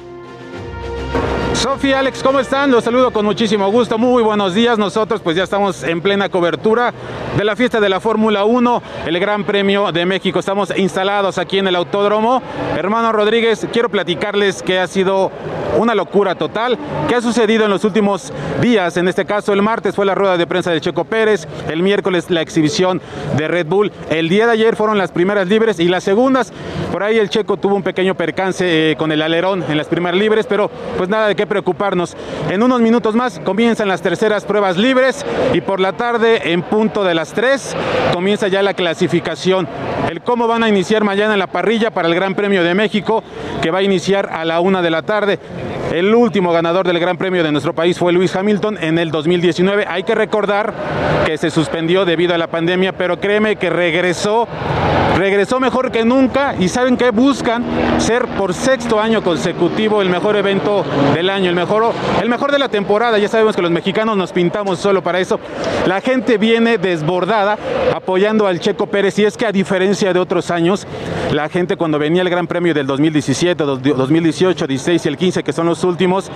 Sofía, 1.62 2.00
Alex, 2.00 2.24
¿cómo 2.24 2.40
están? 2.40 2.72
Los 2.72 2.86
saludo 2.86 3.12
con 3.12 3.24
muchísimo 3.24 3.70
gusto. 3.70 4.00
Muy 4.00 4.24
buenos 4.24 4.56
días. 4.56 4.80
Nosotros 4.80 5.22
pues 5.22 5.36
ya 5.36 5.44
estamos 5.44 5.84
en 5.84 6.02
plena 6.02 6.28
cobertura 6.28 6.92
de 7.38 7.44
la 7.44 7.56
fiesta 7.56 7.80
de 7.80 7.88
la 7.88 8.00
Fórmula 8.00 8.46
1, 8.46 8.82
el 9.06 9.20
Gran 9.20 9.44
Premio 9.44 9.92
de 9.92 10.08
México. 10.08 10.40
Estamos 10.40 10.76
instalados 10.76 11.38
aquí 11.38 11.60
en 11.60 11.68
el 11.68 11.76
autódromo. 11.76 12.42
Hermano 12.76 13.12
Rodríguez, 13.12 13.68
quiero 13.72 13.90
platicarles 13.90 14.64
que 14.64 14.80
ha 14.80 14.88
sido 14.88 15.32
una 15.78 15.94
locura 15.94 16.34
total. 16.34 16.80
¿Qué 17.08 17.14
ha 17.14 17.22
sucedido 17.22 17.66
en 17.66 17.70
los 17.70 17.84
últimos 17.84 18.34
días? 18.60 18.98
En 18.98 19.08
este 19.08 19.26
caso, 19.26 19.54
el 19.54 19.62
martes 19.62 19.96
fue 19.96 20.08
la 20.08 20.16
rueda 20.16 20.38
de 20.38 20.48
prensa 20.48 20.72
de 20.72 20.82
Checo 20.82 21.04
Pérez, 21.06 21.48
el 21.70 21.84
miércoles 21.84 22.32
la 22.32 22.42
exhibición 22.42 23.02
de 23.38 23.48
Red 23.48 23.68
Bull. 23.68 23.92
El 24.10 24.30
día 24.30 24.48
de 24.48 24.54
ayer 24.54 24.76
fueron 24.76 24.98
las 24.98 25.12
primeras 25.12 25.48
libres 25.48 25.80
y 25.80 25.88
las 25.88 26.04
segundas. 26.04 26.52
Por 26.92 27.04
ahí 27.04 27.20
el 27.20 27.30
Checo 27.30 27.58
tuvo 27.58 27.76
un 27.76 27.84
pequeño 27.84 28.16
percance 28.16 28.92
eh, 28.92 28.96
con 28.96 29.12
el 29.12 29.22
alerón 29.22 29.64
en 29.70 29.78
las 29.78 29.88
primeras 29.88 30.20
libres, 30.20 30.48
pero 30.48 30.72
pues 30.98 31.08
nada 31.08 31.28
de 31.28 31.36
qué 31.36 31.48
preocuparnos. 31.52 32.16
En 32.50 32.64
unos 32.64 32.80
minutos 32.80 33.14
más 33.14 33.42
comienzan 33.44 33.90
las 33.90 34.02
terceras 34.02 34.46
pruebas 34.46 34.78
libres 34.78 35.26
y 35.52 35.60
por 35.60 35.82
la 35.82 35.92
tarde, 35.92 36.54
en 36.54 36.62
punto 36.62 37.04
de 37.04 37.14
las 37.14 37.34
3, 37.34 37.76
comienza 38.14 38.48
ya 38.48 38.64
la 38.64 38.74
clasificación. 38.74 39.68
El 40.10 40.22
cómo 40.22 40.48
van 40.48 40.64
a 40.64 40.70
iniciar 40.70 41.04
mañana 41.04 41.36
la 41.36 41.48
parrilla 41.48 41.92
para 41.92 42.08
el 42.08 42.16
Gran 42.16 42.36
Premio 42.36 42.64
de 42.64 42.74
México, 42.74 43.22
que 43.62 43.70
va 43.70 43.80
a 43.80 43.84
iniciar 43.84 44.30
a 44.32 44.46
la 44.46 44.62
una 44.62 44.82
de 44.82 44.92
la 44.92 45.02
tarde. 45.02 45.40
El 45.92 46.16
último 46.16 46.54
ganador 46.54 46.88
del 46.88 47.00
Gran 47.00 47.18
Premio 47.18 47.44
de 47.44 47.52
nuestro 47.52 47.76
país 47.76 48.00
fue 48.00 48.14
Luis 48.14 48.34
Hamilton 48.34 48.78
en 48.82 48.98
el 48.98 49.12
2019. 49.12 49.86
Hay 49.90 50.04
que 50.04 50.16
recordar 50.16 50.74
que 51.26 51.38
se 51.38 51.52
suspendió 51.52 52.06
debido 52.06 52.34
a 52.34 52.38
la 52.38 52.48
pandemia, 52.48 52.94
pero 52.94 53.20
créeme 53.20 53.58
que 53.58 53.70
regresó, 53.70 54.48
regresó 55.18 55.60
mejor 55.60 55.92
que 55.92 56.06
nunca 56.06 56.56
y 56.58 56.70
saben 56.70 56.96
que 56.96 57.10
buscan 57.10 57.66
ser 57.98 58.26
por 58.38 58.54
sexto 58.54 59.02
año 59.02 59.22
consecutivo 59.22 60.02
el 60.02 60.10
mejor 60.10 60.38
evento 60.38 60.86
del 61.14 61.30
año, 61.32 61.50
el 61.50 61.56
mejor, 61.56 61.94
el 62.22 62.30
mejor 62.30 62.52
de 62.52 62.60
la 62.60 62.70
temporada. 62.70 63.18
Ya 63.18 63.28
sabemos 63.28 63.56
que 63.56 63.62
los 63.62 63.72
mexicanos 63.72 64.18
nos 64.18 64.32
pintamos 64.32 64.80
solo 64.80 65.02
para 65.02 65.20
eso. 65.20 65.40
La 65.88 66.02
gente 66.02 66.38
viene 66.38 66.78
desbordada 66.78 67.58
apoyando 67.94 68.48
al 68.48 68.60
Checo 68.60 68.88
Pérez 68.88 69.18
y 69.20 69.26
es 69.26 69.38
que 69.38 69.46
a 69.46 69.52
diferencia 69.52 70.14
de 70.14 70.20
otros 70.20 70.52
años, 70.52 70.86
la 71.32 71.50
gente 71.50 71.78
cuando 71.78 71.98
venía 71.98 72.22
el 72.22 72.30
Gran 72.30 72.48
Premio 72.48 72.74
del 72.74 72.88
2017, 72.88 73.64
2018, 73.64 74.68
16 74.68 75.06
y 75.06 75.08
el 75.08 75.18
15, 75.18 75.44
que 75.44 75.54
son 75.54 75.66
los 75.66 75.84
últimos, 75.84 76.30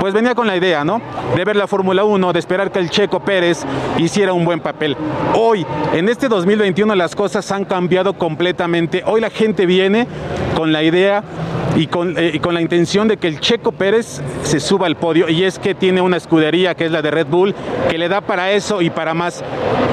pues 0.00 0.14
venía 0.14 0.34
con 0.34 0.46
la 0.46 0.56
idea, 0.56 0.84
¿no? 0.84 1.00
De 1.36 1.44
ver 1.44 1.56
la 1.56 1.66
Fórmula 1.66 2.04
1, 2.04 2.32
de 2.32 2.38
esperar 2.38 2.72
que 2.72 2.78
el 2.78 2.90
Checo 2.90 3.20
Pérez 3.20 3.64
hiciera 3.98 4.32
un 4.32 4.44
buen 4.44 4.60
papel. 4.60 4.96
Hoy, 5.34 5.66
en 5.92 6.08
este 6.08 6.28
2021, 6.28 6.94
las 6.94 7.14
cosas 7.14 7.50
han 7.52 7.64
cambiado 7.64 8.14
completamente. 8.14 9.02
Hoy 9.06 9.20
la 9.20 9.30
gente 9.30 9.66
viene 9.66 10.06
con 10.56 10.72
la 10.72 10.82
idea 10.82 11.22
y 11.76 11.86
con, 11.86 12.18
eh, 12.18 12.32
y 12.34 12.38
con, 12.38 12.54
la 12.54 12.60
intención 12.60 13.08
de 13.08 13.16
que 13.16 13.28
el 13.28 13.40
Checo 13.40 13.72
Pérez 13.72 14.20
se 14.42 14.60
suba 14.60 14.86
al 14.86 14.96
podio 14.96 15.28
y 15.28 15.44
es 15.44 15.58
que 15.58 15.74
tiene 15.74 16.00
una 16.00 16.16
escudería 16.16 16.74
que 16.74 16.86
es 16.86 16.90
la 16.90 17.02
de 17.02 17.10
Red 17.10 17.26
Bull 17.26 17.54
que 17.88 17.98
le 17.98 18.08
da 18.08 18.20
para 18.20 18.52
eso 18.52 18.82
y 18.82 18.90
para 18.90 19.14
más. 19.14 19.42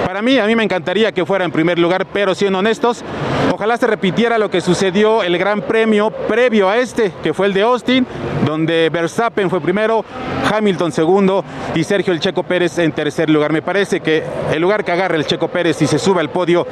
Para 0.06 0.22
mí, 0.22 0.38
a 0.38 0.46
mí 0.46 0.56
me 0.56 0.64
encantaría 0.64 1.12
que 1.12 1.26
fuera 1.26 1.46
en 1.46 1.52
primer 1.52 1.80
lugar, 1.80 2.06
pero 2.06 2.36
siendo 2.36 2.60
honestos, 2.60 3.04
ojalá 3.52 3.76
se 3.78 3.88
repitiera 3.88 4.38
lo 4.38 4.50
que 4.50 4.62
sucedió 4.62 5.24
el 5.24 5.38
Gran 5.38 5.62
Premio 5.62 6.12
previo 6.12 6.70
a 6.70 6.78
este, 6.78 7.12
que 7.24 7.34
fue 7.34 7.48
el 7.48 7.54
de 7.54 7.64
Austin, 7.64 8.06
donde 8.46 8.90
Verstappen 8.90 9.50
fue 9.50 9.60
primero, 9.60 10.06
Hamilton 10.54 10.92
segundo 10.92 11.44
y 11.74 11.84
Sergio 11.84 12.14
el 12.14 12.20
Checo 12.20 12.44
Pérez 12.44 12.78
en 12.78 12.92
tercer 12.92 13.30
lugar. 13.30 13.52
Me 13.52 13.62
parece 13.62 14.00
que 14.00 14.24
el 14.54 14.62
lugar 14.62 14.86
que 14.86 14.92
agarre 14.92 15.18
el 15.18 15.26
Checo 15.26 15.48
Pérez 15.48 15.82
y 15.82 15.88
se 15.88 16.00
sube 16.00 16.22
al 16.22 16.30
podio, 16.30 16.68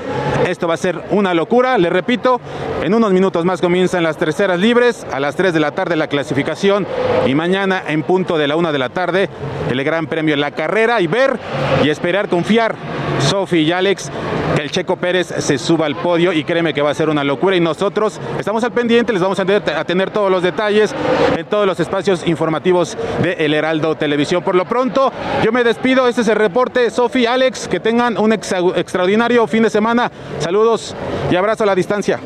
esto 0.48 0.68
va 0.68 0.76
a 0.76 0.78
ser 0.78 1.02
una 1.10 1.34
locura. 1.34 1.78
Le 1.78 1.90
repito, 1.90 2.40
en 2.84 2.94
unos 2.94 3.12
minutos 3.12 3.44
más 3.46 3.62
comienzan 3.62 4.04
las 4.04 4.18
terceras 4.18 4.60
libres, 4.60 5.06
a 5.12 5.20
las 5.20 5.36
3 5.36 5.54
de 5.54 5.60
la 5.60 5.72
tarde 5.72 5.96
la 5.96 6.08
clasificación 6.08 6.86
y 7.26 7.34
mañana 7.36 7.63
en 7.72 8.04
punto 8.04 8.38
de 8.38 8.48
la 8.48 8.56
1 8.56 8.72
de 8.72 8.80
la 8.80 8.90
tarde 8.90 9.30
el 9.70 9.84
Gran 9.84 10.08
Premio 10.08 10.36
la 10.36 10.52
carrera 10.52 11.02
y 11.02 11.08
ver 11.08 11.38
y 11.84 11.90
esperar 11.90 12.30
confiar, 12.30 12.76
Sofi 13.20 13.60
y 13.60 13.72
Alex, 13.72 14.12
que 14.56 14.62
el 14.62 14.72
Checo 14.72 14.96
Pérez 14.98 15.28
se 15.28 15.58
suba 15.58 15.86
al 15.86 15.96
podio 15.96 16.34
y 16.34 16.44
créeme 16.44 16.74
que 16.74 16.82
va 16.82 16.92
a 16.92 16.94
ser 16.94 17.10
una 17.10 17.24
locura 17.24 17.56
y 17.56 17.60
nosotros 17.60 18.20
estamos 18.40 18.64
al 18.64 18.72
pendiente, 18.72 19.14
les 19.14 19.22
vamos 19.22 19.40
a 19.40 19.46
tener, 19.86 20.12
todos 20.12 20.30
los 20.30 20.44
detalles 20.44 20.94
en 21.36 21.46
todos 21.46 21.66
los 21.66 21.80
espacios 21.80 22.28
informativos 22.28 22.98
de 23.22 23.34
El 23.46 23.54
Heraldo 23.54 23.96
Televisión. 23.96 24.44
Por 24.44 24.56
lo 24.56 24.66
pronto, 24.66 25.12
yo 25.44 25.52
me 25.52 25.64
despido, 25.64 26.08
este 26.08 26.22
es 26.22 26.28
el 26.28 26.36
reporte, 26.36 26.90
Sofi, 26.90 27.26
Alex, 27.26 27.68
que 27.68 27.80
tengan 27.80 28.18
un 28.18 28.34
ex 28.34 28.54
extraordinario 28.76 29.48
fin 29.48 29.64
de 29.64 29.70
semana. 29.70 30.12
Saludos 30.40 30.96
y 31.32 31.36
abrazo 31.36 31.64
a 31.64 31.68
la 31.68 31.76
distancia. 31.76 32.20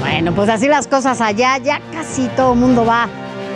Bueno, 0.00 0.32
pues 0.32 0.48
así 0.48 0.68
las 0.68 0.86
cosas 0.86 1.20
allá, 1.20 1.58
ya 1.58 1.80
casi 1.92 2.28
todo 2.28 2.52
el 2.52 2.58
mundo 2.58 2.84
va 2.86 3.08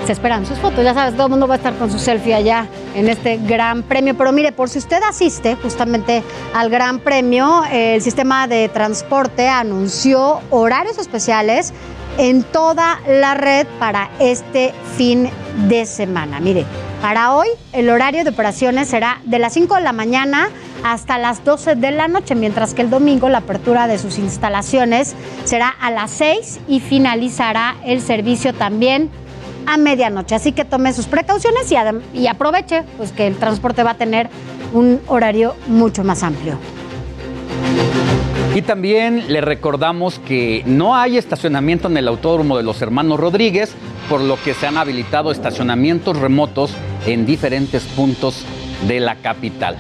se 0.07 0.13
esperan 0.13 0.47
sus 0.47 0.59
fotos. 0.59 0.85
Ya 0.85 0.95
sabes, 0.95 1.15
todo 1.15 1.27
el 1.27 1.31
mundo 1.31 1.47
va 1.47 1.55
a 1.55 1.57
estar 1.57 1.75
con 1.75 1.91
su 1.91 1.99
selfie 1.99 2.35
allá 2.35 2.67
en 2.95 3.09
este 3.09 3.39
gran 3.39 3.83
premio. 3.83 4.17
Pero 4.17 4.33
mire, 4.33 4.53
por 4.53 4.69
si 4.69 4.79
usted 4.79 5.01
asiste 5.09 5.57
justamente 5.57 6.23
al 6.55 6.71
gran 6.71 6.99
premio, 6.99 7.63
el 7.71 8.03
sistema 8.03 8.47
de 8.47 8.69
transporte 8.69 9.49
anunció 9.49 10.41
horarios 10.51 10.99
especiales 10.99 11.73
en 12.19 12.43
toda 12.43 13.01
la 13.09 13.35
red 13.35 13.67
para 13.79 14.11
este 14.19 14.75
fin 14.97 15.31
de 15.69 15.87
semana. 15.87 16.41
Mire, 16.41 16.67
para 17.01 17.35
hoy 17.35 17.49
el 17.73 17.89
horario 17.91 18.25
de 18.25 18.31
operaciones 18.31 18.89
será 18.89 19.21
de 19.25 19.39
las 19.39 19.55
5 19.55 19.77
de 19.77 19.81
la 19.81 19.93
mañana 19.93 20.51
hasta 20.85 21.17
las 21.19 21.45
12 21.45 21.77
de 21.77 21.91
la 21.93 22.09
noche, 22.09 22.35
mientras 22.35 22.75
que 22.75 22.83
el 22.83 22.91
domingo 22.91 23.29
la 23.29 23.39
apertura 23.39 23.87
de 23.87 23.99
sus 23.99 24.19
instalaciones 24.19 25.15
será 25.45 25.69
a 25.69 25.91
las 25.91 26.11
6 26.11 26.61
y 26.69 26.81
finalizará 26.81 27.77
el 27.85 28.01
servicio 28.01 28.53
también 28.53 29.11
a 29.67 29.77
medianoche. 29.77 30.35
Así 30.35 30.53
que 30.53 30.65
tome 30.65 30.93
sus 30.93 31.07
precauciones 31.07 31.73
y, 32.13 32.27
aproveche 32.27 32.85
pues, 32.97 33.13
que 33.13 33.27
el 33.27 33.37
transporte 33.37 33.83
va 33.83 33.93
a 33.93 33.97
tener 33.97 34.29
un 34.73 35.01
horario 35.07 35.55
mucho 35.67 36.05
más 36.05 36.23
amplio. 36.23 36.59
Y 38.55 38.63
también 38.63 39.25
le 39.29 39.41
recordamos 39.41 40.19
que 40.19 40.63
no 40.67 40.95
hay 40.95 41.17
estacionamiento 41.17 41.89
en 41.89 41.97
el 41.97 42.07
autódromo 42.07 42.57
de 42.57 42.63
los 42.63 42.83
hermanos 42.83 43.19
Rodríguez, 43.19 43.75
por 44.11 44.21
lo 44.21 44.37
que 44.43 44.53
se 44.53 44.67
han 44.67 44.77
habilitado 44.77 45.33
estacionamientos 45.33 46.19
remotos 46.19 46.75
en 47.07 47.25
diferentes 47.25 47.85
puntos 47.85 48.45
de 48.87 49.01
la 49.01 49.17
capital. 49.17 49.77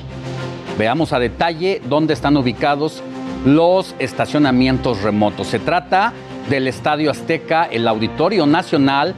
Veamos 0.78 1.12
a 1.12 1.18
detalle 1.18 1.82
dónde 1.86 2.14
están 2.14 2.36
ubicados 2.38 3.02
los 3.44 3.94
estacionamientos 3.98 5.02
remotos. 5.02 5.48
Se 5.48 5.58
trata 5.58 6.14
del 6.48 6.66
Estadio 6.66 7.10
Azteca, 7.10 7.64
el 7.64 7.86
Auditorio 7.86 8.46
Nacional, 8.46 9.14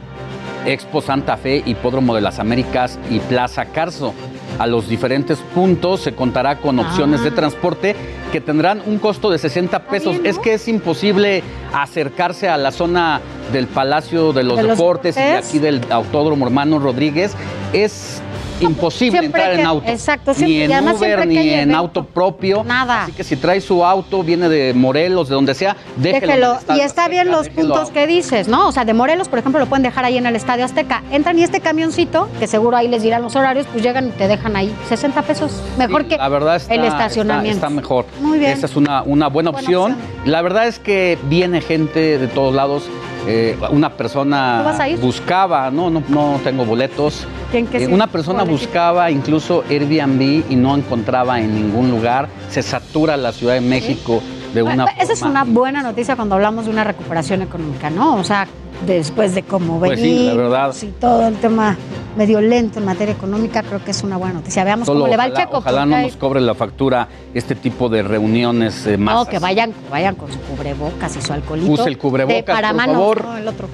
Expo 0.65 1.01
Santa 1.01 1.37
Fe, 1.37 1.63
Hipódromo 1.65 2.15
de 2.15 2.21
las 2.21 2.39
Américas 2.39 2.99
y 3.09 3.19
Plaza 3.19 3.65
Carso. 3.65 4.13
A 4.57 4.67
los 4.67 4.87
diferentes 4.87 5.39
puntos 5.53 6.01
se 6.01 6.13
contará 6.13 6.59
con 6.59 6.79
opciones 6.79 7.23
de 7.23 7.31
transporte 7.31 7.95
que 8.31 8.39
tendrán 8.39 8.81
un 8.85 8.99
costo 8.99 9.29
de 9.29 9.37
60 9.37 9.79
pesos. 9.87 10.17
Es 10.23 10.39
que 10.39 10.53
es 10.53 10.67
imposible 10.67 11.43
acercarse 11.73 12.47
a 12.47 12.57
la 12.57 12.71
zona 12.71 13.21
del 13.51 13.67
Palacio 13.67 14.33
de 14.33 14.43
los, 14.43 14.61
Deportes 14.61 15.17
y 15.17 15.19
aquí 15.19 15.59
del 15.59 15.81
Autódromo 15.89 16.45
Hermano 16.45 16.79
Rodríguez. 16.79 17.33
Es 17.73 18.21
imposible 18.59 19.19
entrar 19.19 19.53
en 19.53 19.65
auto. 19.65 19.89
Exacto, 19.89 20.33
ni 20.37 20.61
en 20.61 20.87
Uber, 20.87 21.27
ni 21.27 21.49
en 21.49 21.73
auto 21.73 22.05
propio. 22.05 22.63
Nada. 22.63 23.03
Así 23.03 23.11
que 23.11 23.23
si 23.23 23.35
trae 23.35 23.61
su 23.61 23.83
auto, 23.83 24.23
viene 24.23 24.49
de 24.49 24.73
Morelos, 24.73 25.29
de 25.29 25.35
donde 25.35 25.53
sea, 25.53 25.75
déjelo. 25.97 26.59
y 26.75 26.79
está 26.79 27.07
bien 27.07 27.31
los 27.31 27.49
puntos 27.49 27.89
que 27.91 28.07
dices, 28.07 28.47
¿no? 28.47 28.67
O 28.67 28.71
sea, 28.71 28.85
de 28.85 28.93
Morelos, 28.93 29.29
por 29.29 29.39
ejemplo, 29.39 29.59
lo 29.59 29.67
pueden 29.67 29.83
dejar 29.83 30.05
ahí 30.05 30.17
en 30.17 30.25
el 30.25 30.35
Estadio 30.35 30.65
Azteca. 30.65 31.03
Entran 31.11 31.37
y 31.39 31.43
este 31.43 31.59
camioncito, 31.59 32.29
que 32.39 32.47
seguro 32.47 32.77
ahí 32.77 32.87
les 32.87 33.03
dirán 33.03 33.21
los 33.21 33.35
horarios, 33.35 33.67
pues 33.71 33.83
llegan 33.83 34.07
y 34.09 34.11
te 34.11 34.27
dejan 34.27 34.55
ahí 34.55 34.73
60 34.89 35.21
pesos. 35.23 35.61
Mejor 35.77 36.07
que 36.07 36.17
la 36.17 36.29
verdad 36.29 36.55
está, 36.57 36.73
el 36.73 36.85
estacionamiento. 36.85 37.57
Está, 37.57 37.69
mejor. 37.69 38.05
Muy 38.21 38.39
bien. 38.39 38.51
Esa 38.51 38.65
es 38.65 38.75
una, 38.75 39.03
una 39.03 39.27
buena, 39.27 39.51
opción. 39.51 39.95
La 40.25 40.41
verdad 40.41 40.67
es 40.67 40.79
que 40.79 41.17
viene 41.29 41.61
gente 41.61 42.17
de 42.17 42.27
todos 42.27 42.53
lados. 42.53 42.83
Eh, 43.27 43.57
una 43.71 43.89
persona 43.89 44.75
buscaba, 45.01 45.71
no, 45.71 45.89
no, 45.89 46.03
no 46.07 46.39
tengo 46.43 46.65
boletos. 46.65 47.27
Eh, 47.53 47.87
una 47.87 48.07
persona 48.07 48.43
buscaba 48.43 49.09
incluso 49.09 49.63
Airbnb 49.69 50.43
y 50.49 50.55
no 50.55 50.75
encontraba 50.75 51.39
en 51.39 51.55
ningún 51.55 51.89
lugar. 51.89 52.27
Se 52.49 52.61
satura 52.61 53.17
la 53.17 53.31
Ciudad 53.31 53.55
de 53.55 53.61
México 53.61 54.21
de 54.53 54.63
una 54.63 54.85
Esa 54.99 55.13
es 55.13 55.21
una 55.21 55.43
buena 55.43 55.81
noticia 55.81 56.15
cuando 56.15 56.35
hablamos 56.35 56.65
de 56.65 56.71
una 56.71 56.83
recuperación 56.83 57.41
económica, 57.41 57.89
¿no? 57.89 58.15
O 58.15 58.23
sea, 58.23 58.47
después 58.85 59.35
de 59.35 59.43
cómo 59.43 59.79
pues 59.79 59.99
sí, 59.99 60.25
la 60.27 60.33
verdad. 60.33 60.75
y 60.81 60.87
todo 60.87 61.27
el 61.27 61.35
tema 61.35 61.77
medio 62.15 62.41
lento 62.41 62.79
en 62.79 62.85
materia 62.85 63.13
económica, 63.13 63.63
creo 63.63 63.83
que 63.83 63.91
es 63.91 64.03
una 64.03 64.17
buena 64.17 64.35
noticia. 64.35 64.63
Veamos 64.63 64.87
cómo 64.87 65.07
le 65.07 65.17
va 65.17 65.25
el 65.25 65.33
checo. 65.33 65.57
Ojalá 65.57 65.85
no 65.85 66.01
nos 66.01 66.15
cobre 66.15 66.41
la 66.41 66.55
factura 66.55 67.07
este 67.33 67.55
tipo 67.55 67.89
de 67.89 68.03
reuniones 68.03 68.85
eh, 68.87 68.97
No, 68.97 69.25
que 69.25 69.39
vayan, 69.39 69.73
vayan 69.89 70.15
con 70.15 70.31
su 70.31 70.39
cubrebocas 70.39 71.15
y 71.15 71.21
su 71.21 71.33
alcoholito. 71.33 71.71
Use 71.71 71.89
el 71.89 71.97
cubrebocas, 71.97 72.43
para 72.43 72.69
por 72.69 72.77
manos, 72.77 72.95
favor. 72.95 73.25
No, 73.25 73.37
el 73.37 73.47
otro. 73.47 73.67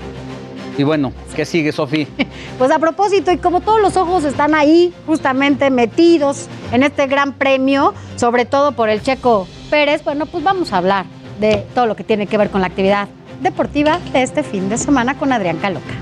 Y 0.77 0.83
bueno, 0.83 1.11
¿qué 1.35 1.45
sigue, 1.45 1.71
Sofi? 1.71 2.07
pues 2.57 2.71
a 2.71 2.79
propósito, 2.79 3.31
y 3.31 3.37
como 3.37 3.61
todos 3.61 3.81
los 3.81 3.97
ojos 3.97 4.23
están 4.23 4.55
ahí, 4.55 4.93
justamente 5.05 5.69
metidos 5.69 6.47
en 6.71 6.83
este 6.83 7.07
gran 7.07 7.33
premio, 7.33 7.93
sobre 8.15 8.45
todo 8.45 8.71
por 8.71 8.89
el 8.89 9.01
Checo 9.01 9.47
Pérez, 9.69 10.03
bueno, 10.03 10.25
pues 10.25 10.43
vamos 10.43 10.73
a 10.73 10.77
hablar 10.77 11.05
de 11.39 11.65
todo 11.75 11.87
lo 11.87 11.95
que 11.95 12.03
tiene 12.03 12.27
que 12.27 12.37
ver 12.37 12.49
con 12.49 12.61
la 12.61 12.67
actividad 12.67 13.09
deportiva 13.41 13.99
de 14.13 14.23
este 14.23 14.43
fin 14.43 14.69
de 14.69 14.77
semana 14.77 15.17
con 15.17 15.33
Adrián 15.33 15.57
Caloca. 15.57 15.93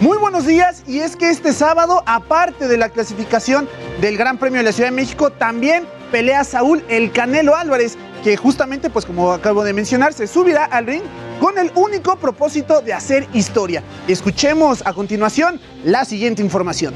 Muy 0.00 0.18
buenos 0.18 0.46
días 0.46 0.82
y 0.86 0.98
es 0.98 1.16
que 1.16 1.30
este 1.30 1.54
sábado, 1.54 2.02
aparte 2.04 2.68
de 2.68 2.76
la 2.76 2.90
clasificación 2.90 3.66
del 4.00 4.18
Gran 4.18 4.36
Premio 4.36 4.58
de 4.58 4.64
la 4.64 4.72
Ciudad 4.72 4.90
de 4.90 4.96
México, 4.96 5.30
también 5.30 5.86
pelea 6.12 6.44
Saúl 6.44 6.84
El 6.88 7.12
Canelo 7.12 7.56
Álvarez, 7.56 7.96
que 8.22 8.36
justamente, 8.36 8.90
pues 8.90 9.06
como 9.06 9.32
acabo 9.32 9.64
de 9.64 9.72
mencionar, 9.72 10.12
se 10.12 10.26
subirá 10.26 10.66
al 10.66 10.86
ring 10.86 11.02
con 11.40 11.58
el 11.58 11.72
único 11.74 12.16
propósito 12.16 12.82
de 12.82 12.92
hacer 12.92 13.26
historia. 13.32 13.82
Escuchemos 14.06 14.86
a 14.86 14.92
continuación 14.92 15.60
la 15.84 16.04
siguiente 16.04 16.42
información. 16.42 16.92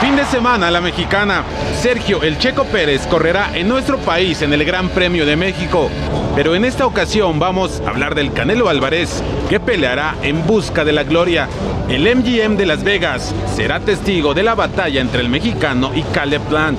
Fin 0.00 0.16
de 0.16 0.24
semana, 0.24 0.70
la 0.70 0.80
mexicana 0.80 1.44
Sergio 1.78 2.22
El 2.22 2.38
Checo 2.38 2.64
Pérez 2.64 3.06
correrá 3.06 3.50
en 3.54 3.68
nuestro 3.68 3.98
país 3.98 4.40
en 4.40 4.54
el 4.54 4.64
Gran 4.64 4.88
Premio 4.88 5.26
de 5.26 5.36
México. 5.36 5.90
Pero 6.34 6.54
en 6.54 6.64
esta 6.64 6.86
ocasión 6.86 7.38
vamos 7.38 7.82
a 7.84 7.90
hablar 7.90 8.14
del 8.14 8.32
Canelo 8.32 8.70
Álvarez, 8.70 9.22
que 9.50 9.60
peleará 9.60 10.14
en 10.22 10.46
busca 10.46 10.84
de 10.84 10.92
la 10.92 11.04
gloria. 11.04 11.48
El 11.88 12.02
MGM 12.16 12.56
de 12.56 12.66
Las 12.66 12.82
Vegas 12.82 13.34
será 13.54 13.80
testigo 13.80 14.32
de 14.32 14.42
la 14.42 14.54
batalla 14.54 15.02
entre 15.02 15.20
el 15.20 15.28
mexicano 15.28 15.90
y 15.94 16.02
Caleb 16.02 16.40
Plant. 16.42 16.78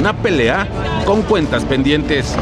Una 0.00 0.14
pelea 0.14 0.66
con 1.04 1.22
cuentas 1.22 1.64
pendientes. 1.64 2.36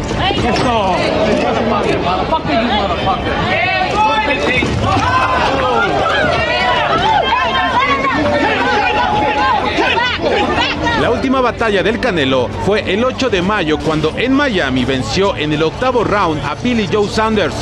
La 11.00 11.10
última 11.10 11.40
batalla 11.40 11.82
del 11.82 11.98
Canelo 11.98 12.48
fue 12.66 12.92
el 12.92 13.02
8 13.02 13.30
de 13.30 13.40
mayo 13.40 13.78
cuando 13.78 14.12
en 14.18 14.34
Miami 14.34 14.84
venció 14.84 15.34
en 15.34 15.50
el 15.54 15.62
octavo 15.62 16.04
round 16.04 16.44
a 16.44 16.54
Billy 16.56 16.86
Joe 16.92 17.08
Sanders. 17.08 17.54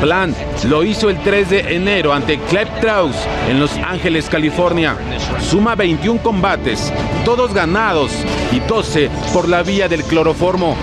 Plant 0.00 0.36
lo 0.68 0.84
hizo 0.84 1.10
el 1.10 1.18
3 1.20 1.50
de 1.50 1.74
enero 1.74 2.12
ante 2.12 2.38
Cleb 2.38 2.68
Strauss 2.76 3.16
en 3.48 3.58
Los 3.58 3.76
Ángeles, 3.78 4.28
California. 4.28 4.96
Suma 5.40 5.74
21 5.74 6.22
combates, 6.22 6.92
todos 7.24 7.52
ganados 7.52 8.12
y 8.52 8.60
12 8.60 9.10
por 9.32 9.48
la 9.48 9.64
vía 9.64 9.88
del 9.88 10.04
cloroformo. 10.04 10.76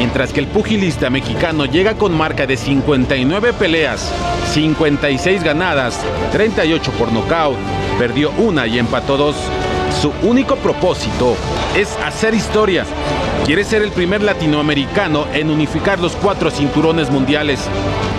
Mientras 0.00 0.32
que 0.32 0.40
el 0.40 0.46
pugilista 0.46 1.10
mexicano 1.10 1.66
llega 1.66 1.98
con 1.98 2.16
marca 2.16 2.46
de 2.46 2.56
59 2.56 3.52
peleas, 3.52 4.10
56 4.54 5.44
ganadas, 5.44 6.00
38 6.32 6.90
por 6.92 7.12
nocaut, 7.12 7.58
perdió 7.98 8.30
una 8.38 8.66
y 8.66 8.78
empató 8.78 9.18
dos. 9.18 9.36
Su 10.00 10.10
único 10.26 10.56
propósito 10.56 11.36
es 11.76 11.98
hacer 12.02 12.32
historia. 12.32 12.86
Quiere 13.44 13.62
ser 13.62 13.82
el 13.82 13.92
primer 13.92 14.22
latinoamericano 14.22 15.26
en 15.34 15.50
unificar 15.50 16.00
los 16.00 16.16
cuatro 16.16 16.50
cinturones 16.50 17.10
mundiales. 17.10 17.60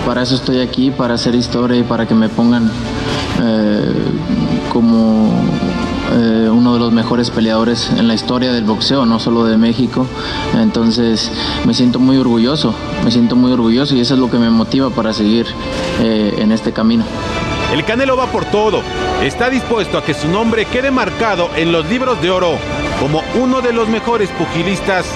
Para 0.05 0.21
eso 0.21 0.35
estoy 0.35 0.59
aquí, 0.59 0.91
para 0.91 1.15
hacer 1.15 1.33
historia 1.33 1.79
y 1.79 1.83
para 1.83 2.07
que 2.07 2.13
me 2.13 2.29
pongan 2.29 2.69
eh, 3.41 3.91
como 4.69 5.40
uno 6.61 6.75
de 6.75 6.79
los 6.79 6.91
mejores 6.91 7.31
peleadores 7.31 7.89
en 7.97 8.07
la 8.07 8.13
historia 8.13 8.53
del 8.53 8.65
boxeo, 8.65 9.03
no 9.07 9.19
solo 9.19 9.45
de 9.45 9.57
México. 9.57 10.05
Entonces 10.53 11.31
me 11.65 11.73
siento 11.73 11.97
muy 11.97 12.17
orgulloso, 12.17 12.75
me 13.03 13.09
siento 13.09 13.35
muy 13.35 13.51
orgulloso 13.51 13.95
y 13.95 13.99
eso 13.99 14.13
es 14.13 14.19
lo 14.19 14.29
que 14.29 14.37
me 14.37 14.51
motiva 14.51 14.91
para 14.91 15.11
seguir 15.11 15.47
eh, 16.01 16.35
en 16.37 16.51
este 16.51 16.71
camino. 16.71 17.03
El 17.73 17.83
Canelo 17.83 18.15
va 18.15 18.27
por 18.27 18.45
todo. 18.45 18.83
Está 19.23 19.49
dispuesto 19.49 19.97
a 19.97 20.03
que 20.03 20.13
su 20.13 20.27
nombre 20.27 20.65
quede 20.65 20.91
marcado 20.91 21.49
en 21.55 21.71
los 21.71 21.87
libros 21.87 22.21
de 22.21 22.29
oro 22.29 22.51
como 22.99 23.23
uno 23.41 23.61
de 23.61 23.73
los 23.73 23.87
mejores 23.89 24.29
pugilistas 24.29 25.07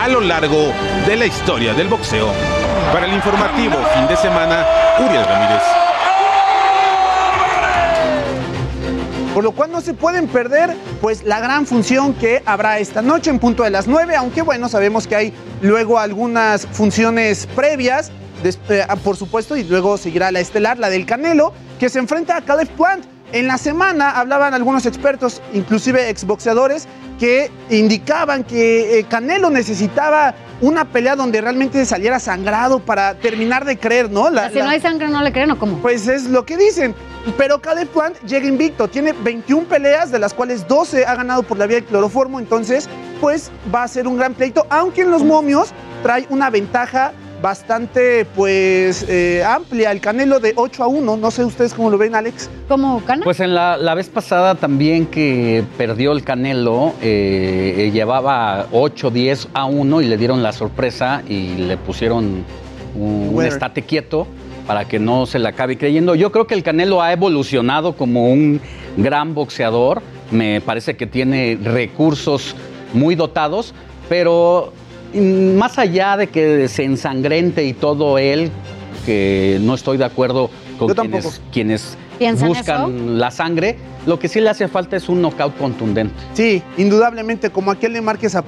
a 0.00 0.08
lo 0.08 0.22
largo 0.22 0.72
de 1.06 1.16
la 1.16 1.26
historia 1.26 1.74
del 1.74 1.88
boxeo. 1.88 2.28
Para 2.94 3.06
el 3.06 3.12
informativo 3.12 3.74
fin 3.94 4.06
de 4.08 4.16
semana, 4.16 4.64
Uriel 5.04 5.24
Ramírez. 5.26 5.83
Por 9.34 9.42
lo 9.42 9.52
cual 9.52 9.72
no 9.72 9.80
se 9.80 9.94
pueden 9.94 10.28
perder 10.28 10.76
pues 11.00 11.24
la 11.24 11.40
gran 11.40 11.66
función 11.66 12.14
que 12.14 12.42
habrá 12.46 12.78
esta 12.78 13.02
noche 13.02 13.30
en 13.30 13.40
punto 13.40 13.64
de 13.64 13.70
las 13.70 13.88
9, 13.88 14.14
aunque 14.14 14.42
bueno, 14.42 14.68
sabemos 14.68 15.08
que 15.08 15.16
hay 15.16 15.32
luego 15.60 15.98
algunas 15.98 16.66
funciones 16.68 17.48
previas, 17.56 18.12
eh, 18.44 18.86
por 19.02 19.16
supuesto, 19.16 19.56
y 19.56 19.64
luego 19.64 19.98
seguirá 19.98 20.30
la 20.30 20.38
estelar, 20.38 20.78
la 20.78 20.88
del 20.88 21.04
Canelo, 21.04 21.52
que 21.80 21.88
se 21.88 21.98
enfrenta 21.98 22.36
a 22.36 22.42
Caleb 22.42 22.68
Plant. 22.68 23.04
En 23.32 23.48
la 23.48 23.58
semana 23.58 24.10
hablaban 24.10 24.54
algunos 24.54 24.86
expertos, 24.86 25.42
inclusive 25.52 26.08
exboxeadores, 26.08 26.86
que 27.18 27.50
indicaban 27.70 28.44
que 28.44 29.00
eh, 29.00 29.04
Canelo 29.04 29.50
necesitaba 29.50 30.34
una 30.60 30.84
pelea 30.84 31.16
donde 31.16 31.40
realmente 31.40 31.84
saliera 31.84 32.20
sangrado 32.20 32.78
para 32.78 33.14
terminar 33.14 33.64
de 33.64 33.78
creer, 33.78 34.10
¿no? 34.10 34.30
La, 34.30 34.50
si 34.50 34.58
no 34.58 34.68
hay 34.68 34.80
sangre, 34.80 35.08
no 35.08 35.22
le 35.22 35.32
creen 35.32 35.50
o 35.50 35.58
cómo. 35.58 35.78
Pues 35.78 36.06
es 36.06 36.24
lo 36.24 36.46
que 36.46 36.56
dicen. 36.56 36.94
Pero 37.38 37.58
Caleb 37.60 37.88
Plant 37.88 38.20
llega 38.26 38.46
invicto, 38.46 38.86
tiene 38.86 39.12
21 39.12 39.66
peleas, 39.66 40.12
de 40.12 40.18
las 40.18 40.34
cuales 40.34 40.68
12 40.68 41.06
ha 41.06 41.14
ganado 41.14 41.42
por 41.42 41.58
la 41.58 41.66
vía 41.66 41.76
del 41.76 41.84
cloroformo, 41.84 42.38
entonces 42.38 42.88
pues 43.20 43.50
va 43.74 43.84
a 43.84 43.88
ser 43.88 44.06
un 44.06 44.18
gran 44.18 44.34
pleito, 44.34 44.66
aunque 44.68 45.02
en 45.02 45.10
los 45.10 45.22
momios 45.22 45.70
trae 46.02 46.26
una 46.28 46.50
ventaja 46.50 47.12
bastante 47.40 48.24
pues 48.24 49.04
eh, 49.08 49.42
amplia, 49.44 49.90
el 49.90 50.00
Canelo 50.00 50.40
de 50.40 50.52
8 50.56 50.82
a 50.82 50.86
1, 50.86 51.16
no 51.16 51.30
sé 51.30 51.44
ustedes 51.44 51.74
cómo 51.74 51.90
lo 51.90 51.98
ven 51.98 52.14
Alex. 52.14 52.48
¿Cómo 52.68 53.02
gana? 53.06 53.24
Pues 53.24 53.40
en 53.40 53.54
la, 53.54 53.94
vez 53.94 54.08
pasada 54.08 54.54
también 54.54 55.06
que 55.06 55.64
perdió 55.76 56.12
el 56.12 56.24
Canelo, 56.24 56.94
eh, 57.02 57.74
eh, 57.78 57.90
llevaba 57.90 58.66
8, 58.72 59.10
10 59.10 59.48
a 59.54 59.64
1 59.66 60.00
y 60.02 60.06
le 60.06 60.16
dieron 60.16 60.42
la 60.42 60.52
sorpresa 60.52 61.22
y 61.28 61.56
le 61.56 61.76
pusieron 61.76 62.44
un, 62.94 63.30
un 63.34 63.44
estate 63.44 63.82
quieto 63.82 64.26
para 64.66 64.86
que 64.86 64.98
no 64.98 65.26
se 65.26 65.38
le 65.38 65.48
acabe 65.48 65.76
creyendo. 65.76 66.14
Yo 66.14 66.32
creo 66.32 66.46
que 66.46 66.54
el 66.54 66.62
Canelo 66.62 67.02
ha 67.02 67.12
evolucionado 67.12 67.96
como 67.96 68.30
un 68.30 68.60
gran 68.96 69.34
boxeador, 69.34 70.02
me 70.30 70.60
parece 70.60 70.96
que 70.96 71.06
tiene 71.06 71.58
recursos 71.62 72.56
muy 72.92 73.14
dotados, 73.14 73.74
pero 74.08 74.72
mm, 75.12 75.56
más 75.56 75.78
allá 75.78 76.16
de 76.16 76.28
que 76.28 76.68
se 76.68 76.84
ensangrente 76.84 77.64
y 77.64 77.72
todo 77.72 78.18
él, 78.18 78.50
que 79.04 79.58
no 79.60 79.74
estoy 79.74 79.98
de 79.98 80.04
acuerdo 80.04 80.50
con 80.78 80.94
quienes, 81.52 81.96
buscan 82.40 83.18
la 83.18 83.30
sangre, 83.30 83.76
lo 84.06 84.18
que 84.18 84.28
sí 84.28 84.40
le 84.40 84.50
hace 84.50 84.68
falta 84.68 84.96
es 84.96 85.08
un 85.08 85.22
knockout 85.22 85.56
contundente. 85.56 86.14
Sí, 86.34 86.62
indudablemente, 86.76 87.50
como 87.50 87.70
aquel 87.70 87.92
de 87.92 88.00
Márquez 88.00 88.34
a 88.34 88.44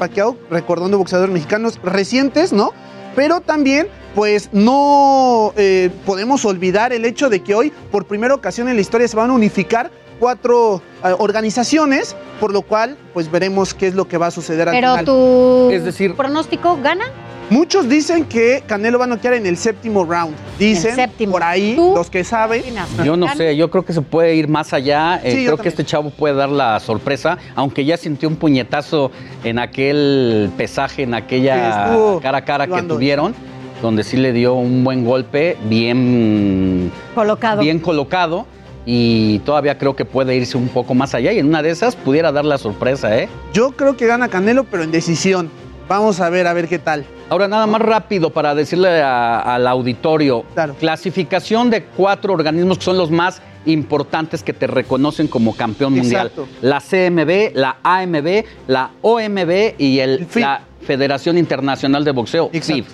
recordando 0.50 0.98
boxeadores 0.98 1.32
mexicanos 1.32 1.78
recientes, 1.82 2.52
¿no? 2.52 2.72
Pero 3.14 3.40
también 3.40 3.88
pues 4.16 4.48
no 4.50 5.52
eh, 5.58 5.90
podemos 6.06 6.46
olvidar 6.46 6.94
el 6.94 7.04
hecho 7.04 7.28
de 7.28 7.40
que 7.40 7.54
hoy, 7.54 7.70
por 7.92 8.06
primera 8.06 8.34
ocasión 8.34 8.66
en 8.66 8.76
la 8.76 8.80
historia, 8.80 9.06
se 9.06 9.14
van 9.14 9.28
a 9.28 9.34
unificar 9.34 9.90
cuatro 10.18 10.80
eh, 11.04 11.14
organizaciones, 11.18 12.16
por 12.40 12.50
lo 12.50 12.62
cual, 12.62 12.96
pues 13.12 13.30
veremos 13.30 13.74
qué 13.74 13.88
es 13.88 13.94
lo 13.94 14.08
que 14.08 14.16
va 14.16 14.28
a 14.28 14.30
suceder 14.30 14.70
al 14.70 14.74
final. 14.74 15.04
Pero 15.04 15.04
tu 15.04 15.70
es 15.70 15.84
decir, 15.84 16.16
pronóstico 16.16 16.78
gana. 16.82 17.04
Muchos 17.50 17.90
dicen 17.90 18.24
que 18.24 18.64
Canelo 18.66 18.98
va 18.98 19.04
a 19.04 19.08
noquear 19.08 19.34
en 19.34 19.44
el 19.44 19.58
séptimo 19.58 20.06
round. 20.06 20.34
Dicen 20.58 20.98
por 21.30 21.44
ahí 21.44 21.76
los 21.76 22.08
que 22.08 22.24
saben. 22.24 22.62
Yo 23.04 23.18
no 23.18 23.32
sé, 23.36 23.54
yo 23.54 23.70
creo 23.70 23.84
que 23.84 23.92
se 23.92 24.00
puede 24.00 24.34
ir 24.34 24.48
más 24.48 24.72
allá. 24.72 25.20
Eh, 25.22 25.44
creo 25.44 25.58
que 25.58 25.68
este 25.68 25.84
chavo 25.84 26.08
puede 26.08 26.34
dar 26.34 26.48
la 26.48 26.80
sorpresa, 26.80 27.36
aunque 27.54 27.84
ya 27.84 27.98
sintió 27.98 28.30
un 28.30 28.36
puñetazo 28.36 29.12
en 29.44 29.58
aquel 29.58 30.50
pesaje, 30.56 31.02
en 31.02 31.12
aquella 31.12 31.94
cara 32.22 32.38
a 32.38 32.44
cara 32.46 32.66
que 32.66 32.82
tuvieron 32.82 33.34
donde 33.82 34.04
sí 34.04 34.16
le 34.16 34.32
dio 34.32 34.54
un 34.54 34.84
buen 34.84 35.04
golpe, 35.04 35.56
bien 35.68 36.90
colocado. 37.14 37.62
Bien 37.62 37.78
colocado 37.78 38.46
y 38.86 39.40
todavía 39.40 39.76
creo 39.76 39.96
que 39.96 40.04
puede 40.04 40.36
irse 40.36 40.56
un 40.56 40.68
poco 40.68 40.94
más 40.94 41.14
allá 41.14 41.32
y 41.32 41.40
en 41.40 41.46
una 41.46 41.62
de 41.62 41.70
esas 41.70 41.96
pudiera 41.96 42.30
dar 42.32 42.44
la 42.44 42.56
sorpresa, 42.56 43.18
¿eh? 43.18 43.28
Yo 43.52 43.72
creo 43.72 43.96
que 43.96 44.06
gana 44.06 44.28
Canelo, 44.28 44.64
pero 44.64 44.84
en 44.84 44.92
decisión. 44.92 45.50
Vamos 45.88 46.20
a 46.20 46.30
ver, 46.30 46.46
a 46.46 46.52
ver 46.52 46.68
qué 46.68 46.78
tal. 46.78 47.04
Ahora 47.28 47.48
nada 47.48 47.66
más 47.66 47.80
rápido 47.80 48.30
para 48.30 48.54
decirle 48.54 49.02
al 49.02 49.66
auditorio, 49.66 50.44
clasificación 50.78 51.70
de 51.70 51.84
cuatro 51.84 52.32
organismos 52.32 52.78
que 52.78 52.84
son 52.84 52.98
los 52.98 53.10
más 53.10 53.42
importantes 53.66 54.42
que 54.42 54.52
te 54.52 54.68
reconocen 54.68 55.26
como 55.26 55.54
campeón 55.54 55.94
mundial. 55.94 56.30
La 56.62 56.80
CMB, 56.80 57.54
la 57.54 57.78
AMB, 57.82 58.44
la 58.68 58.90
OMB 59.02 59.74
y 59.78 59.98
el, 59.98 60.26
la 60.36 60.62
Federación 60.82 61.38
Internacional 61.38 62.04
de 62.04 62.12
Boxeo, 62.12 62.50
FIB 62.50 62.84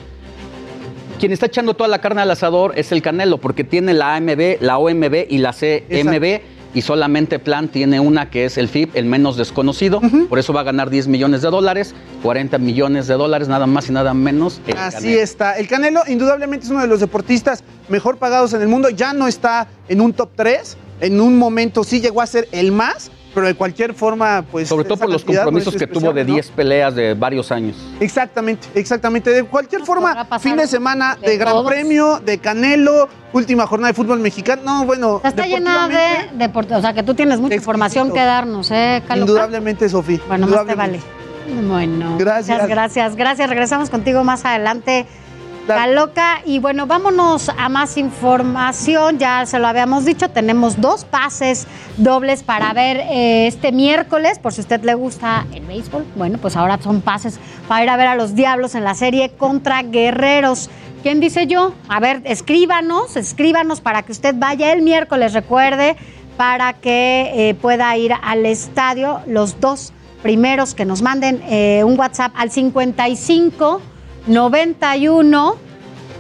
quien 1.18 1.32
está 1.32 1.46
echando 1.46 1.74
toda 1.74 1.88
la 1.88 2.00
carne 2.00 2.22
al 2.22 2.30
asador 2.30 2.72
es 2.76 2.92
el 2.92 3.02
Canelo, 3.02 3.38
porque 3.38 3.64
tiene 3.64 3.94
la 3.94 4.16
AMB, 4.16 4.60
la 4.60 4.78
OMB 4.78 5.26
y 5.28 5.38
la 5.38 5.52
CMB. 5.52 6.40
Y 6.74 6.80
solamente 6.80 7.38
Plan 7.38 7.68
tiene 7.68 8.00
una 8.00 8.30
que 8.30 8.46
es 8.46 8.56
el 8.56 8.66
FIB, 8.66 8.92
el 8.94 9.04
menos 9.04 9.36
desconocido. 9.36 10.00
Por 10.30 10.38
eso 10.38 10.54
va 10.54 10.62
a 10.62 10.64
ganar 10.64 10.88
10 10.88 11.06
millones 11.06 11.42
de 11.42 11.50
dólares, 11.50 11.94
40 12.22 12.56
millones 12.56 13.06
de 13.06 13.14
dólares, 13.14 13.46
nada 13.46 13.66
más 13.66 13.90
y 13.90 13.92
nada 13.92 14.14
menos. 14.14 14.58
Así 14.78 15.12
está. 15.12 15.58
El 15.58 15.68
Canelo, 15.68 16.00
indudablemente, 16.08 16.64
es 16.64 16.70
uno 16.70 16.80
de 16.80 16.86
los 16.86 17.00
deportistas 17.00 17.62
mejor 17.90 18.16
pagados 18.16 18.54
en 18.54 18.62
el 18.62 18.68
mundo. 18.68 18.88
Ya 18.88 19.12
no 19.12 19.28
está 19.28 19.68
en 19.88 20.00
un 20.00 20.14
top 20.14 20.30
3. 20.34 20.78
En 21.02 21.20
un 21.20 21.36
momento 21.36 21.84
sí 21.84 22.00
llegó 22.00 22.22
a 22.22 22.26
ser 22.26 22.48
el 22.52 22.72
más 22.72 23.10
pero 23.34 23.46
de 23.46 23.54
cualquier 23.54 23.94
forma, 23.94 24.44
pues... 24.50 24.68
Sobre 24.68 24.84
todo 24.84 24.98
por 24.98 25.10
los 25.10 25.22
cantidad, 25.22 25.44
compromisos 25.44 25.74
pues, 25.74 25.80
que 25.82 25.86
tuvo 25.86 26.12
de 26.12 26.20
especial, 26.20 26.26
¿no? 26.26 26.34
10 26.34 26.50
peleas 26.50 26.94
de 26.94 27.14
varios 27.14 27.52
años. 27.52 27.76
Exactamente, 28.00 28.68
exactamente. 28.74 29.30
De 29.30 29.44
cualquier 29.44 29.82
forma, 29.84 30.26
fin 30.40 30.56
de 30.56 30.66
semana 30.66 31.16
de, 31.20 31.30
de 31.30 31.36
Gran 31.38 31.54
todos. 31.54 31.66
Premio, 31.66 32.20
de 32.20 32.38
Canelo, 32.38 33.08
última 33.32 33.66
jornada 33.66 33.92
de 33.92 33.94
fútbol 33.94 34.20
mexicano. 34.20 34.62
No, 34.64 34.84
bueno, 34.84 35.20
Está 35.24 35.46
llena 35.46 35.88
de 35.88 36.36
deporte, 36.36 36.74
o 36.74 36.80
sea 36.80 36.92
que 36.92 37.02
tú 37.02 37.14
tienes 37.14 37.40
mucha 37.40 37.54
información 37.54 38.12
que 38.12 38.20
darnos, 38.20 38.70
¿eh, 38.70 39.02
Caloca? 39.06 39.30
indudablemente, 39.30 39.88
Sofía. 39.88 40.20
Bueno, 40.28 40.46
más 40.46 40.66
te 40.66 40.74
vale. 40.74 41.00
Bueno, 41.66 42.16
Gracias. 42.18 42.56
muchas 42.56 42.68
gracias, 42.68 43.16
gracias. 43.16 43.48
Regresamos 43.48 43.90
contigo 43.90 44.22
más 44.24 44.44
adelante. 44.44 45.06
Caloca, 45.66 46.40
y 46.44 46.58
bueno, 46.58 46.86
vámonos 46.86 47.48
a 47.48 47.68
más 47.68 47.96
información. 47.96 49.18
Ya 49.18 49.46
se 49.46 49.60
lo 49.60 49.68
habíamos 49.68 50.04
dicho, 50.04 50.28
tenemos 50.28 50.80
dos 50.80 51.04
pases 51.04 51.68
dobles 51.96 52.42
para 52.42 52.72
ver 52.72 52.96
eh, 52.96 53.46
este 53.46 53.70
miércoles, 53.70 54.38
por 54.40 54.52
si 54.52 54.60
a 54.60 54.62
usted 54.62 54.82
le 54.82 54.94
gusta 54.94 55.46
el 55.54 55.64
béisbol. 55.64 56.04
Bueno, 56.16 56.38
pues 56.38 56.56
ahora 56.56 56.78
son 56.82 57.00
pases 57.00 57.38
para 57.68 57.84
ir 57.84 57.90
a 57.90 57.96
ver 57.96 58.08
a 58.08 58.16
los 58.16 58.34
Diablos 58.34 58.74
en 58.74 58.82
la 58.82 58.94
serie 58.94 59.30
contra 59.30 59.82
Guerreros. 59.82 60.68
¿Quién 61.02 61.20
dice 61.20 61.46
yo? 61.46 61.74
A 61.88 62.00
ver, 62.00 62.22
escríbanos, 62.24 63.16
escríbanos 63.16 63.80
para 63.80 64.02
que 64.02 64.12
usted 64.12 64.34
vaya 64.36 64.72
el 64.72 64.82
miércoles, 64.82 65.32
recuerde, 65.32 65.96
para 66.36 66.72
que 66.72 67.30
eh, 67.34 67.54
pueda 67.54 67.96
ir 67.96 68.12
al 68.20 68.46
estadio 68.46 69.20
los 69.26 69.60
dos 69.60 69.92
primeros 70.22 70.74
que 70.74 70.84
nos 70.84 71.02
manden 71.02 71.42
eh, 71.48 71.82
un 71.84 71.98
WhatsApp 71.98 72.32
al 72.36 72.50
55 72.50 73.80
91 74.26 75.56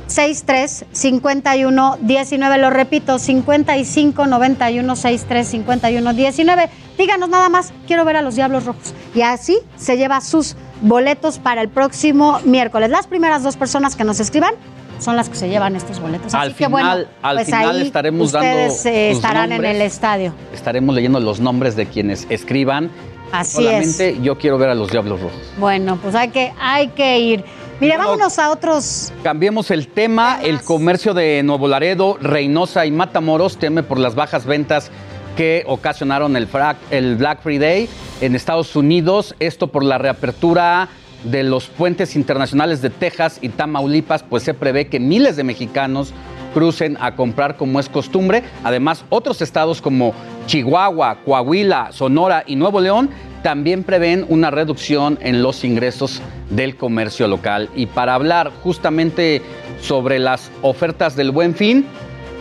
63 0.06 0.84
51 0.92 1.98
19. 2.00 2.58
Lo 2.58 2.70
repito, 2.70 3.18
55 3.18 4.26
91 4.26 4.96
63 4.96 5.46
51 5.48 6.12
19. 6.12 6.68
Díganos 6.98 7.28
nada 7.30 7.48
más, 7.48 7.72
quiero 7.86 8.04
ver 8.04 8.16
a 8.16 8.22
los 8.22 8.34
Diablos 8.36 8.66
Rojos. 8.66 8.92
Y 9.14 9.22
así 9.22 9.58
se 9.76 9.96
lleva 9.96 10.20
sus 10.20 10.56
boletos 10.82 11.38
para 11.38 11.62
el 11.62 11.68
próximo 11.68 12.40
miércoles. 12.44 12.90
Las 12.90 13.06
primeras 13.06 13.42
dos 13.42 13.56
personas 13.56 13.96
que 13.96 14.04
nos 14.04 14.20
escriban 14.20 14.54
son 14.98 15.16
las 15.16 15.28
que 15.28 15.36
se 15.36 15.48
llevan 15.48 15.74
estos 15.74 15.98
boletos. 15.98 16.34
Al 16.34 16.48
Así 16.48 16.58
que 16.58 16.66
final- 16.66 16.70
bueno, 16.70 17.08
al 17.22 17.36
pues 17.36 17.46
final 17.46 17.76
ahí 17.76 17.82
estaremos 17.82 18.32
dando 18.32 18.48
ustedes 18.66 18.86
eh, 18.86 19.08
sus 19.14 19.16
estarán 19.24 19.52
en 19.52 19.64
el 19.64 19.80
estadio. 19.80 20.34
Estaremos 20.52 20.94
leyendo 20.94 21.18
los 21.20 21.40
nombres 21.40 21.74
de 21.74 21.86
quienes 21.86 22.26
escriban. 22.28 22.90
Así 23.32 23.56
Solamente 23.64 24.18
yo 24.22 24.36
quiero 24.36 24.58
ver 24.58 24.68
a 24.68 24.74
los 24.74 24.90
Diablos 24.90 25.20
Rojos. 25.20 25.40
Bueno, 25.58 25.96
pues 26.02 26.14
hay 26.14 26.28
que, 26.28 26.52
hay 26.60 26.88
que 26.88 27.18
ir. 27.18 27.44
Mire, 27.82 27.98
vámonos 27.98 28.38
a 28.38 28.52
otros 28.52 29.12
Cambiemos 29.24 29.72
el 29.72 29.88
tema. 29.88 30.38
El 30.40 30.62
comercio 30.62 31.14
de 31.14 31.42
Nuevo 31.42 31.66
Laredo, 31.66 32.16
Reynosa 32.20 32.86
y 32.86 32.92
Matamoros 32.92 33.56
teme 33.56 33.82
por 33.82 33.98
las 33.98 34.14
bajas 34.14 34.46
ventas 34.46 34.92
que 35.36 35.64
ocasionaron 35.66 36.36
el, 36.36 36.46
el 36.92 37.16
Black 37.16 37.42
Friday 37.42 37.88
en 38.20 38.36
Estados 38.36 38.76
Unidos. 38.76 39.34
Esto 39.40 39.66
por 39.66 39.82
la 39.82 39.98
reapertura 39.98 40.90
de 41.24 41.42
los 41.42 41.66
puentes 41.66 42.14
internacionales 42.14 42.82
de 42.82 42.90
Texas 42.90 43.38
y 43.40 43.48
Tamaulipas, 43.48 44.22
pues 44.22 44.44
se 44.44 44.54
prevé 44.54 44.86
que 44.86 45.00
miles 45.00 45.34
de 45.34 45.42
mexicanos 45.42 46.14
crucen 46.54 46.96
a 47.00 47.16
comprar 47.16 47.56
como 47.56 47.80
es 47.80 47.88
costumbre. 47.88 48.44
Además, 48.62 49.04
otros 49.08 49.42
estados 49.42 49.82
como 49.82 50.14
Chihuahua, 50.46 51.16
Coahuila, 51.24 51.90
Sonora 51.90 52.44
y 52.46 52.54
Nuevo 52.54 52.80
León 52.80 53.10
también 53.42 53.84
prevén 53.84 54.24
una 54.28 54.50
reducción 54.50 55.18
en 55.20 55.42
los 55.42 55.64
ingresos 55.64 56.22
del 56.50 56.76
comercio 56.76 57.28
local. 57.28 57.68
Y 57.74 57.86
para 57.86 58.14
hablar 58.14 58.50
justamente 58.62 59.42
sobre 59.80 60.18
las 60.18 60.50
ofertas 60.62 61.16
del 61.16 61.30
buen 61.30 61.54
fin, 61.54 61.84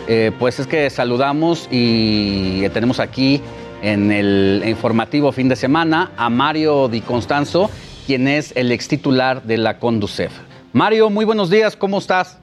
eh, 0.08 0.32
pues 0.40 0.60
es 0.60 0.68
que 0.68 0.90
saludamos 0.90 1.68
y 1.72 2.68
tenemos 2.70 3.00
aquí 3.00 3.42
en 3.82 4.12
el 4.12 4.64
informativo 4.66 5.32
fin 5.32 5.50
de 5.50 5.56
semana 5.56 6.12
a 6.18 6.30
Mario 6.30 6.88
Di 6.88 7.02
Constanzo, 7.02 7.70
quien 8.06 8.28
es 8.28 8.54
el 8.56 8.72
ex 8.72 8.88
titular 8.88 9.44
de 9.44 9.58
la 9.58 9.80
Conducef. 9.80 10.32
Mario, 10.74 11.10
muy 11.10 11.26
buenos 11.26 11.50
días, 11.50 11.76
¿cómo 11.76 11.98
estás? 11.98 12.40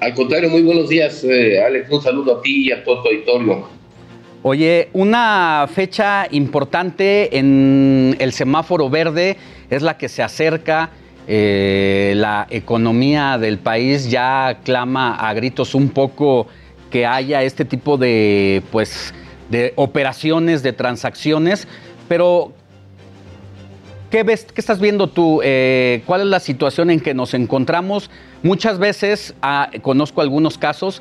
Al 0.00 0.14
contrario, 0.14 0.48
muy 0.50 0.62
buenos 0.62 0.88
días, 0.88 1.22
eh, 1.22 1.62
Alex. 1.62 1.88
Un 1.90 2.02
saludo 2.02 2.38
a 2.38 2.42
ti 2.42 2.68
y 2.68 2.72
a 2.72 2.82
todo 2.82 3.02
tu 3.02 3.08
auditorio. 3.08 3.68
Oye, 4.44 4.88
una 4.92 5.68
fecha 5.72 6.26
importante 6.30 7.38
en 7.38 8.16
el 8.18 8.32
semáforo 8.32 8.90
verde 8.90 9.36
es 9.70 9.82
la 9.82 9.96
que 9.96 10.08
se 10.08 10.22
acerca. 10.22 10.90
eh, 11.28 12.14
la 12.16 12.48
economía 12.50 13.38
del 13.38 13.58
país 13.60 14.10
ya 14.10 14.58
clama 14.64 15.14
a 15.14 15.32
gritos 15.34 15.72
un 15.76 15.88
poco 15.90 16.48
que 16.90 17.06
haya 17.06 17.44
este 17.44 17.64
tipo 17.64 17.96
de, 17.96 18.60
pues, 18.72 19.14
de 19.48 19.72
operaciones, 19.76 20.64
de 20.64 20.72
transacciones, 20.72 21.68
pero 22.08 22.52
¿Qué 24.10 24.24
ves, 24.24 24.44
qué 24.52 24.60
estás 24.60 24.78
viendo 24.78 25.06
tú? 25.06 25.40
Eh, 25.42 26.02
¿Cuál 26.04 26.20
es 26.20 26.26
la 26.26 26.38
situación 26.38 26.90
en 26.90 27.00
que 27.00 27.14
nos 27.14 27.32
encontramos? 27.32 28.10
Muchas 28.42 28.78
veces, 28.78 29.34
ah, 29.40 29.70
conozco 29.80 30.20
algunos 30.20 30.58
casos, 30.58 31.00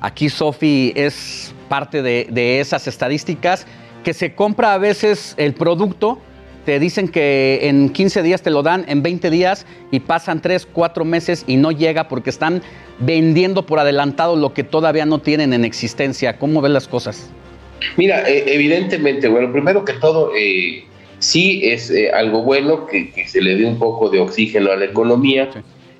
aquí 0.00 0.28
Sofi 0.28 0.92
es 0.94 1.52
parte 1.72 2.02
de, 2.02 2.26
de 2.30 2.60
esas 2.60 2.86
estadísticas, 2.86 3.66
que 4.04 4.12
se 4.12 4.34
compra 4.34 4.74
a 4.74 4.78
veces 4.78 5.34
el 5.38 5.54
producto, 5.54 6.18
te 6.66 6.78
dicen 6.78 7.08
que 7.08 7.60
en 7.62 7.88
15 7.88 8.22
días 8.22 8.42
te 8.42 8.50
lo 8.50 8.62
dan, 8.62 8.84
en 8.88 9.02
20 9.02 9.30
días, 9.30 9.64
y 9.90 10.00
pasan 10.00 10.42
3, 10.42 10.68
4 10.70 11.06
meses 11.06 11.44
y 11.46 11.56
no 11.56 11.72
llega 11.72 12.08
porque 12.08 12.28
están 12.28 12.60
vendiendo 12.98 13.64
por 13.64 13.78
adelantado 13.78 14.36
lo 14.36 14.52
que 14.52 14.64
todavía 14.64 15.06
no 15.06 15.20
tienen 15.20 15.54
en 15.54 15.64
existencia. 15.64 16.38
¿Cómo 16.38 16.60
ves 16.60 16.72
las 16.72 16.86
cosas? 16.88 17.30
Mira, 17.96 18.28
eh, 18.28 18.44
evidentemente, 18.48 19.28
bueno, 19.28 19.50
primero 19.50 19.82
que 19.86 19.94
todo, 19.94 20.30
eh, 20.38 20.84
sí 21.20 21.62
es 21.64 21.90
eh, 21.90 22.10
algo 22.12 22.42
bueno 22.42 22.84
que, 22.84 23.10
que 23.12 23.26
se 23.26 23.40
le 23.40 23.56
dé 23.56 23.64
un 23.64 23.78
poco 23.78 24.10
de 24.10 24.18
oxígeno 24.20 24.70
a 24.72 24.76
la 24.76 24.84
economía 24.84 25.48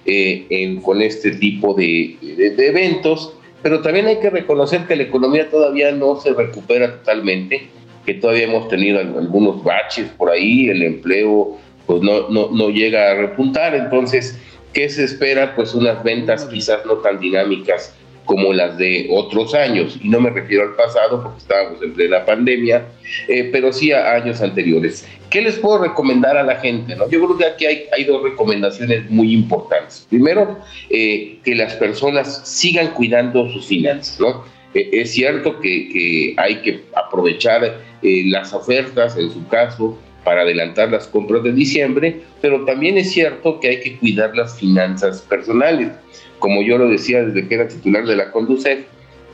eh, 0.04 0.44
en- 0.50 0.82
con 0.82 1.00
este 1.00 1.30
tipo 1.30 1.72
de, 1.72 2.16
de- 2.20 2.50
de 2.50 2.66
eventos, 2.68 3.32
pero 3.62 3.80
también 3.80 4.06
hay 4.06 4.18
que 4.20 4.30
reconocer 4.30 4.82
que 4.86 4.96
la 4.96 5.04
economía 5.04 5.48
todavía 5.50 5.92
no 5.92 6.16
se 6.20 6.32
recupera 6.34 6.98
totalmente, 6.98 7.68
que 8.04 8.14
todavía 8.14 8.44
hemos 8.44 8.68
tenido 8.68 8.98
al- 8.98 9.16
algunos 9.16 9.62
baches 9.62 10.08
por 10.18 10.30
ahí, 10.30 10.68
el 10.68 10.82
empleo 10.82 11.56
pues 11.86 12.02
no, 12.02 12.28
no, 12.28 12.50
no 12.50 12.70
llega 12.70 13.10
a 13.10 13.14
repuntar, 13.14 13.74
entonces, 13.74 14.38
¿qué 14.72 14.88
se 14.88 15.04
espera? 15.04 15.54
Pues 15.56 15.74
unas 15.74 16.02
ventas 16.04 16.44
quizás 16.46 16.84
no 16.86 16.94
tan 16.98 17.18
dinámicas 17.18 17.94
como 18.24 18.52
las 18.52 18.78
de 18.78 19.08
otros 19.10 19.54
años, 19.54 19.98
y 20.02 20.08
no 20.08 20.20
me 20.20 20.30
refiero 20.30 20.64
al 20.64 20.74
pasado 20.74 21.22
porque 21.22 21.38
estábamos 21.38 21.82
en 21.82 21.92
plena 21.94 22.24
pandemia, 22.24 22.86
eh, 23.28 23.48
pero 23.52 23.72
sí 23.72 23.92
a 23.92 24.12
años 24.14 24.40
anteriores. 24.40 25.06
¿Qué 25.30 25.40
les 25.40 25.58
puedo 25.58 25.78
recomendar 25.78 26.36
a 26.36 26.42
la 26.42 26.56
gente? 26.56 26.94
no? 26.94 27.08
Yo 27.08 27.24
creo 27.24 27.38
que 27.38 27.46
aquí 27.46 27.64
hay, 27.66 27.84
hay 27.96 28.04
dos 28.04 28.22
recomendaciones 28.22 29.10
muy 29.10 29.32
importantes. 29.32 30.06
Primero, 30.10 30.58
eh, 30.90 31.38
que 31.42 31.54
las 31.54 31.74
personas 31.76 32.42
sigan 32.44 32.88
cuidando 32.88 33.50
sus 33.50 33.66
finanzas. 33.66 34.20
¿no? 34.20 34.44
Eh, 34.74 34.90
es 34.92 35.12
cierto 35.12 35.58
que, 35.60 35.88
que 35.88 36.34
hay 36.36 36.56
que 36.56 36.82
aprovechar 36.94 37.64
eh, 38.02 38.24
las 38.26 38.52
ofertas, 38.52 39.16
en 39.16 39.30
su 39.30 39.46
caso, 39.48 39.98
para 40.24 40.42
adelantar 40.42 40.90
las 40.90 41.06
compras 41.06 41.42
de 41.42 41.52
diciembre, 41.52 42.20
pero 42.40 42.64
también 42.64 42.96
es 42.98 43.12
cierto 43.12 43.58
que 43.60 43.68
hay 43.68 43.80
que 43.80 43.96
cuidar 43.96 44.36
las 44.36 44.58
finanzas 44.58 45.22
personales. 45.22 45.92
Como 46.42 46.60
yo 46.62 46.76
lo 46.76 46.88
decía 46.88 47.24
desde 47.24 47.46
que 47.46 47.54
era 47.54 47.68
titular 47.68 48.04
de 48.04 48.16
la 48.16 48.32
Conducef, 48.32 48.80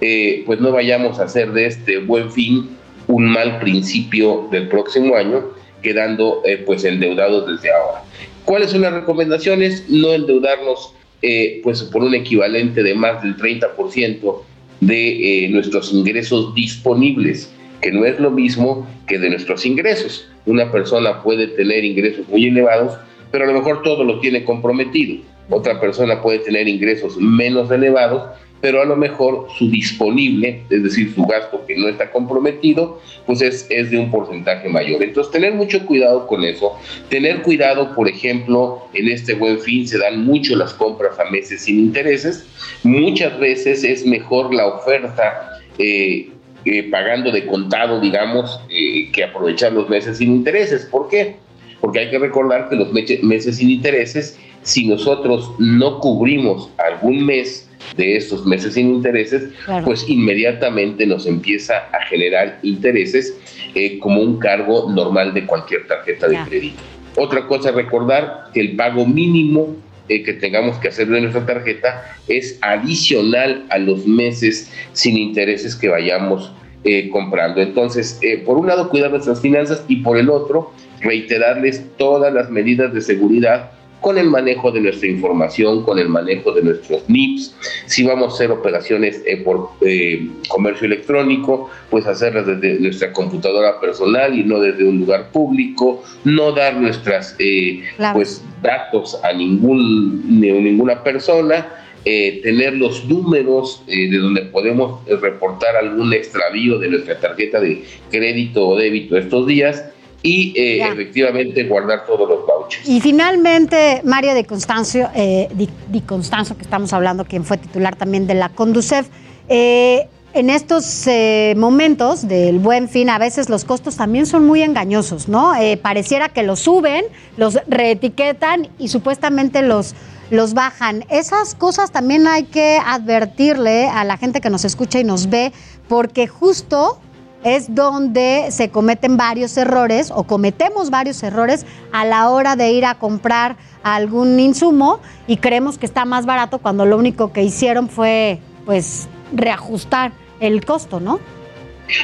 eh, 0.02 0.42
pues 0.44 0.60
no 0.60 0.72
vayamos 0.72 1.18
a 1.18 1.22
hacer 1.22 1.52
de 1.52 1.64
este 1.64 2.00
buen 2.00 2.30
fin 2.30 2.68
un 3.06 3.24
mal 3.24 3.60
principio 3.60 4.46
del 4.52 4.68
próximo 4.68 5.16
año, 5.16 5.42
quedando 5.80 6.42
eh, 6.44 6.62
pues 6.66 6.84
endeudados 6.84 7.50
desde 7.50 7.72
ahora. 7.72 8.02
¿Cuáles 8.44 8.72
son 8.72 8.82
las 8.82 8.92
recomendaciones? 8.92 9.88
No 9.88 10.12
endeudarnos 10.12 10.92
eh, 11.22 11.62
pues 11.64 11.82
por 11.84 12.02
un 12.02 12.14
equivalente 12.14 12.82
de 12.82 12.94
más 12.94 13.22
del 13.22 13.38
30% 13.38 14.42
de 14.82 15.48
nuestros 15.50 15.90
ingresos 15.94 16.54
disponibles, 16.54 17.50
que 17.80 17.90
no 17.90 18.04
es 18.04 18.20
lo 18.20 18.30
mismo 18.30 18.86
que 19.06 19.18
de 19.18 19.30
nuestros 19.30 19.64
ingresos. 19.64 20.28
Una 20.44 20.70
persona 20.70 21.22
puede 21.22 21.46
tener 21.46 21.86
ingresos 21.86 22.28
muy 22.28 22.48
elevados, 22.48 22.98
pero 23.32 23.44
a 23.44 23.46
lo 23.46 23.54
mejor 23.54 23.80
todo 23.80 24.04
lo 24.04 24.20
tiene 24.20 24.44
comprometido. 24.44 25.22
Otra 25.50 25.80
persona 25.80 26.20
puede 26.20 26.40
tener 26.40 26.68
ingresos 26.68 27.16
menos 27.16 27.70
elevados, 27.70 28.22
pero 28.60 28.82
a 28.82 28.84
lo 28.84 28.96
mejor 28.96 29.46
su 29.56 29.70
disponible, 29.70 30.62
es 30.68 30.82
decir, 30.82 31.14
su 31.14 31.24
gasto 31.24 31.64
que 31.66 31.76
no 31.76 31.88
está 31.88 32.10
comprometido, 32.10 33.00
pues 33.24 33.40
es, 33.40 33.66
es 33.70 33.90
de 33.90 33.98
un 33.98 34.10
porcentaje 34.10 34.68
mayor. 34.68 35.02
Entonces, 35.02 35.32
tener 35.32 35.54
mucho 35.54 35.86
cuidado 35.86 36.26
con 36.26 36.44
eso. 36.44 36.72
Tener 37.08 37.42
cuidado, 37.42 37.94
por 37.94 38.08
ejemplo, 38.08 38.82
en 38.94 39.08
este 39.08 39.34
buen 39.34 39.60
fin 39.60 39.86
se 39.86 39.98
dan 39.98 40.24
mucho 40.24 40.56
las 40.56 40.74
compras 40.74 41.18
a 41.20 41.30
meses 41.30 41.62
sin 41.62 41.78
intereses. 41.78 42.46
Muchas 42.82 43.38
veces 43.38 43.84
es 43.84 44.04
mejor 44.04 44.52
la 44.52 44.66
oferta 44.66 45.60
eh, 45.78 46.30
eh, 46.64 46.82
pagando 46.90 47.30
de 47.30 47.46
contado, 47.46 48.00
digamos, 48.00 48.60
eh, 48.68 49.10
que 49.12 49.24
aprovechar 49.24 49.72
los 49.72 49.88
meses 49.88 50.18
sin 50.18 50.32
intereses. 50.32 50.84
¿Por 50.86 51.08
qué? 51.08 51.36
Porque 51.80 52.00
hay 52.00 52.10
que 52.10 52.18
recordar 52.18 52.68
que 52.68 52.74
los 52.74 52.92
meses 52.92 53.56
sin 53.56 53.70
intereses, 53.70 54.36
si 54.62 54.86
nosotros 54.86 55.50
no 55.58 55.98
cubrimos 56.00 56.70
algún 56.78 57.24
mes 57.24 57.68
de 57.96 58.16
estos 58.16 58.46
meses 58.46 58.74
sin 58.74 58.94
intereses, 58.94 59.50
pues 59.84 60.08
inmediatamente 60.08 61.06
nos 61.06 61.26
empieza 61.26 61.88
a 61.92 62.04
generar 62.08 62.58
intereses 62.62 63.36
eh, 63.74 63.98
como 63.98 64.20
un 64.20 64.38
cargo 64.38 64.90
normal 64.90 65.34
de 65.34 65.46
cualquier 65.46 65.86
tarjeta 65.86 66.28
de 66.28 66.38
crédito. 66.48 66.82
Otra 67.16 67.46
cosa, 67.46 67.72
recordar 67.72 68.50
que 68.52 68.60
el 68.60 68.76
pago 68.76 69.06
mínimo 69.06 69.76
eh, 70.08 70.22
que 70.22 70.34
tengamos 70.34 70.78
que 70.78 70.88
hacer 70.88 71.08
de 71.08 71.20
nuestra 71.20 71.44
tarjeta 71.44 72.16
es 72.28 72.58
adicional 72.62 73.66
a 73.70 73.78
los 73.78 74.06
meses 74.06 74.72
sin 74.92 75.16
intereses 75.16 75.74
que 75.74 75.88
vayamos 75.88 76.52
eh, 76.84 77.08
comprando. 77.10 77.60
Entonces, 77.60 78.20
por 78.46 78.56
un 78.56 78.68
lado, 78.68 78.88
cuidar 78.88 79.10
nuestras 79.10 79.40
finanzas 79.40 79.84
y 79.88 79.96
por 79.96 80.16
el 80.18 80.30
otro, 80.30 80.72
reiterarles 81.00 81.84
todas 81.96 82.32
las 82.32 82.50
medidas 82.50 82.92
de 82.94 83.00
seguridad 83.00 83.72
con 84.00 84.18
el 84.18 84.28
manejo 84.30 84.70
de 84.70 84.80
nuestra 84.80 85.08
información, 85.08 85.82
con 85.82 85.98
el 85.98 86.08
manejo 86.08 86.52
de 86.52 86.62
nuestros 86.62 87.02
NIPS. 87.08 87.54
Si 87.86 88.04
vamos 88.04 88.32
a 88.32 88.34
hacer 88.34 88.50
operaciones 88.50 89.22
eh, 89.26 89.38
por 89.38 89.70
eh, 89.80 90.28
comercio 90.48 90.86
electrónico, 90.86 91.70
pues 91.90 92.06
hacerlas 92.06 92.46
desde 92.46 92.80
nuestra 92.80 93.12
computadora 93.12 93.80
personal 93.80 94.38
y 94.38 94.44
no 94.44 94.60
desde 94.60 94.84
un 94.84 95.00
lugar 95.00 95.30
público, 95.32 96.02
no 96.24 96.52
dar 96.52 96.76
nuestras 96.76 97.34
eh, 97.38 97.82
pues 98.12 98.44
datos 98.62 99.18
a 99.22 99.32
ningún 99.32 100.40
ninguna 100.40 101.02
persona. 101.02 101.74
tener 102.04 102.74
los 102.74 103.04
números 103.04 103.82
de 103.86 104.16
donde 104.16 104.42
podemos 104.42 105.04
reportar 105.20 105.76
algún 105.76 106.14
extravío 106.14 106.78
de 106.78 106.88
nuestra 106.88 107.20
tarjeta 107.20 107.60
de 107.60 107.82
crédito 108.10 108.66
o 108.68 108.78
débito 108.78 109.18
estos 109.18 109.46
días 109.46 109.84
y 110.22 110.52
eh, 110.56 110.82
efectivamente 110.82 111.64
guardar 111.64 112.04
todos 112.06 112.28
los 112.28 112.46
vouchers. 112.46 112.88
Y 112.88 113.00
finalmente, 113.00 114.00
María 114.04 114.34
de 114.34 114.44
Constancio, 114.44 115.08
eh, 115.14 115.48
Di, 115.54 116.00
Constanzo, 116.00 116.56
que 116.56 116.62
estamos 116.62 116.92
hablando, 116.92 117.24
quien 117.24 117.44
fue 117.44 117.56
titular 117.56 117.96
también 117.96 118.26
de 118.26 118.34
la 118.34 118.48
Conducef, 118.48 119.06
eh, 119.48 120.08
en 120.34 120.50
estos 120.50 121.06
eh, 121.06 121.54
momentos 121.56 122.28
del 122.28 122.58
buen 122.58 122.88
fin, 122.88 123.08
a 123.10 123.18
veces 123.18 123.48
los 123.48 123.64
costos 123.64 123.96
también 123.96 124.26
son 124.26 124.44
muy 124.44 124.62
engañosos, 124.62 125.26
¿no? 125.26 125.52
pareciera 125.80 126.28
que 126.28 126.42
los 126.42 126.60
suben, 126.60 127.06
los 127.38 127.58
reetiquetan 127.66 128.68
y 128.78 128.88
supuestamente 128.88 129.62
los, 129.62 129.94
los 130.30 130.52
bajan. 130.52 131.04
Esas 131.08 131.54
cosas 131.54 131.90
también 131.92 132.26
hay 132.26 132.44
que 132.44 132.78
advertirle 132.84 133.88
a 133.88 134.04
la 134.04 134.18
gente 134.18 134.40
que 134.40 134.50
nos 134.50 134.66
escucha 134.66 135.00
y 135.00 135.04
nos 135.04 135.30
ve, 135.30 135.52
porque 135.88 136.28
justo 136.28 137.00
es 137.44 137.74
donde 137.74 138.46
se 138.50 138.70
cometen 138.70 139.16
varios 139.16 139.56
errores 139.56 140.10
o 140.14 140.24
cometemos 140.24 140.90
varios 140.90 141.22
errores 141.22 141.66
a 141.92 142.04
la 142.04 142.30
hora 142.30 142.56
de 142.56 142.72
ir 142.72 142.84
a 142.84 142.96
comprar 142.96 143.56
algún 143.82 144.38
insumo 144.40 145.00
y 145.26 145.36
creemos 145.36 145.78
que 145.78 145.86
está 145.86 146.04
más 146.04 146.26
barato 146.26 146.58
cuando 146.58 146.84
lo 146.84 146.96
único 146.96 147.32
que 147.32 147.42
hicieron 147.42 147.88
fue 147.88 148.38
pues 148.66 149.08
reajustar 149.32 150.12
el 150.40 150.64
costo, 150.64 151.00
¿no? 151.00 151.20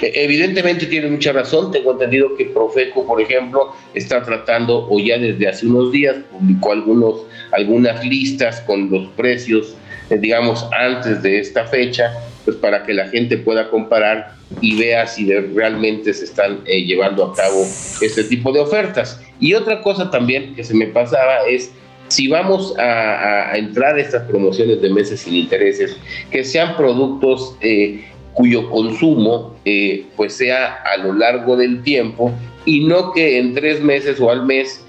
E, 0.01 0.25
evidentemente 0.25 0.87
tiene 0.87 1.09
mucha 1.11 1.33
razón. 1.33 1.71
Tengo 1.71 1.93
entendido 1.93 2.37
que 2.37 2.47
Profeco, 2.47 3.07
por 3.07 3.21
ejemplo, 3.21 3.75
está 3.93 4.23
tratando, 4.23 4.87
o 4.89 4.99
ya 4.99 5.19
desde 5.19 5.49
hace 5.49 5.67
unos 5.67 5.93
días, 5.93 6.17
publicó 6.33 6.73
algunos, 6.73 7.27
algunas 7.53 8.05
listas 8.05 8.61
con 8.63 8.91
los 8.91 9.09
precios, 9.09 9.77
eh, 10.11 10.17
digamos, 10.17 10.67
antes 10.73 11.23
de 11.23 11.41
esta 11.41 11.67
fecha, 11.67 12.13
pues 12.45 12.57
para 12.57 12.85
que 12.85 12.93
la 12.93 13.09
gente 13.09 13.39
pueda 13.39 13.71
comparar 13.71 14.35
y 14.61 14.79
vea 14.79 15.07
si 15.07 15.33
realmente 15.33 16.13
se 16.13 16.25
están 16.25 16.61
eh, 16.67 16.85
llevando 16.85 17.25
a 17.25 17.35
cabo 17.35 17.63
este 18.01 18.25
tipo 18.25 18.53
de 18.53 18.61
ofertas. 18.61 19.21
Y 19.41 19.55
otra 19.55 19.81
cosa 19.81 20.11
también 20.11 20.55
que 20.55 20.65
se 20.65 20.75
me 20.75 20.87
pasaba 20.87 21.47
es 21.49 21.73
si 22.09 22.29
vamos 22.29 22.75
a, 22.79 23.57
entrar 23.57 23.97
a 23.97 24.01
estas 24.01 24.23
promociones 24.25 24.81
de 24.83 24.91
meses 24.91 25.21
sin 25.21 25.35
intereses, 25.35 25.97
que 26.31 26.45
sean 26.45 26.77
productos 26.77 27.57
eh, 27.61 28.05
cuyo 28.35 28.69
consumo 28.69 29.57
eh, 29.65 30.05
pues 30.17 30.35
sea 30.35 30.83
a 30.85 30.97
lo 30.99 31.15
largo 31.15 31.57
del 31.57 31.83
tiempo 31.83 32.33
y 32.67 32.85
no 32.85 33.13
que 33.13 33.39
en 33.39 33.55
tres 33.55 33.81
meses 33.81 34.21
o 34.21 34.31
al 34.31 34.45
mes 34.45 34.85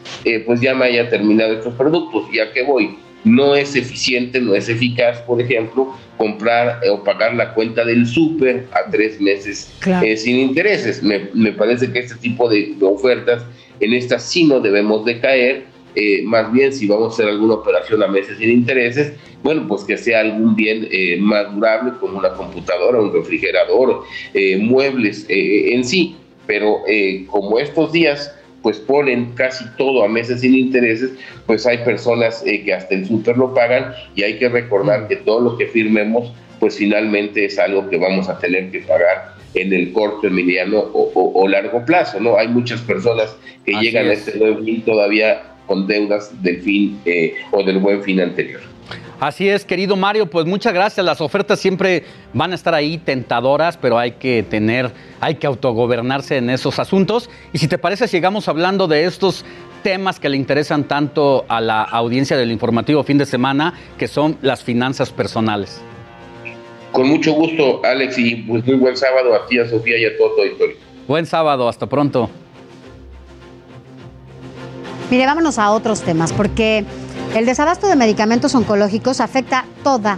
pues 0.45 0.60
ya 0.60 0.73
me 0.73 0.86
haya 0.86 1.10
terminado 1.10 1.53
estos 1.53 1.73
productos. 1.76 2.26
¿Y 2.32 2.40
a 2.40 2.52
qué 2.52 2.64
voy? 2.64 2.98
No 3.26 3.56
es 3.56 3.76
eficiente, 3.76 4.39
no 4.39 4.56
es 4.56 4.69
eficaz, 4.69 5.19
por 5.22 5.41
ejemplo, 5.41 5.93
comprar 6.15 6.80
eh, 6.84 6.89
o 6.89 7.03
pagar 7.03 7.34
la 7.34 7.53
cuenta 7.53 7.84
del 7.84 8.06
súper 8.06 8.68
a 8.72 8.89
tres 8.89 9.19
meses 9.19 9.73
eh, 10.03 10.15
sin 10.15 10.39
intereses. 10.39 11.03
Me, 11.03 11.52
parece 11.52 11.91
que 11.91 11.99
este 11.99 12.15
tipo 12.15 12.47
de, 12.47 12.76
ofertas, 12.81 13.43
en 13.80 13.93
estas 13.93 14.23
sí 14.23 14.45
no 14.45 14.60
debemos 14.60 15.03
de 15.06 15.19
caer, 15.19 15.65
eh, 15.95 16.22
más 16.23 16.52
bien 16.53 16.72
si 16.72 16.88
vamos 16.88 17.11
a 17.11 17.14
hacer 17.14 17.27
alguna 17.27 17.56
operación 17.56 18.03
a 18.03 18.07
meses 18.07 18.38
sin 18.38 18.52
intereses, 18.52 19.14
bueno, 19.41 19.68
pues 19.68 19.84
que 19.84 19.97
sea 19.97 20.22
algún 20.22 20.56
bien 20.56 20.88
más 21.22 21.53
durable 21.53 21.93
como 21.99 22.18
una 22.18 22.30
computadora, 22.30 22.99
un 22.99 23.14
refrigerador, 23.14 24.03
muebles 24.60 25.26
en 25.30 25.84
sí. 25.84 26.15
Pero 26.47 26.80
como 27.30 27.60
estos 27.60 27.91
días 27.91 28.35
pues 28.66 28.80
ponen 28.80 29.34
casi 29.36 29.64
todo 29.78 30.04
a 30.04 30.08
meses 30.08 30.42
sin 30.42 30.56
intereses, 30.56 31.12
pues 31.46 31.68
hay 31.68 31.78
personas 31.86 32.42
eh, 32.48 32.64
que 32.64 32.74
hasta 32.74 32.96
el 32.96 33.06
súper 33.06 33.38
lo 33.38 33.54
pagan 33.54 33.94
y 34.16 34.24
hay 34.24 34.40
que 34.40 34.50
recordar 34.50 35.08
que 35.08 35.18
todo 35.18 35.40
lo 35.40 35.56
que 35.56 35.68
firmemos, 35.68 36.34
pues 36.60 36.76
finalmente 36.76 37.46
es 37.46 37.60
algo 37.60 37.88
que 37.92 37.98
vamos 37.98 38.28
a 38.28 38.40
tener 38.40 38.72
que 38.72 38.80
pagar 38.80 39.36
en 39.54 39.72
el 39.72 39.94
corto, 39.94 40.32
mediano 40.32 40.80
o, 40.80 41.48
largo 41.48 41.86
plazo, 41.86 42.20
¿no? 42.20 42.40
Hay 42.40 42.48
muchas 42.48 42.82
personas 42.82 43.38
que 43.68 43.74
llegan 43.74 44.08
a 44.08 44.14
este 44.14 44.36
nuevo 44.40 44.64
fin 44.64 44.82
todavía 44.82 45.44
con 45.68 45.86
deudas 45.86 46.32
del 46.42 46.60
fin 46.64 47.00
eh, 47.06 47.36
o 47.52 47.62
del 47.62 47.78
buen 47.78 48.02
fin 48.02 48.20
anterior. 48.20 48.62
Así 49.20 49.48
es, 49.49 49.66
querido 49.66 49.95
Mario, 49.95 50.30
pues 50.30 50.45
muchas 50.45 50.74
gracias. 50.74 51.06
Las 51.06 51.22
ofertas 51.22 51.60
siempre 51.60 52.03
van 52.34 52.52
a 52.52 52.56
estar 52.56 52.74
ahí 52.74 52.98
tentadoras, 52.98 53.78
pero 53.78 53.98
hay 53.98 54.12
que 54.12 54.44
tener, 54.44 54.91
hay 55.22 55.36
que 55.36 55.48
autogobernarse 55.48 56.38
en 56.38 56.49
esos 56.49 56.80
asuntos. 56.80 57.30
Y 57.53 57.57
si 57.57 57.68
te 57.68 57.78
parece, 57.78 58.07
sigamos 58.07 58.48
hablando 58.48 58.88
de 58.88 59.06
estos 59.06 59.45
temas 59.84 60.20
que 60.20 60.30
le 60.30 60.38
interesan 60.38 60.84
tanto 60.84 61.45
a 61.48 61.62
la 61.62 61.84
audiencia 61.84 62.36
del 62.38 62.52
informativo 62.52 63.03
fin 63.03 63.18
de 63.18 63.26
semana, 63.26 63.74
que 63.98 64.07
son 64.07 64.38
las 64.41 64.64
finanzas 64.64 65.12
personales. 65.12 65.82
Con 66.91 67.07
mucho 67.07 67.34
gusto, 67.34 67.82
Alex, 67.84 68.18
y 68.18 68.36
pues 68.36 68.66
muy 68.66 68.76
buen 68.76 68.98
sábado 68.98 69.36
a 69.36 69.45
ti, 69.48 69.60
a 69.60 69.68
Sofía 69.70 69.98
y 69.98 70.06
a 70.06 70.18
todo 70.18 70.36
tu 70.36 70.41
auditorio. 70.41 70.76
Buen 71.07 71.26
sábado, 71.26 71.70
hasta 71.70 71.88
pronto. 71.88 72.30
Mire, 75.12 75.26
vámonos 75.26 75.60
a 75.60 75.72
otros 75.72 76.02
temas, 76.02 76.34
porque 76.34 76.84
el 77.36 77.45
desabasto 77.45 77.88
de 77.88 77.98
medicamentos 77.98 78.56
oncológicos 78.56 79.20
afecta 79.20 79.66
toda 79.84 80.18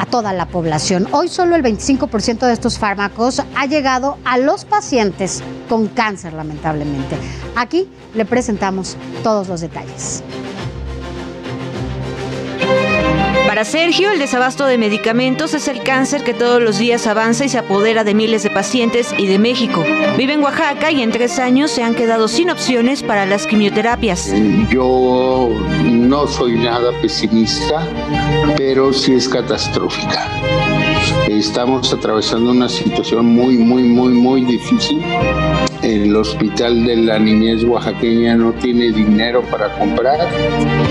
a 0.00 0.06
toda 0.06 0.32
la 0.32 0.46
población. 0.46 1.06
Hoy 1.12 1.28
solo 1.28 1.54
el 1.56 1.62
25% 1.62 2.46
de 2.46 2.52
estos 2.52 2.78
fármacos 2.78 3.42
ha 3.54 3.66
llegado 3.66 4.16
a 4.24 4.38
los 4.38 4.64
pacientes 4.64 5.42
con 5.68 5.88
cáncer, 5.88 6.32
lamentablemente. 6.32 7.16
Aquí 7.54 7.88
le 8.14 8.24
presentamos 8.24 8.96
todos 9.22 9.46
los 9.46 9.60
detalles. 9.60 10.22
Para 13.46 13.66
Sergio, 13.66 14.10
el 14.10 14.18
desabasto 14.18 14.64
de 14.64 14.78
medicamentos 14.78 15.52
es 15.52 15.68
el 15.68 15.82
cáncer 15.82 16.24
que 16.24 16.32
todos 16.32 16.62
los 16.62 16.78
días 16.78 17.06
avanza 17.06 17.44
y 17.44 17.50
se 17.50 17.58
apodera 17.58 18.02
de 18.02 18.14
miles 18.14 18.42
de 18.42 18.48
pacientes 18.50 19.14
y 19.18 19.26
de 19.26 19.38
México. 19.38 19.84
Vive 20.16 20.32
en 20.32 20.42
Oaxaca 20.42 20.90
y 20.90 21.02
en 21.02 21.12
tres 21.12 21.38
años 21.38 21.70
se 21.70 21.82
han 21.82 21.94
quedado 21.94 22.26
sin 22.26 22.48
opciones 22.50 23.02
para 23.02 23.26
las 23.26 23.46
quimioterapias. 23.46 24.32
Yo 24.70 25.50
no 25.84 26.26
soy 26.26 26.56
nada 26.56 26.90
pesimista, 27.02 27.86
pero 28.56 28.92
sí 28.94 29.12
es 29.14 29.28
catastrófica. 29.28 30.26
Estamos 31.28 31.92
atravesando 31.92 32.50
una 32.50 32.68
situación 32.68 33.26
muy, 33.26 33.58
muy, 33.58 33.82
muy, 33.82 34.14
muy 34.14 34.44
difícil 34.44 35.04
el 35.84 36.16
hospital 36.16 36.84
de 36.86 36.96
la 36.96 37.18
niñez 37.18 37.62
oaxaqueña 37.64 38.34
no 38.36 38.52
tiene 38.52 38.90
dinero 38.90 39.42
para 39.50 39.68
comprar. 39.78 40.18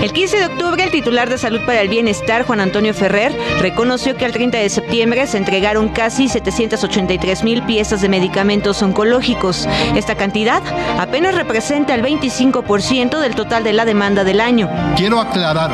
El 0.00 0.12
15 0.12 0.38
de 0.38 0.46
octubre, 0.46 0.84
el 0.84 0.90
titular 0.90 1.28
de 1.28 1.36
Salud 1.36 1.60
para 1.66 1.80
el 1.80 1.88
Bienestar, 1.88 2.44
Juan 2.44 2.60
Antonio 2.60 2.94
Ferrer, 2.94 3.36
reconoció 3.60 4.16
que 4.16 4.24
al 4.24 4.32
30 4.32 4.58
de 4.58 4.68
septiembre 4.68 5.26
se 5.26 5.38
entregaron 5.38 5.88
casi 5.88 6.28
783 6.28 7.42
mil 7.42 7.62
piezas 7.62 8.02
de 8.02 8.08
medicamentos 8.08 8.82
oncológicos. 8.82 9.68
Esta 9.96 10.14
cantidad 10.14 10.62
apenas 10.98 11.34
representa 11.34 11.94
el 11.94 12.02
25% 12.02 13.18
del 13.18 13.34
total 13.34 13.64
de 13.64 13.72
la 13.72 13.84
demanda 13.84 14.22
del 14.22 14.40
año. 14.40 14.70
Quiero 14.96 15.20
aclarar 15.20 15.72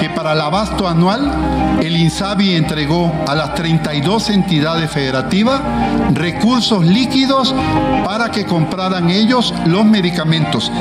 que 0.00 0.10
para 0.10 0.32
el 0.32 0.40
abasto 0.40 0.88
anual, 0.88 1.78
el 1.80 1.96
INSABI 1.96 2.56
entregó 2.56 3.12
a 3.28 3.36
las 3.36 3.54
32 3.54 4.30
entidades 4.30 4.90
federativas 4.90 5.60
recursos 6.12 6.84
líquidos 6.84 7.54
para 8.04 8.30
que 8.30 8.44
compraran 8.48 9.10
ellos 9.10 9.54
los 9.66 9.84
medicamentos. 9.84 10.72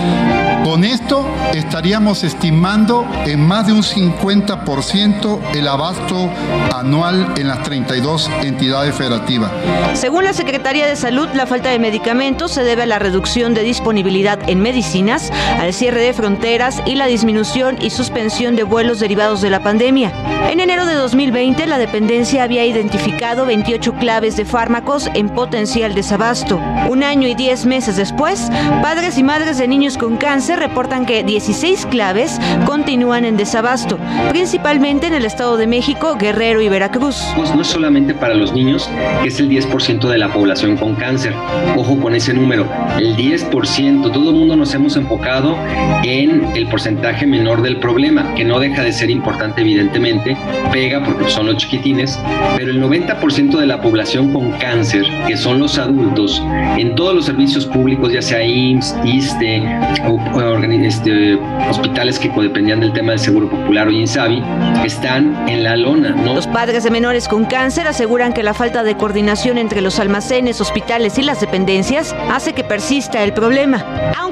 Con 0.64 0.84
esto 0.84 1.26
estaríamos 1.54 2.24
estimando 2.24 3.06
en 3.26 3.46
más 3.46 3.68
de 3.68 3.74
un 3.74 3.84
50% 3.84 5.40
el 5.54 5.68
abasto 5.68 6.30
anual 6.76 7.34
en 7.38 7.48
las 7.48 7.64
32 7.64 8.30
entidades 8.42 8.96
federativas. 8.96 9.52
Según 9.94 10.24
la 10.24 10.34
Secretaría 10.34 10.88
de 10.88 10.96
Salud, 10.96 11.30
la 11.34 11.46
falta 11.46 11.70
de 11.70 11.80
medicamentos 11.80 12.52
se 12.52 12.64
debe 12.64 12.84
a 12.84 12.86
la 12.86 13.00
reducción 13.00 13.54
de 13.54 13.64
disponibilidad 13.64 14.40
en 14.50 14.62
medicinas, 14.62 15.32
al 15.60 15.74
cierre 15.74 16.02
de 16.02 16.14
fronteras 16.14 16.82
y 16.86 16.96
la 16.96 17.06
disminución 17.06 17.78
y 17.82 17.90
suspensión 17.90 18.56
de 18.56 18.64
vuelos 18.64 19.00
derivados 19.00 19.42
de 19.42 19.50
la 19.50 19.64
pandemia. 19.64 20.12
En 20.50 20.60
enero 20.60 20.86
de 20.86 20.96
2020, 20.96 21.66
la 21.68 21.78
dependencia 21.78 22.44
había 22.44 22.66
identificado 22.66 23.46
28 23.46 23.94
claves 23.96 24.38
de 24.38 24.46
fármacos 24.46 25.10
en 25.14 25.30
potencial 25.30 25.94
desabasto. 25.94 26.60
Un 26.90 27.04
año 27.04 27.28
y 27.28 27.36
10 27.36 27.57
meses 27.66 27.98
después, 27.98 28.50
padres 28.82 29.18
y 29.18 29.24
madres 29.24 29.58
de 29.58 29.68
niños 29.68 29.98
con 29.98 30.18
cáncer 30.18 30.60
reportan 30.60 31.06
que 31.06 31.24
16 31.24 31.86
claves 31.88 32.40
continúan 32.66 33.26
en 33.26 33.38
desabasto, 33.38 33.98
principalmente 34.30 35.08
en 35.08 35.14
el 35.14 35.26
Estado 35.26 35.58
de 35.58 35.68
México, 35.68 36.16
Guerrero 36.20 36.62
y 36.62 36.70
Veracruz. 36.70 37.24
Pues 37.36 37.54
no 37.54 37.62
es 37.62 37.68
solamente 37.68 38.14
para 38.14 38.34
los 38.34 38.54
niños, 38.54 38.90
que 39.22 39.30
es 39.30 39.40
el 39.40 39.50
10% 39.50 40.08
de 40.08 40.18
la 40.18 40.32
población 40.34 40.78
con 40.78 40.96
cáncer. 40.96 41.34
Ojo 41.76 41.98
con 42.00 42.16
ese 42.16 42.34
número, 42.34 42.68
el 42.98 43.16
10%. 43.16 44.12
Todo 44.12 44.30
el 44.30 44.36
mundo 44.36 44.56
nos 44.56 44.74
hemos 44.74 44.96
enfocado 44.96 45.56
en 46.04 46.56
el 46.56 46.68
porcentaje 46.68 47.26
menor 47.26 47.62
del 47.62 47.78
problema, 47.78 48.34
que 48.36 48.44
no 48.44 48.60
deja 48.60 48.84
de 48.84 48.92
ser 48.92 49.10
importante 49.10 49.62
evidentemente, 49.62 50.38
pega 50.72 51.04
porque 51.04 51.30
son 51.30 51.48
los 51.48 51.58
chiquitines, 51.58 52.20
pero 52.58 52.72
el 52.72 52.82
90% 52.82 53.58
de 53.58 53.66
la 53.66 53.82
población 53.82 54.32
con 54.32 54.52
cáncer, 54.54 55.06
que 55.28 55.38
son 55.38 55.60
los 55.60 55.78
adultos, 55.78 56.44
en 56.78 56.96
todos 56.96 57.14
los 57.14 57.26
servicios 57.26 57.47
públicos, 57.68 58.12
ya 58.12 58.22
sea 58.22 58.44
IMSS, 58.44 58.96
ISTE, 59.06 59.64
o, 60.06 60.14
o 60.14 60.58
este, 60.64 61.36
hospitales 61.70 62.20
que 62.20 62.30
dependían 62.30 62.80
del 62.80 62.94
tema 62.94 63.12
del 63.12 63.20
Seguro 63.20 63.50
Popular 63.50 63.88
o 63.88 63.92
INSABI, 63.92 64.44
están 64.86 65.48
en 65.48 65.64
la 65.64 65.76
lona. 65.76 66.10
¿no? 66.10 66.36
Los 66.36 66.48
padres 66.48 66.84
de 66.84 66.92
menores 66.92 67.28
con 67.28 67.46
cáncer 67.46 67.88
aseguran 67.88 68.34
que 68.34 68.44
la 68.44 68.54
falta 68.54 68.84
de 68.84 68.96
coordinación 68.96 69.58
entre 69.58 69.82
los 69.82 70.00
almacenes, 70.00 70.62
hospitales 70.62 71.18
y 71.18 71.24
las 71.24 71.42
dependencias 71.42 72.16
hace 72.30 72.54
que 72.54 72.64
persista 72.64 73.24
el 73.24 73.34
problema, 73.34 73.84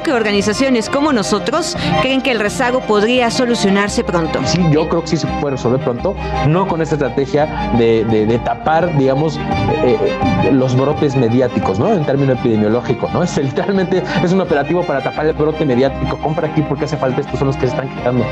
aunque 0.06 0.14
organizaciones 0.14 0.88
como 0.88 1.14
nosotros 1.14 1.76
creen 2.02 2.22
que 2.22 2.30
el 2.30 2.40
rezago 2.40 2.82
podría 2.82 3.32
solucionarse 3.32 4.03
pronto. 4.03 4.40
Sí, 4.45 4.61
yo 4.69 4.88
creo 4.88 5.02
que 5.02 5.07
sí 5.07 5.18
se 5.18 5.26
puede 5.41 5.56
resolver 5.56 5.80
pronto, 5.80 6.15
no 6.48 6.68
con 6.68 6.82
esta 6.82 6.94
estrategia 6.94 7.72
de, 7.80 8.06
de, 8.06 8.27
de 8.27 8.38
tapar, 8.40 8.95
digamos, 8.98 9.38
eh, 9.38 9.98
eh, 10.44 10.52
los 10.52 10.76
brotes 10.76 11.15
mediáticos, 11.15 11.80
¿no? 11.80 11.91
En 11.91 12.06
términos 12.06 12.38
epidemiológicos, 12.38 13.11
¿no? 13.14 13.23
Es 13.23 13.36
literalmente 13.38 14.03
es 14.23 14.32
un 14.32 14.41
operativo 14.41 14.84
para 14.84 15.02
tapar 15.02 15.26
el 15.26 15.34
brote 15.34 15.65
mediático. 15.65 16.18
Compra 16.18 16.49
aquí 16.49 16.61
porque 16.61 16.86
hace 16.86 16.98
falta, 16.98 17.22
estos 17.22 17.40
son 17.40 17.48
los 17.48 17.57
que 17.57 17.68
se 17.68 17.73
están 17.73 17.90
quitando. 17.90 18.23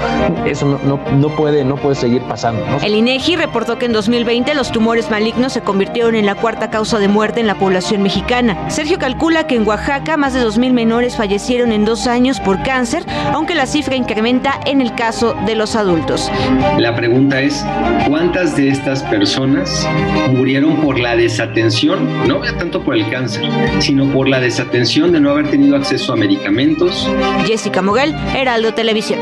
Eso 0.45 0.68
no, 0.68 0.80
no, 0.84 1.00
no 1.18 1.30
puede, 1.30 1.64
no 1.64 1.76
puede 1.76 1.95
seguir 1.95 2.22
pasando. 2.24 2.64
¿no? 2.68 2.78
El 2.84 2.94
INEGI 2.94 3.36
reportó 3.36 3.80
que 3.80 3.86
en 3.88 3.94
2020 3.94 4.54
los 4.54 4.72
tumores 4.72 5.10
malignos 5.10 5.54
se 5.54 5.62
convirtieron 5.62 6.14
en 6.14 6.28
la 6.28 6.36
cuarta 6.36 6.70
causa 6.70 7.00
de 7.00 7.08
muerte 7.08 7.40
en 7.40 7.48
la 7.48 7.56
población 7.56 8.04
mexicana. 8.04 8.70
Sergio 8.70 9.00
calcula 9.00 9.48
que 9.48 9.56
en 9.56 9.68
Oaxaca 9.68 10.18
más 10.18 10.34
de 10.34 10.45
2.000 10.45 10.72
menores 10.74 11.16
fallecieron 11.16 11.62
en 11.72 11.85
dos 11.85 12.07
años 12.07 12.40
por 12.40 12.61
cáncer, 12.64 13.03
aunque 13.34 13.56
la 13.56 13.65
cifra 13.65 13.95
incrementa 13.95 14.60
en 14.65 14.81
el 14.81 14.95
caso 14.95 15.35
de 15.45 15.56
los 15.56 15.76
adultos. 15.76 16.30
La 16.77 16.95
pregunta 16.95 17.41
es, 17.41 17.65
¿cuántas 18.07 18.56
de 18.56 18.69
estas 18.69 19.03
personas 19.03 19.88
murieron 20.31 20.77
por 20.77 20.99
la 20.99 21.15
desatención? 21.15 22.27
No 22.27 22.41
tanto 22.57 22.84
por 22.84 22.95
el 22.95 23.10
cáncer, 23.10 23.44
sino 23.80 24.06
por 24.11 24.27
la 24.27 24.40
desatención 24.40 25.11
de 25.11 25.19
no 25.19 25.31
haber 25.31 25.49
tenido 25.49 25.76
acceso 25.76 26.14
a 26.14 26.15
medicamentos. 26.15 27.10
Jessica 27.45 27.81
Moguel, 27.81 28.15
Heraldo 28.35 28.73
Televisión. 28.73 29.19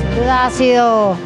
Sin 0.00 0.20
duda 0.20 0.46
ha 0.46 0.50
sido 0.50 1.16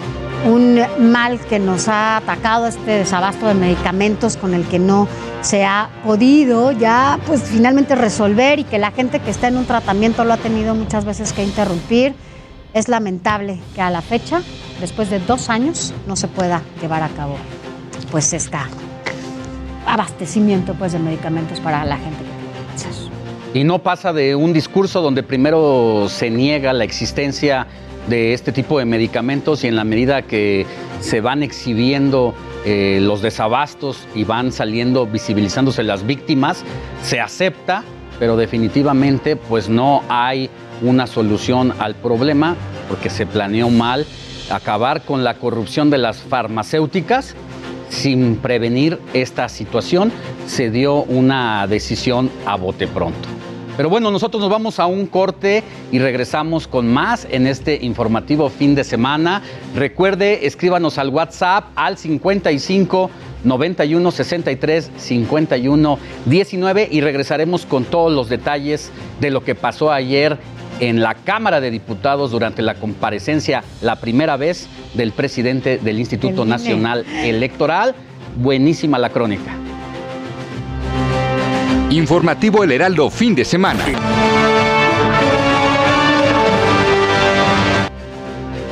un 0.44 0.80
mal 0.98 1.40
que 1.40 1.58
nos 1.58 1.88
ha 1.88 2.18
atacado 2.18 2.66
este 2.66 2.90
desabasto 2.92 3.46
de 3.46 3.54
medicamentos 3.54 4.36
con 4.36 4.54
el 4.54 4.64
que 4.66 4.78
no 4.78 5.08
se 5.40 5.64
ha 5.64 5.88
podido 6.04 6.72
ya 6.72 7.18
pues 7.26 7.42
finalmente 7.42 7.94
resolver 7.94 8.58
y 8.58 8.64
que 8.64 8.78
la 8.78 8.90
gente 8.90 9.20
que 9.20 9.30
está 9.30 9.48
en 9.48 9.56
un 9.56 9.64
tratamiento 9.64 10.24
lo 10.24 10.34
ha 10.34 10.36
tenido 10.36 10.74
muchas 10.74 11.04
veces 11.04 11.32
que 11.32 11.42
interrumpir. 11.42 12.14
Es 12.74 12.88
lamentable 12.88 13.58
que 13.74 13.80
a 13.80 13.90
la 13.90 14.02
fecha, 14.02 14.42
después 14.80 15.08
de 15.08 15.18
dos 15.18 15.48
años, 15.48 15.94
no 16.06 16.14
se 16.14 16.28
pueda 16.28 16.62
llevar 16.80 17.02
a 17.02 17.08
cabo 17.08 17.36
pues 18.10 18.32
este 18.32 18.58
abastecimiento 19.86 20.74
pues 20.74 20.92
de 20.92 20.98
medicamentos 20.98 21.60
para 21.60 21.84
la 21.84 21.96
gente 21.96 22.18
que 22.18 22.24
tiene 22.24 22.66
cáncer. 22.68 22.92
Y 23.54 23.64
no 23.64 23.78
pasa 23.82 24.12
de 24.12 24.34
un 24.34 24.52
discurso 24.52 25.00
donde 25.00 25.22
primero 25.22 26.08
se 26.10 26.28
niega 26.28 26.72
la 26.72 26.84
existencia 26.84 27.66
de 28.08 28.32
este 28.32 28.52
tipo 28.52 28.78
de 28.78 28.84
medicamentos 28.84 29.64
y 29.64 29.68
en 29.68 29.76
la 29.76 29.84
medida 29.84 30.22
que 30.22 30.66
se 31.00 31.20
van 31.20 31.42
exhibiendo 31.42 32.34
eh, 32.64 32.98
los 33.02 33.22
desabastos 33.22 34.06
y 34.14 34.24
van 34.24 34.52
saliendo, 34.52 35.06
visibilizándose 35.06 35.82
las 35.82 36.06
víctimas, 36.06 36.64
se 37.02 37.20
acepta, 37.20 37.84
pero 38.18 38.36
definitivamente 38.36 39.36
pues 39.36 39.68
no 39.68 40.02
hay 40.08 40.50
una 40.82 41.06
solución 41.06 41.72
al 41.78 41.94
problema 41.94 42.56
porque 42.88 43.10
se 43.10 43.26
planeó 43.26 43.70
mal 43.70 44.06
acabar 44.50 45.02
con 45.02 45.24
la 45.24 45.34
corrupción 45.34 45.90
de 45.90 45.98
las 45.98 46.18
farmacéuticas 46.18 47.34
sin 47.88 48.36
prevenir 48.36 49.00
esta 49.14 49.48
situación, 49.48 50.12
se 50.46 50.70
dio 50.70 51.02
una 51.04 51.66
decisión 51.66 52.30
a 52.44 52.56
bote 52.56 52.86
pronto. 52.86 53.35
Pero 53.76 53.90
bueno, 53.90 54.10
nosotros 54.10 54.40
nos 54.40 54.50
vamos 54.50 54.80
a 54.80 54.86
un 54.86 55.06
corte 55.06 55.62
y 55.92 55.98
regresamos 55.98 56.66
con 56.66 56.92
más 56.92 57.26
en 57.30 57.46
este 57.46 57.78
informativo 57.82 58.48
fin 58.48 58.74
de 58.74 58.84
semana. 58.84 59.42
Recuerde, 59.74 60.46
escríbanos 60.46 60.96
al 60.98 61.10
WhatsApp 61.10 61.66
al 61.74 61.98
55 61.98 63.10
91 63.44 64.10
63 64.10 64.90
51 64.96 65.98
19 66.24 66.88
y 66.90 67.00
regresaremos 67.02 67.66
con 67.66 67.84
todos 67.84 68.12
los 68.12 68.30
detalles 68.30 68.90
de 69.20 69.30
lo 69.30 69.44
que 69.44 69.54
pasó 69.54 69.92
ayer 69.92 70.38
en 70.80 71.00
la 71.00 71.14
Cámara 71.14 71.60
de 71.60 71.70
Diputados 71.70 72.30
durante 72.30 72.62
la 72.62 72.74
comparecencia, 72.74 73.62
la 73.82 73.96
primera 73.96 74.36
vez 74.36 74.68
del 74.94 75.12
presidente 75.12 75.78
del 75.78 75.98
Instituto 75.98 76.42
El. 76.42 76.48
Nacional 76.48 77.04
Electoral. 77.22 77.94
Buenísima 78.36 78.98
la 78.98 79.10
crónica. 79.10 79.52
Informativo 81.90 82.64
El 82.64 82.72
Heraldo 82.72 83.10
fin 83.10 83.36
de 83.36 83.44
semana. 83.44 83.84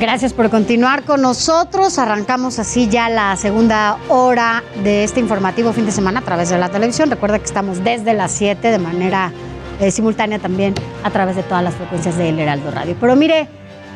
Gracias 0.01 0.33
por 0.33 0.49
continuar 0.49 1.03
con 1.03 1.21
nosotros. 1.21 1.97
Arrancamos 1.97 2.59
así 2.59 2.89
ya 2.89 3.07
la 3.07 3.37
segunda 3.37 3.97
hora 4.09 4.63
de 4.83 5.05
este 5.05 5.21
informativo 5.21 5.71
fin 5.71 5.85
de 5.85 5.93
semana 5.93 6.19
a 6.19 6.23
través 6.23 6.49
de 6.49 6.57
la 6.57 6.67
televisión. 6.69 7.09
Recuerda 7.09 7.39
que 7.39 7.45
estamos 7.45 7.83
desde 7.85 8.13
las 8.13 8.33
7 8.33 8.69
de 8.69 8.79
manera 8.79 9.31
eh, 9.79 9.91
simultánea 9.91 10.39
también 10.39 10.75
a 11.03 11.09
través 11.09 11.37
de 11.37 11.43
todas 11.43 11.63
las 11.63 11.73
frecuencias 11.73 12.17
del 12.17 12.37
Heraldo 12.37 12.69
Radio. 12.69 12.97
Pero 12.99 13.15
mire, 13.15 13.47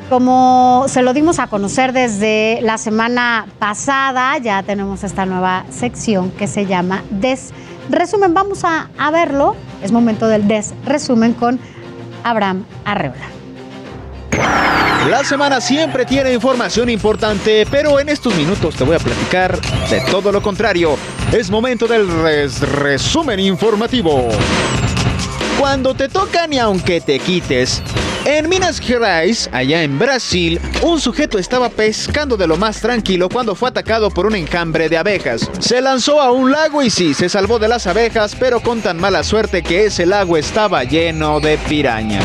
como 0.07 0.85
se 0.87 1.01
lo 1.01 1.13
dimos 1.13 1.39
a 1.39 1.47
conocer 1.47 1.91
desde 1.91 2.59
la 2.61 2.77
semana 2.77 3.47
pasada, 3.59 4.37
ya 4.37 4.63
tenemos 4.63 5.03
esta 5.03 5.25
nueva 5.25 5.65
sección 5.69 6.31
que 6.31 6.47
se 6.47 6.65
llama 6.65 7.03
Des 7.09 7.53
Resumen. 7.89 8.33
Vamos 8.33 8.63
a, 8.63 8.89
a 8.97 9.11
verlo. 9.11 9.55
Es 9.83 9.91
momento 9.91 10.27
del 10.27 10.47
Des 10.47 10.73
Resumen 10.85 11.33
con 11.33 11.59
Abraham 12.23 12.65
Arreola. 12.85 13.25
La 15.09 15.23
semana 15.23 15.61
siempre 15.61 16.05
tiene 16.05 16.33
información 16.33 16.89
importante, 16.89 17.65
pero 17.71 17.99
en 17.99 18.09
estos 18.09 18.35
minutos 18.35 18.75
te 18.75 18.83
voy 18.83 18.95
a 18.95 18.99
platicar 18.99 19.57
de 19.89 20.01
todo 20.11 20.31
lo 20.31 20.41
contrario. 20.41 20.97
Es 21.31 21.49
momento 21.49 21.87
del 21.87 22.07
res- 22.21 22.59
resumen 22.61 23.39
informativo. 23.39 24.27
Cuando 25.59 25.93
te 25.93 26.07
tocan 26.07 26.53
y 26.53 26.57
aunque 26.57 27.01
te 27.01 27.19
quites. 27.19 27.83
En 28.23 28.47
Minas 28.47 28.79
Gerais, 28.79 29.49
allá 29.51 29.83
en 29.83 29.99
Brasil, 29.99 30.59
un 30.81 31.01
sujeto 31.01 31.37
estaba 31.37 31.67
pescando 31.67 32.37
de 32.37 32.47
lo 32.47 32.55
más 32.55 32.79
tranquilo 32.79 33.27
cuando 33.27 33.55
fue 33.55 33.67
atacado 33.67 34.09
por 34.09 34.25
un 34.25 34.35
enjambre 34.35 34.87
de 34.87 34.97
abejas. 34.97 35.49
Se 35.59 35.81
lanzó 35.81 36.21
a 36.21 36.31
un 36.31 36.51
lago 36.51 36.81
y 36.81 36.89
sí, 36.89 37.13
se 37.13 37.27
salvó 37.27 37.59
de 37.59 37.67
las 37.67 37.87
abejas, 37.87 38.37
pero 38.39 38.61
con 38.61 38.81
tan 38.81 38.99
mala 39.01 39.23
suerte 39.23 39.61
que 39.61 39.85
ese 39.85 40.05
lago 40.05 40.37
estaba 40.37 40.85
lleno 40.85 41.41
de 41.41 41.57
pirañas. 41.57 42.23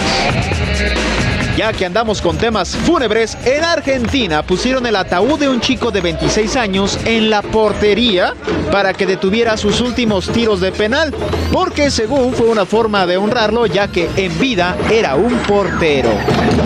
Ya 1.57 1.73
que 1.73 1.87
andamos 1.87 2.21
con 2.21 2.37
temas 2.37 2.77
fúnebres, 2.77 3.39
en 3.45 3.63
Argentina 3.63 4.43
pusieron 4.43 4.87
el 4.87 4.97
ataúd 4.97 5.39
de 5.39 5.49
un 5.49 5.61
chico 5.61 5.93
de 5.93 6.01
26 6.01 6.57
años 6.57 6.99
en 7.05 7.31
la 7.31 7.43
portería 7.43 8.35
para 8.73 8.93
que 8.93 9.07
detuviera 9.07 9.57
sus 9.57 9.81
últimos 9.81 10.29
tiros 10.31 10.61
de 10.61 10.73
penal, 10.73 11.15
porque 11.53 11.93
según 11.93 12.35
fue 12.35 12.49
una 12.49 12.67
forma 12.67 13.07
de 13.07 13.19
honrarlo 13.19 13.67
ya 13.67 13.87
que 13.87 14.11
en 14.17 14.37
vida 14.41 14.77
era 14.91 15.15
un 15.15 15.33
portero. 15.45 16.11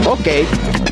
Ok. 0.07 0.88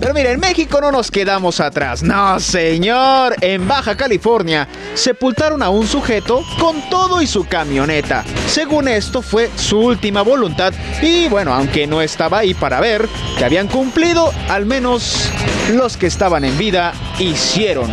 Pero 0.00 0.14
mire, 0.14 0.32
en 0.32 0.40
México 0.40 0.80
no 0.80 0.92
nos 0.92 1.10
quedamos 1.10 1.60
atrás. 1.60 2.02
No, 2.02 2.38
señor. 2.38 3.34
En 3.40 3.66
Baja 3.66 3.96
California 3.96 4.68
sepultaron 4.94 5.62
a 5.62 5.70
un 5.70 5.86
sujeto 5.86 6.44
con 6.58 6.88
todo 6.88 7.20
y 7.20 7.26
su 7.26 7.44
camioneta. 7.44 8.24
Según 8.46 8.88
esto 8.88 9.22
fue 9.22 9.50
su 9.56 9.78
última 9.78 10.22
voluntad 10.22 10.72
y 11.02 11.28
bueno, 11.28 11.52
aunque 11.52 11.86
no 11.86 12.00
estaba 12.00 12.38
ahí 12.38 12.54
para 12.54 12.80
ver 12.80 13.08
que 13.36 13.44
habían 13.44 13.68
cumplido, 13.68 14.32
al 14.48 14.66
menos 14.66 15.28
los 15.72 15.96
que 15.96 16.06
estaban 16.06 16.44
en 16.44 16.56
vida 16.56 16.92
hicieron 17.18 17.90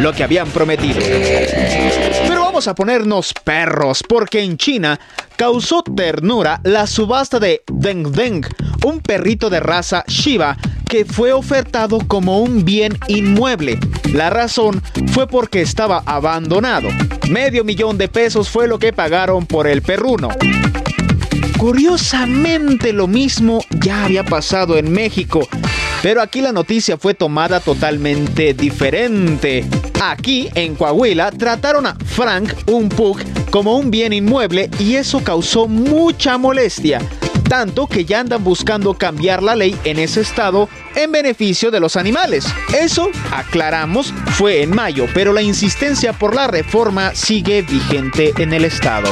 lo 0.00 0.12
que 0.12 0.24
habían 0.24 0.48
prometido. 0.50 1.00
Pero 1.00 2.40
vamos 2.40 2.68
a 2.68 2.74
ponernos 2.74 3.32
perros, 3.32 4.02
porque 4.08 4.40
en 4.40 4.56
China 4.56 4.98
causó 5.36 5.82
ternura 5.82 6.60
la 6.64 6.86
subasta 6.86 7.38
de 7.38 7.62
Deng 7.66 8.12
Deng, 8.12 8.46
un 8.84 9.00
perrito 9.00 9.50
de 9.50 9.60
raza 9.60 10.04
Shiba 10.06 10.56
que 10.90 11.04
fue 11.04 11.32
ofertado 11.32 12.00
como 12.08 12.40
un 12.40 12.64
bien 12.64 12.98
inmueble. 13.06 13.78
La 14.12 14.28
razón 14.28 14.82
fue 15.12 15.28
porque 15.28 15.62
estaba 15.62 16.02
abandonado. 16.04 16.88
Medio 17.30 17.62
millón 17.62 17.96
de 17.96 18.08
pesos 18.08 18.48
fue 18.48 18.66
lo 18.66 18.80
que 18.80 18.92
pagaron 18.92 19.46
por 19.46 19.68
el 19.68 19.82
perruno. 19.82 20.30
Curiosamente 21.56 22.92
lo 22.92 23.06
mismo 23.06 23.64
ya 23.80 24.04
había 24.04 24.24
pasado 24.24 24.76
en 24.76 24.90
México, 24.90 25.46
pero 26.02 26.22
aquí 26.22 26.40
la 26.40 26.50
noticia 26.50 26.98
fue 26.98 27.14
tomada 27.14 27.60
totalmente 27.60 28.52
diferente. 28.52 29.64
Aquí, 30.02 30.48
en 30.56 30.74
Coahuila, 30.74 31.30
trataron 31.30 31.86
a 31.86 31.94
Frank, 32.04 32.52
un 32.66 32.88
pug, 32.88 33.20
como 33.52 33.76
un 33.76 33.92
bien 33.92 34.12
inmueble 34.12 34.68
y 34.80 34.96
eso 34.96 35.22
causó 35.22 35.68
mucha 35.68 36.36
molestia. 36.36 37.00
Tanto 37.50 37.88
que 37.88 38.04
ya 38.04 38.20
andan 38.20 38.44
buscando 38.44 38.94
cambiar 38.94 39.42
la 39.42 39.56
ley 39.56 39.76
en 39.82 39.98
ese 39.98 40.20
estado 40.20 40.68
en 40.94 41.10
beneficio 41.10 41.72
de 41.72 41.80
los 41.80 41.96
animales. 41.96 42.46
Eso, 42.72 43.10
aclaramos, 43.32 44.14
fue 44.34 44.62
en 44.62 44.70
mayo, 44.70 45.06
pero 45.14 45.32
la 45.32 45.42
insistencia 45.42 46.12
por 46.12 46.32
la 46.32 46.46
reforma 46.46 47.12
sigue 47.12 47.62
vigente 47.62 48.32
en 48.38 48.52
el 48.52 48.64
estado. 48.64 49.08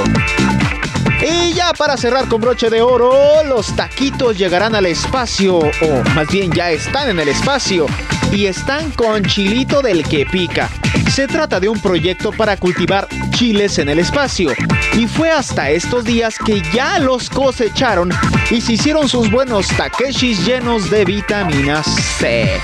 Y 1.21 1.53
ya 1.53 1.73
para 1.73 1.97
cerrar 1.97 2.29
con 2.29 2.41
broche 2.41 2.71
de 2.71 2.81
oro, 2.81 3.13
los 3.45 3.75
taquitos 3.75 4.39
llegarán 4.39 4.75
al 4.75 4.87
espacio, 4.87 5.59
o 5.59 6.05
más 6.15 6.29
bien 6.29 6.53
ya 6.53 6.71
están 6.71 7.11
en 7.11 7.19
el 7.19 7.29
espacio, 7.29 7.87
y 8.31 8.47
están 8.47 8.91
con 8.93 9.25
chilito 9.25 9.83
del 9.83 10.07
que 10.07 10.27
pica. 10.27 10.71
Se 11.11 11.27
trata 11.27 11.59
de 11.59 11.69
un 11.69 11.81
proyecto 11.81 12.31
para 12.31 12.57
cultivar 12.57 13.09
chiles 13.31 13.79
en 13.79 13.89
el 13.89 13.99
espacio, 13.99 14.53
y 14.97 15.07
fue 15.07 15.31
hasta 15.31 15.71
estos 15.71 16.05
días 16.05 16.37
que 16.39 16.63
ya 16.73 17.01
los 17.01 17.29
cosecharon 17.31 18.11
y 18.51 18.61
se 18.61 18.75
hicieron 18.75 19.09
sus 19.09 19.31
buenos 19.31 19.67
takeshis 19.69 20.47
llenos 20.47 20.89
de 20.89 21.05
vitamina 21.05 21.83
C. 21.83 22.61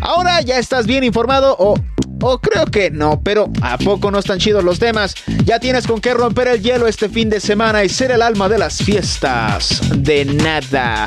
Ahora 0.00 0.40
ya 0.42 0.58
estás 0.58 0.86
bien 0.86 1.04
informado 1.04 1.56
o 1.58 1.76
o 2.22 2.38
creo 2.38 2.64
que 2.66 2.90
no, 2.90 3.20
pero 3.22 3.50
¿a 3.60 3.76
poco 3.76 4.10
no 4.10 4.18
están 4.18 4.38
chidos 4.38 4.64
los 4.64 4.78
temas? 4.78 5.14
Ya 5.44 5.58
tienes 5.58 5.86
con 5.86 6.00
qué 6.00 6.14
romper 6.14 6.48
el 6.48 6.62
hielo 6.62 6.86
este 6.86 7.08
fin 7.08 7.28
de 7.28 7.40
semana 7.40 7.84
y 7.84 7.88
ser 7.88 8.12
el 8.12 8.22
alma 8.22 8.48
de 8.48 8.58
las 8.58 8.78
fiestas. 8.78 9.80
De 9.96 10.24
nada. 10.24 11.06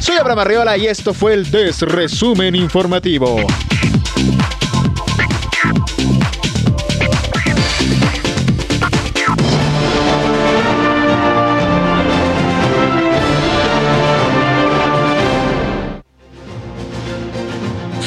Soy 0.00 0.16
Abraham 0.16 0.40
Arriola 0.40 0.76
y 0.76 0.86
esto 0.86 1.14
fue 1.14 1.34
el 1.34 1.50
Desresumen 1.50 2.54
Informativo. 2.54 3.36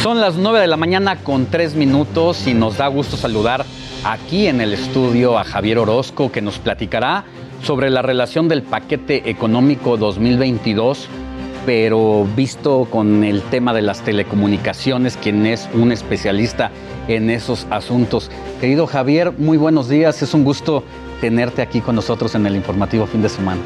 Son 0.09 0.19
las 0.19 0.37
9 0.37 0.61
de 0.61 0.65
la 0.65 0.75
mañana 0.75 1.17
con 1.17 1.45
3 1.45 1.75
minutos 1.75 2.47
y 2.47 2.55
nos 2.55 2.77
da 2.77 2.87
gusto 2.87 3.15
saludar 3.15 3.63
aquí 4.03 4.47
en 4.47 4.59
el 4.59 4.73
estudio 4.73 5.37
a 5.37 5.43
Javier 5.43 5.77
Orozco 5.77 6.31
que 6.31 6.41
nos 6.41 6.57
platicará 6.57 7.25
sobre 7.61 7.91
la 7.91 8.01
relación 8.01 8.47
del 8.47 8.63
paquete 8.63 9.29
económico 9.29 9.97
2022, 9.97 11.07
pero 11.67 12.25
visto 12.35 12.87
con 12.89 13.23
el 13.23 13.43
tema 13.43 13.71
de 13.71 13.83
las 13.83 14.01
telecomunicaciones, 14.01 15.15
quien 15.15 15.45
es 15.45 15.69
un 15.75 15.91
especialista 15.91 16.71
en 17.07 17.29
esos 17.29 17.67
asuntos. 17.69 18.31
Querido 18.59 18.87
Javier, 18.87 19.33
muy 19.37 19.57
buenos 19.57 19.89
días, 19.89 20.23
es 20.23 20.33
un 20.33 20.43
gusto 20.43 20.83
tenerte 21.21 21.61
aquí 21.61 21.81
con 21.81 21.93
nosotros 21.93 22.33
en 22.33 22.47
el 22.47 22.55
informativo 22.55 23.05
fin 23.05 23.21
de 23.21 23.29
semana. 23.29 23.61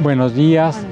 Buenos 0.00 0.36
días. 0.36 0.86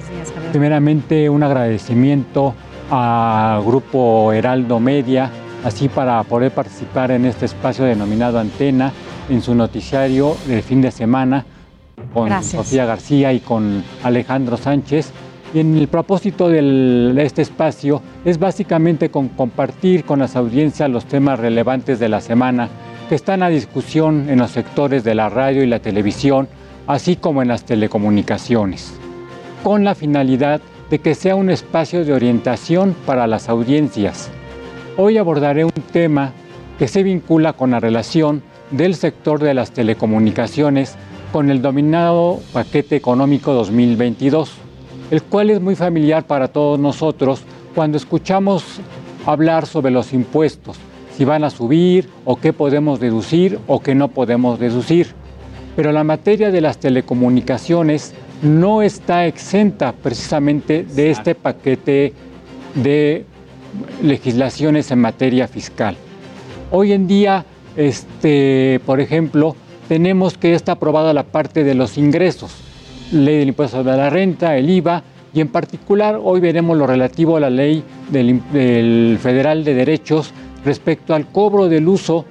Primeramente 0.50 1.30
un 1.30 1.44
agradecimiento 1.44 2.56
a 2.90 3.60
Grupo 3.64 4.32
Heraldo 4.32 4.80
Media, 4.80 5.30
así 5.64 5.88
para 5.88 6.22
poder 6.22 6.52
participar 6.52 7.10
en 7.10 7.26
este 7.26 7.46
espacio 7.46 7.84
denominado 7.84 8.38
Antena, 8.38 8.92
en 9.28 9.42
su 9.42 9.54
noticiario 9.54 10.36
del 10.46 10.62
fin 10.62 10.80
de 10.80 10.90
semana, 10.90 11.44
con 12.14 12.42
Sofía 12.42 12.86
García 12.86 13.32
y 13.32 13.40
con 13.40 13.84
Alejandro 14.02 14.56
Sánchez. 14.56 15.12
Y 15.54 15.60
en 15.60 15.76
el 15.76 15.88
propósito 15.88 16.48
de 16.48 17.14
este 17.22 17.42
espacio 17.42 18.02
es 18.24 18.38
básicamente 18.38 19.10
con 19.10 19.28
compartir 19.28 20.04
con 20.04 20.18
las 20.18 20.36
audiencias 20.36 20.90
los 20.90 21.06
temas 21.06 21.40
relevantes 21.40 21.98
de 21.98 22.08
la 22.08 22.20
semana 22.20 22.68
que 23.08 23.14
están 23.14 23.42
a 23.42 23.48
discusión 23.48 24.28
en 24.28 24.38
los 24.38 24.50
sectores 24.50 25.04
de 25.04 25.14
la 25.14 25.30
radio 25.30 25.62
y 25.62 25.66
la 25.66 25.80
televisión, 25.80 26.48
así 26.86 27.16
como 27.16 27.40
en 27.40 27.48
las 27.48 27.64
telecomunicaciones, 27.64 28.92
con 29.62 29.84
la 29.84 29.94
finalidad 29.94 30.60
de 30.60 30.77
que 30.96 31.14
sea 31.14 31.34
un 31.34 31.50
espacio 31.50 32.06
de 32.06 32.14
orientación 32.14 32.96
para 33.04 33.26
las 33.26 33.50
audiencias. 33.50 34.30
Hoy 34.96 35.18
abordaré 35.18 35.66
un 35.66 35.72
tema 35.92 36.32
que 36.78 36.88
se 36.88 37.02
vincula 37.02 37.52
con 37.52 37.72
la 37.72 37.80
relación 37.80 38.42
del 38.70 38.94
sector 38.94 39.40
de 39.40 39.52
las 39.52 39.72
telecomunicaciones 39.72 40.96
con 41.30 41.50
el 41.50 41.60
dominado 41.60 42.40
paquete 42.54 42.96
económico 42.96 43.52
2022, 43.52 44.52
el 45.10 45.22
cual 45.22 45.50
es 45.50 45.60
muy 45.60 45.76
familiar 45.76 46.26
para 46.26 46.48
todos 46.48 46.78
nosotros 46.78 47.42
cuando 47.74 47.98
escuchamos 47.98 48.80
hablar 49.26 49.66
sobre 49.66 49.90
los 49.90 50.14
impuestos, 50.14 50.78
si 51.16 51.26
van 51.26 51.44
a 51.44 51.50
subir 51.50 52.08
o 52.24 52.36
qué 52.36 52.54
podemos 52.54 52.98
deducir 52.98 53.58
o 53.66 53.80
qué 53.80 53.94
no 53.94 54.08
podemos 54.08 54.58
deducir. 54.58 55.08
Pero 55.76 55.92
la 55.92 56.02
materia 56.02 56.50
de 56.50 56.60
las 56.62 56.78
telecomunicaciones 56.78 58.14
no 58.42 58.82
está 58.82 59.26
exenta 59.26 59.92
precisamente 59.92 60.84
de 60.84 61.10
este 61.10 61.34
paquete 61.34 62.12
de 62.74 63.24
legislaciones 64.02 64.90
en 64.90 65.00
materia 65.00 65.48
fiscal. 65.48 65.96
Hoy 66.70 66.92
en 66.92 67.06
día, 67.06 67.44
este, 67.76 68.80
por 68.86 69.00
ejemplo, 69.00 69.56
tenemos 69.88 70.36
que 70.36 70.54
está 70.54 70.72
aprobada 70.72 71.12
la 71.12 71.24
parte 71.24 71.64
de 71.64 71.74
los 71.74 71.98
ingresos, 71.98 72.54
ley 73.12 73.38
del 73.38 73.48
impuesto 73.48 73.78
sobre 73.78 73.96
la 73.96 74.10
renta, 74.10 74.56
el 74.56 74.68
IVA, 74.70 75.02
y 75.32 75.40
en 75.40 75.48
particular 75.48 76.18
hoy 76.22 76.40
veremos 76.40 76.76
lo 76.76 76.86
relativo 76.86 77.36
a 77.36 77.40
la 77.40 77.50
ley 77.50 77.82
del, 78.10 78.40
del 78.52 79.18
federal 79.20 79.64
de 79.64 79.74
derechos 79.74 80.32
respecto 80.64 81.14
al 81.14 81.26
cobro 81.26 81.68
del 81.68 81.88
uso 81.88 82.24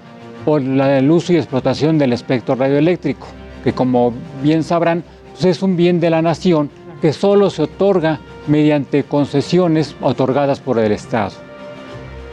por 0.45 0.61
la, 0.61 0.97
el 0.97 1.09
uso 1.11 1.33
y 1.33 1.37
explotación 1.37 1.97
del 1.97 2.13
espectro 2.13 2.55
radioeléctrico, 2.55 3.27
que 3.63 3.73
como 3.73 4.13
bien 4.41 4.63
sabrán, 4.63 5.03
pues, 5.37 5.57
es 5.57 5.61
un 5.61 5.77
bien 5.77 5.99
de 5.99 6.09
la 6.09 6.21
nación 6.21 6.69
que 7.01 7.13
solo 7.13 7.49
se 7.49 7.63
otorga 7.63 8.19
mediante 8.47 9.03
concesiones 9.03 9.95
otorgadas 10.01 10.59
por 10.59 10.79
el 10.79 10.91
Estado. 10.91 11.31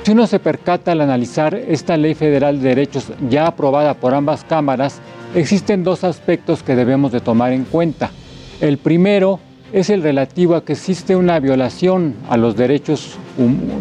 Si 0.04 0.12
uno 0.12 0.26
se 0.26 0.38
percata 0.38 0.92
al 0.92 1.00
analizar 1.00 1.54
esta 1.54 1.96
Ley 1.96 2.14
Federal 2.14 2.60
de 2.60 2.68
Derechos 2.70 3.12
ya 3.28 3.46
aprobada 3.46 3.94
por 3.94 4.14
ambas 4.14 4.44
cámaras, 4.44 5.00
existen 5.34 5.84
dos 5.84 6.04
aspectos 6.04 6.62
que 6.62 6.76
debemos 6.76 7.12
de 7.12 7.20
tomar 7.20 7.52
en 7.52 7.64
cuenta. 7.64 8.10
El 8.60 8.78
primero 8.78 9.40
es 9.72 9.90
el 9.90 10.02
relativo 10.02 10.54
a 10.54 10.64
que 10.64 10.74
existe 10.74 11.16
una 11.16 11.40
violación 11.40 12.14
a 12.30 12.36
los 12.36 12.56
derechos 12.56 13.18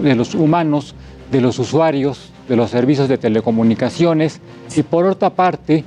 de 0.02 0.16
los 0.16 0.34
humanos, 0.34 0.96
de 1.32 1.42
los 1.42 1.60
usuarios, 1.60 2.32
de 2.50 2.56
los 2.56 2.72
servicios 2.72 3.08
de 3.08 3.18
telecomunicaciones 3.18 4.42
y 4.76 4.84
por 4.84 5.06
otra 5.06 5.30
parte 5.30 5.84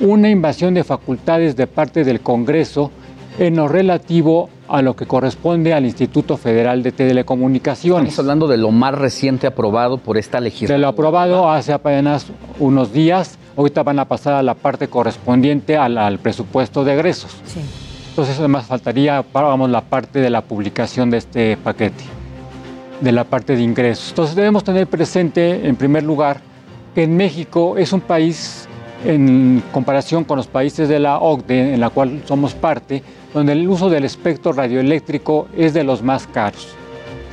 una 0.00 0.28
invasión 0.28 0.74
de 0.74 0.84
facultades 0.84 1.56
de 1.56 1.66
parte 1.66 2.04
del 2.04 2.20
Congreso 2.20 2.90
en 3.38 3.56
lo 3.56 3.68
relativo 3.68 4.48
a 4.68 4.82
lo 4.82 4.96
que 4.96 5.06
corresponde 5.06 5.72
al 5.72 5.84
Instituto 5.84 6.36
Federal 6.36 6.82
de 6.82 6.92
Telecomunicaciones. 6.92 8.10
Estamos 8.10 8.18
hablando 8.18 8.48
de 8.48 8.56
lo 8.56 8.70
más 8.70 8.94
reciente 8.94 9.46
aprobado 9.46 9.98
por 9.98 10.16
esta 10.16 10.40
legislatura. 10.40 10.74
De 10.74 10.80
lo 10.80 10.88
aprobado 10.88 11.50
hace 11.50 11.72
apenas 11.72 12.26
unos 12.58 12.92
días. 12.92 13.38
Ahorita 13.56 13.82
van 13.82 13.98
a 13.98 14.06
pasar 14.06 14.34
a 14.34 14.42
la 14.42 14.54
parte 14.54 14.88
correspondiente 14.88 15.76
al, 15.76 16.18
presupuesto 16.18 16.84
de 16.84 16.94
egresos. 16.94 17.36
Sí. 17.44 17.60
Entonces, 18.10 18.38
además 18.38 18.66
faltaría, 18.66 19.24
vamos, 19.32 19.70
la 19.70 19.82
parte 19.82 20.20
de 20.20 20.30
la 20.30 20.42
publicación 20.42 21.10
de 21.10 21.18
este 21.18 21.56
paquete, 21.58 22.04
de 23.00 23.12
la 23.12 23.24
parte 23.24 23.56
de 23.56 23.62
ingresos. 23.62 24.08
Entonces, 24.10 24.34
debemos 24.34 24.64
tener 24.64 24.86
presente, 24.86 25.68
en 25.68 25.76
primer 25.76 26.02
lugar, 26.02 26.40
que 26.94 27.02
en 27.04 27.14
México 27.16 27.76
es 27.76 27.92
un 27.92 28.00
país 28.00 28.66
en 29.04 29.62
comparación 29.72 30.24
con 30.24 30.36
los 30.36 30.46
países 30.46 30.88
de 30.88 30.98
la 30.98 31.18
OCDE, 31.18 31.74
en 31.74 31.80
la 31.80 31.90
cual 31.90 32.22
somos 32.26 32.54
parte, 32.54 33.02
donde 33.34 33.52
el 33.52 33.68
uso 33.68 33.90
del 33.90 34.04
espectro 34.04 34.52
radioeléctrico 34.52 35.48
es 35.56 35.74
de 35.74 35.84
los 35.84 36.02
más 36.02 36.26
caros. 36.26 36.68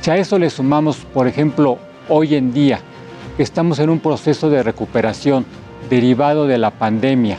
Si 0.00 0.10
a 0.10 0.16
eso 0.16 0.38
le 0.38 0.50
sumamos, 0.50 0.98
por 0.98 1.26
ejemplo, 1.26 1.78
hoy 2.08 2.34
en 2.34 2.52
día, 2.52 2.80
estamos 3.38 3.78
en 3.78 3.90
un 3.90 4.00
proceso 4.00 4.50
de 4.50 4.62
recuperación 4.62 5.46
derivado 5.88 6.46
de 6.46 6.58
la 6.58 6.70
pandemia, 6.70 7.38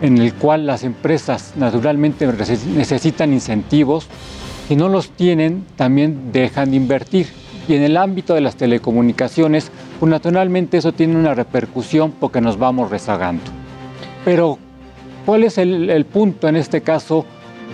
en 0.00 0.18
el 0.18 0.34
cual 0.34 0.66
las 0.66 0.82
empresas 0.82 1.52
naturalmente 1.56 2.26
necesitan 2.26 3.32
incentivos, 3.32 4.08
si 4.70 4.76
no 4.76 4.88
los 4.88 5.10
tienen, 5.10 5.64
también 5.76 6.30
dejan 6.32 6.70
de 6.70 6.76
invertir. 6.76 7.26
Y 7.68 7.74
en 7.74 7.82
el 7.82 7.96
ámbito 7.96 8.34
de 8.34 8.40
las 8.40 8.54
telecomunicaciones, 8.54 9.70
pues 10.00 10.10
naturalmente 10.10 10.78
eso 10.78 10.92
tiene 10.92 11.14
una 11.14 11.34
repercusión 11.34 12.12
porque 12.18 12.40
nos 12.40 12.58
vamos 12.58 12.90
rezagando. 12.90 13.44
Pero, 14.24 14.58
¿cuál 15.26 15.44
es 15.44 15.58
el, 15.58 15.90
el 15.90 16.06
punto 16.06 16.48
en 16.48 16.56
este 16.56 16.80
caso 16.80 17.26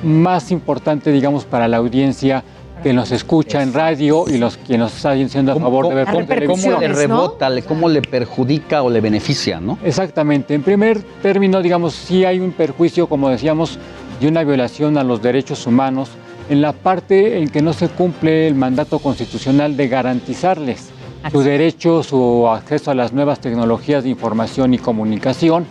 más 0.03 0.51
importante, 0.51 1.13
digamos, 1.13 1.45
para 1.45 1.69
la 1.69 1.79
audiencia? 1.79 2.43
que 2.83 2.93
nos 2.93 3.11
escucha 3.11 3.63
en 3.63 3.73
radio 3.73 4.27
y 4.29 4.37
los 4.37 4.59
que 4.59 4.77
nos 4.77 4.95
están 4.95 5.17
diciendo 5.17 5.51
a 5.51 5.57
favor 5.57 5.89
de 5.89 5.95
ver 5.95 6.07
por 6.07 6.27
televisión. 6.27 6.75
¿Cómo 6.75 6.81
le 6.83 6.89
rebota, 6.93 7.63
cómo 7.63 7.89
le 7.89 8.03
perjudica 8.03 8.83
o 8.83 8.91
le 8.91 9.01
beneficia, 9.01 9.61
no? 9.61 9.79
Exactamente. 9.83 10.55
En 10.55 10.63
primer 10.63 11.03
término, 11.23 11.63
digamos, 11.63 11.95
sí 11.95 12.27
hay 12.27 12.39
un 12.39 12.53
perjuicio, 12.53 13.09
como 13.09 13.31
decíamos, 13.31 13.79
de 14.21 14.29
una 14.29 14.45
violación 14.45 14.99
a 14.99 15.05
los 15.05 15.23
derechos 15.23 15.67
humanos 15.67 16.11
en 16.51 16.61
la 16.61 16.75
parte 16.75 17.39
en 17.39 17.49
que 17.49 17.63
no 17.63 17.73
se 17.73 17.89
cumple 17.89 18.47
el 18.47 18.55
mandato 18.55 18.99
constitucional 18.99 19.77
de 19.77 19.89
garantizarles 19.89 20.91
su 21.31 21.43
derecho, 21.43 22.03
su 22.03 22.49
acceso 22.49 22.91
a 22.91 22.95
las 22.95 23.13
nuevas 23.13 23.41
tecnologías 23.41 24.05
de 24.05 24.11
información 24.11 24.75
y 24.75 24.79
comunicación 24.79 25.67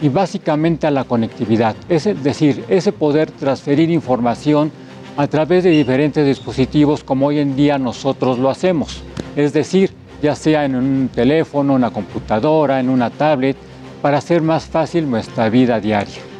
y 0.00 0.08
básicamente 0.08 0.86
a 0.86 0.90
la 0.90 1.04
conectividad. 1.04 1.76
Es 1.88 2.04
decir, 2.22 2.64
ese 2.68 2.92
poder 2.92 3.30
transferir 3.30 3.90
información 3.90 4.72
a 5.16 5.26
través 5.26 5.64
de 5.64 5.70
diferentes 5.70 6.26
dispositivos 6.26 7.04
como 7.04 7.26
hoy 7.26 7.38
en 7.38 7.56
día 7.56 7.78
nosotros 7.78 8.38
lo 8.38 8.50
hacemos. 8.50 9.02
Es 9.36 9.52
decir, 9.52 9.92
ya 10.22 10.34
sea 10.34 10.64
en 10.64 10.74
un 10.74 11.10
teléfono, 11.14 11.74
una 11.74 11.90
computadora, 11.90 12.80
en 12.80 12.88
una 12.88 13.10
tablet, 13.10 13.56
para 14.02 14.18
hacer 14.18 14.42
más 14.42 14.64
fácil 14.64 15.08
nuestra 15.08 15.48
vida 15.48 15.80
diaria. 15.80 16.33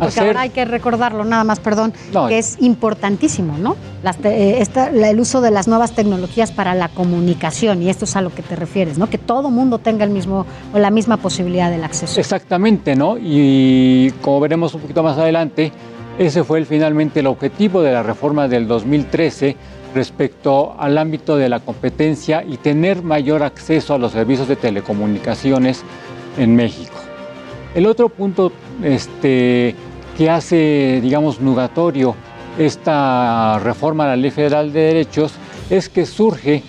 Porque 0.00 0.20
ahora 0.20 0.40
hay 0.42 0.50
que 0.50 0.64
recordarlo, 0.64 1.24
nada 1.24 1.44
más, 1.44 1.60
perdón, 1.60 1.92
que 2.28 2.38
es 2.38 2.56
importantísimo, 2.60 3.58
¿no? 3.58 3.76
Eh, 4.24 4.64
el 4.94 5.20
uso 5.20 5.40
de 5.40 5.50
las 5.50 5.68
nuevas 5.68 5.92
tecnologías 5.92 6.52
para 6.52 6.74
la 6.74 6.88
comunicación, 6.88 7.82
y 7.82 7.90
esto 7.90 8.04
es 8.04 8.16
a 8.16 8.20
lo 8.20 8.34
que 8.34 8.42
te 8.42 8.56
refieres, 8.56 8.98
¿no? 8.98 9.08
Que 9.08 9.18
todo 9.18 9.50
mundo 9.50 9.78
tenga 9.78 10.04
el 10.04 10.10
mismo 10.10 10.46
o 10.72 10.78
la 10.78 10.90
misma 10.90 11.18
posibilidad 11.18 11.70
del 11.70 11.84
acceso. 11.84 12.18
Exactamente, 12.18 12.96
¿no? 12.96 13.16
Y 13.18 14.12
como 14.22 14.40
veremos 14.40 14.74
un 14.74 14.80
poquito 14.80 15.02
más 15.02 15.18
adelante, 15.18 15.72
ese 16.18 16.44
fue 16.44 16.64
finalmente 16.64 17.20
el 17.20 17.26
objetivo 17.26 17.82
de 17.82 17.92
la 17.92 18.02
reforma 18.02 18.48
del 18.48 18.66
2013 18.66 19.56
respecto 19.94 20.76
al 20.78 20.98
ámbito 20.98 21.36
de 21.36 21.48
la 21.48 21.60
competencia 21.60 22.44
y 22.46 22.56
tener 22.56 23.02
mayor 23.02 23.42
acceso 23.42 23.94
a 23.94 23.98
los 23.98 24.12
servicios 24.12 24.48
de 24.48 24.56
telecomunicaciones 24.56 25.82
en 26.38 26.54
México. 26.54 26.94
El 27.74 27.86
otro 27.86 28.08
punto 28.08 28.52
este, 28.82 29.74
que 30.20 30.28
hace, 30.28 31.00
digamos, 31.00 31.40
nugatorio 31.40 32.14
esta 32.58 33.58
reforma 33.58 34.04
a 34.04 34.08
la 34.08 34.16
Ley 34.16 34.30
Federal 34.30 34.70
de 34.70 34.80
Derechos 34.80 35.32
es 35.70 35.88
que 35.88 36.04
surge 36.04 36.62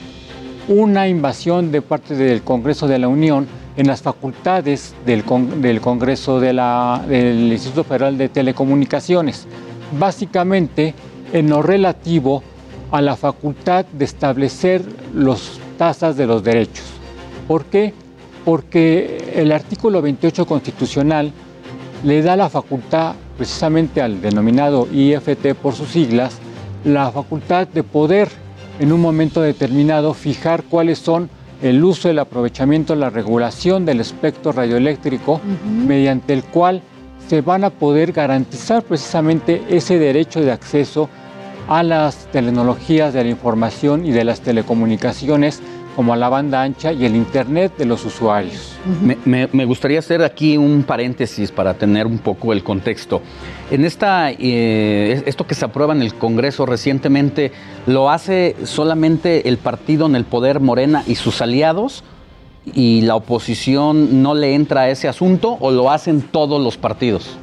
una 0.69 1.09
invasión 1.09 1.69
de 1.69 1.81
parte 1.81 2.15
del 2.15 2.43
Congreso 2.43 2.87
de 2.87 2.97
la 2.97 3.09
Unión 3.09 3.49
en 3.75 3.87
las 3.87 4.01
facultades 4.01 4.95
del, 5.05 5.25
Congreso 5.25 6.39
del 6.39 7.51
Instituto 7.51 7.83
Federal 7.83 8.17
de 8.17 8.29
Telecomunicaciones, 8.29 9.45
básicamente 9.99 10.93
en 11.33 11.49
lo 11.49 11.61
relativo 11.61 12.43
a 12.89 13.01
la 13.01 13.17
facultad 13.17 13.83
de 13.83 14.05
establecer 14.05 14.81
las 15.13 15.59
tasas 15.77 16.15
de 16.15 16.25
los 16.25 16.41
derechos. 16.41 16.85
¿Por 17.49 17.65
qué? 17.65 17.93
Porque 18.45 19.33
el 19.35 19.51
artículo 19.51 20.01
28 20.01 20.45
constitucional 20.45 21.33
le 22.05 22.21
da 22.21 22.37
la 22.37 22.49
facultad 22.49 23.15
precisamente 23.41 24.03
al 24.03 24.21
denominado 24.21 24.87
IFT 24.93 25.55
por 25.59 25.73
sus 25.73 25.89
siglas, 25.89 26.37
la 26.85 27.09
facultad 27.09 27.67
de 27.67 27.81
poder 27.81 28.29
en 28.79 28.91
un 28.91 29.01
momento 29.01 29.41
determinado 29.41 30.13
fijar 30.13 30.61
cuáles 30.61 30.99
son 30.99 31.27
el 31.63 31.83
uso, 31.83 32.07
el 32.07 32.19
aprovechamiento, 32.19 32.93
la 32.93 33.09
regulación 33.09 33.83
del 33.83 33.99
espectro 33.99 34.51
radioeléctrico, 34.51 35.41
mediante 35.87 36.33
el 36.33 36.43
cual 36.43 36.83
se 37.27 37.41
van 37.41 37.63
a 37.63 37.71
poder 37.71 38.11
garantizar 38.11 38.83
precisamente 38.83 39.63
ese 39.69 39.97
derecho 39.97 40.41
de 40.41 40.51
acceso 40.51 41.09
a 41.67 41.81
las 41.81 42.27
tecnologías 42.27 43.11
de 43.11 43.23
la 43.23 43.31
información 43.31 44.05
y 44.05 44.11
de 44.11 44.23
las 44.23 44.41
telecomunicaciones 44.41 45.63
como 45.95 46.13
a 46.13 46.17
la 46.17 46.29
banda 46.29 46.61
ancha 46.61 46.93
y 46.93 47.05
el 47.05 47.15
Internet 47.15 47.73
de 47.77 47.85
los 47.85 48.05
usuarios. 48.05 48.75
me, 49.25 49.65
gustaría 49.65 49.99
hacer 49.99 50.23
aquí 50.23 50.57
un 50.57 50.83
paréntesis 50.83 51.51
para 51.51 51.73
tener 51.73 52.07
un 52.07 52.19
poco 52.19 52.53
el 52.53 52.63
contexto. 52.63 53.21
En 53.69 53.85
esta, 53.85 54.31
eh, 54.31 55.21
esto 55.25 55.45
que 55.45 55.55
se 55.55 55.65
aprueba 55.65 55.93
en 55.93 56.01
el 56.01 56.13
Congreso 56.15 56.65
recientemente, 56.65 57.51
¿lo 57.87 58.09
hace 58.09 58.55
solamente 58.63 59.49
el 59.49 59.57
partido 59.57 60.05
en 60.05 60.15
el 60.15 60.25
poder 60.25 60.59
Morena 60.59 61.03
y 61.07 61.15
sus 61.15 61.41
aliados? 61.41 62.03
¿Y 62.73 63.01
la 63.01 63.15
oposición 63.15 64.21
no 64.21 64.35
le 64.35 64.53
entra 64.53 64.81
a 64.81 64.89
ese 64.89 65.07
asunto 65.07 65.57
o 65.59 65.71
lo 65.71 65.89
hacen 65.89 66.21
todos 66.21 66.61
los 66.61 66.77
partidos? 66.77 67.37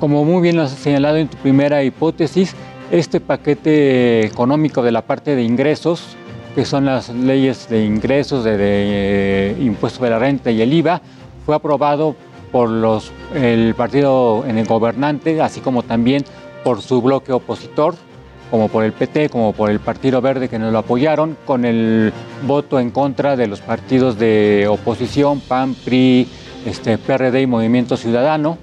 Como 0.00 0.24
muy 0.24 0.42
bien 0.42 0.56
lo 0.56 0.62
has 0.62 0.72
señalado 0.72 1.16
en 1.16 1.28
tu 1.28 1.36
primera 1.38 1.84
hipótesis, 1.84 2.54
este 2.90 3.20
paquete 3.20 4.26
económico 4.26 4.82
de 4.82 4.92
la 4.92 5.02
parte 5.02 5.36
de 5.36 5.42
ingresos 5.44 6.16
que 6.54 6.64
son 6.64 6.84
las 6.84 7.08
leyes 7.08 7.68
de 7.68 7.84
ingresos, 7.84 8.44
de, 8.44 8.56
eh, 8.58 9.56
impuestos 9.60 10.02
de 10.02 10.10
la 10.10 10.18
renta 10.18 10.50
y 10.50 10.60
el 10.60 10.72
IVA, 10.72 11.00
fue 11.46 11.54
aprobado 11.54 12.14
por 12.50 12.68
los, 12.68 13.10
el 13.34 13.74
partido 13.74 14.44
en 14.46 14.58
el 14.58 14.66
gobernante, 14.66 15.40
así 15.40 15.60
como 15.60 15.82
también 15.82 16.24
por 16.62 16.82
su 16.82 17.00
bloque 17.00 17.32
opositor, 17.32 17.94
como 18.50 18.68
por 18.68 18.84
el 18.84 18.92
PT, 18.92 19.30
como 19.30 19.54
por 19.54 19.70
el 19.70 19.80
Partido 19.80 20.20
Verde 20.20 20.50
que 20.50 20.58
nos 20.58 20.72
lo 20.72 20.78
apoyaron, 20.78 21.38
con 21.46 21.64
el 21.64 22.12
voto 22.46 22.78
en 22.78 22.90
contra 22.90 23.34
de 23.34 23.46
los 23.46 23.62
partidos 23.62 24.18
de 24.18 24.66
oposición, 24.68 25.40
PAN, 25.40 25.74
PRI, 25.74 26.28
este, 26.66 26.98
PRD 26.98 27.40
y 27.40 27.46
Movimiento 27.46 27.96
Ciudadano. 27.96 28.58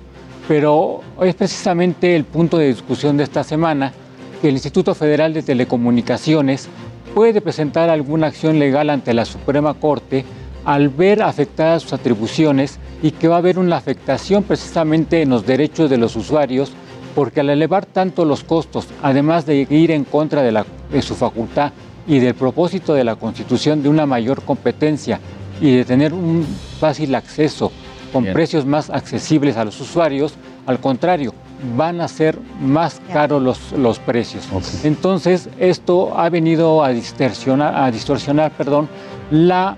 Pero 0.47 1.01
es 1.21 1.33
precisamente 1.33 2.15
el 2.15 2.23
punto 2.23 2.59
de 2.59 2.67
discusión 2.67 3.17
de 3.17 3.23
esta 3.23 3.43
semana 3.43 3.91
que 4.41 4.49
el 4.49 4.53
Instituto 4.53 4.93
Federal 4.93 5.33
de 5.33 5.41
Telecomunicaciones 5.41 6.69
puede 7.13 7.41
presentar 7.41 7.89
alguna 7.89 8.27
acción 8.27 8.59
legal 8.59 8.89
ante 8.89 9.13
la 9.13 9.25
Suprema 9.25 9.73
Corte 9.73 10.25
al 10.65 10.89
ver 10.89 11.21
afectadas 11.21 11.83
sus 11.83 11.93
atribuciones 11.93 12.79
y 13.01 13.11
que 13.11 13.27
va 13.27 13.35
a 13.35 13.39
haber 13.39 13.57
una 13.59 13.77
afectación 13.77 14.43
precisamente 14.43 15.21
en 15.21 15.29
los 15.29 15.45
derechos 15.45 15.89
de 15.89 15.97
los 15.97 16.15
usuarios, 16.15 16.71
porque 17.15 17.39
al 17.39 17.49
elevar 17.49 17.85
tanto 17.85 18.25
los 18.25 18.43
costos, 18.43 18.87
además 19.01 19.45
de 19.45 19.67
ir 19.69 19.91
en 19.91 20.03
contra 20.03 20.41
de, 20.41 20.63
de 20.91 21.01
su 21.01 21.15
facultad 21.15 21.71
y 22.07 22.19
del 22.19 22.35
propósito 22.35 22.93
de 22.93 23.03
la 23.03 23.15
Constitución 23.15 23.81
de 23.81 23.89
una 23.89 24.05
mayor 24.05 24.43
competencia 24.43 25.19
y 25.61 25.75
de 25.75 25.85
tener 25.85 26.13
un 26.13 26.45
fácil 26.79 27.15
acceso 27.15 27.71
con 28.11 28.25
precios 28.25 28.65
más 28.65 28.89
accesibles 28.89 29.57
a 29.57 29.65
los 29.65 29.79
usuarios, 29.79 30.33
al 30.65 30.79
contrario, 30.79 31.33
van 31.75 32.01
a 32.01 32.07
ser 32.07 32.39
más 32.59 33.01
caros 33.11 33.41
los, 33.41 33.71
los 33.73 33.99
precios. 33.99 34.47
Entonces, 34.83 35.49
esto 35.59 36.17
ha 36.17 36.29
venido 36.29 36.83
a 36.83 36.89
distorsionar, 36.89 37.75
a 37.75 37.91
distorsionar 37.91 38.51
perdón, 38.51 38.87
la 39.31 39.77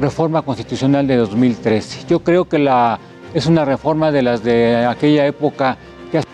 reforma 0.00 0.42
constitucional 0.42 1.06
de 1.06 1.16
2013. 1.16 2.06
Yo 2.08 2.20
creo 2.20 2.48
que 2.48 2.58
la, 2.58 2.98
es 3.34 3.46
una 3.46 3.64
reforma 3.64 4.10
de 4.10 4.22
las 4.22 4.42
de 4.42 4.86
aquella 4.86 5.26
época 5.26 5.76
que 6.10 6.18
es 6.18 6.24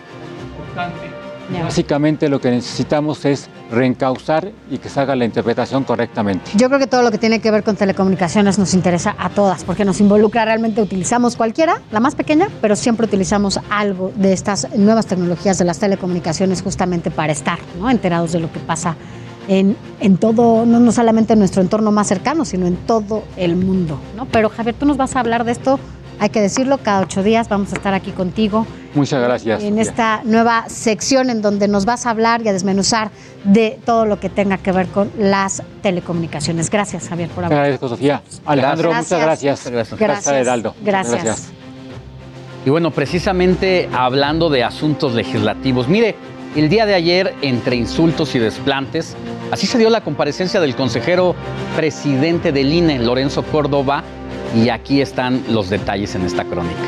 importante. 0.41 1.08
Básicamente 1.51 2.29
lo 2.29 2.39
que 2.39 2.51
necesitamos 2.51 3.25
es 3.25 3.49
reencauzar 3.71 4.51
y 4.69 4.77
que 4.77 4.89
se 4.89 4.99
haga 4.99 5.15
la 5.15 5.25
interpretación 5.25 5.83
correctamente. 5.83 6.51
Yo 6.55 6.67
creo 6.67 6.79
que 6.79 6.87
todo 6.87 7.01
lo 7.01 7.11
que 7.11 7.17
tiene 7.17 7.39
que 7.39 7.51
ver 7.51 7.63
con 7.63 7.75
telecomunicaciones 7.75 8.59
nos 8.59 8.73
interesa 8.73 9.15
a 9.17 9.29
todas, 9.29 9.63
porque 9.63 9.85
nos 9.85 9.99
involucra 9.99 10.45
realmente, 10.45 10.81
utilizamos 10.81 11.35
cualquiera, 11.35 11.81
la 11.91 11.99
más 11.99 12.15
pequeña, 12.15 12.49
pero 12.61 12.75
siempre 12.75 13.05
utilizamos 13.05 13.59
algo 13.69 14.11
de 14.15 14.33
estas 14.33 14.67
nuevas 14.75 15.05
tecnologías 15.05 15.57
de 15.57 15.65
las 15.65 15.79
telecomunicaciones 15.79 16.61
justamente 16.61 17.11
para 17.11 17.33
estar 17.33 17.59
¿no? 17.79 17.89
enterados 17.89 18.31
de 18.31 18.39
lo 18.39 18.51
que 18.51 18.59
pasa 18.59 18.95
en, 19.47 19.75
en 19.99 20.17
todo, 20.17 20.65
no, 20.65 20.79
no 20.79 20.91
solamente 20.91 21.33
en 21.33 21.39
nuestro 21.39 21.61
entorno 21.61 21.91
más 21.91 22.07
cercano, 22.07 22.45
sino 22.45 22.67
en 22.67 22.75
todo 22.77 23.23
el 23.35 23.55
mundo. 23.55 23.99
¿no? 24.15 24.25
Pero 24.25 24.49
Javier, 24.49 24.75
tú 24.75 24.85
nos 24.85 24.97
vas 24.97 25.15
a 25.15 25.19
hablar 25.19 25.43
de 25.43 25.51
esto 25.51 25.79
hay 26.19 26.29
que 26.29 26.41
decirlo, 26.41 26.77
cada 26.79 27.01
ocho 27.01 27.23
días 27.23 27.49
vamos 27.49 27.71
a 27.73 27.75
estar 27.75 27.93
aquí 27.93 28.11
contigo. 28.11 28.67
Muchas 28.93 29.21
gracias. 29.21 29.63
En 29.63 29.79
esta 29.79 30.21
nueva 30.23 30.65
sección 30.67 31.29
en 31.29 31.41
donde 31.41 31.67
nos 31.67 31.85
vas 31.85 32.05
a 32.05 32.09
hablar 32.09 32.41
y 32.43 32.49
a 32.49 32.53
desmenuzar 32.53 33.11
de 33.43 33.79
todo 33.85 34.05
lo 34.05 34.19
que 34.19 34.29
tenga 34.29 34.57
que 34.57 34.71
ver 34.71 34.87
con 34.87 35.11
las 35.17 35.63
telecomunicaciones. 35.81 36.69
Gracias, 36.69 37.07
Javier, 37.07 37.29
por 37.29 37.45
hablar. 37.45 37.67
Gracias, 37.67 37.89
Sofía. 37.89 38.21
Alejandro, 38.45 38.93
muchas 38.93 39.09
gracias. 39.09 39.69
Gracias, 39.69 39.97
gracias. 39.97 40.73
Gracias. 40.83 41.49
Y 42.65 42.69
bueno, 42.69 42.91
precisamente 42.91 43.87
hablando 43.93 44.49
de 44.49 44.63
asuntos 44.63 45.13
legislativos, 45.13 45.87
mire, 45.87 46.15
el 46.55 46.67
día 46.67 46.85
de 46.85 46.95
ayer, 46.95 47.35
entre 47.41 47.75
insultos 47.75 48.33
y 48.35 48.39
desplantes, 48.39 49.15
así 49.51 49.67
se 49.67 49.77
dio 49.77 49.89
la 49.89 50.01
comparecencia 50.01 50.59
del 50.59 50.75
consejero 50.75 51.35
presidente 51.75 52.51
del 52.51 52.73
INE, 52.73 52.99
Lorenzo 52.99 53.43
Córdoba, 53.43 54.03
y 54.55 54.69
aquí 54.69 55.01
están 55.01 55.43
los 55.49 55.69
detalles 55.69 56.15
en 56.15 56.25
esta 56.25 56.43
crónica. 56.43 56.79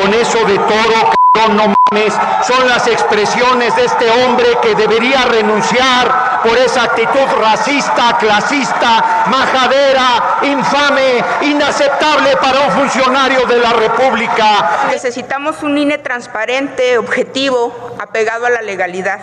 Con 0.00 0.14
eso 0.14 0.38
de 0.46 0.58
toro, 0.58 1.14
no 1.54 1.74
mames, 1.92 2.14
son 2.46 2.68
las 2.68 2.86
expresiones 2.86 3.74
de 3.76 3.84
este 3.84 4.10
hombre 4.10 4.46
que 4.62 4.74
debería 4.74 5.24
renunciar 5.26 6.33
por 6.44 6.56
esa 6.58 6.84
actitud 6.84 7.26
racista, 7.40 8.16
clasista, 8.18 9.24
majadera, 9.26 10.38
infame, 10.42 11.24
inaceptable 11.42 12.36
para 12.36 12.60
un 12.60 12.70
funcionario 12.72 13.46
de 13.46 13.58
la 13.58 13.72
República. 13.72 14.86
Necesitamos 14.90 15.62
un 15.62 15.78
INE 15.78 15.98
transparente, 15.98 16.98
objetivo, 16.98 17.96
apegado 17.98 18.46
a 18.46 18.50
la 18.50 18.62
legalidad 18.62 19.20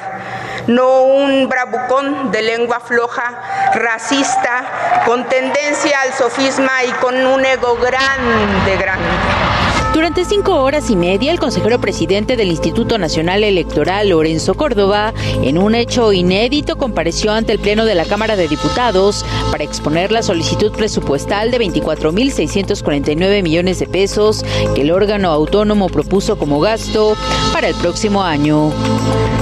no 0.68 1.02
un 1.02 1.50
bravucón 1.50 2.32
de 2.32 2.42
lengua 2.42 2.80
floja, 2.80 3.72
racista, 3.74 5.02
con 5.06 5.28
tendencia 5.28 6.02
al 6.02 6.14
sofisma 6.14 6.84
y 6.84 6.92
con 6.94 7.16
un 7.26 7.44
ego 7.44 7.78
grande, 7.78 8.78
grande. 8.78 9.61
Durante 9.94 10.24
cinco 10.24 10.62
horas 10.62 10.90
y 10.90 10.96
media, 10.96 11.34
el 11.34 11.40
consejero 11.40 11.82
presidente 11.82 12.38
del 12.38 12.48
Instituto 12.48 12.98
Nacional 12.98 13.44
Electoral, 13.44 14.08
Lorenzo 14.08 14.54
Córdoba, 14.54 15.14
en 15.44 15.58
un 15.58 15.76
hecho 15.76 16.14
inédito, 16.14 16.78
compareció 16.78 17.34
ante 17.34 17.52
el 17.52 17.60
Pleno 17.60 17.84
de 17.84 17.94
la 17.94 18.06
Cámara 18.06 18.38
de 18.38 18.48
Diputados 18.48 19.26
para 19.52 19.66
exponer 19.66 20.14
la 20.14 20.24
solicitud 20.24 20.72
presupuestal 20.72 21.52
de 21.52 21.60
24.649 21.60 23.44
millones 23.44 23.80
de 23.80 23.88
pesos 23.88 24.46
que 24.74 24.84
el 24.84 24.92
órgano 24.92 25.30
autónomo 25.30 25.90
propuso 25.90 26.38
como 26.38 26.62
gasto 26.62 27.18
para 27.52 27.68
el 27.68 27.76
próximo 27.76 28.24
año. 28.24 28.72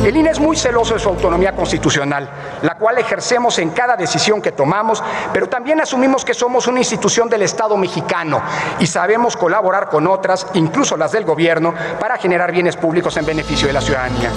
El 0.03 0.15
INE 0.17 0.31
es 0.31 0.39
muy 0.39 0.55
celoso 0.55 0.95
de 0.95 0.99
su 0.99 1.09
autonomía 1.09 1.53
constitucional, 1.53 2.27
la 2.63 2.75
cual 2.75 2.97
ejercemos 2.97 3.59
en 3.59 3.69
cada 3.69 3.95
decisión 3.95 4.41
que 4.41 4.53
tomamos, 4.53 5.03
pero 5.33 5.47
también 5.47 5.81
asumimos 5.81 6.25
que 6.25 6.33
somos 6.33 6.67
una 6.67 6.79
institución 6.79 7.29
del 7.29 7.43
Estado 7.43 7.77
mexicano 7.77 8.41
y 8.79 8.87
sabemos 8.87 9.37
colaborar 9.37 9.89
con 9.89 10.07
otras 10.07 10.38
incluso 10.53 10.97
las 10.97 11.11
del 11.11 11.25
gobierno, 11.25 11.73
para 11.99 12.17
generar 12.17 12.51
bienes 12.51 12.75
públicos 12.75 13.15
en 13.17 13.25
beneficio 13.25 13.67
de 13.67 13.73
la 13.73 13.81
ciudadanía. 13.81 14.31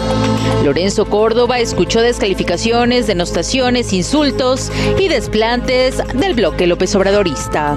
Lorenzo 0.64 1.06
Córdoba 1.06 1.58
escuchó 1.58 2.00
descalificaciones, 2.00 3.06
denostaciones, 3.06 3.92
insultos 3.92 4.70
y 4.98 5.08
desplantes 5.08 5.98
del 6.14 6.34
bloque 6.34 6.66
López 6.66 6.94
Obradorista. 6.94 7.74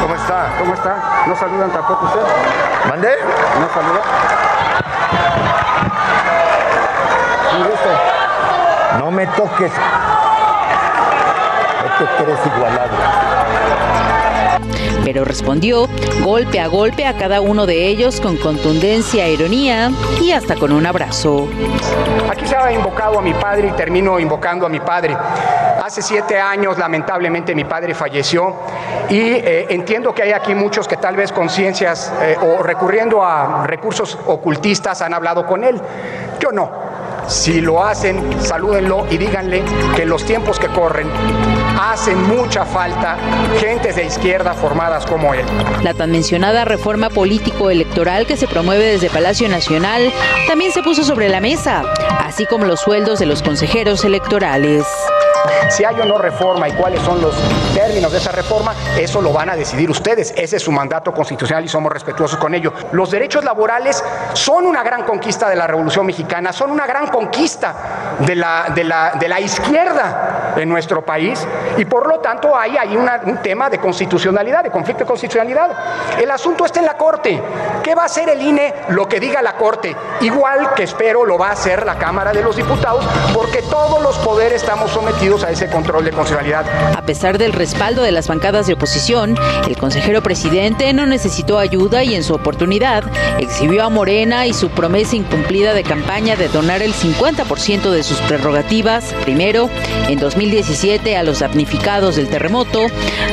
¿Cómo 0.00 0.14
está? 0.14 0.54
¿Cómo 0.58 0.74
está? 0.74 1.24
¿No 1.26 1.36
saludan 1.36 1.72
tampoco 1.72 2.06
usted? 2.06 2.20
¿Mandé? 2.88 3.10
¿No 3.60 3.68
saluda? 3.74 4.02
No 8.98 9.10
me 9.10 9.26
toques. 9.28 9.72
No 11.82 11.98
te 11.98 12.24
crees 12.24 12.38
igualado 12.46 13.17
pero 15.08 15.24
respondió 15.24 15.88
golpe 16.22 16.60
a 16.60 16.66
golpe 16.66 17.06
a 17.06 17.16
cada 17.16 17.40
uno 17.40 17.64
de 17.64 17.86
ellos 17.86 18.20
con 18.20 18.36
contundencia, 18.36 19.26
ironía 19.26 19.90
y 20.20 20.32
hasta 20.32 20.54
con 20.54 20.70
un 20.70 20.84
abrazo. 20.84 21.48
Aquí 22.28 22.46
se 22.46 22.54
ha 22.54 22.70
invocado 22.70 23.18
a 23.18 23.22
mi 23.22 23.32
padre 23.32 23.68
y 23.68 23.70
termino 23.70 24.20
invocando 24.20 24.66
a 24.66 24.68
mi 24.68 24.80
padre. 24.80 25.16
Hace 25.82 26.02
siete 26.02 26.38
años, 26.38 26.76
lamentablemente, 26.76 27.54
mi 27.54 27.64
padre 27.64 27.94
falleció 27.94 28.54
y 29.08 29.18
eh, 29.18 29.64
entiendo 29.70 30.14
que 30.14 30.24
hay 30.24 30.32
aquí 30.32 30.54
muchos 30.54 30.86
que 30.86 30.98
tal 30.98 31.16
vez 31.16 31.32
conciencias 31.32 32.12
eh, 32.20 32.36
o 32.42 32.62
recurriendo 32.62 33.24
a 33.24 33.66
recursos 33.66 34.18
ocultistas 34.26 35.00
han 35.00 35.14
hablado 35.14 35.46
con 35.46 35.64
él. 35.64 35.80
Yo 36.38 36.52
no. 36.52 36.70
Si 37.28 37.62
lo 37.62 37.82
hacen, 37.82 38.42
salúdenlo 38.42 39.06
y 39.10 39.16
díganle 39.16 39.62
que 39.96 40.04
los 40.04 40.22
tiempos 40.26 40.58
que 40.58 40.68
corren 40.68 41.08
hacen 41.78 42.20
mucha 42.22 42.64
falta 42.64 43.16
gentes 43.58 43.96
de 43.96 44.04
izquierda 44.04 44.54
formadas 44.54 45.06
como 45.06 45.32
él. 45.34 45.44
La 45.82 45.94
tan 45.94 46.10
mencionada 46.10 46.64
reforma 46.64 47.08
político-electoral 47.08 48.26
que 48.26 48.36
se 48.36 48.48
promueve 48.48 48.84
desde 48.84 49.10
Palacio 49.10 49.48
Nacional 49.48 50.12
también 50.46 50.72
se 50.72 50.82
puso 50.82 51.04
sobre 51.04 51.28
la 51.28 51.40
mesa, 51.40 51.84
así 52.20 52.46
como 52.46 52.64
los 52.64 52.80
sueldos 52.80 53.18
de 53.18 53.26
los 53.26 53.42
consejeros 53.42 54.04
electorales. 54.04 54.84
Si 55.70 55.84
hay 55.84 55.98
o 56.00 56.04
no 56.04 56.18
reforma 56.18 56.68
y 56.68 56.72
cuáles 56.72 57.00
son 57.02 57.20
los 57.20 57.34
términos 57.74 58.10
de 58.12 58.18
esa 58.18 58.32
reforma, 58.32 58.74
eso 58.98 59.20
lo 59.20 59.32
van 59.32 59.50
a 59.50 59.56
decidir 59.56 59.90
ustedes. 59.90 60.32
Ese 60.36 60.56
es 60.56 60.62
su 60.62 60.72
mandato 60.72 61.12
constitucional 61.12 61.64
y 61.64 61.68
somos 61.68 61.92
respetuosos 61.92 62.38
con 62.38 62.54
ello. 62.54 62.72
Los 62.92 63.10
derechos 63.10 63.44
laborales 63.44 64.02
son 64.32 64.66
una 64.66 64.82
gran 64.82 65.04
conquista 65.04 65.48
de 65.48 65.56
la 65.56 65.66
Revolución 65.66 66.06
Mexicana, 66.06 66.52
son 66.52 66.70
una 66.70 66.86
gran 66.86 67.06
conquista 67.06 68.16
de 68.18 68.34
la, 68.34 68.72
de 68.74 68.84
la, 68.84 69.12
de 69.18 69.28
la 69.28 69.40
izquierda 69.40 70.54
en 70.56 70.68
nuestro 70.68 71.04
país 71.04 71.46
y 71.76 71.84
por 71.84 72.06
lo 72.06 72.20
tanto 72.20 72.56
hay 72.56 72.76
ahí 72.76 72.96
un 72.96 73.38
tema 73.42 73.70
de 73.70 73.78
constitucionalidad, 73.78 74.64
de 74.64 74.70
conflicto 74.70 75.04
de 75.04 75.08
constitucionalidad. 75.08 75.70
El 76.20 76.30
asunto 76.30 76.64
está 76.64 76.80
en 76.80 76.86
la 76.86 76.96
Corte. 76.96 77.40
¿Qué 77.82 77.94
va 77.94 78.02
a 78.02 78.06
hacer 78.06 78.28
el 78.28 78.40
INE? 78.42 78.74
Lo 78.88 79.08
que 79.08 79.20
diga 79.20 79.42
la 79.42 79.54
Corte. 79.54 79.94
Igual 80.20 80.74
que 80.74 80.84
espero 80.84 81.24
lo 81.24 81.38
va 81.38 81.48
a 81.48 81.52
hacer 81.52 81.84
la 81.86 81.96
Cámara 81.98 82.32
de 82.32 82.42
los 82.42 82.56
Diputados, 82.56 83.04
porque 83.34 83.62
todos 83.62 84.02
los 84.02 84.18
poderes 84.18 84.62
estamos 84.62 84.90
sometidos 84.90 85.44
a 85.44 85.50
ese 85.50 85.68
control 85.68 86.04
de 86.04 86.10
constitucionalidad. 86.10 86.66
A 86.96 87.02
pesar 87.02 87.38
del 87.38 87.52
respaldo 87.52 88.02
de 88.02 88.12
las 88.12 88.28
bancadas 88.28 88.66
de 88.66 88.74
oposición, 88.74 89.36
el 89.66 89.76
consejero 89.76 90.22
presidente 90.22 90.92
no 90.92 91.06
necesitó 91.06 91.58
ayuda 91.58 92.02
y 92.02 92.14
en 92.14 92.24
su 92.24 92.34
oportunidad 92.34 93.04
exhibió 93.38 93.84
a 93.84 93.88
Morena 93.88 94.46
y 94.46 94.52
su 94.52 94.70
promesa 94.70 95.16
incumplida 95.16 95.74
de 95.74 95.84
campaña 95.84 96.36
de 96.36 96.48
donar 96.48 96.82
el 96.82 96.92
50% 96.92 97.90
de 97.90 98.02
sus 98.02 98.18
prerrogativas, 98.22 99.14
primero 99.22 99.70
en 100.08 100.18
2017 100.18 101.16
a 101.16 101.22
los 101.22 101.42
damnificados 101.58 102.14
del 102.14 102.28
terremoto, 102.28 102.86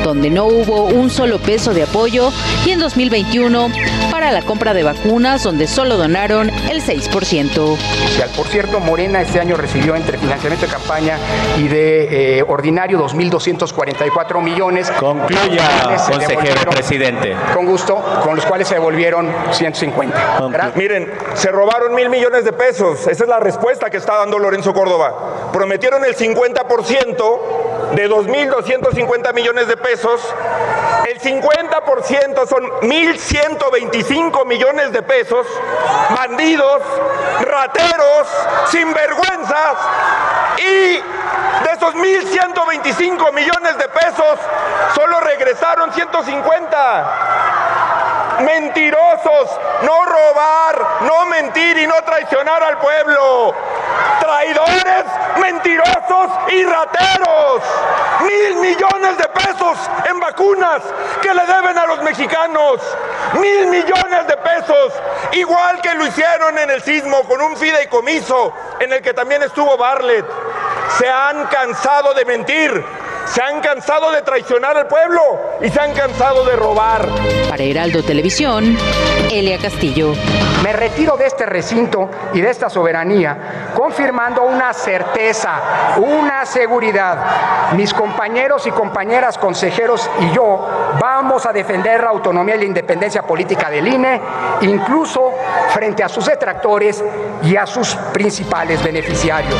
donde 0.03 0.31
no 0.31 0.45
hubo 0.45 0.85
un 0.85 1.11
solo 1.11 1.37
peso 1.37 1.75
de 1.75 1.83
apoyo, 1.83 2.31
y 2.65 2.71
en 2.71 2.79
2021 2.79 3.69
para 4.09 4.31
la 4.31 4.41
compra 4.41 4.73
de 4.73 4.81
vacunas, 4.81 5.43
donde 5.43 5.67
solo 5.67 5.95
donaron 5.95 6.49
el 6.49 6.81
6%. 6.81 7.77
Por 8.35 8.47
cierto, 8.47 8.79
Morena 8.79 9.21
este 9.21 9.39
año 9.39 9.55
recibió 9.57 9.95
entre 9.95 10.17
financiamiento 10.17 10.65
de 10.65 10.71
campaña 10.71 11.19
y 11.59 11.67
de 11.67 12.39
eh, 12.39 12.45
ordinario 12.47 12.97
2.244 12.99 14.41
millones. 14.41 14.89
Concluya, 14.89 15.95
consejero 16.09 16.71
presidente. 16.71 17.35
Con 17.53 17.67
gusto, 17.67 18.03
con 18.23 18.35
los 18.35 18.45
cuales 18.45 18.67
se 18.67 18.75
devolvieron 18.75 19.31
150. 19.51 20.71
Miren, 20.75 21.11
se 21.35 21.51
robaron 21.51 21.93
mil 21.93 22.09
millones 22.09 22.43
de 22.43 22.53
pesos. 22.53 23.05
Esa 23.05 23.23
es 23.23 23.29
la 23.29 23.39
respuesta 23.39 23.91
que 23.91 23.97
está 23.97 24.15
dando 24.15 24.39
Lorenzo 24.39 24.73
Córdoba. 24.73 25.51
Prometieron 25.53 26.03
el 26.05 26.15
50% 26.15 27.65
de 27.95 28.09
2.250 28.09 29.33
millones 29.33 29.67
de 29.67 29.77
pesos. 29.77 30.21
El 31.07 31.19
50% 31.19 32.47
son 32.47 32.63
1.125 32.81 34.45
millones 34.45 34.91
de 34.91 35.01
pesos. 35.01 35.47
Bandidos, 36.15 36.81
rateros, 37.41 38.27
sinvergüenzas. 38.69 39.77
Y 40.57 41.01
de 41.63 41.71
esos 41.73 41.95
1.125 41.95 43.33
millones 43.33 43.77
de 43.77 43.87
pesos, 43.89 44.39
solo 44.93 45.19
regresaron 45.21 45.93
150 45.93 47.64
mentirosos, 48.43 49.59
no 49.83 50.05
robar, 50.05 51.01
no 51.01 51.25
mentir 51.27 51.77
y 51.77 51.87
no 51.87 51.95
traicionar 52.03 52.63
al 52.63 52.77
pueblo. 52.77 53.53
Traidores, 54.19 55.05
mentirosos 55.41 56.31
y 56.49 56.63
rateros. 56.63 57.61
Mil 58.21 58.55
millones 58.57 59.17
de 59.17 59.27
pesos 59.29 59.77
en 60.09 60.19
vacunas 60.19 60.81
que 61.21 61.33
le 61.33 61.45
deben 61.45 61.77
a 61.77 61.85
los 61.85 62.01
mexicanos. 62.01 62.81
Mil 63.39 63.67
millones 63.67 64.27
de 64.27 64.37
pesos, 64.37 64.93
igual 65.33 65.81
que 65.81 65.93
lo 65.93 66.05
hicieron 66.05 66.57
en 66.57 66.69
el 66.69 66.81
sismo 66.81 67.23
con 67.23 67.41
un 67.41 67.55
fideicomiso 67.55 68.53
en 68.79 68.93
el 68.93 69.01
que 69.01 69.13
también 69.13 69.43
estuvo 69.43 69.77
Barlet. 69.77 70.25
Se 70.97 71.09
han 71.09 71.45
cansado 71.47 72.13
de 72.13 72.25
mentir 72.25 73.04
se 73.25 73.41
han 73.41 73.61
cansado 73.61 74.11
de 74.11 74.21
traicionar 74.21 74.77
al 74.77 74.87
pueblo 74.87 75.21
y 75.61 75.69
se 75.69 75.79
han 75.79 75.93
cansado 75.93 76.45
de 76.45 76.55
robar. 76.55 77.07
Para 77.49 77.63
Heraldo 77.63 78.03
Televisión, 78.03 78.77
Elia 79.31 79.57
Castillo. 79.57 80.13
Me 80.63 80.73
retiro 80.73 81.15
de 81.17 81.27
este 81.27 81.45
recinto 81.45 82.09
y 82.33 82.41
de 82.41 82.49
esta 82.49 82.69
soberanía 82.69 83.71
confirmando 83.75 84.43
una 84.43 84.73
certeza, 84.73 85.95
una 85.97 86.45
seguridad. 86.45 87.73
Mis 87.75 87.93
compañeros 87.93 88.65
y 88.65 88.71
compañeras 88.71 89.37
consejeros 89.37 90.09
y 90.21 90.33
yo 90.33 90.67
vamos 90.99 91.45
a 91.45 91.53
defender 91.53 92.03
la 92.03 92.09
autonomía 92.09 92.55
y 92.55 92.59
la 92.59 92.65
independencia 92.65 93.21
política 93.23 93.69
del 93.69 93.87
INE, 93.87 94.21
incluso 94.61 95.33
frente 95.69 96.03
a 96.03 96.09
sus 96.09 96.25
detractores 96.25 97.03
y 97.43 97.55
a 97.55 97.65
sus 97.65 97.95
principales 98.13 98.83
beneficiarios. 98.83 99.59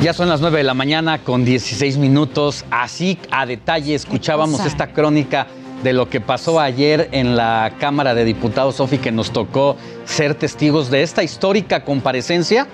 Ya 0.00 0.12
son 0.12 0.28
las 0.28 0.40
9 0.40 0.58
de 0.58 0.62
la 0.64 0.74
mañana 0.74 1.18
con 1.18 1.44
16 1.44 1.98
minutos. 1.98 2.64
Así 2.70 3.18
a 3.32 3.46
detalle 3.46 3.96
escuchábamos 3.96 4.64
esta 4.64 4.92
crónica 4.92 5.48
de 5.82 5.92
lo 5.92 6.08
que 6.08 6.20
pasó 6.20 6.60
ayer 6.60 7.08
en 7.10 7.34
la 7.34 7.72
Cámara 7.80 8.14
de 8.14 8.24
Diputados, 8.24 8.76
Sofi, 8.76 8.98
que 8.98 9.10
nos 9.10 9.32
tocó 9.32 9.76
ser 10.04 10.36
testigos 10.36 10.88
de 10.92 11.02
esta 11.02 11.24
histórica 11.24 11.84
comparecencia, 11.84 12.68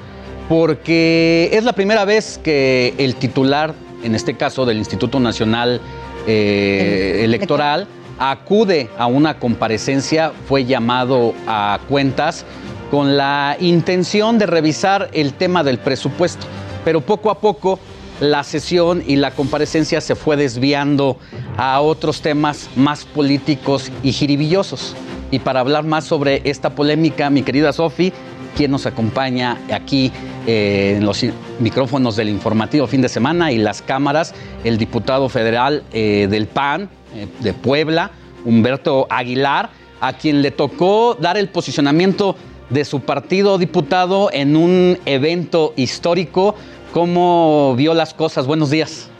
porque 0.51 1.49
es 1.51 1.65
la 1.65 1.73
primera 1.73 2.05
vez 2.05 2.39
que 2.45 2.93
el 2.99 3.15
titular, 3.15 3.75
en 4.03 4.15
este 4.15 4.35
caso 4.35 4.67
del 4.67 4.77
Instituto 4.77 5.19
Nacional 5.19 5.81
eh, 6.27 7.23
Electoral, 7.25 7.87
acude 8.19 8.91
a 8.99 9.07
una 9.07 9.39
comparecencia, 9.39 10.33
fue 10.47 10.67
llamado 10.67 11.33
a 11.47 11.81
cuentas 11.89 12.45
con 12.91 13.17
la 13.17 13.57
intención 13.61 14.39
de 14.39 14.45
revisar 14.45 15.09
el 15.15 15.33
tema 15.33 15.65
del 15.65 15.79
presupuesto 15.79 16.47
pero 16.85 17.01
poco 17.01 17.31
a 17.31 17.39
poco 17.39 17.79
la 18.21 18.45
sesión 18.45 19.03
y 19.07 19.17
la 19.17 19.33
comparecencia 19.33 20.01
se 20.01 20.15
fue 20.15 20.37
desviando 20.37 21.17
a 21.57 21.81
otros 21.81 22.21
temas 22.21 22.69
más 22.77 23.05
políticos 23.05 23.91
y 24.03 24.13
jiribillosos. 24.13 24.95
Y 25.31 25.41
para 25.41 25.61
hablar 25.61 25.85
más 25.85 26.05
sobre 26.05 26.43
esta 26.45 26.75
polémica, 26.75 27.29
mi 27.31 27.43
querida 27.43 27.73
Sofi, 27.73 28.13
quien 28.57 28.71
nos 28.71 28.87
acompaña 28.87 29.59
aquí 29.73 30.13
eh, 30.47 30.95
en 30.97 31.05
los 31.05 31.25
micrófonos 31.59 32.15
del 32.15 32.29
informativo 32.29 32.87
fin 32.87 33.03
de 33.03 33.09
semana 33.09 33.51
y 33.51 33.59
las 33.59 33.83
cámaras, 33.83 34.33
el 34.63 34.79
diputado 34.79 35.29
federal 35.29 35.83
eh, 35.93 36.29
del 36.31 36.47
PAN 36.47 36.89
eh, 37.15 37.27
de 37.41 37.53
Puebla, 37.53 38.13
Humberto 38.45 39.09
Aguilar, 39.11 39.71
a 40.01 40.13
quien 40.13 40.43
le 40.43 40.51
tocó 40.51 41.17
dar 41.21 41.37
el 41.37 41.49
posicionamiento 41.49 42.37
de 42.71 42.85
su 42.85 43.01
partido 43.01 43.59
diputado 43.59 44.31
en 44.33 44.57
un 44.57 44.99
evento 45.07 45.73
histórico 45.77 46.55
¿Cómo 46.95 47.75
vio 47.77 47.93
las 47.93 48.15
cosas? 48.15 48.47
Buenos 48.47 48.71
días. 48.71 49.11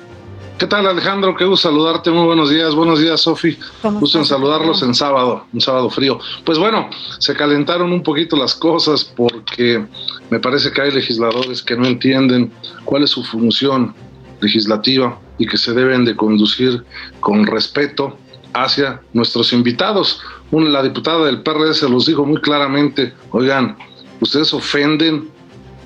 ¿Qué 0.59 0.67
tal 0.69 0.87
Alejandro? 0.87 1.35
Qué 1.35 1.45
gusto 1.45 1.69
saludarte. 1.69 2.09
Muy 2.13 2.25
buenos 2.25 2.49
días. 2.49 2.73
Buenos 2.73 3.01
días, 3.01 3.23
Sofi. 3.23 3.59
Gusto 3.83 4.19
en 4.19 4.25
saludarlos 4.25 4.81
en 4.85 4.95
sábado, 4.95 5.45
un 5.53 5.61
sábado 5.61 5.91
frío. 5.91 6.21
Pues 6.45 6.57
bueno, 6.57 6.89
se 7.19 7.35
calentaron 7.35 7.93
un 7.93 8.05
poquito 8.05 8.37
las 8.37 8.55
cosas 8.55 9.03
porque 9.03 9.85
me 10.31 10.39
parece 10.39 10.71
que 10.71 10.83
hay 10.83 10.93
legisladores 10.93 11.65
que 11.65 11.75
no 11.75 11.85
entienden 11.85 12.53
cuál 12.85 13.03
es 13.03 13.11
su 13.11 13.25
función 13.25 13.93
legislativa 14.41 15.19
y 15.39 15.47
que 15.49 15.57
se 15.57 15.73
deben 15.73 16.05
de 16.05 16.15
conducir 16.15 16.85
con 17.19 17.45
respeto 17.45 18.17
hacia 18.53 19.03
nuestros 19.15 19.53
invitados. 19.53 20.21
Una, 20.53 20.71
la 20.71 20.83
diputada 20.85 21.25
del 21.25 21.43
PRD 21.43 21.75
se 21.75 21.89
los 21.89 22.07
dijo 22.07 22.25
muy 22.25 22.41
claramente, 22.41 23.13
oigan, 23.33 23.77
ustedes 24.21 24.55
ofenden 24.55 25.34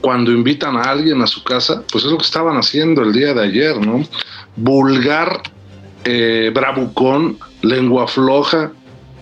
cuando 0.01 0.31
invitan 0.33 0.77
a 0.77 0.83
alguien 0.83 1.23
a 1.23 1.27
su 1.27 1.43
casa, 1.43 1.83
pues 1.91 2.05
es 2.05 2.11
lo 2.11 2.19
que 2.19 2.25
estaban 2.25 2.57
haciendo 2.57 3.03
el 3.03 3.13
día 3.13 3.35
de 3.35 3.45
ayer, 3.45 3.85
¿no? 3.85 4.05
Vulgar, 4.57 5.43
eh, 6.05 6.51
bravucón, 6.55 7.39
lengua 7.63 8.07
floja, 8.07 8.73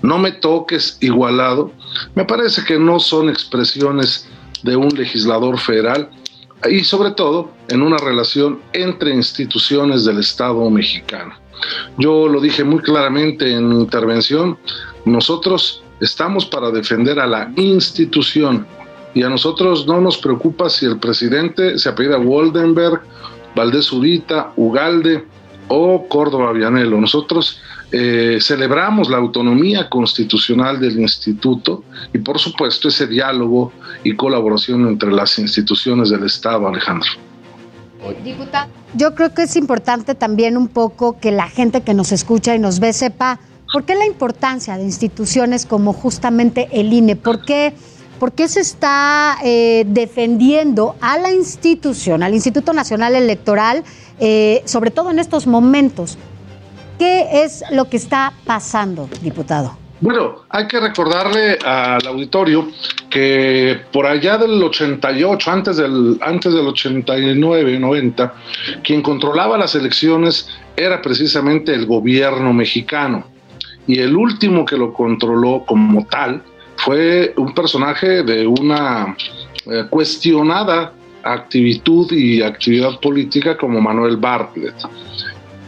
no 0.03 0.19
me 0.19 0.33
toques 0.33 0.99
igualado, 1.01 1.73
me 2.15 2.25
parece 2.25 2.65
que 2.65 2.79
no 2.79 3.01
son 3.01 3.29
expresiones 3.29 4.29
de 4.63 4.77
un 4.77 4.89
legislador 4.89 5.59
federal 5.59 6.11
y 6.69 6.85
sobre 6.85 7.11
todo 7.13 7.51
en 7.69 7.83
una 7.83 7.99
relación 7.99 8.61
entre 8.73 9.15
instituciones 9.15 10.05
del 10.05 10.19
Estado 10.19 10.69
mexicano. 10.71 11.35
Yo 11.99 12.29
lo 12.29 12.41
dije 12.41 12.65
muy 12.65 12.81
claramente 12.81 13.51
en 13.53 13.69
mi 13.69 13.77
intervención, 13.77 14.59
nosotros 15.05 15.83
estamos 16.01 16.45
para 16.45 16.71
defender 16.71 17.19
a 17.19 17.27
la 17.27 17.51
institución, 17.57 18.67
y 19.17 19.23
a 19.23 19.31
nosotros 19.31 19.87
no 19.87 19.99
nos 19.99 20.19
preocupa 20.19 20.69
si 20.69 20.85
el 20.85 20.99
presidente 20.99 21.79
se 21.79 21.89
apellida 21.89 22.19
Woldenberg, 22.19 23.01
Valdés 23.55 23.91
Urita, 23.91 24.53
Ugalde 24.57 25.25
o 25.69 26.07
Córdoba 26.07 26.53
Vianelo. 26.53 27.01
Nosotros 27.01 27.59
eh, 27.93 28.37
celebramos 28.43 29.09
la 29.09 29.17
autonomía 29.17 29.89
constitucional 29.89 30.79
del 30.79 31.01
instituto 31.01 31.83
y 32.13 32.19
por 32.19 32.39
supuesto 32.39 32.89
ese 32.89 33.07
diálogo 33.07 33.73
y 34.05 34.15
colaboración 34.15 34.87
entre 34.87 35.11
las 35.11 35.39
instituciones 35.39 36.11
del 36.11 36.25
Estado, 36.25 36.69
Alejandro. 36.69 37.09
yo 38.95 39.15
creo 39.15 39.33
que 39.33 39.45
es 39.45 39.57
importante 39.57 40.15
también 40.15 40.59
un 40.59 40.69
poco 40.69 41.19
que 41.19 41.31
la 41.31 41.49
gente 41.49 41.81
que 41.81 41.95
nos 41.95 42.13
escucha 42.13 42.55
y 42.55 42.59
nos 42.59 42.81
ve 42.81 42.93
sepa 42.93 43.41
por 43.73 43.85
qué 43.85 43.95
la 43.95 44.05
importancia 44.05 44.77
de 44.77 44.85
instituciones 44.85 45.65
como 45.65 45.95
justamente 45.95 46.69
el 46.71 46.93
INE, 46.93 47.17
por 47.17 47.43
qué 47.43 47.73
¿Por 48.19 48.33
qué 48.33 48.49
se 48.49 48.61
está 48.61 49.37
eh, 49.45 49.85
defendiendo 49.87 50.97
a 51.01 51.19
la 51.19 51.31
institución, 51.33 52.23
al 52.23 52.33
Instituto 52.33 52.73
Nacional 52.73 53.15
Electoral, 53.15 53.85
eh, 54.19 54.63
sobre 54.65 54.91
todo 54.91 55.11
en 55.11 55.19
estos 55.19 55.47
momentos? 55.47 56.17
¿Qué 56.99 57.45
es 57.45 57.63
lo 57.71 57.91
que 57.91 57.99
está 57.99 58.33
pasando, 58.47 59.09
diputado? 59.21 59.77
Bueno, 60.01 60.45
hay 60.49 60.67
que 60.67 60.81
recordarle 60.81 61.59
al 61.65 62.07
auditorio 62.07 62.69
que 63.11 63.81
por 63.93 64.07
allá 64.07 64.39
del 64.39 64.63
88, 64.63 65.51
antes 65.51 65.77
del, 65.77 66.19
antes 66.23 66.53
del 66.53 66.67
89, 66.67 67.79
90, 67.79 68.35
quien 68.83 69.03
controlaba 69.03 69.59
las 69.59 69.75
elecciones 69.75 70.49
era 70.77 71.03
precisamente 71.03 71.75
el 71.75 71.87
gobierno 71.87 72.53
mexicano. 72.55 73.27
Y 73.87 74.01
el 74.01 74.17
último 74.17 74.65
que 74.65 74.77
lo 74.77 74.93
controló 74.93 75.65
como 75.67 76.07
tal 76.07 76.43
fue 76.87 77.35
un 77.37 77.53
personaje 77.53 78.23
de 78.23 78.47
una 78.47 79.17
eh, 79.67 79.85
cuestionada 79.91 80.93
actitud 81.25 82.13
y 82.13 82.41
actividad 82.43 83.01
política 83.01 83.57
como 83.57 83.81
Manuel 83.81 84.17
Bartlett. 84.17 84.77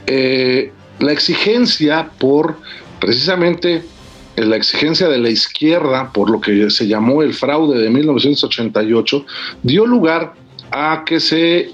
Eh, 0.06 0.70
la 1.00 1.10
exigencia 1.10 2.08
por 2.18 2.58
precisamente 3.00 3.82
eh, 4.36 4.44
la 4.44 4.54
exigencia 4.54 5.08
de 5.08 5.18
la 5.18 5.28
izquierda 5.28 6.12
por 6.12 6.30
lo 6.30 6.40
que 6.40 6.70
se 6.70 6.86
llamó 6.86 7.24
el 7.24 7.34
fraude 7.34 7.80
de 7.80 7.90
1988 7.90 9.26
dio 9.64 9.86
lugar 9.86 10.34
a 10.70 11.02
que 11.04 11.18
se 11.18 11.72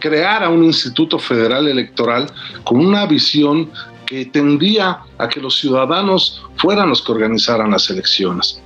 creara 0.00 0.50
un 0.50 0.64
instituto 0.64 1.16
federal 1.18 1.68
electoral 1.68 2.26
con 2.64 2.84
una 2.84 3.06
visión 3.06 3.70
que 4.06 4.26
tendía 4.26 5.00
a 5.18 5.28
que 5.28 5.40
los 5.40 5.58
ciudadanos 5.58 6.42
fueran 6.56 6.88
los 6.88 7.02
que 7.02 7.12
organizaran 7.12 7.70
las 7.70 7.88
elecciones. 7.90 8.60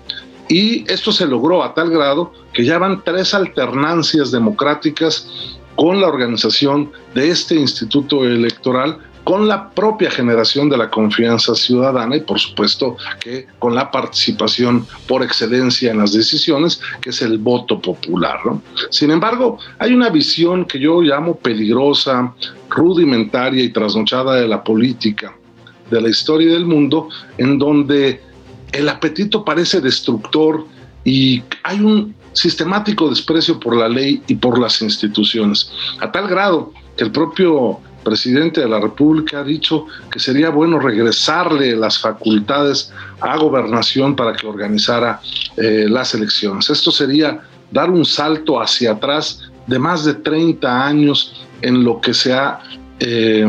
Y 0.48 0.90
esto 0.90 1.12
se 1.12 1.26
logró 1.26 1.62
a 1.62 1.74
tal 1.74 1.90
grado 1.90 2.32
que 2.52 2.64
ya 2.64 2.78
van 2.78 3.02
tres 3.04 3.34
alternancias 3.34 4.30
democráticas 4.30 5.28
con 5.76 6.00
la 6.00 6.08
organización 6.08 6.90
de 7.14 7.30
este 7.30 7.54
instituto 7.54 8.24
electoral, 8.24 8.98
con 9.28 9.46
la 9.46 9.68
propia 9.68 10.10
generación 10.10 10.70
de 10.70 10.78
la 10.78 10.88
confianza 10.88 11.54
ciudadana 11.54 12.16
y 12.16 12.22
por 12.22 12.40
supuesto 12.40 12.96
que 13.20 13.46
con 13.58 13.74
la 13.74 13.90
participación 13.90 14.86
por 15.06 15.22
excelencia 15.22 15.90
en 15.90 15.98
las 15.98 16.14
decisiones, 16.14 16.80
que 17.02 17.10
es 17.10 17.20
el 17.20 17.36
voto 17.36 17.78
popular. 17.78 18.38
Sin 18.88 19.10
embargo, 19.10 19.58
hay 19.78 19.92
una 19.92 20.08
visión 20.08 20.64
que 20.64 20.80
yo 20.80 21.02
llamo 21.02 21.36
peligrosa, 21.36 22.32
rudimentaria 22.70 23.62
y 23.62 23.68
trasnochada 23.68 24.36
de 24.36 24.48
la 24.48 24.64
política, 24.64 25.36
de 25.90 26.00
la 26.00 26.08
historia 26.08 26.50
del 26.50 26.64
mundo, 26.64 27.10
en 27.36 27.58
donde 27.58 28.22
el 28.72 28.88
apetito 28.88 29.44
parece 29.44 29.82
destructor 29.82 30.64
y 31.04 31.42
hay 31.64 31.80
un 31.80 32.14
sistemático 32.32 33.10
desprecio 33.10 33.60
por 33.60 33.76
la 33.76 33.90
ley 33.90 34.22
y 34.26 34.36
por 34.36 34.58
las 34.58 34.80
instituciones, 34.80 35.70
a 36.00 36.10
tal 36.10 36.28
grado 36.28 36.72
que 36.96 37.04
el 37.04 37.12
propio 37.12 37.82
presidente 38.02 38.60
de 38.60 38.68
la 38.68 38.80
República 38.80 39.40
ha 39.40 39.44
dicho 39.44 39.86
que 40.10 40.18
sería 40.18 40.50
bueno 40.50 40.78
regresarle 40.78 41.76
las 41.76 41.98
facultades 41.98 42.92
a 43.20 43.36
gobernación 43.36 44.16
para 44.16 44.34
que 44.34 44.46
organizara 44.46 45.20
eh, 45.56 45.86
las 45.88 46.14
elecciones. 46.14 46.70
Esto 46.70 46.90
sería 46.90 47.40
dar 47.70 47.90
un 47.90 48.04
salto 48.04 48.60
hacia 48.60 48.92
atrás 48.92 49.42
de 49.66 49.78
más 49.78 50.04
de 50.04 50.14
30 50.14 50.86
años 50.86 51.46
en 51.60 51.84
lo 51.84 52.00
que 52.00 52.14
se 52.14 52.32
ha 52.32 52.60
eh, 53.00 53.46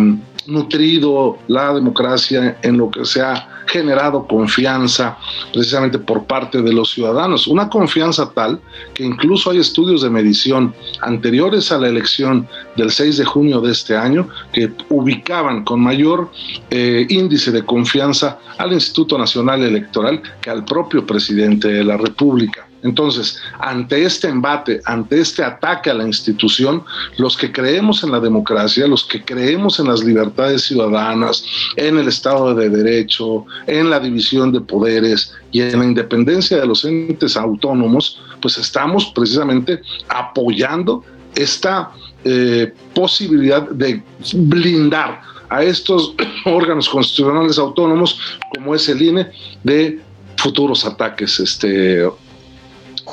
nutrido 0.47 1.37
la 1.47 1.73
democracia, 1.73 2.57
en 2.61 2.77
lo 2.77 2.91
que 2.91 3.05
se 3.05 3.21
ha 3.21 3.48
generado 3.69 4.27
confianza 4.27 5.17
precisamente 5.53 5.99
por 5.99 6.25
parte 6.25 6.61
de 6.61 6.73
los 6.73 6.91
ciudadanos. 6.91 7.47
Una 7.47 7.69
confianza 7.69 8.31
tal 8.31 8.59
que 8.93 9.03
incluso 9.03 9.51
hay 9.51 9.59
estudios 9.59 10.01
de 10.01 10.09
medición 10.09 10.73
anteriores 11.01 11.71
a 11.71 11.77
la 11.77 11.87
elección 11.87 12.47
del 12.75 12.91
6 12.91 13.17
de 13.17 13.25
junio 13.25 13.61
de 13.61 13.71
este 13.71 13.95
año 13.95 14.27
que 14.51 14.71
ubicaban 14.89 15.63
con 15.63 15.81
mayor 15.81 16.31
eh, 16.69 17.05
índice 17.09 17.51
de 17.51 17.63
confianza 17.63 18.39
al 18.57 18.73
Instituto 18.73 19.17
Nacional 19.17 19.63
Electoral 19.63 20.21
que 20.41 20.49
al 20.49 20.65
propio 20.65 21.05
presidente 21.05 21.67
de 21.67 21.83
la 21.83 21.97
República. 21.97 22.68
Entonces, 22.83 23.37
ante 23.59 24.03
este 24.03 24.27
embate, 24.27 24.81
ante 24.85 25.19
este 25.19 25.43
ataque 25.43 25.89
a 25.89 25.93
la 25.93 26.05
institución, 26.05 26.83
los 27.17 27.35
que 27.35 27.51
creemos 27.51 28.03
en 28.03 28.11
la 28.11 28.19
democracia, 28.19 28.87
los 28.87 29.03
que 29.05 29.23
creemos 29.23 29.79
en 29.79 29.87
las 29.87 30.03
libertades 30.03 30.63
ciudadanas, 30.63 31.43
en 31.75 31.97
el 31.97 32.07
Estado 32.07 32.55
de 32.55 32.69
Derecho, 32.69 33.45
en 33.67 33.89
la 33.89 33.99
división 33.99 34.51
de 34.51 34.61
poderes 34.61 35.33
y 35.51 35.61
en 35.61 35.79
la 35.79 35.85
independencia 35.85 36.57
de 36.57 36.67
los 36.67 36.85
entes 36.85 37.35
autónomos, 37.35 38.19
pues 38.41 38.57
estamos 38.57 39.11
precisamente 39.13 39.81
apoyando 40.07 41.03
esta 41.35 41.91
eh, 42.23 42.73
posibilidad 42.93 43.69
de 43.69 44.01
blindar 44.33 45.21
a 45.49 45.63
estos 45.63 46.13
órganos 46.45 46.87
constitucionales 46.87 47.57
autónomos 47.57 48.19
como 48.55 48.75
es 48.75 48.87
el 48.89 49.01
INE 49.01 49.31
de 49.63 49.99
futuros 50.37 50.85
ataques, 50.85 51.39
este, 51.39 52.09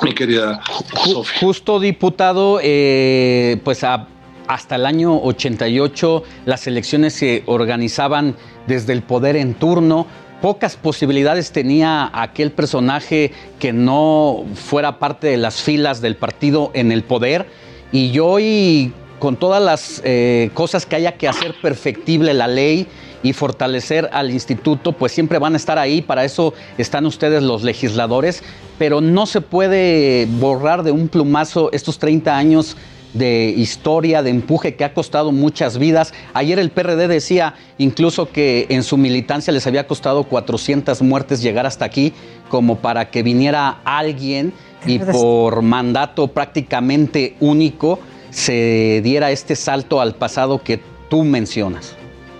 mi 0.01 0.13
querida 0.13 0.61
Sofía. 1.05 1.39
Justo 1.39 1.79
diputado, 1.79 2.59
eh, 2.61 3.59
pues 3.63 3.83
a- 3.83 4.07
hasta 4.47 4.75
el 4.75 4.85
año 4.85 5.17
88 5.21 6.23
las 6.45 6.67
elecciones 6.67 7.13
se 7.13 7.43
organizaban 7.47 8.35
desde 8.67 8.93
el 8.93 9.01
poder 9.01 9.35
en 9.35 9.53
turno. 9.55 10.07
Pocas 10.41 10.75
posibilidades 10.77 11.51
tenía 11.51 12.09
aquel 12.13 12.51
personaje 12.51 13.31
que 13.59 13.73
no 13.73 14.45
fuera 14.55 14.99
parte 14.99 15.27
de 15.27 15.37
las 15.37 15.61
filas 15.61 15.99
del 15.99 16.15
partido 16.15 16.71
en 16.73 16.91
el 16.91 17.03
poder. 17.03 17.47
Y 17.91 18.19
hoy, 18.19 18.93
con 19.19 19.35
todas 19.35 19.61
las 19.63 20.01
eh, 20.05 20.51
cosas 20.53 20.85
que 20.85 20.95
haya 20.95 21.13
que 21.13 21.27
hacer 21.27 21.55
perfectible 21.61 22.33
la 22.35 22.47
ley 22.47 22.85
y 23.27 23.33
fortalecer 23.33 24.09
al 24.13 24.31
instituto, 24.31 24.93
pues 24.93 25.11
siempre 25.11 25.37
van 25.37 25.53
a 25.53 25.57
estar 25.57 25.77
ahí. 25.77 26.01
Para 26.01 26.23
eso 26.23 26.53
están 26.77 27.05
ustedes 27.05 27.43
los 27.43 27.61
legisladores. 27.61 28.41
Pero 28.77 29.01
no 29.01 29.25
se 29.25 29.41
puede 29.41 30.27
borrar 30.39 30.83
de 30.83 30.91
un 30.91 31.09
plumazo 31.09 31.69
estos 31.73 31.99
30 31.99 32.37
años 32.37 32.77
de 33.13 33.53
historia, 33.57 34.23
de 34.23 34.29
empuje 34.29 34.75
que 34.75 34.85
ha 34.85 34.93
costado 34.93 35.33
muchas 35.33 35.77
vidas. 35.77 36.13
Ayer 36.33 36.57
el 36.57 36.69
PRD 36.69 37.09
decía 37.09 37.55
incluso 37.77 38.31
que 38.31 38.67
en 38.69 38.83
su 38.83 38.95
militancia 38.95 39.51
les 39.51 39.67
había 39.67 39.87
costado 39.87 40.23
400 40.23 41.01
muertes 41.01 41.41
llegar 41.41 41.65
hasta 41.65 41.83
aquí, 41.83 42.13
como 42.47 42.77
para 42.77 43.09
que 43.09 43.23
viniera 43.23 43.81
alguien 43.83 44.53
y 44.85 44.99
por 44.99 45.63
mandato 45.63 46.29
prácticamente 46.29 47.35
único 47.41 47.99
se 48.29 49.01
diera 49.03 49.31
este 49.31 49.57
salto 49.57 49.99
al 49.99 50.15
pasado 50.15 50.63
que 50.63 50.79
tú 51.09 51.25
mencionas. 51.25 51.96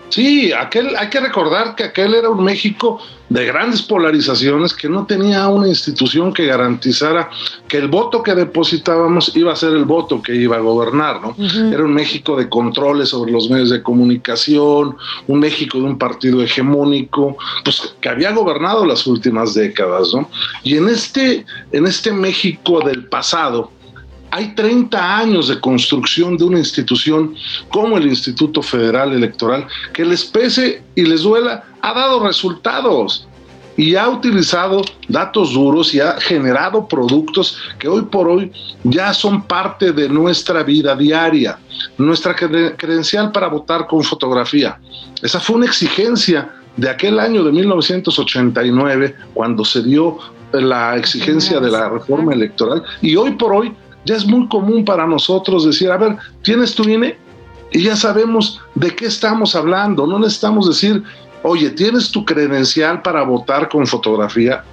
Sí, 0.10 0.52
aquel, 0.54 0.96
hay 0.96 1.10
que 1.10 1.20
recordar 1.20 1.76
que 1.76 1.84
aquel 1.84 2.16
era 2.16 2.30
un 2.30 2.44
México 2.44 3.00
de 3.30 3.46
grandes 3.46 3.82
polarizaciones 3.82 4.74
que 4.74 4.88
no 4.88 5.06
tenía 5.06 5.48
una 5.50 5.68
institución 5.68 6.34
que 6.34 6.46
garantizara 6.46 7.30
que 7.68 7.78
el 7.78 7.90
voto 7.90 8.24
que 8.24 8.34
depositábamos 8.34 9.36
iba 9.36 9.52
a 9.52 9.56
ser 9.56 9.74
el 9.74 9.84
voto 9.84 10.22
que 10.22 10.34
iba 10.34 10.56
a 10.56 10.60
gobernar, 10.60 11.22
¿no? 11.22 11.36
Era 11.72 11.84
un 11.84 11.94
México 11.94 12.38
de 12.38 12.48
controles 12.48 13.10
sobre 13.10 13.32
los 13.32 13.50
medios 13.50 13.70
de 13.70 13.84
comunicación, 13.84 14.96
un 15.28 15.40
México 15.40 15.78
de 15.78 15.84
un 15.84 15.98
partido 15.98 16.42
hegemónico, 16.42 17.38
pues 17.66 17.96
que 18.00 18.08
había 18.08 18.32
gobernado 18.32 18.86
las 18.86 19.06
últimas 19.08 19.54
décadas, 19.54 20.14
¿no? 20.14 20.30
Y 20.64 20.78
en 20.78 20.88
este, 20.88 21.46
en 21.74 21.86
este 21.86 22.14
México 22.14 22.80
del 22.80 23.06
pasado, 23.06 23.72
hay 24.32 24.54
30 24.56 25.18
años 25.18 25.48
de 25.48 25.60
construcción 25.60 26.38
de 26.38 26.44
una 26.44 26.60
institución 26.60 27.34
como 27.70 27.98
el 27.98 28.08
Instituto 28.08 28.62
Federal 28.62 29.14
Electoral 29.14 29.66
que 29.94 30.04
les 30.06 30.26
pese 30.26 30.84
y 30.96 31.04
les 31.04 31.22
duela, 31.22 31.64
ha 31.82 31.94
dado 31.94 32.26
resultados 32.26 33.28
y 33.78 33.96
ha 33.96 34.10
utilizado 34.10 34.82
datos 35.08 35.54
duros 35.54 35.94
y 35.94 36.00
ha 36.00 36.20
generado 36.20 36.88
productos 36.88 37.58
que 37.78 37.88
hoy 37.88 38.02
por 38.04 38.28
hoy 38.28 38.52
ya 38.84 39.14
son 39.14 39.44
parte 39.44 39.92
de 39.92 40.10
nuestra 40.10 40.64
vida 40.64 40.96
diaria. 40.96 41.60
Nuestra 41.98 42.36
cre- 42.36 42.76
credencial 42.76 43.32
para 43.32 43.48
votar 43.48 43.86
con 43.86 44.04
fotografía. 44.04 44.80
Esa 45.22 45.40
fue 45.40 45.58
una 45.58 45.68
exigencia 45.68 46.50
de 46.76 46.90
aquel 46.90 47.20
año 47.20 47.44
de 47.44 47.52
1989 47.52 49.16
cuando 49.34 49.64
se 49.64 49.84
dio 49.84 50.18
la 50.54 50.96
exigencia 50.98 51.60
de 51.60 51.70
la 51.70 51.90
reforma 51.90 52.34
electoral 52.34 52.82
y 53.02 53.16
hoy 53.16 53.32
por 53.32 53.54
hoy 53.54 53.74
ya 54.08 54.16
es 54.16 54.26
muy 54.26 54.48
común 54.48 54.86
para 54.86 55.06
nosotros 55.06 55.66
decir, 55.66 55.92
a 55.92 55.98
ver, 55.98 56.18
¿tienes 56.42 56.74
tu 56.74 56.84
INE? 56.88 57.18
Y 57.72 57.84
ya 57.84 57.96
sabemos 57.96 58.62
de 58.76 58.96
qué 58.96 59.06
estamos 59.06 59.56
hablando, 59.56 60.08
no 60.08 60.18
necesitamos 60.20 60.70
decir, 60.70 61.04
oye, 61.44 61.70
¿tienes 61.70 62.12
tu 62.12 62.24
credencial 62.24 63.02
para 63.02 63.24
votar 63.24 63.68
con 63.70 63.86
fotografía? 63.86 64.64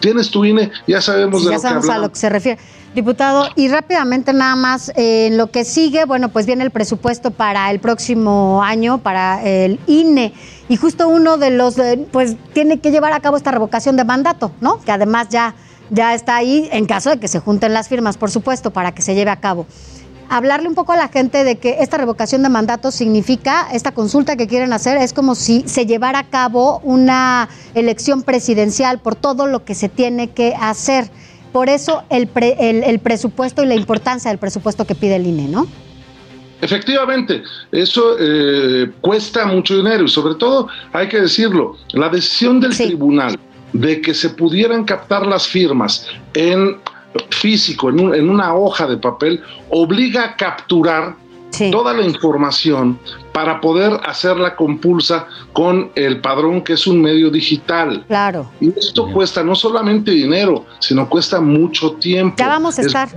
¿Tienes 0.00 0.30
tu 0.30 0.44
INE? 0.44 0.70
Ya 0.86 1.00
sabemos 1.00 1.42
Sí, 1.42 1.48
de 1.48 1.52
ya 1.52 1.56
lo 1.56 1.62
que 1.62 1.68
sabemos 1.68 1.88
a 1.88 1.98
lo 1.98 2.08
que 2.10 2.18
se 2.18 2.28
refiere. 2.28 2.60
Diputado, 2.94 3.48
y 3.54 3.68
rápidamente 3.68 4.32
nada 4.32 4.56
más, 4.56 4.90
eh, 4.90 5.26
en 5.26 5.36
lo 5.36 5.50
que 5.50 5.64
sigue, 5.64 6.04
bueno, 6.04 6.30
pues 6.30 6.46
viene 6.46 6.64
el 6.64 6.70
presupuesto 6.70 7.30
para 7.30 7.70
el 7.70 7.80
próximo 7.80 8.62
año, 8.62 8.98
para 8.98 9.42
el 9.42 9.78
INE, 9.86 10.32
y 10.68 10.76
justo 10.76 11.06
uno 11.08 11.36
de 11.36 11.50
los, 11.50 11.78
eh, 11.78 12.06
pues 12.10 12.36
tiene 12.54 12.80
que 12.80 12.90
llevar 12.90 13.12
a 13.12 13.20
cabo 13.20 13.36
esta 13.36 13.50
revocación 13.50 13.96
de 13.96 14.04
mandato, 14.04 14.52
¿no? 14.60 14.80
Que 14.80 14.92
además 14.92 15.28
ya, 15.30 15.54
ya 15.90 16.14
está 16.14 16.36
ahí, 16.36 16.68
en 16.72 16.86
caso 16.86 17.10
de 17.10 17.18
que 17.18 17.28
se 17.28 17.40
junten 17.40 17.72
las 17.72 17.88
firmas, 17.88 18.16
por 18.16 18.30
supuesto, 18.30 18.70
para 18.70 18.92
que 18.92 19.02
se 19.02 19.14
lleve 19.14 19.30
a 19.30 19.36
cabo. 19.40 19.66
Hablarle 20.30 20.68
un 20.68 20.74
poco 20.74 20.92
a 20.92 20.96
la 20.96 21.08
gente 21.08 21.42
de 21.42 21.56
que 21.56 21.78
esta 21.80 21.96
revocación 21.96 22.42
de 22.42 22.50
mandato 22.50 22.90
significa, 22.90 23.66
esta 23.72 23.92
consulta 23.92 24.36
que 24.36 24.46
quieren 24.46 24.74
hacer, 24.74 24.98
es 24.98 25.14
como 25.14 25.34
si 25.34 25.64
se 25.66 25.86
llevara 25.86 26.18
a 26.18 26.24
cabo 26.24 26.80
una 26.84 27.48
elección 27.74 28.22
presidencial 28.22 28.98
por 28.98 29.14
todo 29.14 29.46
lo 29.46 29.64
que 29.64 29.74
se 29.74 29.88
tiene 29.88 30.28
que 30.28 30.54
hacer. 30.60 31.10
Por 31.50 31.70
eso 31.70 32.02
el, 32.10 32.26
pre- 32.26 32.56
el, 32.58 32.84
el 32.84 32.98
presupuesto 32.98 33.62
y 33.64 33.66
la 33.68 33.74
importancia 33.74 34.30
del 34.30 34.38
presupuesto 34.38 34.84
que 34.84 34.94
pide 34.94 35.16
el 35.16 35.26
INE, 35.26 35.48
¿no? 35.48 35.66
Efectivamente, 36.60 37.42
eso 37.72 38.16
eh, 38.20 38.90
cuesta 39.00 39.46
mucho 39.46 39.76
dinero 39.76 40.04
y 40.04 40.08
sobre 40.08 40.34
todo, 40.34 40.68
hay 40.92 41.08
que 41.08 41.20
decirlo, 41.22 41.76
la 41.92 42.10
decisión 42.10 42.60
del 42.60 42.76
tribunal 42.76 43.38
de 43.72 44.00
que 44.00 44.14
se 44.14 44.30
pudieran 44.30 44.84
captar 44.84 45.26
las 45.26 45.46
firmas 45.46 46.06
en 46.34 46.78
físico, 47.30 47.88
en, 47.90 48.00
un- 48.00 48.14
en 48.14 48.28
una 48.28 48.54
hoja 48.54 48.86
de 48.86 48.96
papel, 48.96 49.42
obliga 49.70 50.24
a 50.24 50.36
capturar 50.36 51.14
toda 51.72 51.92
la 51.94 52.02
información 52.04 52.98
para 53.32 53.60
poder 53.60 53.98
hacerla 54.04 54.54
compulsa 54.54 55.26
con 55.52 55.90
el 55.94 56.20
padrón 56.20 56.62
que 56.62 56.74
es 56.74 56.86
un 56.86 57.00
medio 57.00 57.30
digital. 57.30 58.04
Claro. 58.06 58.50
Y 58.60 58.68
esto 58.78 59.10
cuesta 59.12 59.42
no 59.42 59.54
solamente 59.54 60.10
dinero, 60.10 60.66
sino 60.78 61.08
cuesta 61.08 61.40
mucho 61.40 61.92
tiempo. 61.92 62.36
Ya 62.38 62.48
vamos 62.48 62.78
a 62.78 62.82
Es- 62.82 62.86
estar 62.88 63.08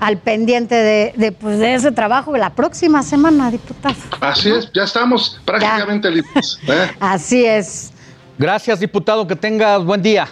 al 0.00 0.18
pendiente 0.18 0.74
de, 0.74 1.14
de, 1.16 1.32
pues, 1.32 1.58
de 1.58 1.74
ese 1.74 1.90
trabajo 1.92 2.36
la 2.36 2.50
próxima 2.50 3.02
semana, 3.02 3.50
diputado. 3.50 3.94
Así 4.20 4.50
es, 4.50 4.70
ya 4.74 4.82
estamos 4.82 5.40
prácticamente 5.46 6.10
listos. 6.10 6.58
¿eh? 6.68 6.90
Así 7.00 7.44
es. 7.46 7.92
Gracias, 8.38 8.80
diputado, 8.80 9.26
que 9.26 9.36
tengas 9.36 9.84
buen 9.84 10.02
día. 10.02 10.28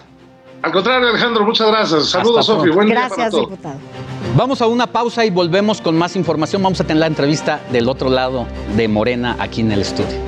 Al 0.63 0.73
contrario, 0.73 1.09
Alejandro, 1.09 1.45
muchas 1.45 1.69
gracias. 1.69 2.07
Saludos, 2.11 2.47
Sofi. 2.47 2.71
Buen 2.71 2.87
día 2.89 2.97
para 2.97 3.09
Gracias, 3.09 3.31
todos. 3.31 3.51
diputado. 3.51 3.77
Vamos 4.37 4.61
a 4.63 4.67
una 4.67 4.87
pausa 4.87 5.25
y 5.25 5.31
volvemos 5.31 5.81
con 5.81 5.97
más 5.97 6.17
información. 6.17 6.63
Vamos 6.63 6.81
a 6.81 6.85
tener 6.85 7.01
la 7.01 7.07
entrevista 7.07 7.61
del 7.71 7.89
otro 7.89 8.09
lado 8.09 8.47
de 8.77 8.89
Morena 8.89 9.37
aquí 9.39 9.61
en 9.61 9.73
el 9.73 9.83
estudio. 9.83 10.19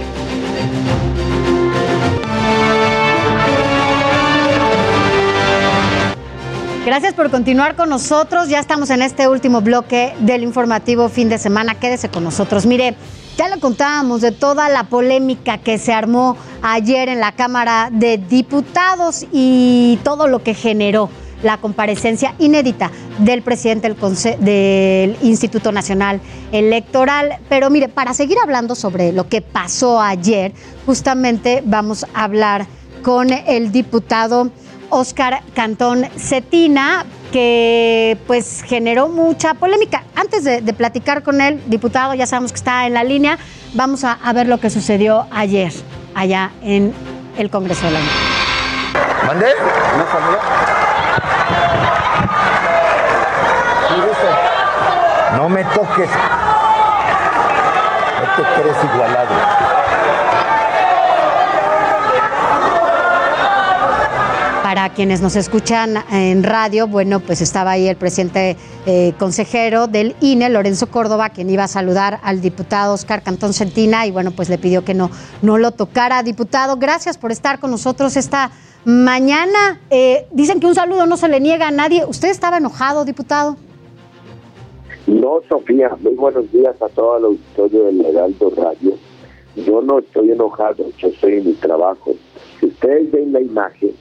Gracias 6.85 7.15
por 7.15 7.31
continuar 7.33 7.75
con 7.75 7.89
nosotros. 7.89 8.49
Ya 8.49 8.61
estamos 8.61 8.91
en 8.91 9.03
este 9.03 9.27
último 9.27 9.61
bloque 9.61 10.15
del 10.21 10.45
informativo 10.45 11.09
fin 11.09 11.29
de 11.29 11.37
semana. 11.37 11.75
Quédese 11.75 12.09
con 12.09 12.23
nosotros. 12.23 12.65
Mire, 12.65 12.95
ya 13.37 13.49
le 13.49 13.61
contábamos 13.61 14.23
de 14.23 14.33
toda 14.33 14.69
la 14.69 14.85
polémica 14.85 15.59
que 15.59 15.79
se 15.79 15.93
armó 15.93 16.37
ayer 16.63 17.09
en 17.09 17.21
la 17.21 17.33
Cámara 17.33 17.91
de 17.93 18.19
Diputados 18.19 19.27
y 19.33 19.99
todo 20.03 20.27
lo 20.27 20.43
que 20.43 20.55
generó 20.55 21.11
la 21.43 21.59
comparecencia 21.59 22.35
inédita 22.39 22.91
del 23.19 23.43
presidente 23.43 23.95
del, 24.41 25.17
Instituto 25.23 25.71
Nacional 25.71 26.21
Electoral. 26.51 27.39
Pero 27.49 27.69
mire, 27.71 27.89
para 27.89 28.15
seguir 28.15 28.39
hablando 28.43 28.75
sobre 28.75 29.13
lo 29.13 29.29
que 29.29 29.43
pasó 29.43 30.01
ayer, 30.01 30.53
justamente 30.87 31.63
vamos 31.65 32.07
a 32.15 32.25
hablar 32.25 32.67
con 33.03 33.31
el 33.31 33.71
diputado 33.71 34.51
Oscar 34.89 35.43
Cantón 35.55 36.07
Cetina, 36.17 37.05
que 37.33 38.19
pues 38.27 38.63
generó 38.63 39.09
mucha 39.09 39.55
polémica. 39.55 40.05
Antes 40.15 40.45
de, 40.45 40.61
platicar 40.73 41.23
con 41.23 41.41
él, 41.41 41.63
diputado, 41.67 42.15
ya 42.15 42.27
sabemos 42.27 42.53
que 42.53 42.57
está 42.57 42.87
en 42.87 42.95
la 42.95 43.05
línea, 43.05 43.39
vamos 43.75 44.05
a, 44.05 44.19
ver 44.33 44.47
lo 44.47 44.59
que 44.59 44.71
sucedió 44.71 45.27
ayer 45.31 45.73
allá 46.15 46.51
en 46.63 46.93
el 47.39 47.51
Congreso 47.51 47.87
de 47.87 47.93
la 47.93 47.99
Unión. 47.99 48.15
¿Mandé? 49.27 49.47
No 55.37 55.49
me 55.49 55.65
toques. 55.65 56.11
No 58.21 58.37
te 58.37 58.61
crees 58.61 58.77
igualado. 58.85 59.56
Para 64.77 64.93
quienes 64.93 65.23
nos 65.23 65.37
escuchan 65.37 65.95
en 66.13 66.43
radio, 66.43 66.87
bueno, 66.87 67.21
pues 67.21 67.41
estaba 67.41 67.71
ahí 67.71 67.89
el 67.89 67.97
presidente 67.97 68.59
eh, 68.85 69.15
consejero 69.19 69.87
del 69.87 70.15
INE, 70.21 70.51
Lorenzo 70.51 70.89
Córdoba, 70.89 71.31
quien 71.31 71.49
iba 71.49 71.65
a 71.65 71.69
saludar 71.69 72.21
al 72.23 72.43
diputado 72.43 72.93
Oscar 72.93 73.23
Cantón 73.23 73.55
Centina 73.55 74.07
y 74.07 74.11
bueno, 74.11 74.33
pues 74.33 74.51
le 74.51 74.59
pidió 74.59 74.85
que 74.85 74.93
no, 74.93 75.11
no 75.41 75.57
lo 75.57 75.71
tocara. 75.71 76.23
Diputado, 76.23 76.77
gracias 76.77 77.17
por 77.17 77.33
estar 77.33 77.59
con 77.59 77.71
nosotros 77.71 78.19
esta 78.19 78.51
mañana. 78.85 79.81
Eh, 79.89 80.27
dicen 80.33 80.61
que 80.61 80.67
un 80.67 80.75
saludo 80.75 81.07
no 81.07 81.17
se 81.17 81.29
le 81.29 81.41
niega 81.41 81.69
a 81.69 81.71
nadie. 81.71 82.05
¿Usted 82.05 82.29
estaba 82.29 82.59
enojado, 82.59 83.07
diputado? 83.07 83.57
No, 85.07 85.41
Sofía, 85.49 85.97
muy 86.03 86.17
buenos 86.17 86.53
días 86.53 86.77
a 86.83 86.89
todo 86.91 87.17
el 87.17 87.25
auditorio 87.25 87.85
del 87.85 88.05
Heraldo 88.05 88.53
Radio. 88.55 88.93
Yo 89.57 89.81
no 89.81 90.01
estoy 90.01 90.33
enojado, 90.33 90.85
yo 90.99 91.09
estoy 91.09 91.39
en 91.39 91.47
mi 91.47 91.53
trabajo. 91.55 92.15
Si 92.61 92.67
ustedes 92.67 93.11
ven 93.11 93.33
la 93.33 93.41
imagen, 93.41 93.93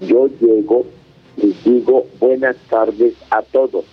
yo 0.00 0.28
llego 0.40 0.84
y 1.36 1.54
digo 1.64 2.06
buenas 2.18 2.56
tardes 2.68 3.14
a 3.30 3.42
todos. 3.42 3.84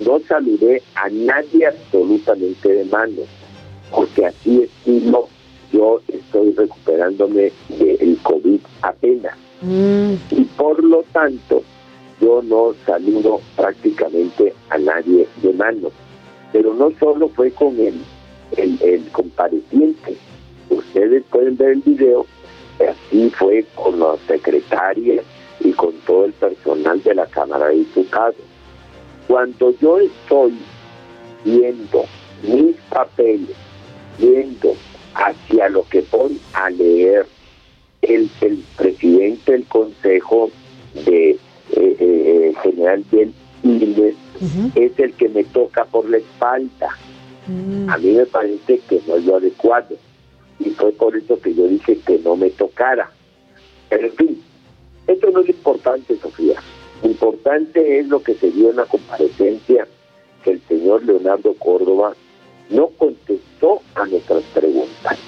No 0.00 0.20
saludé 0.20 0.82
a 0.94 1.08
nadie 1.08 1.66
absolutamente 1.66 2.68
de 2.68 2.84
mano, 2.84 3.22
porque 3.90 4.26
así 4.26 4.62
estilo 4.62 5.28
yo 5.72 6.00
estoy 6.08 6.52
recuperándome 6.52 7.52
del 7.68 8.18
COVID 8.22 8.60
apenas. 8.82 9.36
Y 9.62 10.44
por 10.56 10.82
lo 10.84 11.02
tanto, 11.12 11.62
yo 12.20 12.42
no 12.42 12.74
saludo 12.84 13.40
prácticamente 13.56 14.52
a 14.70 14.78
nadie 14.78 15.26
de 15.42 15.52
mano. 15.52 15.90
Pero 16.52 16.74
no 16.74 16.92
solo 17.00 17.28
fue 17.30 17.50
con 17.50 17.78
el, 17.80 17.94
el, 18.56 18.78
el 18.82 19.08
compareciente. 19.10 20.16
Ustedes 20.70 21.24
pueden 21.30 21.56
ver 21.56 21.70
el 21.70 21.80
video, 21.80 22.26
así 22.78 23.30
fue 23.30 23.64
con 23.74 23.98
los 23.98 24.20
secretarias 24.28 25.24
y 25.60 25.72
con 25.72 25.92
todo 26.06 26.26
el 26.26 26.32
personal 26.32 27.02
de 27.02 27.14
la 27.14 27.26
Cámara 27.26 27.68
de 27.68 27.76
Diputados. 27.76 28.36
Cuando 29.26 29.74
yo 29.80 29.98
estoy 29.98 30.58
viendo 31.44 32.04
mis 32.42 32.76
papeles, 32.90 33.56
viendo 34.18 34.74
hacia 35.14 35.68
lo 35.68 35.84
que 35.88 36.04
voy 36.10 36.40
a 36.52 36.70
leer, 36.70 37.26
el, 38.02 38.30
el 38.40 38.64
presidente 38.76 39.52
del 39.52 39.64
Consejo 39.64 40.50
de 41.04 41.30
eh, 41.30 41.38
eh, 41.72 42.54
General 42.62 43.04
del 43.10 43.32
INE 43.62 44.14
es 44.74 44.98
el 44.98 45.12
que 45.14 45.28
me 45.28 45.44
toca 45.44 45.84
por 45.84 46.08
la 46.08 46.18
espalda. 46.18 46.90
A 47.88 47.98
mí 47.98 48.10
me 48.10 48.26
parece 48.26 48.80
que 48.88 49.00
no 49.06 49.16
es 49.16 49.24
lo 49.24 49.36
adecuado. 49.36 49.96
Y 50.58 50.70
fue 50.70 50.92
por 50.92 51.16
eso 51.16 51.40
que 51.40 51.54
yo 51.54 51.66
dije 51.68 51.98
que 52.06 52.18
no 52.18 52.36
me 52.36 52.50
tocara. 52.50 53.10
Pero 53.88 54.08
en 54.08 54.12
fin, 54.14 54.42
esto 55.06 55.30
no 55.30 55.40
es 55.40 55.48
importante, 55.48 56.16
Sofía. 56.16 56.60
Importante 57.02 58.00
es 58.00 58.08
lo 58.08 58.22
que 58.22 58.34
se 58.34 58.50
dio 58.50 58.70
en 58.70 58.76
la 58.76 58.86
comparecencia 58.86 59.86
que 60.42 60.52
el 60.52 60.60
señor 60.62 61.04
Leonardo 61.04 61.54
Córdoba 61.54 62.14
no 62.70 62.88
contestó 62.88 63.82
a 63.94 64.06
nuestras 64.06 64.42
preguntas. 64.54 65.18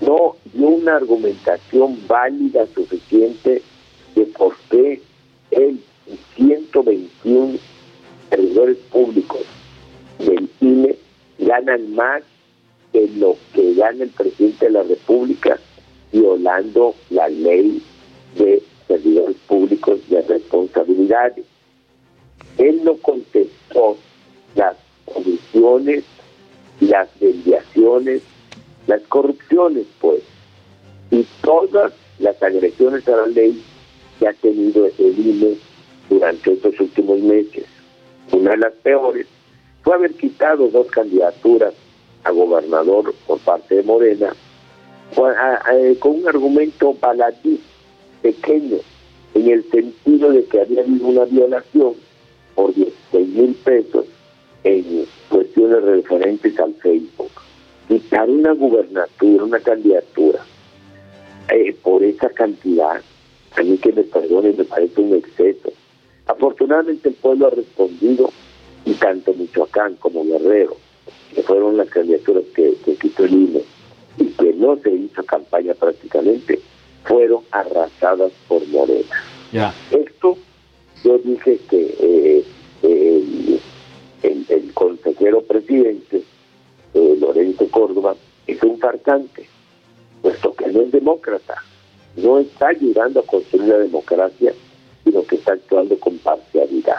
No 0.00 0.36
dio 0.52 0.68
una 0.68 0.96
argumentación 0.96 1.98
válida 2.08 2.66
suficiente 2.74 3.62
de 4.14 4.26
por 4.26 4.56
qué 4.70 5.00
y 6.06 6.18
121 6.36 7.58
servidores 8.28 8.76
públicos 8.90 9.42
del 10.18 10.48
INE 10.60 10.96
ganan 11.38 11.94
más 11.94 12.22
de 12.92 13.08
lo 13.16 13.36
que 13.52 13.74
gana 13.74 14.04
el 14.04 14.10
presidente 14.10 14.66
de 14.66 14.72
la 14.72 14.82
República 14.82 15.58
violando 16.12 16.94
la 17.10 17.28
ley 17.28 17.82
de 18.36 18.62
servidores 18.86 19.36
públicos 19.46 20.00
de 20.08 20.22
responsabilidades. 20.22 21.44
Él 22.58 22.80
no 22.84 22.96
contestó 22.96 23.96
las 24.54 24.76
comisiones, 25.04 26.04
las 26.80 27.08
desviaciones, 27.20 28.22
las 28.86 29.00
corrupciones, 29.02 29.86
pues, 30.00 30.22
y 31.10 31.26
todas 31.42 31.92
las 32.18 32.42
agresiones 32.42 33.06
a 33.08 33.16
la 33.16 33.26
ley 33.26 33.62
que 34.18 34.28
ha 34.28 34.32
tenido 34.34 34.86
el 34.86 35.18
INE 35.18 35.56
durante 36.08 36.52
estos 36.52 36.78
últimos 36.80 37.18
meses. 37.20 37.64
Una 38.32 38.52
de 38.52 38.58
las 38.58 38.72
peores 38.74 39.26
fue 39.82 39.94
haber 39.94 40.14
quitado 40.14 40.68
dos 40.68 40.86
candidaturas 40.88 41.74
a 42.24 42.30
gobernador 42.30 43.14
por 43.26 43.38
parte 43.40 43.76
de 43.76 43.82
Morena 43.82 44.34
con, 45.14 46.16
un 46.16 46.28
argumento 46.28 46.94
baladí, 46.94 47.60
pequeño, 48.24 48.78
en 49.34 49.50
el 49.50 49.70
sentido 49.70 50.30
de 50.30 50.44
que 50.46 50.62
había 50.62 50.80
habido 50.80 51.08
una 51.08 51.24
violación 51.26 51.92
por 52.54 52.74
16 52.74 53.28
mil 53.28 53.54
pesos 53.56 54.06
en 54.64 55.04
cuestiones 55.28 55.82
referentes 55.82 56.58
al 56.58 56.72
Facebook. 56.76 57.30
Quitar 57.86 58.30
una 58.30 58.52
gubernatura, 58.52 59.44
una 59.44 59.60
candidatura, 59.60 60.40
eh, 61.50 61.76
por 61.82 62.02
esa 62.02 62.30
cantidad, 62.30 63.02
a 63.56 63.62
mí 63.62 63.76
que 63.76 63.92
me 63.92 64.04
perdonen, 64.04 64.56
me 64.56 64.64
parece 64.64 65.02
un 65.02 65.16
exceso. 65.16 65.70
Afortunadamente 66.26 67.10
el 67.10 67.16
pueblo 67.16 67.48
ha 67.48 67.50
respondido 67.50 68.30
y 68.86 68.94
tanto 68.94 69.34
Michoacán 69.34 69.96
como 69.96 70.24
Guerrero, 70.24 70.78
que 71.34 71.42
fueron 71.42 71.76
las 71.76 71.90
candidaturas 71.90 72.44
que, 72.54 72.74
que 72.86 72.94
quitó 72.94 73.26
el 73.26 73.34
INE 73.34 73.62
y 74.16 74.24
que 74.28 74.54
no 74.54 74.78
se 74.78 74.92
hizo 74.92 75.22
campaña 75.24 75.74
prácticamente, 75.74 76.58
fueron 77.04 77.42
arrasadas 77.50 78.32
por 78.48 78.66
Morena. 78.68 79.22
Ya. 79.52 79.74
Esto 79.90 80.36
yo 81.04 81.18
dije 81.18 81.58
que 81.68 81.94
eh, 82.00 82.44
el, 82.82 83.60
el- 84.22 84.46
el 84.48 84.72
consejero 84.74 85.42
presidente, 85.42 86.22
eh, 86.94 87.16
Lorenzo 87.20 87.68
Córdoba, 87.70 88.16
es 88.46 88.62
un 88.62 88.78
farsante, 88.78 89.46
puesto 90.22 90.54
que 90.54 90.66
no 90.68 90.80
es 90.82 90.92
demócrata, 90.92 91.56
no 92.16 92.38
está 92.38 92.68
ayudando 92.68 93.20
a 93.20 93.26
construir 93.26 93.68
la 93.68 93.78
democracia, 93.78 94.52
sino 95.04 95.22
que 95.24 95.36
está 95.36 95.52
actuando 95.52 95.98
con 95.98 96.16
parcialidad. 96.18 96.96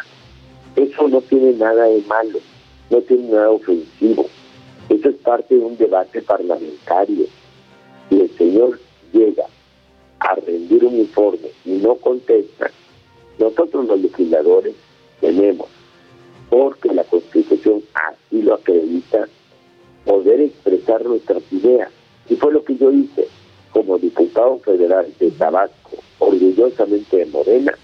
Eso 0.75 1.07
no 1.07 1.21
tiene 1.21 1.53
nada 1.53 1.85
de 1.85 2.01
malo, 2.07 2.39
no 2.89 3.01
tiene 3.01 3.29
nada 3.29 3.49
ofensivo. 3.49 4.27
Eso 4.89 5.09
es 5.09 5.15
parte 5.15 5.55
de 5.55 5.61
un 5.61 5.77
debate 5.77 6.21
parlamentario. 6.21 7.25
Si 8.09 8.19
el 8.19 8.29
señor 8.37 8.79
llega 9.13 9.45
a 10.25 10.35
rendir 10.35 10.83
un 10.83 10.95
informe 10.95 11.49
y 11.65 11.73
no 11.73 11.95
contesta, 11.95 12.71
nosotros 13.37 13.85
los 13.85 14.01
legisladores 14.01 14.73
tenemos, 15.21 15.67
porque 16.49 16.93
la 16.93 17.03
Constitución 17.03 17.83
así 17.93 18.41
lo 18.41 18.55
acredita, 18.55 19.27
poder 20.03 20.41
expresar 20.41 21.05
nuestras 21.05 21.43
ideas. 21.51 21.91
Y 22.27 22.35
fue 22.35 22.51
lo 22.51 22.63
que 22.63 22.75
yo 22.75 22.91
hice 22.91 23.27
como 23.71 23.99
diputado 23.99 24.57
federal 24.59 25.13
de 25.19 25.29
Tabasco, 25.31 25.97
orgullosamente 26.17 27.17
de 27.17 27.25
Morena 27.27 27.77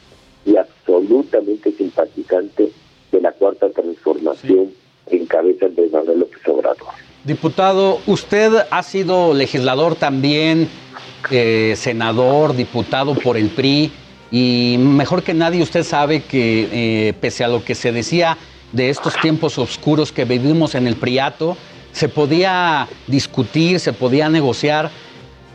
y 0.45 0.55
absolutamente 0.55 1.71
simpatizante 1.73 2.71
de 3.11 3.21
la 3.21 3.33
Cuarta 3.33 3.69
Transformación 3.69 4.73
en 5.07 5.25
cabeza 5.27 5.67
de 5.67 5.89
Manuel 5.89 6.21
López 6.21 6.47
Obrador. 6.47 7.10
Diputado, 7.23 7.99
usted 8.07 8.51
ha 8.71 8.81
sido 8.81 9.35
legislador 9.35 9.95
también, 9.95 10.67
eh, 11.29 11.75
senador, 11.77 12.55
diputado 12.55 13.13
por 13.13 13.37
el 13.37 13.49
PRI, 13.49 13.91
y 14.31 14.77
mejor 14.79 15.21
que 15.21 15.35
nadie 15.35 15.61
usted 15.61 15.83
sabe 15.83 16.23
que 16.23 16.69
eh, 16.71 17.13
pese 17.21 17.43
a 17.43 17.47
lo 17.47 17.63
que 17.63 17.75
se 17.75 17.91
decía 17.91 18.39
de 18.71 18.89
estos 18.89 19.13
tiempos 19.21 19.59
oscuros 19.59 20.11
que 20.11 20.25
vivimos 20.25 20.73
en 20.73 20.87
el 20.87 20.95
Priato, 20.95 21.57
se 21.91 22.09
podía 22.09 22.87
discutir, 23.05 23.79
se 23.79 23.93
podía 23.93 24.27
negociar. 24.27 24.89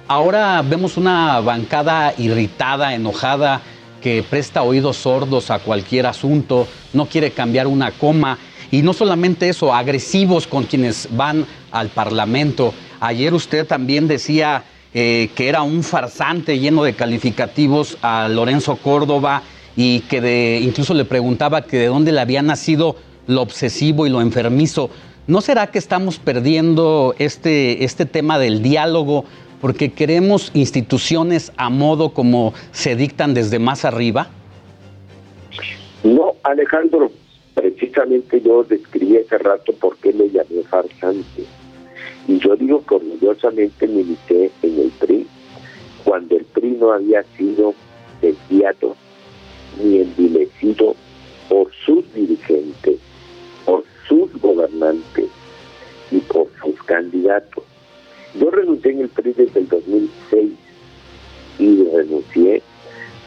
Ahora 0.07 0.63
vemos 0.63 0.97
una 0.97 1.41
bancada 1.41 2.15
irritada, 2.17 2.95
enojada, 2.95 3.61
que 4.01 4.23
presta 4.23 4.63
oídos 4.63 4.99
sordos 4.99 5.51
a 5.51 5.59
cualquier 5.59 6.07
asunto, 6.07 6.69
no 6.93 7.07
quiere 7.07 7.33
cambiar 7.33 7.67
una 7.67 7.91
coma. 7.91 8.39
Y 8.71 8.83
no 8.83 8.93
solamente 8.93 9.49
eso, 9.49 9.75
agresivos 9.75 10.47
con 10.47 10.65
quienes 10.65 11.09
van 11.13 11.47
al 11.71 11.89
Parlamento. 11.89 12.75
Ayer 13.01 13.35
usted 13.35 13.67
también 13.67 14.09
decía 14.09 14.65
eh, 14.95 15.31
que 15.35 15.49
era 15.49 15.63
un 15.63 15.83
farsante 15.83 16.59
lleno 16.59 16.83
de 16.83 16.95
calificativos 16.95 17.99
a 18.03 18.29
Lorenzo 18.29 18.77
Córdoba 18.77 19.43
y 19.77 20.01
que 20.01 20.61
incluso 20.63 20.95
le 20.95 21.05
preguntaba 21.05 21.63
que 21.63 21.79
de 21.79 21.87
dónde 21.87 22.13
le 22.13 22.21
había 22.21 22.43
nacido 22.43 22.97
lo 23.27 23.43
obsesivo 23.43 24.07
y 24.07 24.11
lo 24.11 24.21
enfermizo. 24.21 24.91
¿No 25.27 25.41
será 25.41 25.67
que 25.67 25.79
estamos 25.79 26.19
perdiendo 26.19 27.15
este, 27.19 27.85
este 27.85 28.07
tema 28.07 28.39
del 28.39 28.63
diálogo 28.63 29.25
porque 29.61 29.93
queremos 29.93 30.51
instituciones 30.55 31.53
a 31.57 31.69
modo 31.69 32.11
como 32.11 32.55
se 32.73 32.97
dictan 32.97 33.35
desde 33.35 33.59
más 33.59 33.85
arriba? 33.85 34.29
No, 36.05 36.35
Alejandro, 36.45 37.11
precisamente 37.57 38.43
yo 38.43 38.63
describí 38.65 39.17
hace 39.17 39.39
rato 39.39 39.73
por 39.73 39.97
qué 39.97 40.13
le 40.13 40.31
llamé 40.31 40.63
farsante. 40.69 41.45
Y 42.29 42.39
yo 42.39 42.55
digo 42.55 42.85
que 42.85 42.95
orgullosamente 42.97 43.89
milité 43.89 44.51
en 44.63 44.79
el 44.79 44.91
PRI 45.01 45.27
cuando 46.05 46.37
el 46.37 46.45
PRI 46.45 46.73
no 46.73 46.93
había 46.93 47.25
sido 47.37 47.75
desviado 48.21 48.95
ni 49.83 50.03
envilecido 50.03 50.95
por 51.49 51.73
sus 51.85 52.13
dirigentes, 52.13 52.99
por 53.65 53.85
sus 54.07 54.31
gobernantes 54.41 55.27
y 56.11 56.19
por 56.19 56.49
sus 56.63 56.81
candidatos. 56.83 57.65
Yo 58.39 58.51
renuncié 58.51 58.93
en 58.93 59.01
el 59.01 59.09
PRI 59.09 59.33
desde 59.33 59.61
el 59.61 59.69
2006 59.69 60.53
y 61.59 61.85
renuncié 61.85 62.63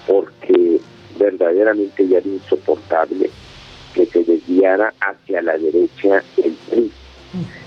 porque 0.06 0.80
verdaderamente 1.18 2.08
ya 2.08 2.20
era 2.20 2.28
insoportable 2.28 3.32
que 3.94 4.06
se 4.06 4.24
desviara 4.24 4.94
hacia 5.00 5.42
la 5.42 5.58
derecha 5.58 6.24
el 6.38 6.54
PRI. 6.70 6.92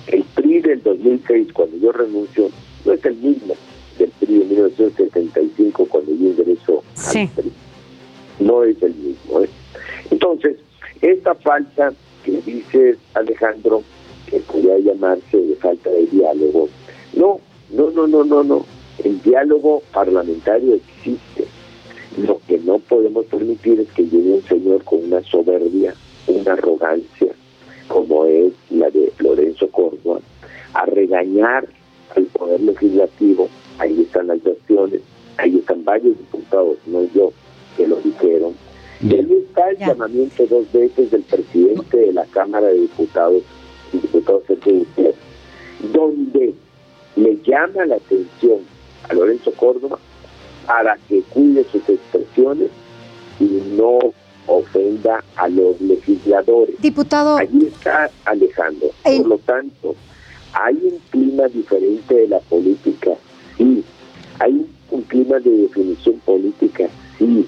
El 0.09 0.25
PRI 0.35 0.61
del 0.61 0.83
2006, 0.83 1.53
cuando 1.53 1.77
yo 1.79 1.93
renuncio, 1.93 2.51
no 2.85 2.93
es 2.93 3.05
el 3.05 3.17
mismo 3.17 3.55
del 3.99 4.11
PRI 4.11 4.39
de 4.39 4.45
1975 4.45 5.87
cuando 5.87 6.13
yo 6.13 6.29
ingreso 6.29 6.83
al 6.97 7.29
PRI. 7.29 7.53
No 8.41 8.65
es 8.65 8.83
el 8.83 8.95
mismo. 8.95 9.41
¿eh? 9.41 9.49
Entonces, 10.11 10.57
esta 11.01 11.35
falta 11.35 11.93
que 12.25 12.41
dice 12.43 12.97
Alejandro, 13.15 13.83
que 14.27 14.39
podría 14.41 14.79
llamarse 14.79 15.37
de 15.37 15.57
falta 15.57 15.91
de 15.91 16.07
diálogo, 16.07 16.69
no, 17.15 17.41
no, 17.71 17.91
no, 17.91 18.07
no, 18.07 18.25
no, 18.25 18.43
no. 18.43 18.67
El 19.03 19.21
diálogo 19.23 19.83
parlamentario 19.93 20.75
existe. 20.75 21.47
Lo 22.19 22.41
que 22.47 22.59
no 22.59 22.79
podemos 22.79 23.25
permitir 23.27 23.81
es 23.81 23.89
que 23.93 24.05
llegue 24.05 24.35
un 24.35 24.43
señor 24.43 24.85
con 24.85 25.05
una 25.05 25.23
soberbia, 25.23 25.95
una 26.27 26.53
arrogancia, 26.53 27.33
como 27.89 28.25
es 28.27 28.53
la 28.71 28.91
de 28.91 29.13
Lorenzo 29.19 29.69
Córdoba, 29.69 30.21
a 30.75 30.87
regañar 30.87 31.67
al 32.17 32.25
Poder 32.25 32.61
Legislativo. 32.61 33.49
Ahí 33.79 34.03
están 34.03 34.29
las 34.29 34.43
versiones, 34.43 35.01
ahí 35.39 35.59
están 35.59 35.85
varios 35.85 36.17
diputados, 36.19 36.77
no 36.87 37.05
yo, 37.15 37.33
que 37.77 37.87
lo 37.87 37.97
dijeron. 37.97 38.55
Ahí 39.03 39.45
está 39.45 39.71
el 39.71 39.79
llamamiento 39.79 40.47
dos 40.47 40.71
veces 40.73 41.11
del 41.11 41.23
presidente 41.23 41.97
de 41.97 42.13
la 42.13 42.25
Cámara 42.27 42.69
de 42.69 42.81
Diputados, 42.81 43.43
el 43.93 44.01
diputado 44.01 44.43
Sergio 44.47 44.75
Gutiérrez, 44.75 45.17
donde 45.93 46.55
le 47.17 47.39
llama 47.45 47.85
la 47.87 47.97
atención 47.97 48.61
a 49.09 49.15
Lorenzo 49.15 49.53
Córdoba 49.53 49.99
para 50.67 50.97
que 51.09 51.23
cuide 51.23 51.65
sus 51.65 51.89
expresiones 51.89 52.71
y 53.41 53.45
no 53.77 53.99
ofenda 54.47 55.23
a 55.37 55.49
los 55.49 55.81
legisladores. 55.81 56.81
Diputado. 56.81 57.37
Allí 57.37 57.67
está 57.67 58.11
Alejandro. 58.25 58.89
Por 59.03 59.27
lo 59.27 59.39
tanto, 59.39 59.95
hay 60.53 60.75
un 60.75 60.99
clima 61.11 61.49
diferente 61.49 62.15
de 62.15 62.29
la 62.29 62.41
política, 62.41 63.13
sí. 63.57 63.85
Hay 64.39 64.67
un 64.91 65.03
clima 65.03 65.39
de 65.39 65.51
definición 65.51 66.17
política, 66.25 66.89
sí. 67.19 67.47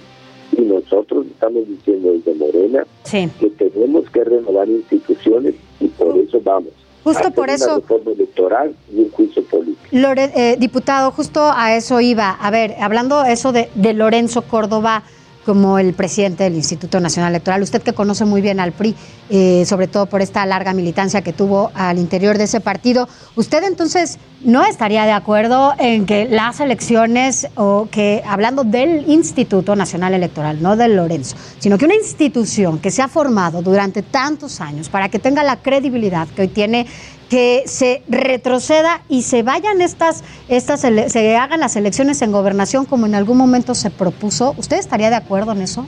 Y 0.57 0.61
nosotros 0.61 1.27
estamos 1.27 1.67
diciendo 1.69 2.13
desde 2.13 2.35
Morena 2.35 2.87
que 3.11 3.51
tenemos 3.51 4.09
que 4.11 4.25
renovar 4.25 4.69
instituciones 4.69 5.55
y 5.81 5.89
por 5.89 6.17
eso 6.17 6.41
vamos. 6.43 6.71
Justo 7.03 7.31
por 7.33 7.51
eso. 7.51 7.83
Una 7.89 8.13
electoral 8.13 8.75
y 8.91 9.01
un 9.01 9.11
juicio 9.11 9.45
político. 9.45 9.89
eh, 10.35 10.57
diputado, 10.59 11.11
justo 11.11 11.43
a 11.55 11.77
eso 11.77 12.01
iba. 12.01 12.31
A 12.31 12.51
ver, 12.51 12.77
hablando 12.81 13.23
eso 13.25 13.53
de, 13.53 13.69
de 13.75 13.93
Lorenzo 13.93 14.43
Córdoba 14.43 15.03
como 15.45 15.79
el 15.79 15.95
presidente 15.95 16.45
del 16.45 16.55
Instituto 16.55 17.01
Nacional 17.01 17.31
Electoral, 17.31 17.63
usted 17.63 17.83
que 17.83 17.93
conoce 17.93 18.25
muy 18.25 18.41
bien 18.41 18.61
al 18.61 18.73
PRI, 18.73 18.95
eh, 19.31 19.65
sobre 19.67 19.87
todo 19.87 20.07
por 20.07 20.23
esta 20.23 20.45
larga 20.47 20.75
militancia 20.75 21.23
que 21.23 21.33
tuvo 21.33 21.71
al 21.75 21.99
interior 21.99 22.39
de 22.39 22.45
ese 22.45 22.61
partido, 22.61 23.09
¿usted 23.37 23.63
entonces 23.65 24.19
no 24.45 24.65
estaría 24.65 25.07
de 25.07 25.13
acuerdo 25.13 25.73
en 25.79 26.05
que 26.05 26.27
las 26.27 26.61
elecciones, 26.61 27.49
o 27.55 27.89
que 27.91 28.23
hablando 28.27 28.63
del 28.63 29.09
Instituto 29.09 29.75
Nacional 29.75 30.13
Electoral, 30.13 30.63
no 30.63 30.77
del 30.77 30.97
Lorenzo, 30.97 31.37
sino 31.59 31.79
que 31.79 31.87
una 31.87 31.95
institución 31.95 32.79
que 32.79 32.91
se 32.91 33.01
ha 33.01 33.09
formado 33.09 33.63
durante 33.63 34.03
tantos 34.03 34.61
años 34.61 34.89
para 34.91 35.09
que 35.09 35.19
tenga 35.19 35.43
la 35.43 35.57
credibilidad 35.57 36.29
que 36.29 36.43
hoy 36.43 36.49
tiene 36.49 36.87
que 37.29 37.65
se 37.67 38.03
retroceda 38.09 39.03
y 39.09 39.23
se 39.23 39.43
vayan 39.43 39.81
estas, 39.81 40.25
estas, 40.49 40.81
se 40.81 41.37
hagan 41.37 41.61
las 41.61 41.77
elecciones 41.77 42.23
en 42.23 42.33
gobernación 42.33 42.85
como 42.85 43.07
en 43.07 43.15
algún 43.15 43.39
momento 43.39 43.75
se 43.75 43.91
propuso. 43.91 44.55
¿Usted 44.59 44.79
estaría 44.79 45.11
de 45.11 45.17
acuerdo 45.17 45.53
en 45.53 45.63
eso? 45.63 45.87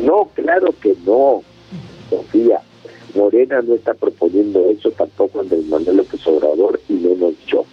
No, 0.00 0.28
claro 0.34 0.74
que 0.80 0.94
no, 1.04 1.42
Sofía. 2.08 2.60
Morena 3.14 3.60
no 3.60 3.74
está 3.74 3.92
proponiendo 3.92 4.70
eso, 4.70 4.90
tampoco 4.92 5.40
Andrés 5.40 5.66
Manuel 5.66 5.98
López 5.98 6.26
Obrador 6.26 6.80
y 6.88 6.94
menos 6.94 7.34
yo. 7.46 7.66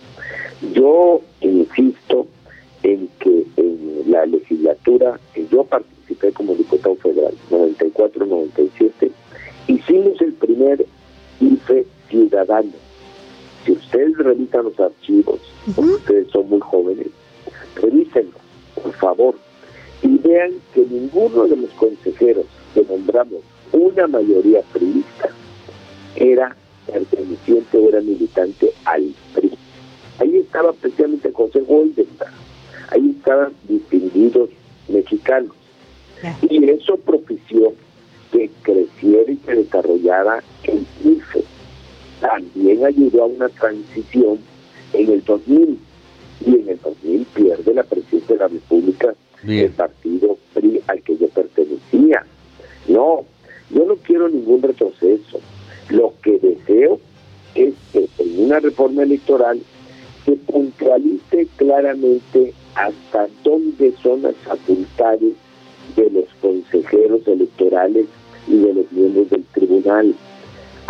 Yo 0.74 1.22
insisto 1.40 2.28
en 2.84 3.10
que 3.20 3.46
en 3.56 4.12
la 4.12 4.26
legislatura 4.26 5.18
que 5.34 5.48
yo 5.50 5.64
participé 5.64 6.34
como 6.34 6.56
diputado 6.56 6.96
federal, 6.98 7.34
94-97, 7.50 9.12
hicimos 9.68 10.20
el 10.22 10.34
primer 10.34 10.86
IFE 11.40 11.86
ciudadano. 12.10 12.72
Si 13.66 13.74
ustedes 13.74 14.18
revisan 14.18 14.66
los 14.66 14.80
archivos, 14.80 15.40
porque 15.76 15.92
ustedes 15.92 16.28
son 16.32 16.50
muy 16.50 16.60
jóvenes, 16.60 17.08
revísenlos, 17.76 18.42
por 18.82 18.94
favor, 18.94 19.36
y 20.02 20.18
vean 20.18 20.52
que 20.74 20.86
ninguno 20.86 21.46
de 21.46 21.58
los 21.58 21.70
consejeros 21.72 22.46
que 22.74 22.84
nombramos 22.84 23.42
una 23.72 24.08
mayoría 24.08 24.62
priista 24.74 25.30
era 26.16 26.56
perteneciente 26.88 27.78
o 27.78 27.90
era 27.90 28.02
militante 28.02 28.72
al 28.86 29.14
PRI. 29.34 29.52
Ahí 30.20 30.38
estaba 30.38 30.74
precisamente 30.74 31.32
José 31.32 31.62
Goldenberg, 31.62 32.34
ahí 32.90 33.16
estaban 33.18 33.54
distinguidos 33.68 34.50
mexicanos. 34.88 35.52
Y 36.50 36.70
eso 36.70 36.98
propició 36.98 37.74
que 38.32 38.50
creciera 38.64 39.32
y 39.32 39.38
se 39.38 39.56
desarrollara 39.56 40.44
el 40.64 40.86
IFE. 41.04 41.44
También 42.20 42.86
ayudó 42.86 43.24
a 43.24 43.28
una 43.28 43.50
transición 43.50 44.40
en 44.94 45.12
el 45.12 45.24
2000 45.24 45.80
y 46.46 46.56
en 46.56 46.70
el 46.70 46.80
2000 46.82 47.26
pierde 47.34 47.74
la 47.74 47.84
presidencia 47.84 48.36
de 48.36 48.42
la 48.42 48.48
República 48.48 49.16
el 49.48 49.72
partido 49.72 50.38
PRI 50.54 50.82
al 50.88 51.02
que 51.02 51.18
yo 51.18 51.30
pertenecía. 51.30 52.26
No, 52.88 53.26
yo 53.70 53.86
no 53.86 53.96
quiero 53.96 54.28
ningún 54.30 54.62
retroceso. 54.62 55.40
Lo 55.90 56.14
que 56.22 56.40
deseo 56.40 57.00
es 57.56 57.74
que 57.94 58.08
en 58.18 58.46
una 58.46 58.60
reforma 58.60 59.04
electoral 59.04 59.62
se 60.26 60.34
puntualice 60.34 61.48
claramente 61.56 62.54
hasta 62.76 63.28
dónde 63.44 63.94
son 64.04 64.22
las 64.22 64.36
facultades 64.38 65.34
de 65.96 66.10
los 66.12 66.26
consejeros 66.42 67.28
electorales 67.28 68.06
y 68.48 68.58
de 68.58 68.74
los 68.74 68.92
miembros 68.92 69.30
del 69.30 69.44
tribunal. 69.46 70.14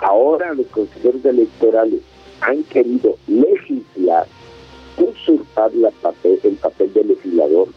Ahora 0.02 0.54
los 0.54 0.68
consejeros 0.68 1.24
electorales 1.26 2.02
han 2.42 2.64
querido 2.64 3.18
legislar, 3.28 4.28
usurpar 4.98 5.72
el 5.74 6.56
papel 6.56 6.94
del 6.94 7.08
legislador. 7.10 7.68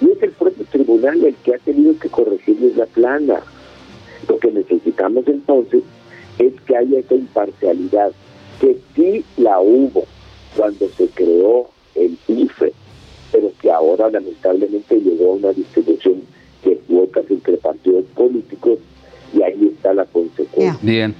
Y 0.00 0.10
es 0.10 0.22
el 0.22 0.30
propio 0.32 0.64
tribunal 0.70 1.24
el 1.24 1.34
que 1.36 1.54
ha 1.54 1.58
tenido 1.58 1.98
que 1.98 2.08
corregirles 2.08 2.76
la 2.76 2.86
plana. 2.86 3.40
Lo 4.28 4.38
que 4.38 4.50
necesitamos 4.50 5.26
entonces 5.26 5.82
es 6.38 6.54
que 6.62 6.76
haya 6.76 7.00
esa 7.00 7.14
imparcialidad, 7.14 8.12
que 8.60 8.78
sí 8.94 9.24
la 9.36 9.60
hubo 9.60 10.04
cuando 10.56 10.88
se 10.96 11.08
creó 11.08 11.68
el 11.94 12.16
IFE, 12.28 12.72
pero 13.30 13.52
que 13.60 13.70
ahora 13.70 14.10
lamentablemente 14.10 15.00
llegó 15.00 15.32
a 15.32 15.36
una 15.36 15.52
distribución 15.52 16.22
de 16.64 16.76
cuotas 16.88 17.24
entre 17.28 17.56
partidos 17.58 18.04
políticos 18.14 18.78
y 19.34 19.42
ahí 19.42 19.72
está 19.74 19.92
la 19.92 20.06
consecuencia. 20.06 20.78
Bien. 20.80 21.14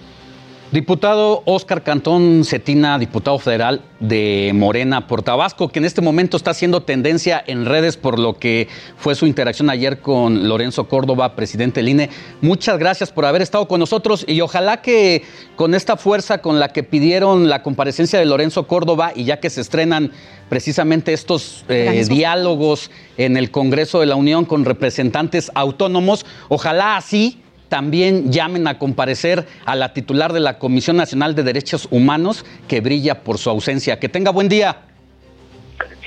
Diputado 0.70 1.42
Óscar 1.46 1.82
Cantón 1.82 2.44
Cetina, 2.44 2.98
diputado 2.98 3.38
federal 3.38 3.80
de 4.00 4.52
Morena 4.54 5.06
por 5.06 5.22
Tabasco, 5.22 5.70
que 5.70 5.78
en 5.78 5.86
este 5.86 6.02
momento 6.02 6.36
está 6.36 6.50
haciendo 6.50 6.82
tendencia 6.82 7.42
en 7.46 7.64
redes 7.64 7.96
por 7.96 8.18
lo 8.18 8.34
que 8.34 8.68
fue 8.98 9.14
su 9.14 9.24
interacción 9.24 9.70
ayer 9.70 10.00
con 10.00 10.46
Lorenzo 10.46 10.86
Córdoba, 10.86 11.34
presidente 11.34 11.80
del 11.80 11.88
INE. 11.88 12.10
Muchas 12.42 12.78
gracias 12.78 13.10
por 13.10 13.24
haber 13.24 13.40
estado 13.40 13.66
con 13.66 13.80
nosotros 13.80 14.26
y 14.28 14.42
ojalá 14.42 14.82
que 14.82 15.22
con 15.56 15.74
esta 15.74 15.96
fuerza 15.96 16.42
con 16.42 16.60
la 16.60 16.68
que 16.68 16.82
pidieron 16.82 17.48
la 17.48 17.62
comparecencia 17.62 18.18
de 18.18 18.26
Lorenzo 18.26 18.66
Córdoba 18.66 19.12
y 19.14 19.24
ya 19.24 19.40
que 19.40 19.48
se 19.48 19.62
estrenan 19.62 20.12
precisamente 20.50 21.14
estos 21.14 21.64
eh, 21.70 22.04
diálogos 22.10 22.90
en 23.16 23.38
el 23.38 23.50
Congreso 23.50 24.00
de 24.00 24.06
la 24.06 24.16
Unión 24.16 24.44
con 24.44 24.66
representantes 24.66 25.50
autónomos, 25.54 26.26
ojalá 26.50 26.98
así 26.98 27.40
también 27.68 28.32
llamen 28.32 28.66
a 28.66 28.78
comparecer 28.78 29.46
a 29.64 29.76
la 29.76 29.92
titular 29.92 30.32
de 30.32 30.40
la 30.40 30.58
Comisión 30.58 30.96
Nacional 30.96 31.34
de 31.34 31.42
Derechos 31.42 31.88
Humanos, 31.90 32.44
que 32.66 32.80
brilla 32.80 33.22
por 33.22 33.38
su 33.38 33.50
ausencia. 33.50 33.98
Que 33.98 34.08
tenga 34.08 34.30
buen 34.30 34.48
día. 34.48 34.76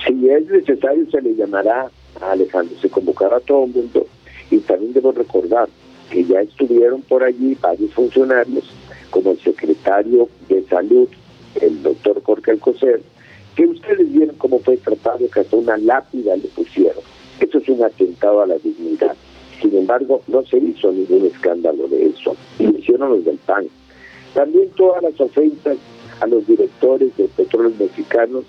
Si 0.06 0.30
es 0.30 0.48
necesario, 0.48 1.10
se 1.12 1.22
le 1.22 1.36
llamará 1.36 1.92
a 2.20 2.32
Alejandro, 2.32 2.76
se 2.82 2.90
convocará 2.90 3.38
a 3.38 3.40
todo 3.42 3.66
el 3.66 3.72
mundo. 3.72 4.08
Y 4.50 4.58
también 4.60 4.94
debo 4.94 5.12
recordar 5.12 5.70
que 6.10 6.26
ya 6.26 6.42
estuvieron 6.42 7.02
por 7.04 7.24
allí 7.24 7.56
varios 7.62 7.94
funcionarios, 7.94 8.66
como 9.10 9.32
el 9.32 9.40
secretario 9.40 10.28
de 10.50 10.64
Salud, 10.68 11.08
el 11.62 11.84
doctor 11.84 12.22
Jorge 12.24 12.52
Alcocer, 12.52 13.02
que 13.56 13.66
ustedes 13.66 14.12
vieron 14.12 14.36
cómo 14.38 14.60
fue 14.60 14.78
tratado, 14.78 15.30
que 15.30 15.40
hasta 15.40 15.56
una 15.56 15.78
lápida 15.78 16.36
le 16.36 16.48
pusieron. 16.50 17.04
Eso 17.40 17.58
es 17.58 17.70
un 17.70 17.84
atentado 17.84 18.42
a 18.42 18.48
la 18.48 18.56
dignidad. 18.58 19.16
Sin 19.62 19.76
embargo, 19.76 20.22
no 20.28 20.44
se 20.46 20.58
hizo 20.58 20.92
ningún 20.92 21.28
escándalo 21.28 21.88
de 21.88 22.08
eso. 22.08 22.36
Y 22.60 22.68
lo 22.68 22.78
hicieron 22.78 23.10
los 23.10 23.26
del 23.26 23.38
PAN. 23.38 23.68
También 24.34 24.70
todas 24.72 25.04
las 25.04 25.20
ofensas 25.20 25.78
a 26.20 26.28
los 26.28 26.46
directores 26.48 27.16
de 27.18 27.28
Petróleos 27.28 27.78
Mexicanos 27.80 28.46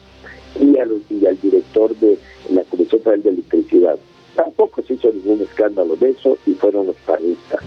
y, 0.61 0.77
al 0.79 1.41
director 1.41 1.95
de 1.97 2.19
la 2.51 2.63
Comisión 2.65 3.01
Federal 3.03 3.23
de 3.23 3.31
Electricidad. 3.31 3.99
Tampoco 4.37 4.83
se 4.83 4.95
hizo 4.95 5.13
ningún 5.13 5.43
escándalo 5.43 5.97
de 5.97 6.11
eso 6.11 6.39
y 6.47 6.53
fueron 6.53 6.87
los 6.87 6.97
panistas. 7.07 7.61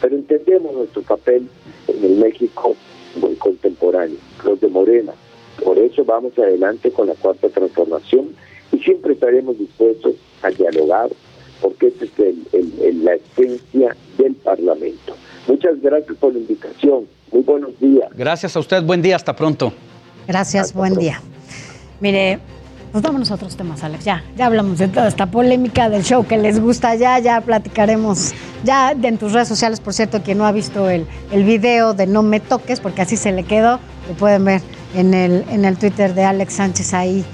pero 0.00 0.16
entendemos 0.16 0.74
nuestro 0.74 1.02
papel 1.02 1.48
en 1.88 2.04
el 2.04 2.16
México 2.16 2.76
contemporáneo, 3.38 4.16
los 4.44 4.60
de 4.60 4.68
Morena. 4.68 5.12
Por 5.62 5.78
eso 5.78 6.04
vamos 6.04 6.36
adelante 6.38 6.90
con 6.90 7.06
la 7.06 7.14
cuarta 7.14 7.48
transformación 7.48 8.34
y 8.72 8.78
siempre 8.78 9.14
estaremos 9.14 9.58
dispuestos 9.58 10.14
a 10.42 10.50
dialogar, 10.50 11.10
porque 11.64 11.86
esta 11.86 12.04
es 12.04 12.94
la 12.96 13.14
esencia 13.14 13.96
del 14.18 14.34
Parlamento. 14.34 15.16
Muchas 15.48 15.80
gracias 15.80 16.18
por 16.18 16.34
la 16.34 16.38
invitación. 16.38 17.06
Muy 17.32 17.40
buenos 17.40 17.80
días. 17.80 18.06
Gracias 18.14 18.54
a 18.54 18.60
usted. 18.60 18.82
Buen 18.82 19.00
día. 19.00 19.16
Hasta 19.16 19.34
pronto. 19.34 19.72
Gracias. 20.28 20.74
buen 20.74 20.94
día. 20.94 21.22
Mire, 22.00 22.38
pues 22.92 23.02
vámonos 23.02 23.30
a 23.30 23.36
otros 23.36 23.56
temas, 23.56 23.82
Alex. 23.82 24.04
Ya, 24.04 24.22
ya 24.36 24.44
hablamos 24.44 24.78
de 24.78 24.88
toda 24.88 25.08
esta 25.08 25.30
polémica 25.30 25.88
del 25.88 26.04
show 26.04 26.26
que 26.26 26.36
les 26.36 26.60
gusta. 26.60 26.96
Ya, 26.96 27.18
ya 27.18 27.40
platicaremos. 27.40 28.34
Ya 28.62 28.92
en 28.92 29.16
tus 29.16 29.32
redes 29.32 29.48
sociales, 29.48 29.80
por 29.80 29.94
cierto, 29.94 30.22
quien 30.22 30.36
no 30.36 30.46
ha 30.46 30.52
visto 30.52 30.90
el, 30.90 31.06
el 31.32 31.44
video 31.44 31.94
de 31.94 32.06
No 32.06 32.22
Me 32.22 32.40
Toques, 32.40 32.80
porque 32.80 33.00
así 33.00 33.16
se 33.16 33.32
le 33.32 33.44
quedó, 33.44 33.80
lo 34.06 34.14
pueden 34.18 34.44
ver 34.44 34.60
en 34.94 35.14
el, 35.14 35.46
en 35.48 35.64
el 35.64 35.78
Twitter 35.78 36.12
de 36.12 36.24
Alex 36.24 36.52
Sánchez 36.52 36.92
ahí. 36.92 37.24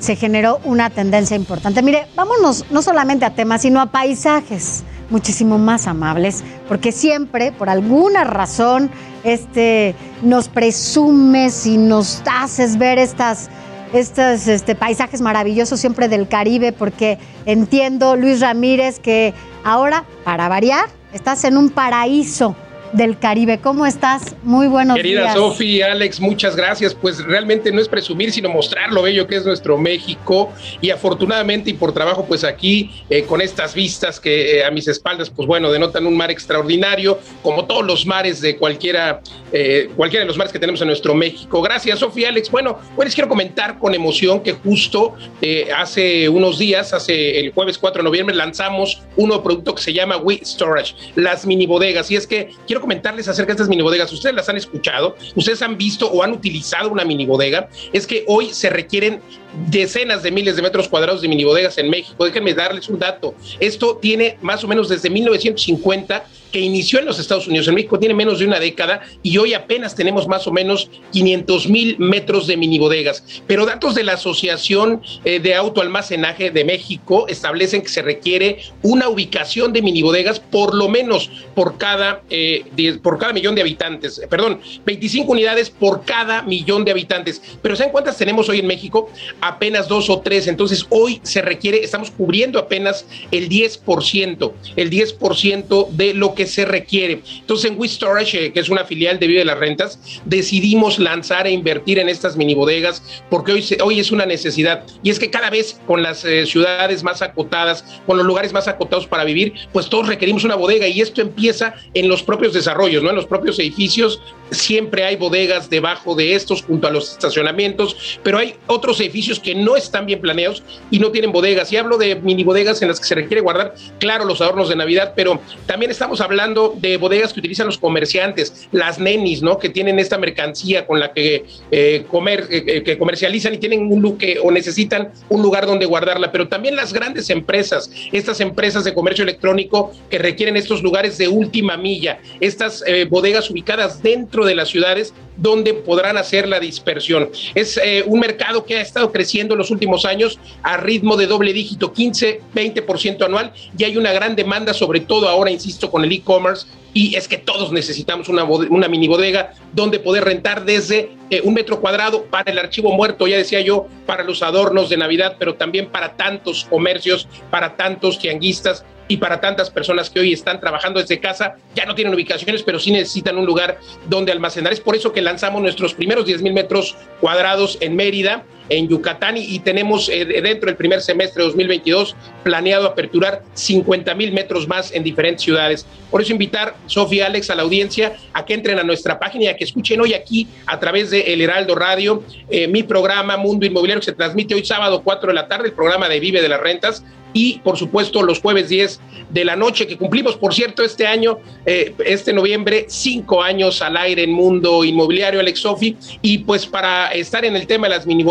Se 0.00 0.16
generó 0.16 0.60
una 0.64 0.90
tendencia 0.90 1.36
importante. 1.36 1.82
Mire, 1.82 2.08
vámonos 2.16 2.64
no 2.70 2.82
solamente 2.82 3.24
a 3.24 3.30
temas, 3.34 3.62
sino 3.62 3.80
a 3.80 3.86
paisajes 3.86 4.82
muchísimo 5.10 5.58
más 5.58 5.86
amables, 5.86 6.42
porque 6.68 6.92
siempre, 6.92 7.52
por 7.52 7.68
alguna 7.68 8.24
razón, 8.24 8.90
este, 9.24 9.94
nos 10.22 10.48
presumes 10.48 11.66
y 11.66 11.76
nos 11.76 12.22
haces 12.32 12.78
ver 12.78 12.98
estas, 12.98 13.50
estos 13.92 14.46
este, 14.46 14.74
paisajes 14.74 15.20
maravillosos 15.20 15.80
siempre 15.80 16.08
del 16.08 16.28
Caribe, 16.28 16.72
porque 16.72 17.18
entiendo, 17.44 18.16
Luis 18.16 18.40
Ramírez, 18.40 19.00
que 19.00 19.34
ahora, 19.64 20.04
para 20.24 20.48
variar, 20.48 20.86
estás 21.12 21.44
en 21.44 21.56
un 21.56 21.70
paraíso 21.70 22.56
del 22.92 23.18
Caribe. 23.18 23.58
¿Cómo 23.58 23.86
estás? 23.86 24.34
Muy 24.42 24.66
buenos 24.66 24.96
Querida 24.96 25.20
días. 25.20 25.34
Querida 25.34 25.48
Sofi, 25.48 25.82
Alex, 25.82 26.20
muchas 26.20 26.56
gracias. 26.56 26.94
Pues 26.94 27.24
realmente 27.24 27.72
no 27.72 27.80
es 27.80 27.88
presumir, 27.88 28.32
sino 28.32 28.48
mostrar 28.48 28.92
lo 28.92 29.02
bello 29.02 29.26
que 29.26 29.36
es 29.36 29.44
nuestro 29.44 29.78
México. 29.78 30.52
Y 30.80 30.90
afortunadamente 30.90 31.70
y 31.70 31.74
por 31.74 31.92
trabajo, 31.92 32.24
pues 32.26 32.44
aquí 32.44 32.90
eh, 33.08 33.22
con 33.24 33.40
estas 33.40 33.74
vistas 33.74 34.20
que 34.20 34.58
eh, 34.58 34.64
a 34.64 34.70
mis 34.70 34.88
espaldas, 34.88 35.30
pues 35.30 35.46
bueno, 35.46 35.70
denotan 35.70 36.06
un 36.06 36.16
mar 36.16 36.30
extraordinario, 36.30 37.18
como 37.42 37.64
todos 37.64 37.84
los 37.84 38.06
mares 38.06 38.40
de 38.40 38.56
cualquiera, 38.56 39.20
eh, 39.52 39.90
cualquiera 39.96 40.24
de 40.24 40.28
los 40.28 40.36
mares 40.36 40.52
que 40.52 40.58
tenemos 40.58 40.80
en 40.80 40.88
nuestro 40.88 41.14
México. 41.14 41.62
Gracias, 41.62 41.98
Sofi, 41.98 42.24
Alex. 42.24 42.50
Bueno, 42.50 42.78
hoy 42.96 43.04
les 43.04 43.14
quiero 43.14 43.28
comentar 43.28 43.78
con 43.78 43.94
emoción 43.94 44.40
que 44.40 44.52
justo 44.52 45.14
eh, 45.40 45.68
hace 45.76 46.28
unos 46.28 46.58
días, 46.58 46.92
hace 46.92 47.40
el 47.40 47.52
jueves 47.52 47.78
4 47.78 48.02
de 48.02 48.04
noviembre, 48.04 48.34
lanzamos 48.34 49.02
un 49.16 49.28
nuevo 49.28 49.42
producto 49.42 49.74
que 49.74 49.82
se 49.82 49.92
llama 49.92 50.16
We 50.16 50.40
Storage, 50.44 50.94
las 51.16 51.46
mini 51.46 51.66
bodegas. 51.66 52.10
Y 52.10 52.16
es 52.16 52.26
que 52.26 52.50
quiero 52.66 52.79
comentarles 52.80 53.28
acerca 53.28 53.48
de 53.48 53.52
estas 53.52 53.68
mini 53.68 53.82
bodegas. 53.82 54.12
Ustedes 54.12 54.34
las 54.34 54.48
han 54.48 54.56
escuchado, 54.56 55.16
ustedes 55.34 55.62
han 55.62 55.76
visto 55.76 56.10
o 56.10 56.22
han 56.22 56.32
utilizado 56.32 56.90
una 56.90 57.04
mini 57.04 57.26
bodega. 57.26 57.68
Es 57.92 58.06
que 58.06 58.24
hoy 58.26 58.52
se 58.52 58.70
requieren 58.70 59.20
decenas 59.68 60.22
de 60.22 60.30
miles 60.30 60.56
de 60.56 60.62
metros 60.62 60.88
cuadrados 60.88 61.22
de 61.22 61.28
mini 61.28 61.44
bodegas 61.44 61.78
en 61.78 61.90
México. 61.90 62.24
Déjenme 62.24 62.54
darles 62.54 62.88
un 62.88 62.98
dato. 62.98 63.34
Esto 63.58 63.96
tiene 63.96 64.38
más 64.42 64.64
o 64.64 64.68
menos 64.68 64.88
desde 64.88 65.10
1950 65.10 66.24
que 66.50 66.60
inició 66.60 66.98
en 66.98 67.06
los 67.06 67.18
Estados 67.18 67.46
Unidos. 67.46 67.68
En 67.68 67.74
México 67.74 67.98
tiene 67.98 68.14
menos 68.14 68.38
de 68.38 68.46
una 68.46 68.58
década 68.58 69.02
y 69.22 69.38
hoy 69.38 69.54
apenas 69.54 69.94
tenemos 69.94 70.26
más 70.26 70.46
o 70.46 70.52
menos 70.52 70.90
500 71.12 71.68
mil 71.68 71.98
metros 71.98 72.46
de 72.46 72.56
mini 72.56 72.78
bodegas. 72.78 73.42
Pero 73.46 73.66
datos 73.66 73.94
de 73.94 74.04
la 74.04 74.14
Asociación 74.14 75.02
eh, 75.24 75.40
de 75.40 75.54
Autoalmacenaje 75.54 76.50
de 76.50 76.64
México 76.64 77.26
establecen 77.28 77.82
que 77.82 77.88
se 77.88 78.02
requiere 78.02 78.58
una 78.82 79.08
ubicación 79.08 79.72
de 79.72 79.82
mini 79.82 80.02
bodegas 80.02 80.40
por 80.40 80.74
lo 80.74 80.88
menos 80.88 81.30
por 81.54 81.78
cada, 81.78 82.22
eh, 82.30 82.64
por 83.02 83.18
cada 83.18 83.32
millón 83.32 83.54
de 83.54 83.62
habitantes. 83.62 84.20
Perdón, 84.28 84.60
25 84.84 85.30
unidades 85.30 85.70
por 85.70 86.04
cada 86.04 86.42
millón 86.42 86.84
de 86.84 86.90
habitantes. 86.90 87.40
Pero 87.62 87.76
¿saben 87.76 87.92
cuántas 87.92 88.16
tenemos 88.16 88.48
hoy 88.48 88.60
en 88.60 88.66
México? 88.66 89.10
Apenas 89.40 89.88
dos 89.88 90.10
o 90.10 90.20
tres. 90.20 90.46
Entonces 90.46 90.86
hoy 90.90 91.20
se 91.22 91.42
requiere, 91.42 91.82
estamos 91.82 92.10
cubriendo 92.10 92.58
apenas 92.58 93.06
el 93.30 93.48
10%, 93.48 94.52
el 94.76 94.90
10% 94.90 95.88
de 95.90 96.14
lo 96.14 96.34
que 96.34 96.46
se 96.46 96.64
requiere. 96.64 97.20
Entonces, 97.40 97.70
en 97.70 97.78
We 97.78 97.88
Storage, 97.88 98.46
eh, 98.46 98.52
que 98.52 98.60
es 98.60 98.68
una 98.68 98.84
filial 98.84 99.18
de 99.18 99.26
Vive 99.26 99.40
de 99.40 99.44
las 99.44 99.58
Rentas, 99.58 99.98
decidimos 100.24 100.98
lanzar 100.98 101.46
e 101.46 101.50
invertir 101.50 101.98
en 101.98 102.08
estas 102.08 102.36
mini 102.36 102.54
bodegas 102.54 103.02
porque 103.28 103.52
hoy, 103.52 103.62
se, 103.62 103.78
hoy 103.82 104.00
es 104.00 104.10
una 104.10 104.26
necesidad. 104.26 104.84
Y 105.02 105.10
es 105.10 105.18
que 105.18 105.30
cada 105.30 105.50
vez 105.50 105.80
con 105.86 106.02
las 106.02 106.24
eh, 106.24 106.46
ciudades 106.46 107.02
más 107.02 107.22
acotadas, 107.22 107.84
con 108.06 108.16
los 108.16 108.26
lugares 108.26 108.52
más 108.52 108.68
acotados 108.68 109.06
para 109.06 109.24
vivir, 109.24 109.54
pues 109.72 109.88
todos 109.88 110.08
requerimos 110.08 110.44
una 110.44 110.54
bodega 110.54 110.86
y 110.88 111.00
esto 111.00 111.20
empieza 111.20 111.74
en 111.94 112.08
los 112.08 112.22
propios 112.22 112.52
desarrollos, 112.52 113.02
¿no? 113.02 113.10
En 113.10 113.16
los 113.16 113.26
propios 113.26 113.58
edificios. 113.58 114.20
Siempre 114.50 115.04
hay 115.04 115.16
bodegas 115.16 115.70
debajo 115.70 116.14
de 116.14 116.34
estos 116.34 116.62
junto 116.62 116.88
a 116.88 116.90
los 116.90 117.12
estacionamientos, 117.12 118.18
pero 118.22 118.38
hay 118.38 118.56
otros 118.66 119.00
edificios 119.00 119.29
que 119.38 119.54
no 119.54 119.76
están 119.76 120.06
bien 120.06 120.20
planeados 120.20 120.62
y 120.90 120.98
no 120.98 121.10
tienen 121.10 121.32
bodegas. 121.32 121.72
Y 121.72 121.76
hablo 121.76 121.98
de 121.98 122.16
mini 122.16 122.42
bodegas 122.42 122.82
en 122.82 122.88
las 122.88 122.98
que 122.98 123.06
se 123.06 123.14
requiere 123.14 123.40
guardar, 123.40 123.74
claro, 123.98 124.24
los 124.24 124.40
adornos 124.40 124.68
de 124.68 124.76
Navidad, 124.76 125.12
pero 125.14 125.40
también 125.66 125.90
estamos 125.90 126.20
hablando 126.20 126.74
de 126.76 126.96
bodegas 126.96 127.32
que 127.32 127.40
utilizan 127.40 127.66
los 127.66 127.78
comerciantes, 127.78 128.68
las 128.72 128.98
nenis, 128.98 129.42
¿no? 129.42 129.58
Que 129.58 129.68
tienen 129.68 129.98
esta 129.98 130.18
mercancía 130.18 130.86
con 130.86 130.98
la 130.98 131.12
que 131.12 131.44
eh, 131.70 132.04
comer, 132.10 132.46
eh, 132.50 132.82
que 132.82 132.98
comercializan 132.98 133.54
y 133.54 133.58
tienen 133.58 133.92
un 133.92 134.02
look 134.02 134.18
o 134.42 134.50
necesitan 134.50 135.12
un 135.28 135.42
lugar 135.42 135.66
donde 135.66 135.86
guardarla, 135.86 136.32
pero 136.32 136.48
también 136.48 136.76
las 136.76 136.92
grandes 136.92 137.30
empresas, 137.30 137.90
estas 138.12 138.40
empresas 138.40 138.84
de 138.84 138.94
comercio 138.94 139.22
electrónico 139.22 139.92
que 140.08 140.18
requieren 140.18 140.56
estos 140.56 140.82
lugares 140.82 141.18
de 141.18 141.28
última 141.28 141.76
milla, 141.76 142.20
estas 142.40 142.82
eh, 142.86 143.06
bodegas 143.08 143.50
ubicadas 143.50 144.02
dentro 144.02 144.44
de 144.44 144.54
las 144.54 144.68
ciudades 144.68 145.12
donde 145.40 145.74
podrán 145.74 146.18
hacer 146.18 146.46
la 146.46 146.60
dispersión. 146.60 147.30
Es 147.54 147.78
eh, 147.78 148.04
un 148.06 148.20
mercado 148.20 148.64
que 148.64 148.76
ha 148.76 148.80
estado 148.82 149.10
creciendo 149.10 149.54
en 149.54 149.58
los 149.58 149.70
últimos 149.70 150.04
años 150.04 150.38
a 150.62 150.76
ritmo 150.76 151.16
de 151.16 151.26
doble 151.26 151.52
dígito, 151.52 151.92
15, 151.92 152.40
20% 152.54 153.24
anual, 153.24 153.52
y 153.76 153.84
hay 153.84 153.96
una 153.96 154.12
gran 154.12 154.36
demanda, 154.36 154.74
sobre 154.74 155.00
todo 155.00 155.28
ahora, 155.28 155.50
insisto, 155.50 155.90
con 155.90 156.04
el 156.04 156.12
e-commerce, 156.12 156.66
y 156.92 157.14
es 157.14 157.28
que 157.28 157.38
todos 157.38 157.72
necesitamos 157.72 158.28
una, 158.28 158.44
una, 158.44 158.88
mini 158.88 159.06
bodega 159.06 159.54
donde 159.72 160.00
poder 160.00 160.24
rentar 160.24 160.64
desde 160.64 161.10
eh, 161.30 161.40
un 161.44 161.54
metro 161.54 161.80
cuadrado 161.80 162.24
para 162.24 162.50
el 162.50 162.58
archivo 162.58 162.92
muerto, 162.92 163.26
ya 163.26 163.36
decía 163.36 163.60
yo, 163.60 163.86
para 164.06 164.24
los 164.24 164.42
adornos 164.42 164.90
de 164.90 164.96
Navidad, 164.96 165.36
pero 165.38 165.54
también 165.54 165.86
para 165.86 166.16
tantos 166.16 166.66
comercios, 166.68 167.28
para 167.50 167.76
tantos 167.76 168.18
tianguistas 168.18 168.84
y 169.10 169.16
para 169.16 169.40
tantas 169.40 169.70
personas 169.70 170.08
que 170.08 170.20
hoy 170.20 170.32
están 170.32 170.60
trabajando 170.60 171.00
desde 171.00 171.18
casa, 171.18 171.56
ya 171.74 171.84
no 171.84 171.96
tienen 171.96 172.14
ubicaciones, 172.14 172.62
pero 172.62 172.78
sí 172.78 172.92
necesitan 172.92 173.36
un 173.36 173.44
lugar 173.44 173.80
donde 174.06 174.30
almacenar. 174.30 174.72
Es 174.72 174.78
por 174.78 174.94
eso 174.94 175.12
que 175.12 175.20
lanzamos 175.20 175.60
nuestros 175.60 175.94
primeros 175.94 176.26
10 176.26 176.42
mil 176.42 176.52
metros 176.52 176.96
cuadrados 177.20 177.76
en 177.80 177.96
Mérida, 177.96 178.44
en 178.70 178.88
Yucatán, 178.88 179.36
y, 179.36 179.58
tenemos 179.58 180.08
eh, 180.08 180.24
dentro 180.24 180.66
del 180.66 180.76
primer 180.76 181.02
semestre 181.02 181.42
de 181.42 181.48
2022 181.48 182.16
planeado 182.42 182.86
aperturar 182.86 183.42
50 183.54 184.14
mil 184.14 184.32
metros 184.32 184.66
más 184.66 184.92
en 184.92 185.02
diferentes 185.02 185.42
ciudades. 185.42 185.86
Por 186.10 186.22
eso 186.22 186.32
invitar, 186.32 186.74
Sofía, 186.86 187.26
Alex, 187.26 187.50
a 187.50 187.54
la 187.54 187.62
audiencia 187.62 188.16
a 188.32 188.44
que 188.44 188.54
entren 188.54 188.78
a 188.78 188.82
nuestra 188.82 189.18
página 189.18 189.44
y 189.44 189.48
a 189.48 189.56
que 189.56 189.64
escuchen 189.64 190.00
hoy 190.00 190.14
aquí 190.14 190.48
a 190.66 190.78
través 190.80 191.10
de 191.10 191.32
El 191.32 191.40
Heraldo 191.40 191.74
Radio, 191.74 192.22
eh, 192.48 192.66
mi 192.68 192.82
programa 192.82 193.36
Mundo 193.36 193.66
Inmobiliario 193.66 194.00
que 194.00 194.06
se 194.06 194.12
transmite 194.12 194.54
hoy 194.54 194.64
sábado 194.64 195.02
4 195.02 195.28
de 195.28 195.34
la 195.34 195.48
tarde, 195.48 195.68
el 195.68 195.74
programa 195.74 196.08
de 196.08 196.20
Vive 196.20 196.40
de 196.40 196.48
las 196.48 196.60
Rentas, 196.60 197.04
y 197.32 197.58
por 197.60 197.76
supuesto 197.76 198.22
los 198.22 198.40
jueves 198.40 198.68
10 198.68 199.00
de 199.30 199.44
la 199.44 199.56
noche 199.56 199.86
que 199.86 199.96
cumplimos, 199.96 200.36
por 200.36 200.54
cierto, 200.54 200.82
este 200.82 201.06
año, 201.06 201.38
eh, 201.64 201.94
este 202.04 202.32
noviembre, 202.32 202.86
cinco 202.88 203.42
años 203.42 203.80
al 203.82 203.96
aire 203.96 204.24
en 204.24 204.32
Mundo 204.32 204.84
Inmobiliario, 204.84 205.40
Alex 205.40 205.60
Sofi, 205.60 205.96
y 206.22 206.38
pues 206.38 206.66
para 206.66 207.12
estar 207.12 207.44
en 207.44 207.54
el 207.54 207.66
tema 207.66 207.88
de 207.88 207.96
las 207.96 208.06
mini 208.06 208.24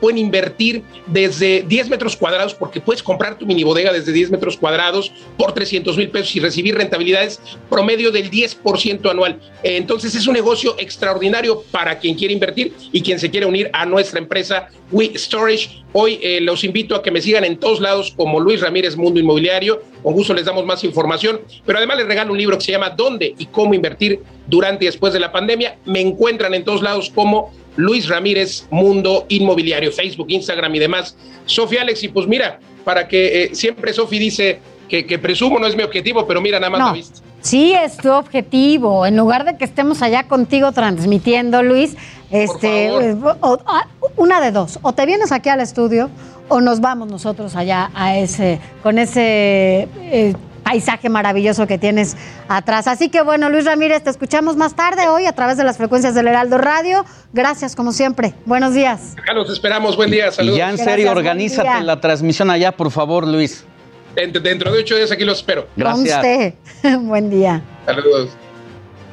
pueden 0.00 0.18
invertir 0.18 0.82
desde 1.06 1.62
10 1.62 1.88
metros 1.88 2.16
cuadrados, 2.16 2.54
porque 2.54 2.80
puedes 2.80 3.02
comprar 3.02 3.38
tu 3.38 3.46
mini 3.46 3.64
bodega 3.64 3.92
desde 3.92 4.12
10 4.12 4.30
metros 4.30 4.56
cuadrados 4.56 5.12
por 5.36 5.52
300 5.52 5.96
mil 5.96 6.10
pesos 6.10 6.34
y 6.36 6.40
recibir 6.40 6.76
rentabilidades 6.76 7.40
promedio 7.68 8.10
del 8.10 8.30
10% 8.30 9.10
anual. 9.10 9.40
Entonces 9.62 10.14
es 10.14 10.26
un 10.26 10.34
negocio 10.34 10.76
extraordinario 10.78 11.62
para 11.70 11.98
quien 11.98 12.14
quiere 12.14 12.34
invertir 12.34 12.74
y 12.92 13.02
quien 13.02 13.18
se 13.18 13.30
quiere 13.30 13.46
unir 13.46 13.70
a 13.72 13.86
nuestra 13.86 14.18
empresa 14.18 14.68
We 14.90 15.12
Storage. 15.16 15.82
Hoy 15.92 16.18
eh, 16.22 16.40
los 16.40 16.64
invito 16.64 16.94
a 16.94 17.02
que 17.02 17.10
me 17.10 17.20
sigan 17.20 17.44
en 17.44 17.58
todos 17.58 17.80
lados 17.80 18.12
como 18.16 18.40
Luis 18.40 18.60
Ramírez 18.60 18.96
Mundo 18.96 19.20
Inmobiliario. 19.20 19.82
Con 20.02 20.14
gusto 20.14 20.32
les 20.32 20.44
damos 20.44 20.64
más 20.64 20.84
información, 20.84 21.40
pero 21.66 21.78
además 21.78 21.98
les 21.98 22.06
regalo 22.06 22.32
un 22.32 22.38
libro 22.38 22.56
que 22.56 22.64
se 22.64 22.72
llama 22.72 22.90
¿Dónde 22.90 23.34
y 23.36 23.46
cómo 23.46 23.74
invertir 23.74 24.20
durante 24.46 24.84
y 24.84 24.86
después 24.86 25.12
de 25.12 25.20
la 25.20 25.32
pandemia? 25.32 25.76
Me 25.84 26.00
encuentran 26.00 26.54
en 26.54 26.64
todos 26.64 26.82
lados 26.82 27.10
como 27.14 27.52
Luis 27.78 28.08
Ramírez 28.08 28.66
Mundo 28.70 29.24
Inmobiliario, 29.28 29.92
Facebook, 29.92 30.26
Instagram 30.28 30.74
y 30.74 30.78
demás. 30.80 31.16
Sofía 31.46 31.82
Alex, 31.82 32.02
y 32.02 32.08
pues 32.08 32.26
mira, 32.26 32.58
para 32.84 33.06
que 33.06 33.44
eh, 33.44 33.54
siempre 33.54 33.92
Sofi 33.92 34.18
dice 34.18 34.58
que, 34.88 35.06
que, 35.06 35.18
presumo 35.18 35.60
no 35.60 35.66
es 35.66 35.76
mi 35.76 35.84
objetivo, 35.84 36.26
pero 36.26 36.40
mira, 36.40 36.58
nada 36.58 36.70
más 36.70 36.80
no. 36.80 36.88
lo 36.88 36.94
viste. 36.94 37.20
Sí, 37.40 37.72
es 37.72 37.96
tu 37.96 38.10
objetivo. 38.10 39.06
En 39.06 39.16
lugar 39.16 39.44
de 39.44 39.56
que 39.56 39.64
estemos 39.64 40.02
allá 40.02 40.24
contigo 40.24 40.72
transmitiendo, 40.72 41.62
Luis, 41.62 41.96
este, 42.30 42.90
o, 42.90 43.36
o, 43.40 43.58
una 44.16 44.40
de 44.40 44.50
dos. 44.50 44.80
O 44.82 44.92
te 44.92 45.06
vienes 45.06 45.30
aquí 45.30 45.48
al 45.48 45.60
estudio 45.60 46.10
o 46.48 46.60
nos 46.60 46.80
vamos 46.80 47.08
nosotros 47.08 47.54
allá 47.54 47.90
a 47.94 48.18
ese, 48.18 48.58
con 48.82 48.98
ese 48.98 49.88
eh, 50.00 50.34
paisaje 50.68 51.08
maravilloso 51.08 51.66
que 51.66 51.78
tienes 51.78 52.14
atrás. 52.46 52.86
Así 52.88 53.08
que 53.08 53.22
bueno, 53.22 53.48
Luis 53.48 53.64
Ramírez, 53.64 54.02
te 54.02 54.10
escuchamos 54.10 54.56
más 54.56 54.74
tarde 54.74 55.08
hoy 55.08 55.24
a 55.24 55.32
través 55.32 55.56
de 55.56 55.64
las 55.64 55.78
frecuencias 55.78 56.14
del 56.14 56.28
Heraldo 56.28 56.58
Radio. 56.58 57.06
Gracias, 57.32 57.74
como 57.74 57.92
siempre. 57.92 58.34
Buenos 58.44 58.74
días. 58.74 59.14
Acá 59.16 59.32
los 59.32 59.50
esperamos. 59.50 59.96
Buen 59.96 60.10
día. 60.10 60.28
Y 60.28 60.32
Saludos. 60.32 60.58
ya 60.58 60.64
en 60.68 60.76
Gracias, 60.76 60.94
serio, 60.94 61.10
organízate 61.10 61.84
la 61.84 61.98
transmisión 62.02 62.50
allá, 62.50 62.72
por 62.72 62.90
favor, 62.90 63.26
Luis. 63.26 63.64
Dentro, 64.14 64.42
dentro 64.42 64.70
de 64.70 64.80
ocho 64.80 64.94
días 64.96 65.10
aquí 65.10 65.24
los 65.24 65.38
espero. 65.38 65.68
Gracias. 65.74 66.14
Conste. 66.16 66.56
Buen 66.98 67.30
día. 67.30 67.62
Saludos. 67.86 68.30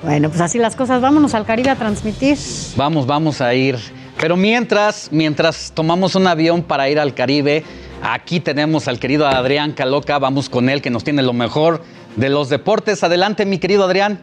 Bueno, 0.04 0.28
pues 0.28 0.42
así 0.42 0.58
las 0.60 0.76
cosas. 0.76 1.00
Vámonos 1.00 1.34
al 1.36 1.46
Caribe 1.46 1.70
a 1.70 1.76
transmitir. 1.78 2.38
Vamos, 2.76 3.08
vamos 3.08 3.40
a 3.40 3.54
ir. 3.54 3.78
Pero 4.20 4.36
mientras, 4.36 5.08
mientras 5.12 5.72
tomamos 5.74 6.16
un 6.16 6.28
avión 6.28 6.64
para 6.64 6.90
ir 6.90 7.00
al 7.00 7.14
Caribe, 7.14 7.64
aquí 8.02 8.40
tenemos 8.40 8.88
al 8.88 9.00
querido 9.00 9.28
Adrián 9.28 9.72
Caloca. 9.72 10.20
Vamos 10.20 10.50
con 10.50 10.70
él, 10.70 10.82
que 10.82 10.90
nos 10.90 11.04
tiene 11.04 11.22
lo 11.22 11.34
mejor 11.34 11.84
de 12.16 12.30
los 12.30 12.50
deportes. 12.50 13.04
Adelante, 13.04 13.46
mi 13.46 13.58
querido 13.58 13.84
Adrián. 13.84 14.20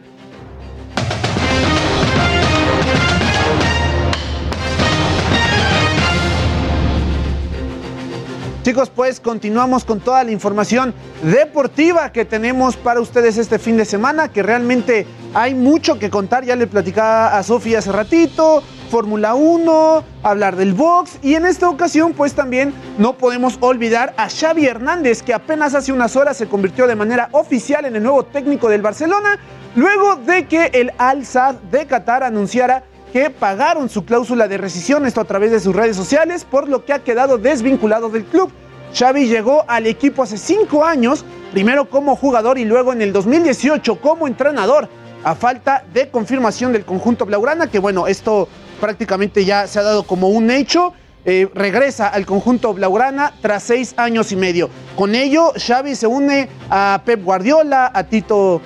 Chicos, 8.63 8.89
pues 8.89 9.19
continuamos 9.19 9.83
con 9.83 9.99
toda 9.99 10.23
la 10.23 10.31
información 10.31 10.93
deportiva 11.21 12.13
que 12.13 12.23
tenemos 12.23 12.77
para 12.77 13.01
ustedes 13.01 13.37
este 13.37 13.59
fin 13.59 13.75
de 13.75 13.83
semana, 13.83 14.29
que 14.29 14.41
realmente 14.41 15.05
hay 15.33 15.53
mucho 15.53 15.99
que 15.99 16.09
contar. 16.09 16.45
Ya 16.45 16.55
le 16.55 16.65
platicaba 16.65 17.37
a 17.37 17.43
Sofía 17.43 17.79
hace 17.79 17.91
ratito, 17.91 18.63
Fórmula 18.89 19.33
1, 19.33 20.05
hablar 20.23 20.55
del 20.55 20.73
box 20.73 21.19
y 21.21 21.35
en 21.35 21.45
esta 21.45 21.67
ocasión 21.67 22.13
pues 22.13 22.35
también 22.35 22.73
no 22.97 23.17
podemos 23.17 23.57
olvidar 23.59 24.13
a 24.15 24.29
Xavi 24.29 24.65
Hernández, 24.65 25.23
que 25.23 25.33
apenas 25.33 25.75
hace 25.75 25.91
unas 25.91 26.15
horas 26.15 26.37
se 26.37 26.47
convirtió 26.47 26.87
de 26.87 26.95
manera 26.95 27.27
oficial 27.33 27.83
en 27.83 27.97
el 27.97 28.03
nuevo 28.03 28.23
técnico 28.23 28.69
del 28.69 28.81
Barcelona, 28.81 29.39
luego 29.75 30.15
de 30.15 30.47
que 30.47 30.67
el 30.71 30.93
Al 30.99 31.25
Sadd 31.25 31.55
de 31.69 31.85
Qatar 31.85 32.23
anunciara 32.23 32.85
que 33.13 33.29
pagaron 33.29 33.89
su 33.89 34.05
cláusula 34.05 34.47
de 34.47 34.57
rescisión, 34.57 35.05
esto 35.05 35.21
a 35.21 35.25
través 35.25 35.51
de 35.51 35.59
sus 35.59 35.75
redes 35.75 35.95
sociales, 35.95 36.47
por 36.49 36.67
lo 36.67 36.83
que 36.83 36.93
ha 36.93 37.03
quedado 37.03 37.37
desvinculado 37.37 38.09
del 38.09 38.25
club. 38.25 38.51
Xavi 38.91 39.27
llegó 39.27 39.63
al 39.67 39.85
equipo 39.85 40.23
hace 40.23 40.39
cinco 40.39 40.83
años, 40.83 41.23
primero 41.51 41.87
como 41.87 42.15
jugador 42.15 42.57
y 42.57 42.65
luego 42.65 42.91
en 42.91 43.03
el 43.03 43.13
2018 43.13 44.01
como 44.01 44.27
entrenador, 44.27 44.89
a 45.23 45.35
falta 45.35 45.85
de 45.93 46.09
confirmación 46.09 46.73
del 46.73 46.85
conjunto 46.85 47.27
Blaugrana, 47.27 47.69
que 47.69 47.77
bueno, 47.77 48.07
esto 48.07 48.47
prácticamente 48.81 49.45
ya 49.45 49.67
se 49.67 49.77
ha 49.77 49.83
dado 49.83 50.03
como 50.03 50.29
un 50.29 50.49
hecho. 50.49 50.93
Eh, 51.25 51.47
regresa 51.53 52.09
al 52.09 52.25
conjunto 52.25 52.73
Blaugrana 52.73 53.31
tras 53.41 53.63
seis 53.63 53.93
años 53.95 54.31
y 54.31 54.35
medio. 54.35 54.69
Con 54.97 55.13
ello, 55.13 55.53
Xavi 55.55 55.95
se 55.95 56.07
une 56.07 56.49
a 56.69 57.01
Pep 57.05 57.23
Guardiola, 57.23 57.91
a 57.93 58.03
Tito 58.05 58.59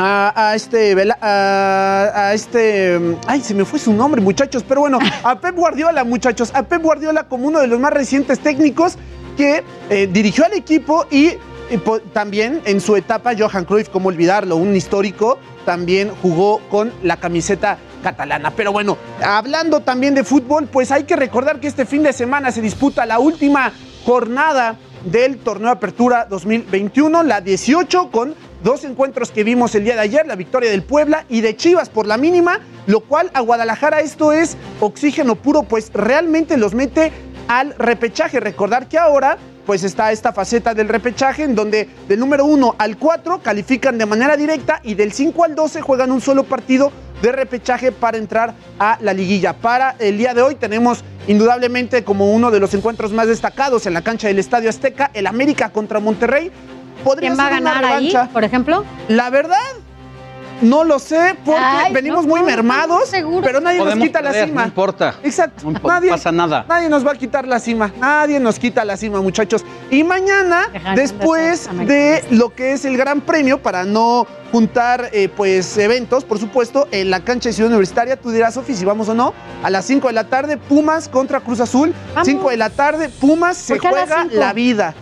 a, 0.00 0.52
este 0.54 0.94
a, 1.20 2.32
este 2.32 2.98
mm, 2.98 3.16
ay 3.26 3.40
se 3.40 3.54
me 3.54 3.64
fue 3.64 3.78
su 3.78 3.92
nombre 3.92 4.20
muchachos 4.20 4.64
pero 4.66 4.82
bueno 4.82 4.98
a 5.24 5.40
Pep 5.40 5.56
Guardiola 5.56 6.04
muchachos 6.04 6.52
a 6.54 6.62
Pep 6.62 6.82
Guardiola 6.82 7.24
como 7.24 7.48
uno 7.48 7.60
de 7.60 7.66
los 7.66 7.80
más 7.80 7.92
recientes 7.92 8.38
técnicos 8.38 8.96
que 9.36 9.64
eh, 9.90 10.08
dirigió 10.10 10.44
al 10.44 10.54
equipo 10.54 11.06
y, 11.10 11.34
también 12.14 12.62
en 12.64 12.80
su 12.80 12.96
etapa 12.96 13.32
Johan 13.38 13.66
Cruyff 13.66 13.90
como 13.90 14.08
olvidarlo 14.08 14.56
un 14.56 14.74
histórico 14.74 15.38
también 15.66 16.10
jugó 16.22 16.60
con 16.70 16.90
la 17.02 17.18
camiseta 17.18 17.76
catalana. 18.02 18.52
Pero 18.52 18.72
bueno 18.72 18.96
hablando 19.22 19.80
también 19.80 20.14
de 20.14 20.24
fútbol 20.24 20.66
pues 20.66 20.90
hay 20.90 21.04
que 21.04 21.14
recordar 21.14 21.60
que 21.60 21.66
este 21.66 21.84
fin 21.84 22.02
de 22.02 22.14
semana 22.14 22.52
se 22.52 22.62
disputa 22.62 23.04
la 23.04 23.18
última 23.18 23.70
jornada 24.06 24.76
del 25.04 25.38
torneo 25.38 25.70
Apertura 25.70 26.24
2021, 26.24 27.22
la 27.22 27.42
18 27.42 28.10
con 28.10 28.34
dos 28.62 28.84
encuentros 28.84 29.30
que 29.30 29.44
vimos 29.44 29.74
el 29.74 29.84
día 29.84 29.94
de 29.94 30.00
ayer, 30.00 30.26
la 30.26 30.36
victoria 30.36 30.70
del 30.70 30.82
Puebla 30.82 31.24
y 31.28 31.40
de 31.40 31.56
Chivas 31.56 31.88
por 31.88 32.06
la 32.06 32.16
mínima, 32.16 32.60
lo 32.86 33.00
cual 33.00 33.30
a 33.34 33.40
Guadalajara 33.40 34.00
esto 34.00 34.32
es 34.32 34.56
oxígeno 34.80 35.36
puro, 35.36 35.62
pues 35.62 35.90
realmente 35.92 36.56
los 36.56 36.74
mete 36.74 37.12
al 37.48 37.74
repechaje. 37.78 38.40
Recordar 38.40 38.88
que 38.88 38.98
ahora 38.98 39.38
pues 39.66 39.84
está 39.84 40.12
esta 40.12 40.32
faceta 40.32 40.72
del 40.72 40.88
repechaje 40.88 41.42
en 41.42 41.54
donde 41.54 41.88
del 42.08 42.20
número 42.20 42.46
1 42.46 42.76
al 42.78 42.96
4 42.96 43.42
califican 43.42 43.98
de 43.98 44.06
manera 44.06 44.34
directa 44.34 44.80
y 44.82 44.94
del 44.94 45.12
5 45.12 45.44
al 45.44 45.54
12 45.54 45.82
juegan 45.82 46.10
un 46.10 46.22
solo 46.22 46.44
partido 46.44 46.90
de 47.20 47.32
repechaje 47.32 47.92
para 47.92 48.16
entrar 48.16 48.54
a 48.78 48.96
la 49.02 49.12
liguilla. 49.12 49.52
Para 49.52 49.94
el 49.98 50.16
día 50.16 50.32
de 50.32 50.40
hoy 50.40 50.54
tenemos 50.54 51.04
indudablemente 51.26 52.02
como 52.02 52.32
uno 52.32 52.50
de 52.50 52.60
los 52.60 52.72
encuentros 52.72 53.12
más 53.12 53.26
destacados 53.26 53.84
en 53.86 53.92
la 53.92 54.00
cancha 54.00 54.28
del 54.28 54.38
Estadio 54.38 54.70
Azteca, 54.70 55.10
el 55.12 55.26
América 55.26 55.68
contra 55.68 56.00
Monterrey. 56.00 56.50
Podría 57.04 57.30
¿Quién 57.30 57.38
va 57.38 57.46
a 57.46 57.48
ser 57.50 57.62
ganar 57.62 57.84
ahí, 57.84 58.12
por 58.32 58.44
ejemplo? 58.44 58.84
La 59.08 59.30
verdad, 59.30 59.56
no 60.60 60.82
lo 60.82 60.98
sé 60.98 61.36
porque 61.44 61.60
Ay, 61.62 61.92
venimos 61.92 62.26
no 62.26 62.30
muy 62.30 62.42
mermados, 62.42 63.08
seguro. 63.08 63.42
pero 63.46 63.60
nadie 63.60 63.78
nos 63.78 63.94
quita 63.94 64.20
la 64.20 64.32
cima. 64.32 64.62
No 64.62 64.66
importa. 64.68 65.14
Exacto. 65.22 65.62
No 65.70 65.78
impo- 65.78 65.86
nadie, 65.88 66.10
pasa 66.10 66.32
nada. 66.32 66.64
Nadie 66.68 66.88
nos 66.88 67.06
va 67.06 67.12
a 67.12 67.14
quitar 67.14 67.46
la 67.46 67.60
cima. 67.60 67.92
Nadie 68.00 68.40
nos 68.40 68.58
quita 68.58 68.84
la 68.84 68.96
cima, 68.96 69.20
muchachos. 69.20 69.64
Y 69.90 70.02
mañana, 70.02 70.68
después 70.96 71.68
de 71.86 72.24
lo 72.30 72.52
que 72.52 72.72
es 72.72 72.84
el 72.84 72.96
Gran 72.96 73.20
Premio, 73.20 73.62
para 73.62 73.84
no 73.84 74.26
juntar 74.50 75.10
eh, 75.12 75.28
pues 75.28 75.76
eventos, 75.78 76.24
por 76.24 76.38
supuesto, 76.40 76.88
en 76.90 77.10
la 77.10 77.20
cancha 77.20 77.50
de 77.50 77.52
Ciudad 77.52 77.68
Universitaria, 77.70 78.16
tú 78.16 78.30
dirás, 78.30 78.54
Sofi, 78.54 78.74
si 78.74 78.84
vamos 78.84 79.08
o 79.08 79.14
no, 79.14 79.34
a 79.62 79.70
las 79.70 79.84
5 79.84 80.08
de 80.08 80.14
la 80.14 80.24
tarde, 80.24 80.56
Pumas 80.56 81.08
contra 81.08 81.38
Cruz 81.38 81.60
Azul. 81.60 81.94
5 82.24 82.50
de 82.50 82.56
la 82.56 82.70
tarde, 82.70 83.10
Pumas 83.10 83.56
se 83.56 83.74
¿Por 83.74 83.82
qué 83.82 83.88
a 83.88 83.92
las 83.92 84.08
juega 84.08 84.24
la 84.32 84.52
vida. 84.52 84.94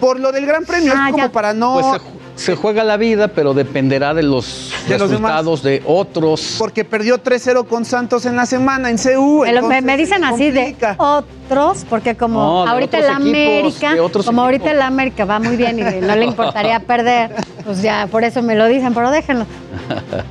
Por 0.00 0.20
lo 0.20 0.32
del 0.32 0.46
Gran 0.46 0.64
Premio, 0.64 0.92
Ah, 0.96 1.06
es 1.06 1.12
como 1.12 1.24
ya. 1.26 1.32
para 1.32 1.52
no... 1.54 1.80
Pues 1.80 2.02
se, 2.36 2.52
ju- 2.52 2.54
se 2.54 2.56
juega 2.56 2.84
la 2.84 2.96
vida, 2.96 3.28
pero 3.28 3.54
dependerá 3.54 4.14
de 4.14 4.22
los 4.22 4.72
De 4.88 4.98
los 4.98 5.10
resultados 5.10 5.62
de 5.62 5.82
otros. 5.86 6.56
porque 6.58 6.84
perdió 6.84 7.22
3-0 7.22 7.66
con 7.66 7.84
Santos 7.84 8.26
en 8.26 8.36
la 8.36 8.46
semana 8.46 8.90
en 8.90 8.98
CU. 8.98 9.44
Me, 9.82 9.96
dicen 9.96 10.24
así 10.24 10.50
de 10.50 10.76
otros, 10.98 11.84
porque 11.88 12.14
como 12.16 12.40
No, 12.64 12.66
ahorita 12.68 12.98
el 12.98 13.08
América, 13.08 13.94
como 14.24 14.42
ahorita 14.42 14.70
el 14.70 14.82
América 14.82 15.24
va 15.24 15.38
muy 15.38 15.56
bien 15.56 15.78
y 15.78 15.82
no 15.82 16.16
le 16.16 16.24
importaría 16.24 16.80
perder, 16.86 17.30
pues 17.64 17.82
ya 17.82 18.06
por 18.10 18.24
eso 18.24 18.42
me 18.42 18.54
lo 18.56 18.66
dicen, 18.66 18.94
pero 18.94 19.10
déjenlo. 19.10 19.46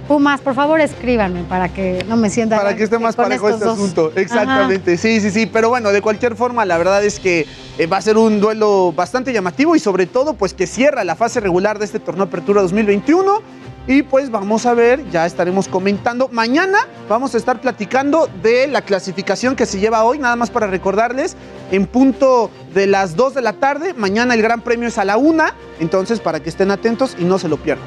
Pumas, 0.08 0.42
por 0.42 0.56
favor, 0.56 0.80
escríbanme 0.82 1.44
para 1.44 1.70
que 1.70 2.04
no 2.08 2.16
me 2.16 2.30
sienta 2.30 2.58
Para 2.58 2.76
que 2.76 2.84
esté 2.84 2.98
más 3.00 3.16
parejo 3.16 3.48
estos 3.50 3.62
este 3.62 3.66
dos. 3.66 3.78
asunto. 3.78 4.12
Exactamente. 4.16 4.98
Sí, 4.98 5.20
sí, 5.20 5.32
sí. 5.32 5.46
Pero 5.46 5.70
bueno, 5.70 5.92
de 5.92 6.02
cualquier 6.02 6.36
forma, 6.36 6.66
la 6.66 6.78
verdad 6.78 7.04
es 7.04 7.20
que 7.20 7.46
eh, 7.78 7.88
va 7.88 7.98
a 7.98 8.02
ser 8.02 8.18
un 8.18 8.40
duelo 8.40 8.94
bastante 8.96 9.34
llamativo 9.34 9.76
y 9.76 9.80
sobre 9.80 10.06
todo, 10.08 10.34
pues 10.34 10.54
que 10.54 10.66
cierra 10.68 11.04
la 11.04 11.16
fase 11.16 11.40
regular 11.40 11.78
de 11.80 11.86
este 11.86 11.93
torneo 12.00 12.26
Apertura 12.26 12.62
2021. 12.62 13.42
Y 13.86 14.04
pues 14.04 14.32
vamos 14.32 14.66
a 14.66 14.74
ver, 14.74 15.10
ya 15.10 15.26
estaremos 15.26 15.68
comentando. 15.68 16.30
Mañana 16.32 16.78
vamos 17.10 17.36
a 17.36 17.38
estar 17.38 17.60
platicando 17.60 18.30
de 18.42 18.68
la 18.68 18.82
clasificación 18.82 19.58
que 19.58 19.66
se 19.66 19.80
lleva 19.80 20.06
hoy, 20.06 20.20
nada 20.20 20.38
más 20.38 20.50
para 20.50 20.68
recordarles, 20.68 21.36
en 21.70 21.86
punto 21.86 22.50
de 22.74 22.88
las 22.88 23.18
2 23.18 23.34
de 23.34 23.42
la 23.42 23.54
tarde. 23.54 23.94
Mañana 23.94 24.36
el 24.36 24.42
Gran 24.42 24.62
Premio 24.62 24.88
es 24.88 24.98
a 24.98 25.04
la 25.04 25.18
1, 25.18 25.44
entonces 25.82 26.22
para 26.22 26.40
que 26.40 26.50
estén 26.50 26.72
atentos 26.72 27.18
y 27.20 27.26
no 27.26 27.38
se 27.38 27.50
lo 27.50 27.58
pierdan. 27.58 27.86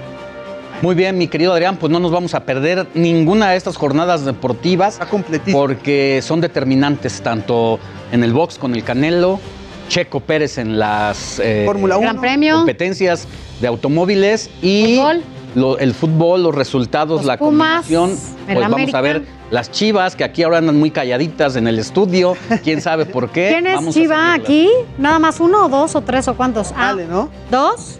Muy 0.82 0.94
bien, 0.94 1.16
mi 1.16 1.26
querido 1.26 1.54
Adrián, 1.54 1.78
pues 1.78 1.90
no 1.90 1.98
nos 1.98 2.12
vamos 2.12 2.34
a 2.34 2.44
perder 2.44 2.86
ninguna 2.92 3.50
de 3.50 3.56
estas 3.56 3.78
jornadas 3.78 4.26
deportivas. 4.26 4.98
Porque 5.52 6.20
son 6.22 6.42
determinantes 6.42 7.22
tanto 7.22 7.78
en 8.12 8.22
el 8.22 8.34
box 8.34 8.58
con 8.58 8.74
el 8.74 8.84
Canelo, 8.84 9.40
Checo 9.88 10.20
Pérez 10.20 10.58
en 10.58 10.78
las 10.78 11.38
eh, 11.40 11.62
Fórmula 11.66 11.98
Gran 11.98 12.20
Premio. 12.20 12.56
competencias 12.56 13.26
de 13.60 13.66
automóviles 13.68 14.50
y 14.62 14.98
lo- 15.54 15.78
el 15.78 15.94
fútbol, 15.94 16.42
los 16.42 16.54
resultados, 16.54 17.24
la 17.24 17.38
Pumas, 17.38 17.82
combinación. 17.86 18.18
Pues 18.46 18.58
vamos 18.58 18.72
América. 18.74 18.98
a 18.98 19.00
ver 19.00 19.22
las 19.50 19.70
chivas, 19.70 20.16
que 20.16 20.24
aquí 20.24 20.42
ahora 20.42 20.58
andan 20.58 20.76
muy 20.78 20.90
calladitas 20.90 21.56
en 21.56 21.66
el 21.68 21.78
estudio. 21.78 22.36
¿Quién 22.64 22.80
sabe 22.80 23.06
por 23.06 23.30
qué? 23.30 23.48
¿Quién 23.52 23.66
es 23.66 23.76
Vamos 23.76 23.94
Chiva 23.94 24.34
aquí? 24.34 24.68
¿Nada 24.98 25.18
más 25.18 25.40
uno 25.40 25.66
o 25.66 25.68
dos 25.68 25.94
o 25.94 26.00
tres 26.02 26.28
o 26.28 26.36
cuántos? 26.36 26.72
Ah, 26.76 26.94
¿no? 27.08 27.28
¿Dos? 27.50 27.98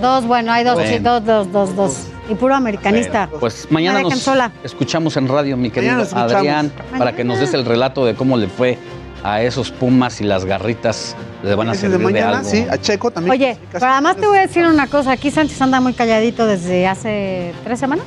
Dos, 0.00 0.26
bueno, 0.26 0.52
hay 0.52 0.64
dos, 0.64 0.74
Bueno. 0.74 0.90
sí, 0.90 0.98
dos, 0.98 1.24
dos, 1.24 1.52
dos, 1.52 1.76
dos. 1.76 1.96
Y 2.28 2.34
puro 2.34 2.54
americanista. 2.54 3.26
Bueno, 3.26 3.40
pues 3.40 3.66
mañana 3.70 4.00
nos 4.00 4.18
sola. 4.20 4.52
escuchamos 4.64 5.16
en 5.16 5.28
radio, 5.28 5.56
mi 5.56 5.70
querido 5.70 5.96
Mañana. 5.96 6.20
Adrián, 6.22 6.72
para 6.96 7.14
que 7.14 7.24
nos 7.24 7.40
des 7.40 7.52
el 7.54 7.64
relato 7.64 8.04
de 8.04 8.14
cómo 8.14 8.36
le 8.36 8.46
fue 8.48 8.78
a 9.22 9.42
esos 9.42 9.70
pumas 9.70 10.20
y 10.20 10.24
las 10.24 10.44
garritas. 10.44 11.16
Le 11.42 11.54
van 11.54 11.68
a 11.68 11.72
de 11.72 11.78
servir 11.78 11.98
de, 11.98 12.04
mañana, 12.04 12.38
algo. 12.38 12.48
sí, 12.48 12.66
a 12.70 12.78
Checo 12.78 13.10
también. 13.10 13.32
Oye, 13.32 13.58
pero 13.70 13.86
además 13.86 14.16
te 14.16 14.26
voy 14.26 14.38
a 14.38 14.42
decir 14.42 14.64
una 14.66 14.86
cosa. 14.86 15.12
Aquí 15.12 15.30
Sánchez 15.30 15.60
anda 15.60 15.80
muy 15.80 15.92
calladito 15.92 16.46
desde 16.46 16.86
hace 16.86 17.52
tres 17.64 17.80
semanas. 17.80 18.04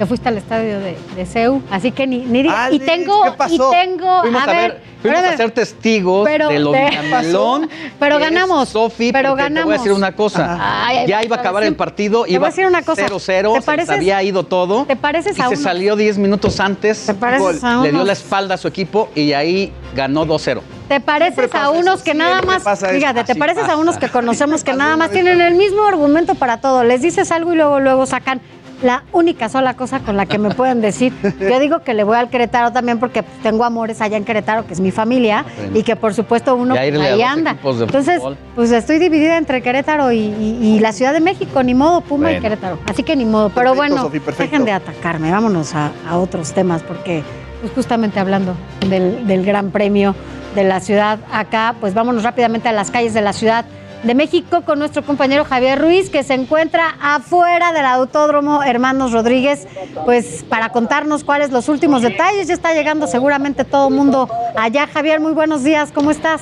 Que 0.00 0.06
fuiste 0.06 0.30
al 0.30 0.38
estadio 0.38 0.80
de, 0.80 0.96
de 1.14 1.26
CEU. 1.26 1.60
Así 1.70 1.92
que 1.92 2.06
ni, 2.06 2.20
ni 2.20 2.42
diga- 2.42 2.72
y 2.72 2.78
tengo, 2.78 3.22
¿qué 3.22 3.32
pasó? 3.32 3.70
y 3.70 3.76
tengo, 3.76 4.22
Fuimos 4.22 4.42
a, 4.42 4.46
ver, 4.46 4.80
fuimos 5.02 5.18
espérame. 5.18 5.34
a 5.34 5.36
ser 5.36 5.50
testigos 5.50 6.24
Pero 6.26 6.48
de 6.48 6.58
lo 6.58 6.72
te- 6.72 6.88
Villamelón. 6.88 7.68
Pero 7.98 8.18
ganamos. 8.18 8.70
Sofi, 8.70 9.12
pero 9.12 9.34
ganamos. 9.34 9.60
Te 9.60 9.64
voy 9.66 9.74
a 9.74 9.76
decir 9.76 9.92
una 9.92 10.12
cosa. 10.16 10.56
Ay, 10.86 11.06
ya 11.06 11.22
iba 11.22 11.36
a 11.36 11.40
acabar 11.40 11.64
el 11.64 11.76
partido, 11.76 12.22
Te 12.22 12.28
voy 12.30 12.34
iba 12.36 12.46
a 12.46 12.50
decir 12.50 12.64
una 12.66 12.80
cosa. 12.80 13.06
0-0, 13.06 13.52
¿Te 13.76 13.84
se 13.84 13.92
había 13.92 14.22
ido 14.22 14.42
todo. 14.44 14.86
¿Te 14.86 14.96
pareces 14.96 15.36
y 15.36 15.42
a 15.42 15.48
se 15.48 15.54
uno? 15.56 15.62
salió 15.62 15.96
10 15.96 16.16
minutos 16.16 16.58
antes. 16.60 17.04
Te 17.04 17.12
pareces 17.12 17.62
a 17.62 17.82
Le 17.82 17.92
dio 17.92 18.02
la 18.02 18.14
espalda 18.14 18.54
a 18.54 18.56
su 18.58 18.68
equipo 18.68 19.10
y 19.14 19.34
ahí 19.34 19.70
ganó 19.94 20.24
2-0. 20.24 20.62
te 20.88 21.00
pareces 21.00 21.54
a 21.54 21.68
unos 21.68 22.00
que 22.02 22.14
nada 22.14 22.40
más, 22.40 22.62
fíjate, 22.90 23.24
te 23.24 23.34
pareces 23.34 23.68
a 23.68 23.76
unos 23.76 23.98
que 23.98 24.08
conocemos 24.08 24.64
que 24.64 24.72
nada 24.72 24.96
más 24.96 25.10
tienen 25.10 25.42
el 25.42 25.56
mismo 25.56 25.84
argumento 25.86 26.36
para 26.36 26.62
todo. 26.62 26.84
Les 26.84 27.02
dices 27.02 27.30
algo 27.32 27.52
y 27.52 27.56
luego, 27.56 27.80
luego 27.80 28.06
sacan 28.06 28.40
la 28.82 29.02
única 29.12 29.48
sola 29.48 29.74
cosa 29.74 30.00
con 30.00 30.16
la 30.16 30.26
que 30.26 30.38
me 30.38 30.50
pueden 30.54 30.80
decir. 30.80 31.12
Yo 31.40 31.58
digo 31.60 31.80
que 31.80 31.92
le 31.94 32.04
voy 32.04 32.16
al 32.16 32.30
Querétaro 32.30 32.72
también 32.72 32.98
porque 32.98 33.22
tengo 33.42 33.64
amores 33.64 34.00
allá 34.00 34.16
en 34.16 34.24
Querétaro, 34.24 34.66
que 34.66 34.72
es 34.72 34.80
mi 34.80 34.90
familia, 34.90 35.44
y 35.74 35.82
que 35.82 35.96
por 35.96 36.14
supuesto 36.14 36.54
uno 36.56 36.74
ahí 36.74 37.22
anda. 37.22 37.56
Entonces, 37.62 38.18
fútbol. 38.20 38.36
pues 38.54 38.70
estoy 38.72 38.98
dividida 38.98 39.36
entre 39.36 39.62
Querétaro 39.62 40.12
y, 40.12 40.18
y- 40.18 40.58
y 40.76 40.78
la 40.80 40.92
Ciudad 40.92 41.12
de 41.12 41.20
México, 41.20 41.62
ni 41.62 41.74
modo, 41.74 42.00
Puma 42.00 42.32
y. 42.32 42.40
Querétaro. 42.40 42.78
Así 42.88 43.02
que 43.02 43.16
ni 43.16 43.24
modo. 43.24 43.50
Pero 43.50 43.74
Perfecto, 43.74 44.08
bueno, 44.10 44.34
dejen 44.38 44.64
de 44.64 44.72
atacarme, 44.72 45.30
vámonos 45.30 45.74
a, 45.74 45.90
a 46.08 46.18
otros 46.18 46.52
temas, 46.52 46.82
porque 46.82 47.22
pues 47.60 47.72
justamente 47.74 48.18
hablando 48.18 48.54
del, 48.88 49.26
del 49.26 49.44
Gran 49.44 49.70
Premio 49.70 50.14
de 50.54 50.64
la 50.64 50.80
ciudad 50.80 51.18
acá, 51.32 51.74
pues 51.80 51.92
vámonos 51.94 52.22
rápidamente 52.22 52.68
a 52.68 52.72
las 52.72 52.90
calles 52.90 53.12
de 53.14 53.20
la 53.20 53.32
Ciudad 53.34 53.64
de 54.02 54.14
México 54.14 54.62
con 54.62 54.78
nuestro 54.78 55.02
compañero 55.04 55.44
Javier 55.44 55.80
Ruiz, 55.80 56.10
que 56.10 56.22
se 56.22 56.34
encuentra 56.34 56.96
afuera 57.00 57.72
del 57.72 57.84
Autódromo 57.84 58.62
Hermanos 58.62 59.12
Rodríguez, 59.12 59.66
pues 60.04 60.44
para 60.48 60.70
contarnos 60.70 61.24
cuáles 61.24 61.50
los 61.50 61.68
últimos 61.68 62.02
detalles. 62.02 62.48
Ya 62.48 62.54
está 62.54 62.72
llegando 62.72 63.06
seguramente 63.06 63.64
todo 63.64 63.88
el 63.88 63.94
mundo 63.94 64.28
allá. 64.56 64.86
Javier, 64.86 65.20
muy 65.20 65.32
buenos 65.32 65.64
días, 65.64 65.92
¿cómo 65.92 66.10
estás? 66.10 66.40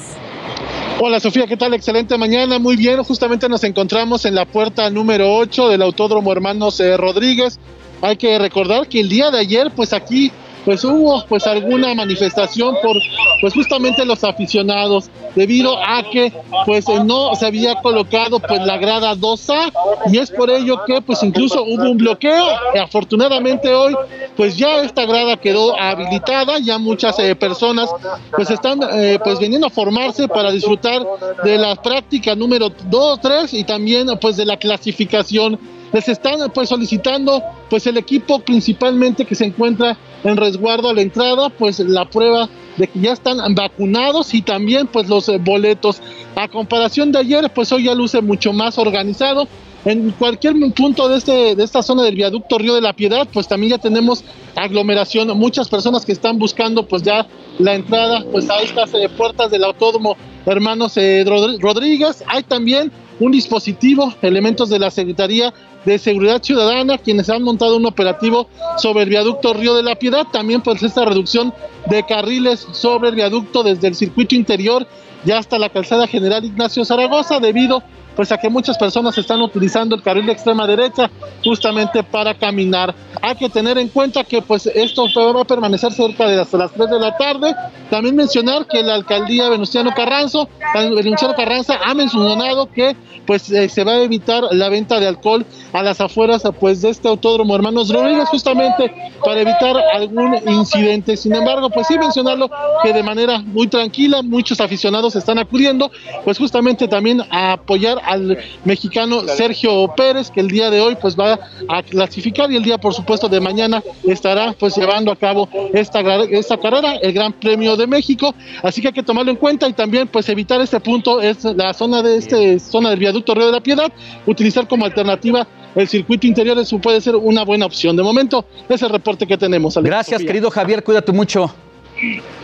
Hola 1.00 1.20
Sofía, 1.20 1.46
¿qué 1.46 1.56
tal? 1.56 1.74
Excelente 1.74 2.16
mañana, 2.18 2.58
muy 2.58 2.76
bien. 2.76 3.02
Justamente 3.04 3.48
nos 3.48 3.62
encontramos 3.64 4.24
en 4.24 4.34
la 4.34 4.46
puerta 4.46 4.90
número 4.90 5.34
8 5.36 5.68
del 5.68 5.82
Autódromo 5.82 6.32
Hermanos 6.32 6.80
eh, 6.80 6.96
Rodríguez. 6.96 7.58
Hay 8.02 8.16
que 8.16 8.38
recordar 8.38 8.88
que 8.88 9.00
el 9.00 9.08
día 9.08 9.30
de 9.30 9.38
ayer, 9.38 9.70
pues 9.74 9.92
aquí, 9.92 10.32
pues 10.68 10.84
hubo 10.84 11.24
pues 11.24 11.46
alguna 11.46 11.94
manifestación 11.94 12.74
por 12.82 12.94
pues 13.40 13.54
justamente 13.54 14.04
los 14.04 14.22
aficionados 14.22 15.08
debido 15.34 15.78
a 15.78 16.02
que 16.02 16.30
pues 16.66 16.86
eh, 16.90 17.02
no 17.02 17.34
se 17.36 17.46
había 17.46 17.76
colocado 17.76 18.38
pues 18.38 18.60
la 18.66 18.76
grada 18.76 19.14
2A 19.14 19.72
y 20.12 20.18
es 20.18 20.30
por 20.30 20.50
ello 20.50 20.82
que 20.86 21.00
pues 21.00 21.22
incluso 21.22 21.62
hubo 21.64 21.84
un 21.84 21.96
bloqueo. 21.96 22.44
Eh, 22.74 22.80
Afortunadamente 22.80 23.74
hoy 23.74 23.96
pues 24.36 24.58
ya 24.58 24.82
esta 24.82 25.06
grada 25.06 25.38
quedó 25.38 25.74
habilitada, 25.80 26.58
ya 26.58 26.76
muchas 26.76 27.18
eh, 27.18 27.34
personas 27.34 27.88
pues 28.36 28.50
están 28.50 28.80
eh, 28.92 29.18
pues 29.24 29.38
viniendo 29.38 29.68
a 29.68 29.70
formarse 29.70 30.28
para 30.28 30.50
disfrutar 30.52 31.02
de 31.44 31.56
la 31.56 31.76
práctica 31.76 32.34
número 32.34 32.68
2, 32.90 33.20
3 33.22 33.54
y 33.54 33.64
también 33.64 34.06
pues 34.20 34.36
de 34.36 34.44
la 34.44 34.58
clasificación. 34.58 35.58
Les 35.92 36.08
están 36.08 36.38
pues 36.52 36.68
solicitando 36.68 37.42
pues 37.70 37.86
el 37.86 37.96
equipo 37.96 38.40
principalmente 38.40 39.24
que 39.24 39.34
se 39.34 39.46
encuentra 39.46 39.96
en 40.24 40.36
resguardo 40.36 40.90
a 40.90 40.94
la 40.94 41.00
entrada, 41.00 41.48
pues 41.48 41.80
la 41.80 42.08
prueba 42.08 42.48
de 42.76 42.88
que 42.88 43.00
ya 43.00 43.12
están 43.12 43.38
vacunados 43.54 44.34
y 44.34 44.42
también 44.42 44.86
pues 44.86 45.08
los 45.08 45.28
eh, 45.28 45.38
boletos. 45.38 46.00
A 46.36 46.48
comparación 46.48 47.10
de 47.12 47.18
ayer, 47.18 47.50
pues 47.54 47.72
hoy 47.72 47.84
ya 47.84 47.94
luce 47.94 48.20
mucho 48.20 48.52
más 48.52 48.78
organizado. 48.78 49.48
En 49.84 50.10
cualquier 50.10 50.54
punto 50.74 51.08
de, 51.08 51.18
este, 51.18 51.54
de 51.54 51.64
esta 51.64 51.82
zona 51.82 52.02
del 52.02 52.16
viaducto 52.16 52.58
Río 52.58 52.74
de 52.74 52.80
la 52.80 52.92
Piedad, 52.92 53.26
pues 53.32 53.46
también 53.48 53.70
ya 53.70 53.78
tenemos 53.78 54.24
aglomeración, 54.56 55.28
muchas 55.38 55.68
personas 55.68 56.04
que 56.04 56.12
están 56.12 56.38
buscando 56.38 56.86
pues 56.86 57.02
ya 57.02 57.26
la 57.58 57.74
entrada 57.74 58.24
pues 58.30 58.50
a 58.50 58.60
estas 58.60 58.92
eh, 58.94 59.08
puertas 59.08 59.50
del 59.50 59.64
autódromo 59.64 60.16
Hermanos 60.46 60.96
eh, 60.96 61.24
Rodríguez. 61.24 62.24
Hay 62.26 62.42
también 62.42 62.90
un 63.20 63.32
dispositivo, 63.32 64.12
elementos 64.22 64.68
de 64.68 64.78
la 64.78 64.90
Secretaría 64.90 65.52
de 65.88 65.98
Seguridad 65.98 66.42
Ciudadana, 66.42 66.98
quienes 66.98 67.30
han 67.30 67.42
montado 67.42 67.76
un 67.76 67.86
operativo 67.86 68.48
sobre 68.76 69.04
el 69.04 69.08
viaducto 69.08 69.54
Río 69.54 69.74
de 69.74 69.82
la 69.82 69.96
Piedad, 69.96 70.26
también 70.30 70.60
pues 70.60 70.82
esta 70.82 71.04
reducción 71.04 71.54
de 71.86 72.04
carriles 72.04 72.66
sobre 72.72 73.08
el 73.08 73.14
viaducto 73.14 73.62
desde 73.62 73.88
el 73.88 73.94
circuito 73.94 74.34
interior 74.34 74.86
ya 75.24 75.38
hasta 75.38 75.58
la 75.58 75.70
calzada 75.70 76.06
general 76.06 76.44
Ignacio 76.44 76.84
Zaragoza, 76.84 77.40
debido 77.40 77.82
pues 78.18 78.32
a 78.32 78.36
que 78.36 78.50
muchas 78.50 78.76
personas 78.76 79.16
están 79.16 79.40
utilizando 79.42 79.94
el 79.94 80.02
carril 80.02 80.26
de 80.26 80.32
extrema 80.32 80.66
derecha 80.66 81.08
justamente 81.44 82.02
para 82.02 82.34
caminar. 82.34 82.92
Hay 83.22 83.36
que 83.36 83.48
tener 83.48 83.78
en 83.78 83.86
cuenta 83.86 84.24
que 84.24 84.42
pues 84.42 84.66
esto 84.66 85.06
va 85.16 85.40
a 85.40 85.44
permanecer 85.44 85.92
cerca 85.92 86.26
de 86.26 86.40
hasta 86.40 86.58
las 86.58 86.72
3 86.72 86.90
de 86.90 86.98
la 86.98 87.16
tarde. 87.16 87.54
También 87.88 88.16
mencionar 88.16 88.66
que 88.66 88.82
la 88.82 88.96
alcaldía 88.96 89.48
Venustiano 89.48 89.92
Carranzo, 89.94 90.48
Venustiano 90.74 91.32
Carranza 91.36 91.78
ha 91.84 91.94
mencionado 91.94 92.68
que 92.72 92.96
pues 93.24 93.50
eh, 93.52 93.68
se 93.68 93.84
va 93.84 93.92
a 93.92 94.02
evitar 94.02 94.42
la 94.52 94.70
venta 94.70 94.98
de 94.98 95.06
alcohol 95.06 95.44
a 95.74 95.82
las 95.82 96.00
afueras 96.00 96.42
pues 96.58 96.80
de 96.80 96.88
este 96.88 97.08
autódromo 97.08 97.54
Hermanos 97.54 97.90
Rodríguez 97.90 98.26
justamente 98.30 98.90
para 99.22 99.42
evitar 99.42 99.76
algún 99.92 100.34
incidente. 100.48 101.14
Sin 101.16 101.34
embargo, 101.34 101.68
pues 101.70 101.86
sí 101.86 101.98
mencionarlo 101.98 102.50
que 102.82 102.92
de 102.92 103.02
manera 103.02 103.38
muy 103.40 103.68
tranquila 103.68 104.22
muchos 104.22 104.60
aficionados 104.60 105.14
están 105.14 105.38
acudiendo 105.38 105.90
pues 106.24 106.38
justamente 106.38 106.88
también 106.88 107.22
a 107.30 107.52
apoyar 107.52 107.98
al 108.08 108.38
mexicano 108.64 109.22
Sergio 109.28 109.92
Pérez 109.96 110.30
que 110.30 110.40
el 110.40 110.48
día 110.48 110.70
de 110.70 110.80
hoy 110.80 110.96
pues 111.00 111.16
va 111.16 111.38
a 111.68 111.82
clasificar 111.82 112.50
y 112.50 112.56
el 112.56 112.62
día 112.62 112.78
por 112.78 112.94
supuesto 112.94 113.28
de 113.28 113.40
mañana 113.40 113.82
estará 114.04 114.54
pues 114.58 114.76
llevando 114.76 115.12
a 115.12 115.16
cabo 115.16 115.48
esta, 115.72 116.00
esta 116.00 116.56
carrera, 116.58 116.94
el 116.96 117.12
Gran 117.12 117.32
Premio 117.32 117.76
de 117.76 117.86
México, 117.86 118.34
así 118.62 118.80
que 118.80 118.88
hay 118.88 118.94
que 118.94 119.02
tomarlo 119.02 119.30
en 119.30 119.36
cuenta 119.36 119.68
y 119.68 119.72
también 119.72 120.08
pues 120.08 120.28
evitar 120.28 120.60
este 120.60 120.80
punto 120.80 121.20
es 121.20 121.44
la 121.44 121.74
zona 121.74 122.02
de 122.02 122.16
este 122.16 122.58
zona 122.58 122.90
del 122.90 122.98
viaducto 122.98 123.34
Río 123.34 123.46
de 123.46 123.52
la 123.52 123.60
Piedad, 123.60 123.92
utilizar 124.26 124.66
como 124.66 124.84
alternativa 124.84 125.46
el 125.74 125.86
circuito 125.86 126.26
interior, 126.26 126.58
eso 126.58 126.78
puede 126.78 127.00
ser 127.00 127.14
una 127.14 127.44
buena 127.44 127.66
opción. 127.66 127.94
De 127.94 128.02
momento, 128.02 128.44
ese 128.64 128.74
es 128.74 128.82
el 128.82 128.90
reporte 128.90 129.26
que 129.26 129.36
tenemos. 129.36 129.76
Alex 129.76 129.88
Gracias, 129.88 130.20
Sofía. 130.20 130.26
querido 130.26 130.50
Javier, 130.50 130.82
cuídate 130.82 131.12
mucho. 131.12 131.54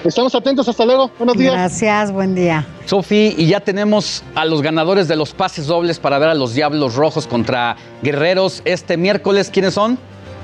Estamos 0.05 0.35
atentos, 0.35 0.69
hasta 0.69 0.85
luego. 0.85 1.11
Buenos 1.19 1.37
días. 1.37 1.55
Gracias, 1.55 2.13
buen 2.13 2.35
día. 2.35 2.67
Sofi, 2.87 3.35
y 3.37 3.47
ya 3.47 3.61
tenemos 3.61 4.23
a 4.35 4.45
los 4.45 4.63
ganadores 4.63 5.09
de 5.09 5.17
los 5.17 5.33
pases 5.33 5.67
dobles 5.67 5.99
para 5.99 6.19
ver 6.19 6.29
a 6.29 6.35
los 6.35 6.55
Diablos 6.55 6.95
Rojos 6.95 7.27
contra 7.27 7.77
Guerreros 8.03 8.63
este 8.65 8.97
miércoles. 8.97 9.51
¿Quiénes 9.53 9.75
son? 9.75 9.99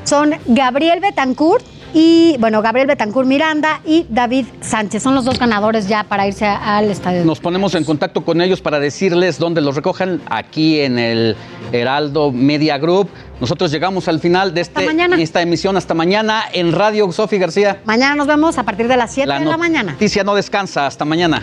Son 0.04 0.34
Gabriel 0.46 1.00
Betancourt 1.00 1.64
y, 1.94 2.36
bueno, 2.38 2.62
Gabriel 2.62 2.86
Betancourt 2.86 3.26
Miranda 3.26 3.80
y 3.84 4.06
David 4.08 4.46
Sánchez. 4.60 5.02
Son 5.02 5.14
los 5.14 5.24
dos 5.24 5.38
ganadores 5.38 5.88
ya 5.88 6.04
para 6.04 6.26
irse 6.26 6.46
al 6.46 6.90
estadio. 6.90 7.24
Nos 7.24 7.40
ponemos 7.40 7.74
en 7.74 7.84
contacto 7.84 8.24
con 8.24 8.40
ellos 8.40 8.60
para 8.60 8.78
decirles 8.80 9.38
dónde 9.38 9.60
los 9.60 9.74
recojan 9.74 10.20
aquí 10.28 10.80
en 10.80 10.98
el 10.98 11.36
Heraldo 11.72 12.32
Media 12.32 12.78
Group. 12.78 13.08
Nosotros 13.40 13.70
llegamos 13.70 14.06
al 14.08 14.20
final 14.20 14.54
de 14.54 14.60
este, 14.60 14.86
esta 15.18 15.42
emisión. 15.42 15.76
Hasta 15.76 15.94
mañana 15.94 16.44
en 16.52 16.72
Radio 16.72 17.10
Sofi 17.12 17.38
García. 17.38 17.80
Mañana 17.84 18.14
nos 18.14 18.26
vemos 18.26 18.58
a 18.58 18.64
partir 18.64 18.86
de 18.86 18.96
las 18.96 19.12
7 19.12 19.32
de 19.32 19.44
la 19.44 19.56
mañana. 19.56 19.92
noticia 19.92 20.24
no 20.24 20.34
descansa. 20.34 20.86
Hasta 20.86 21.04
mañana. 21.04 21.42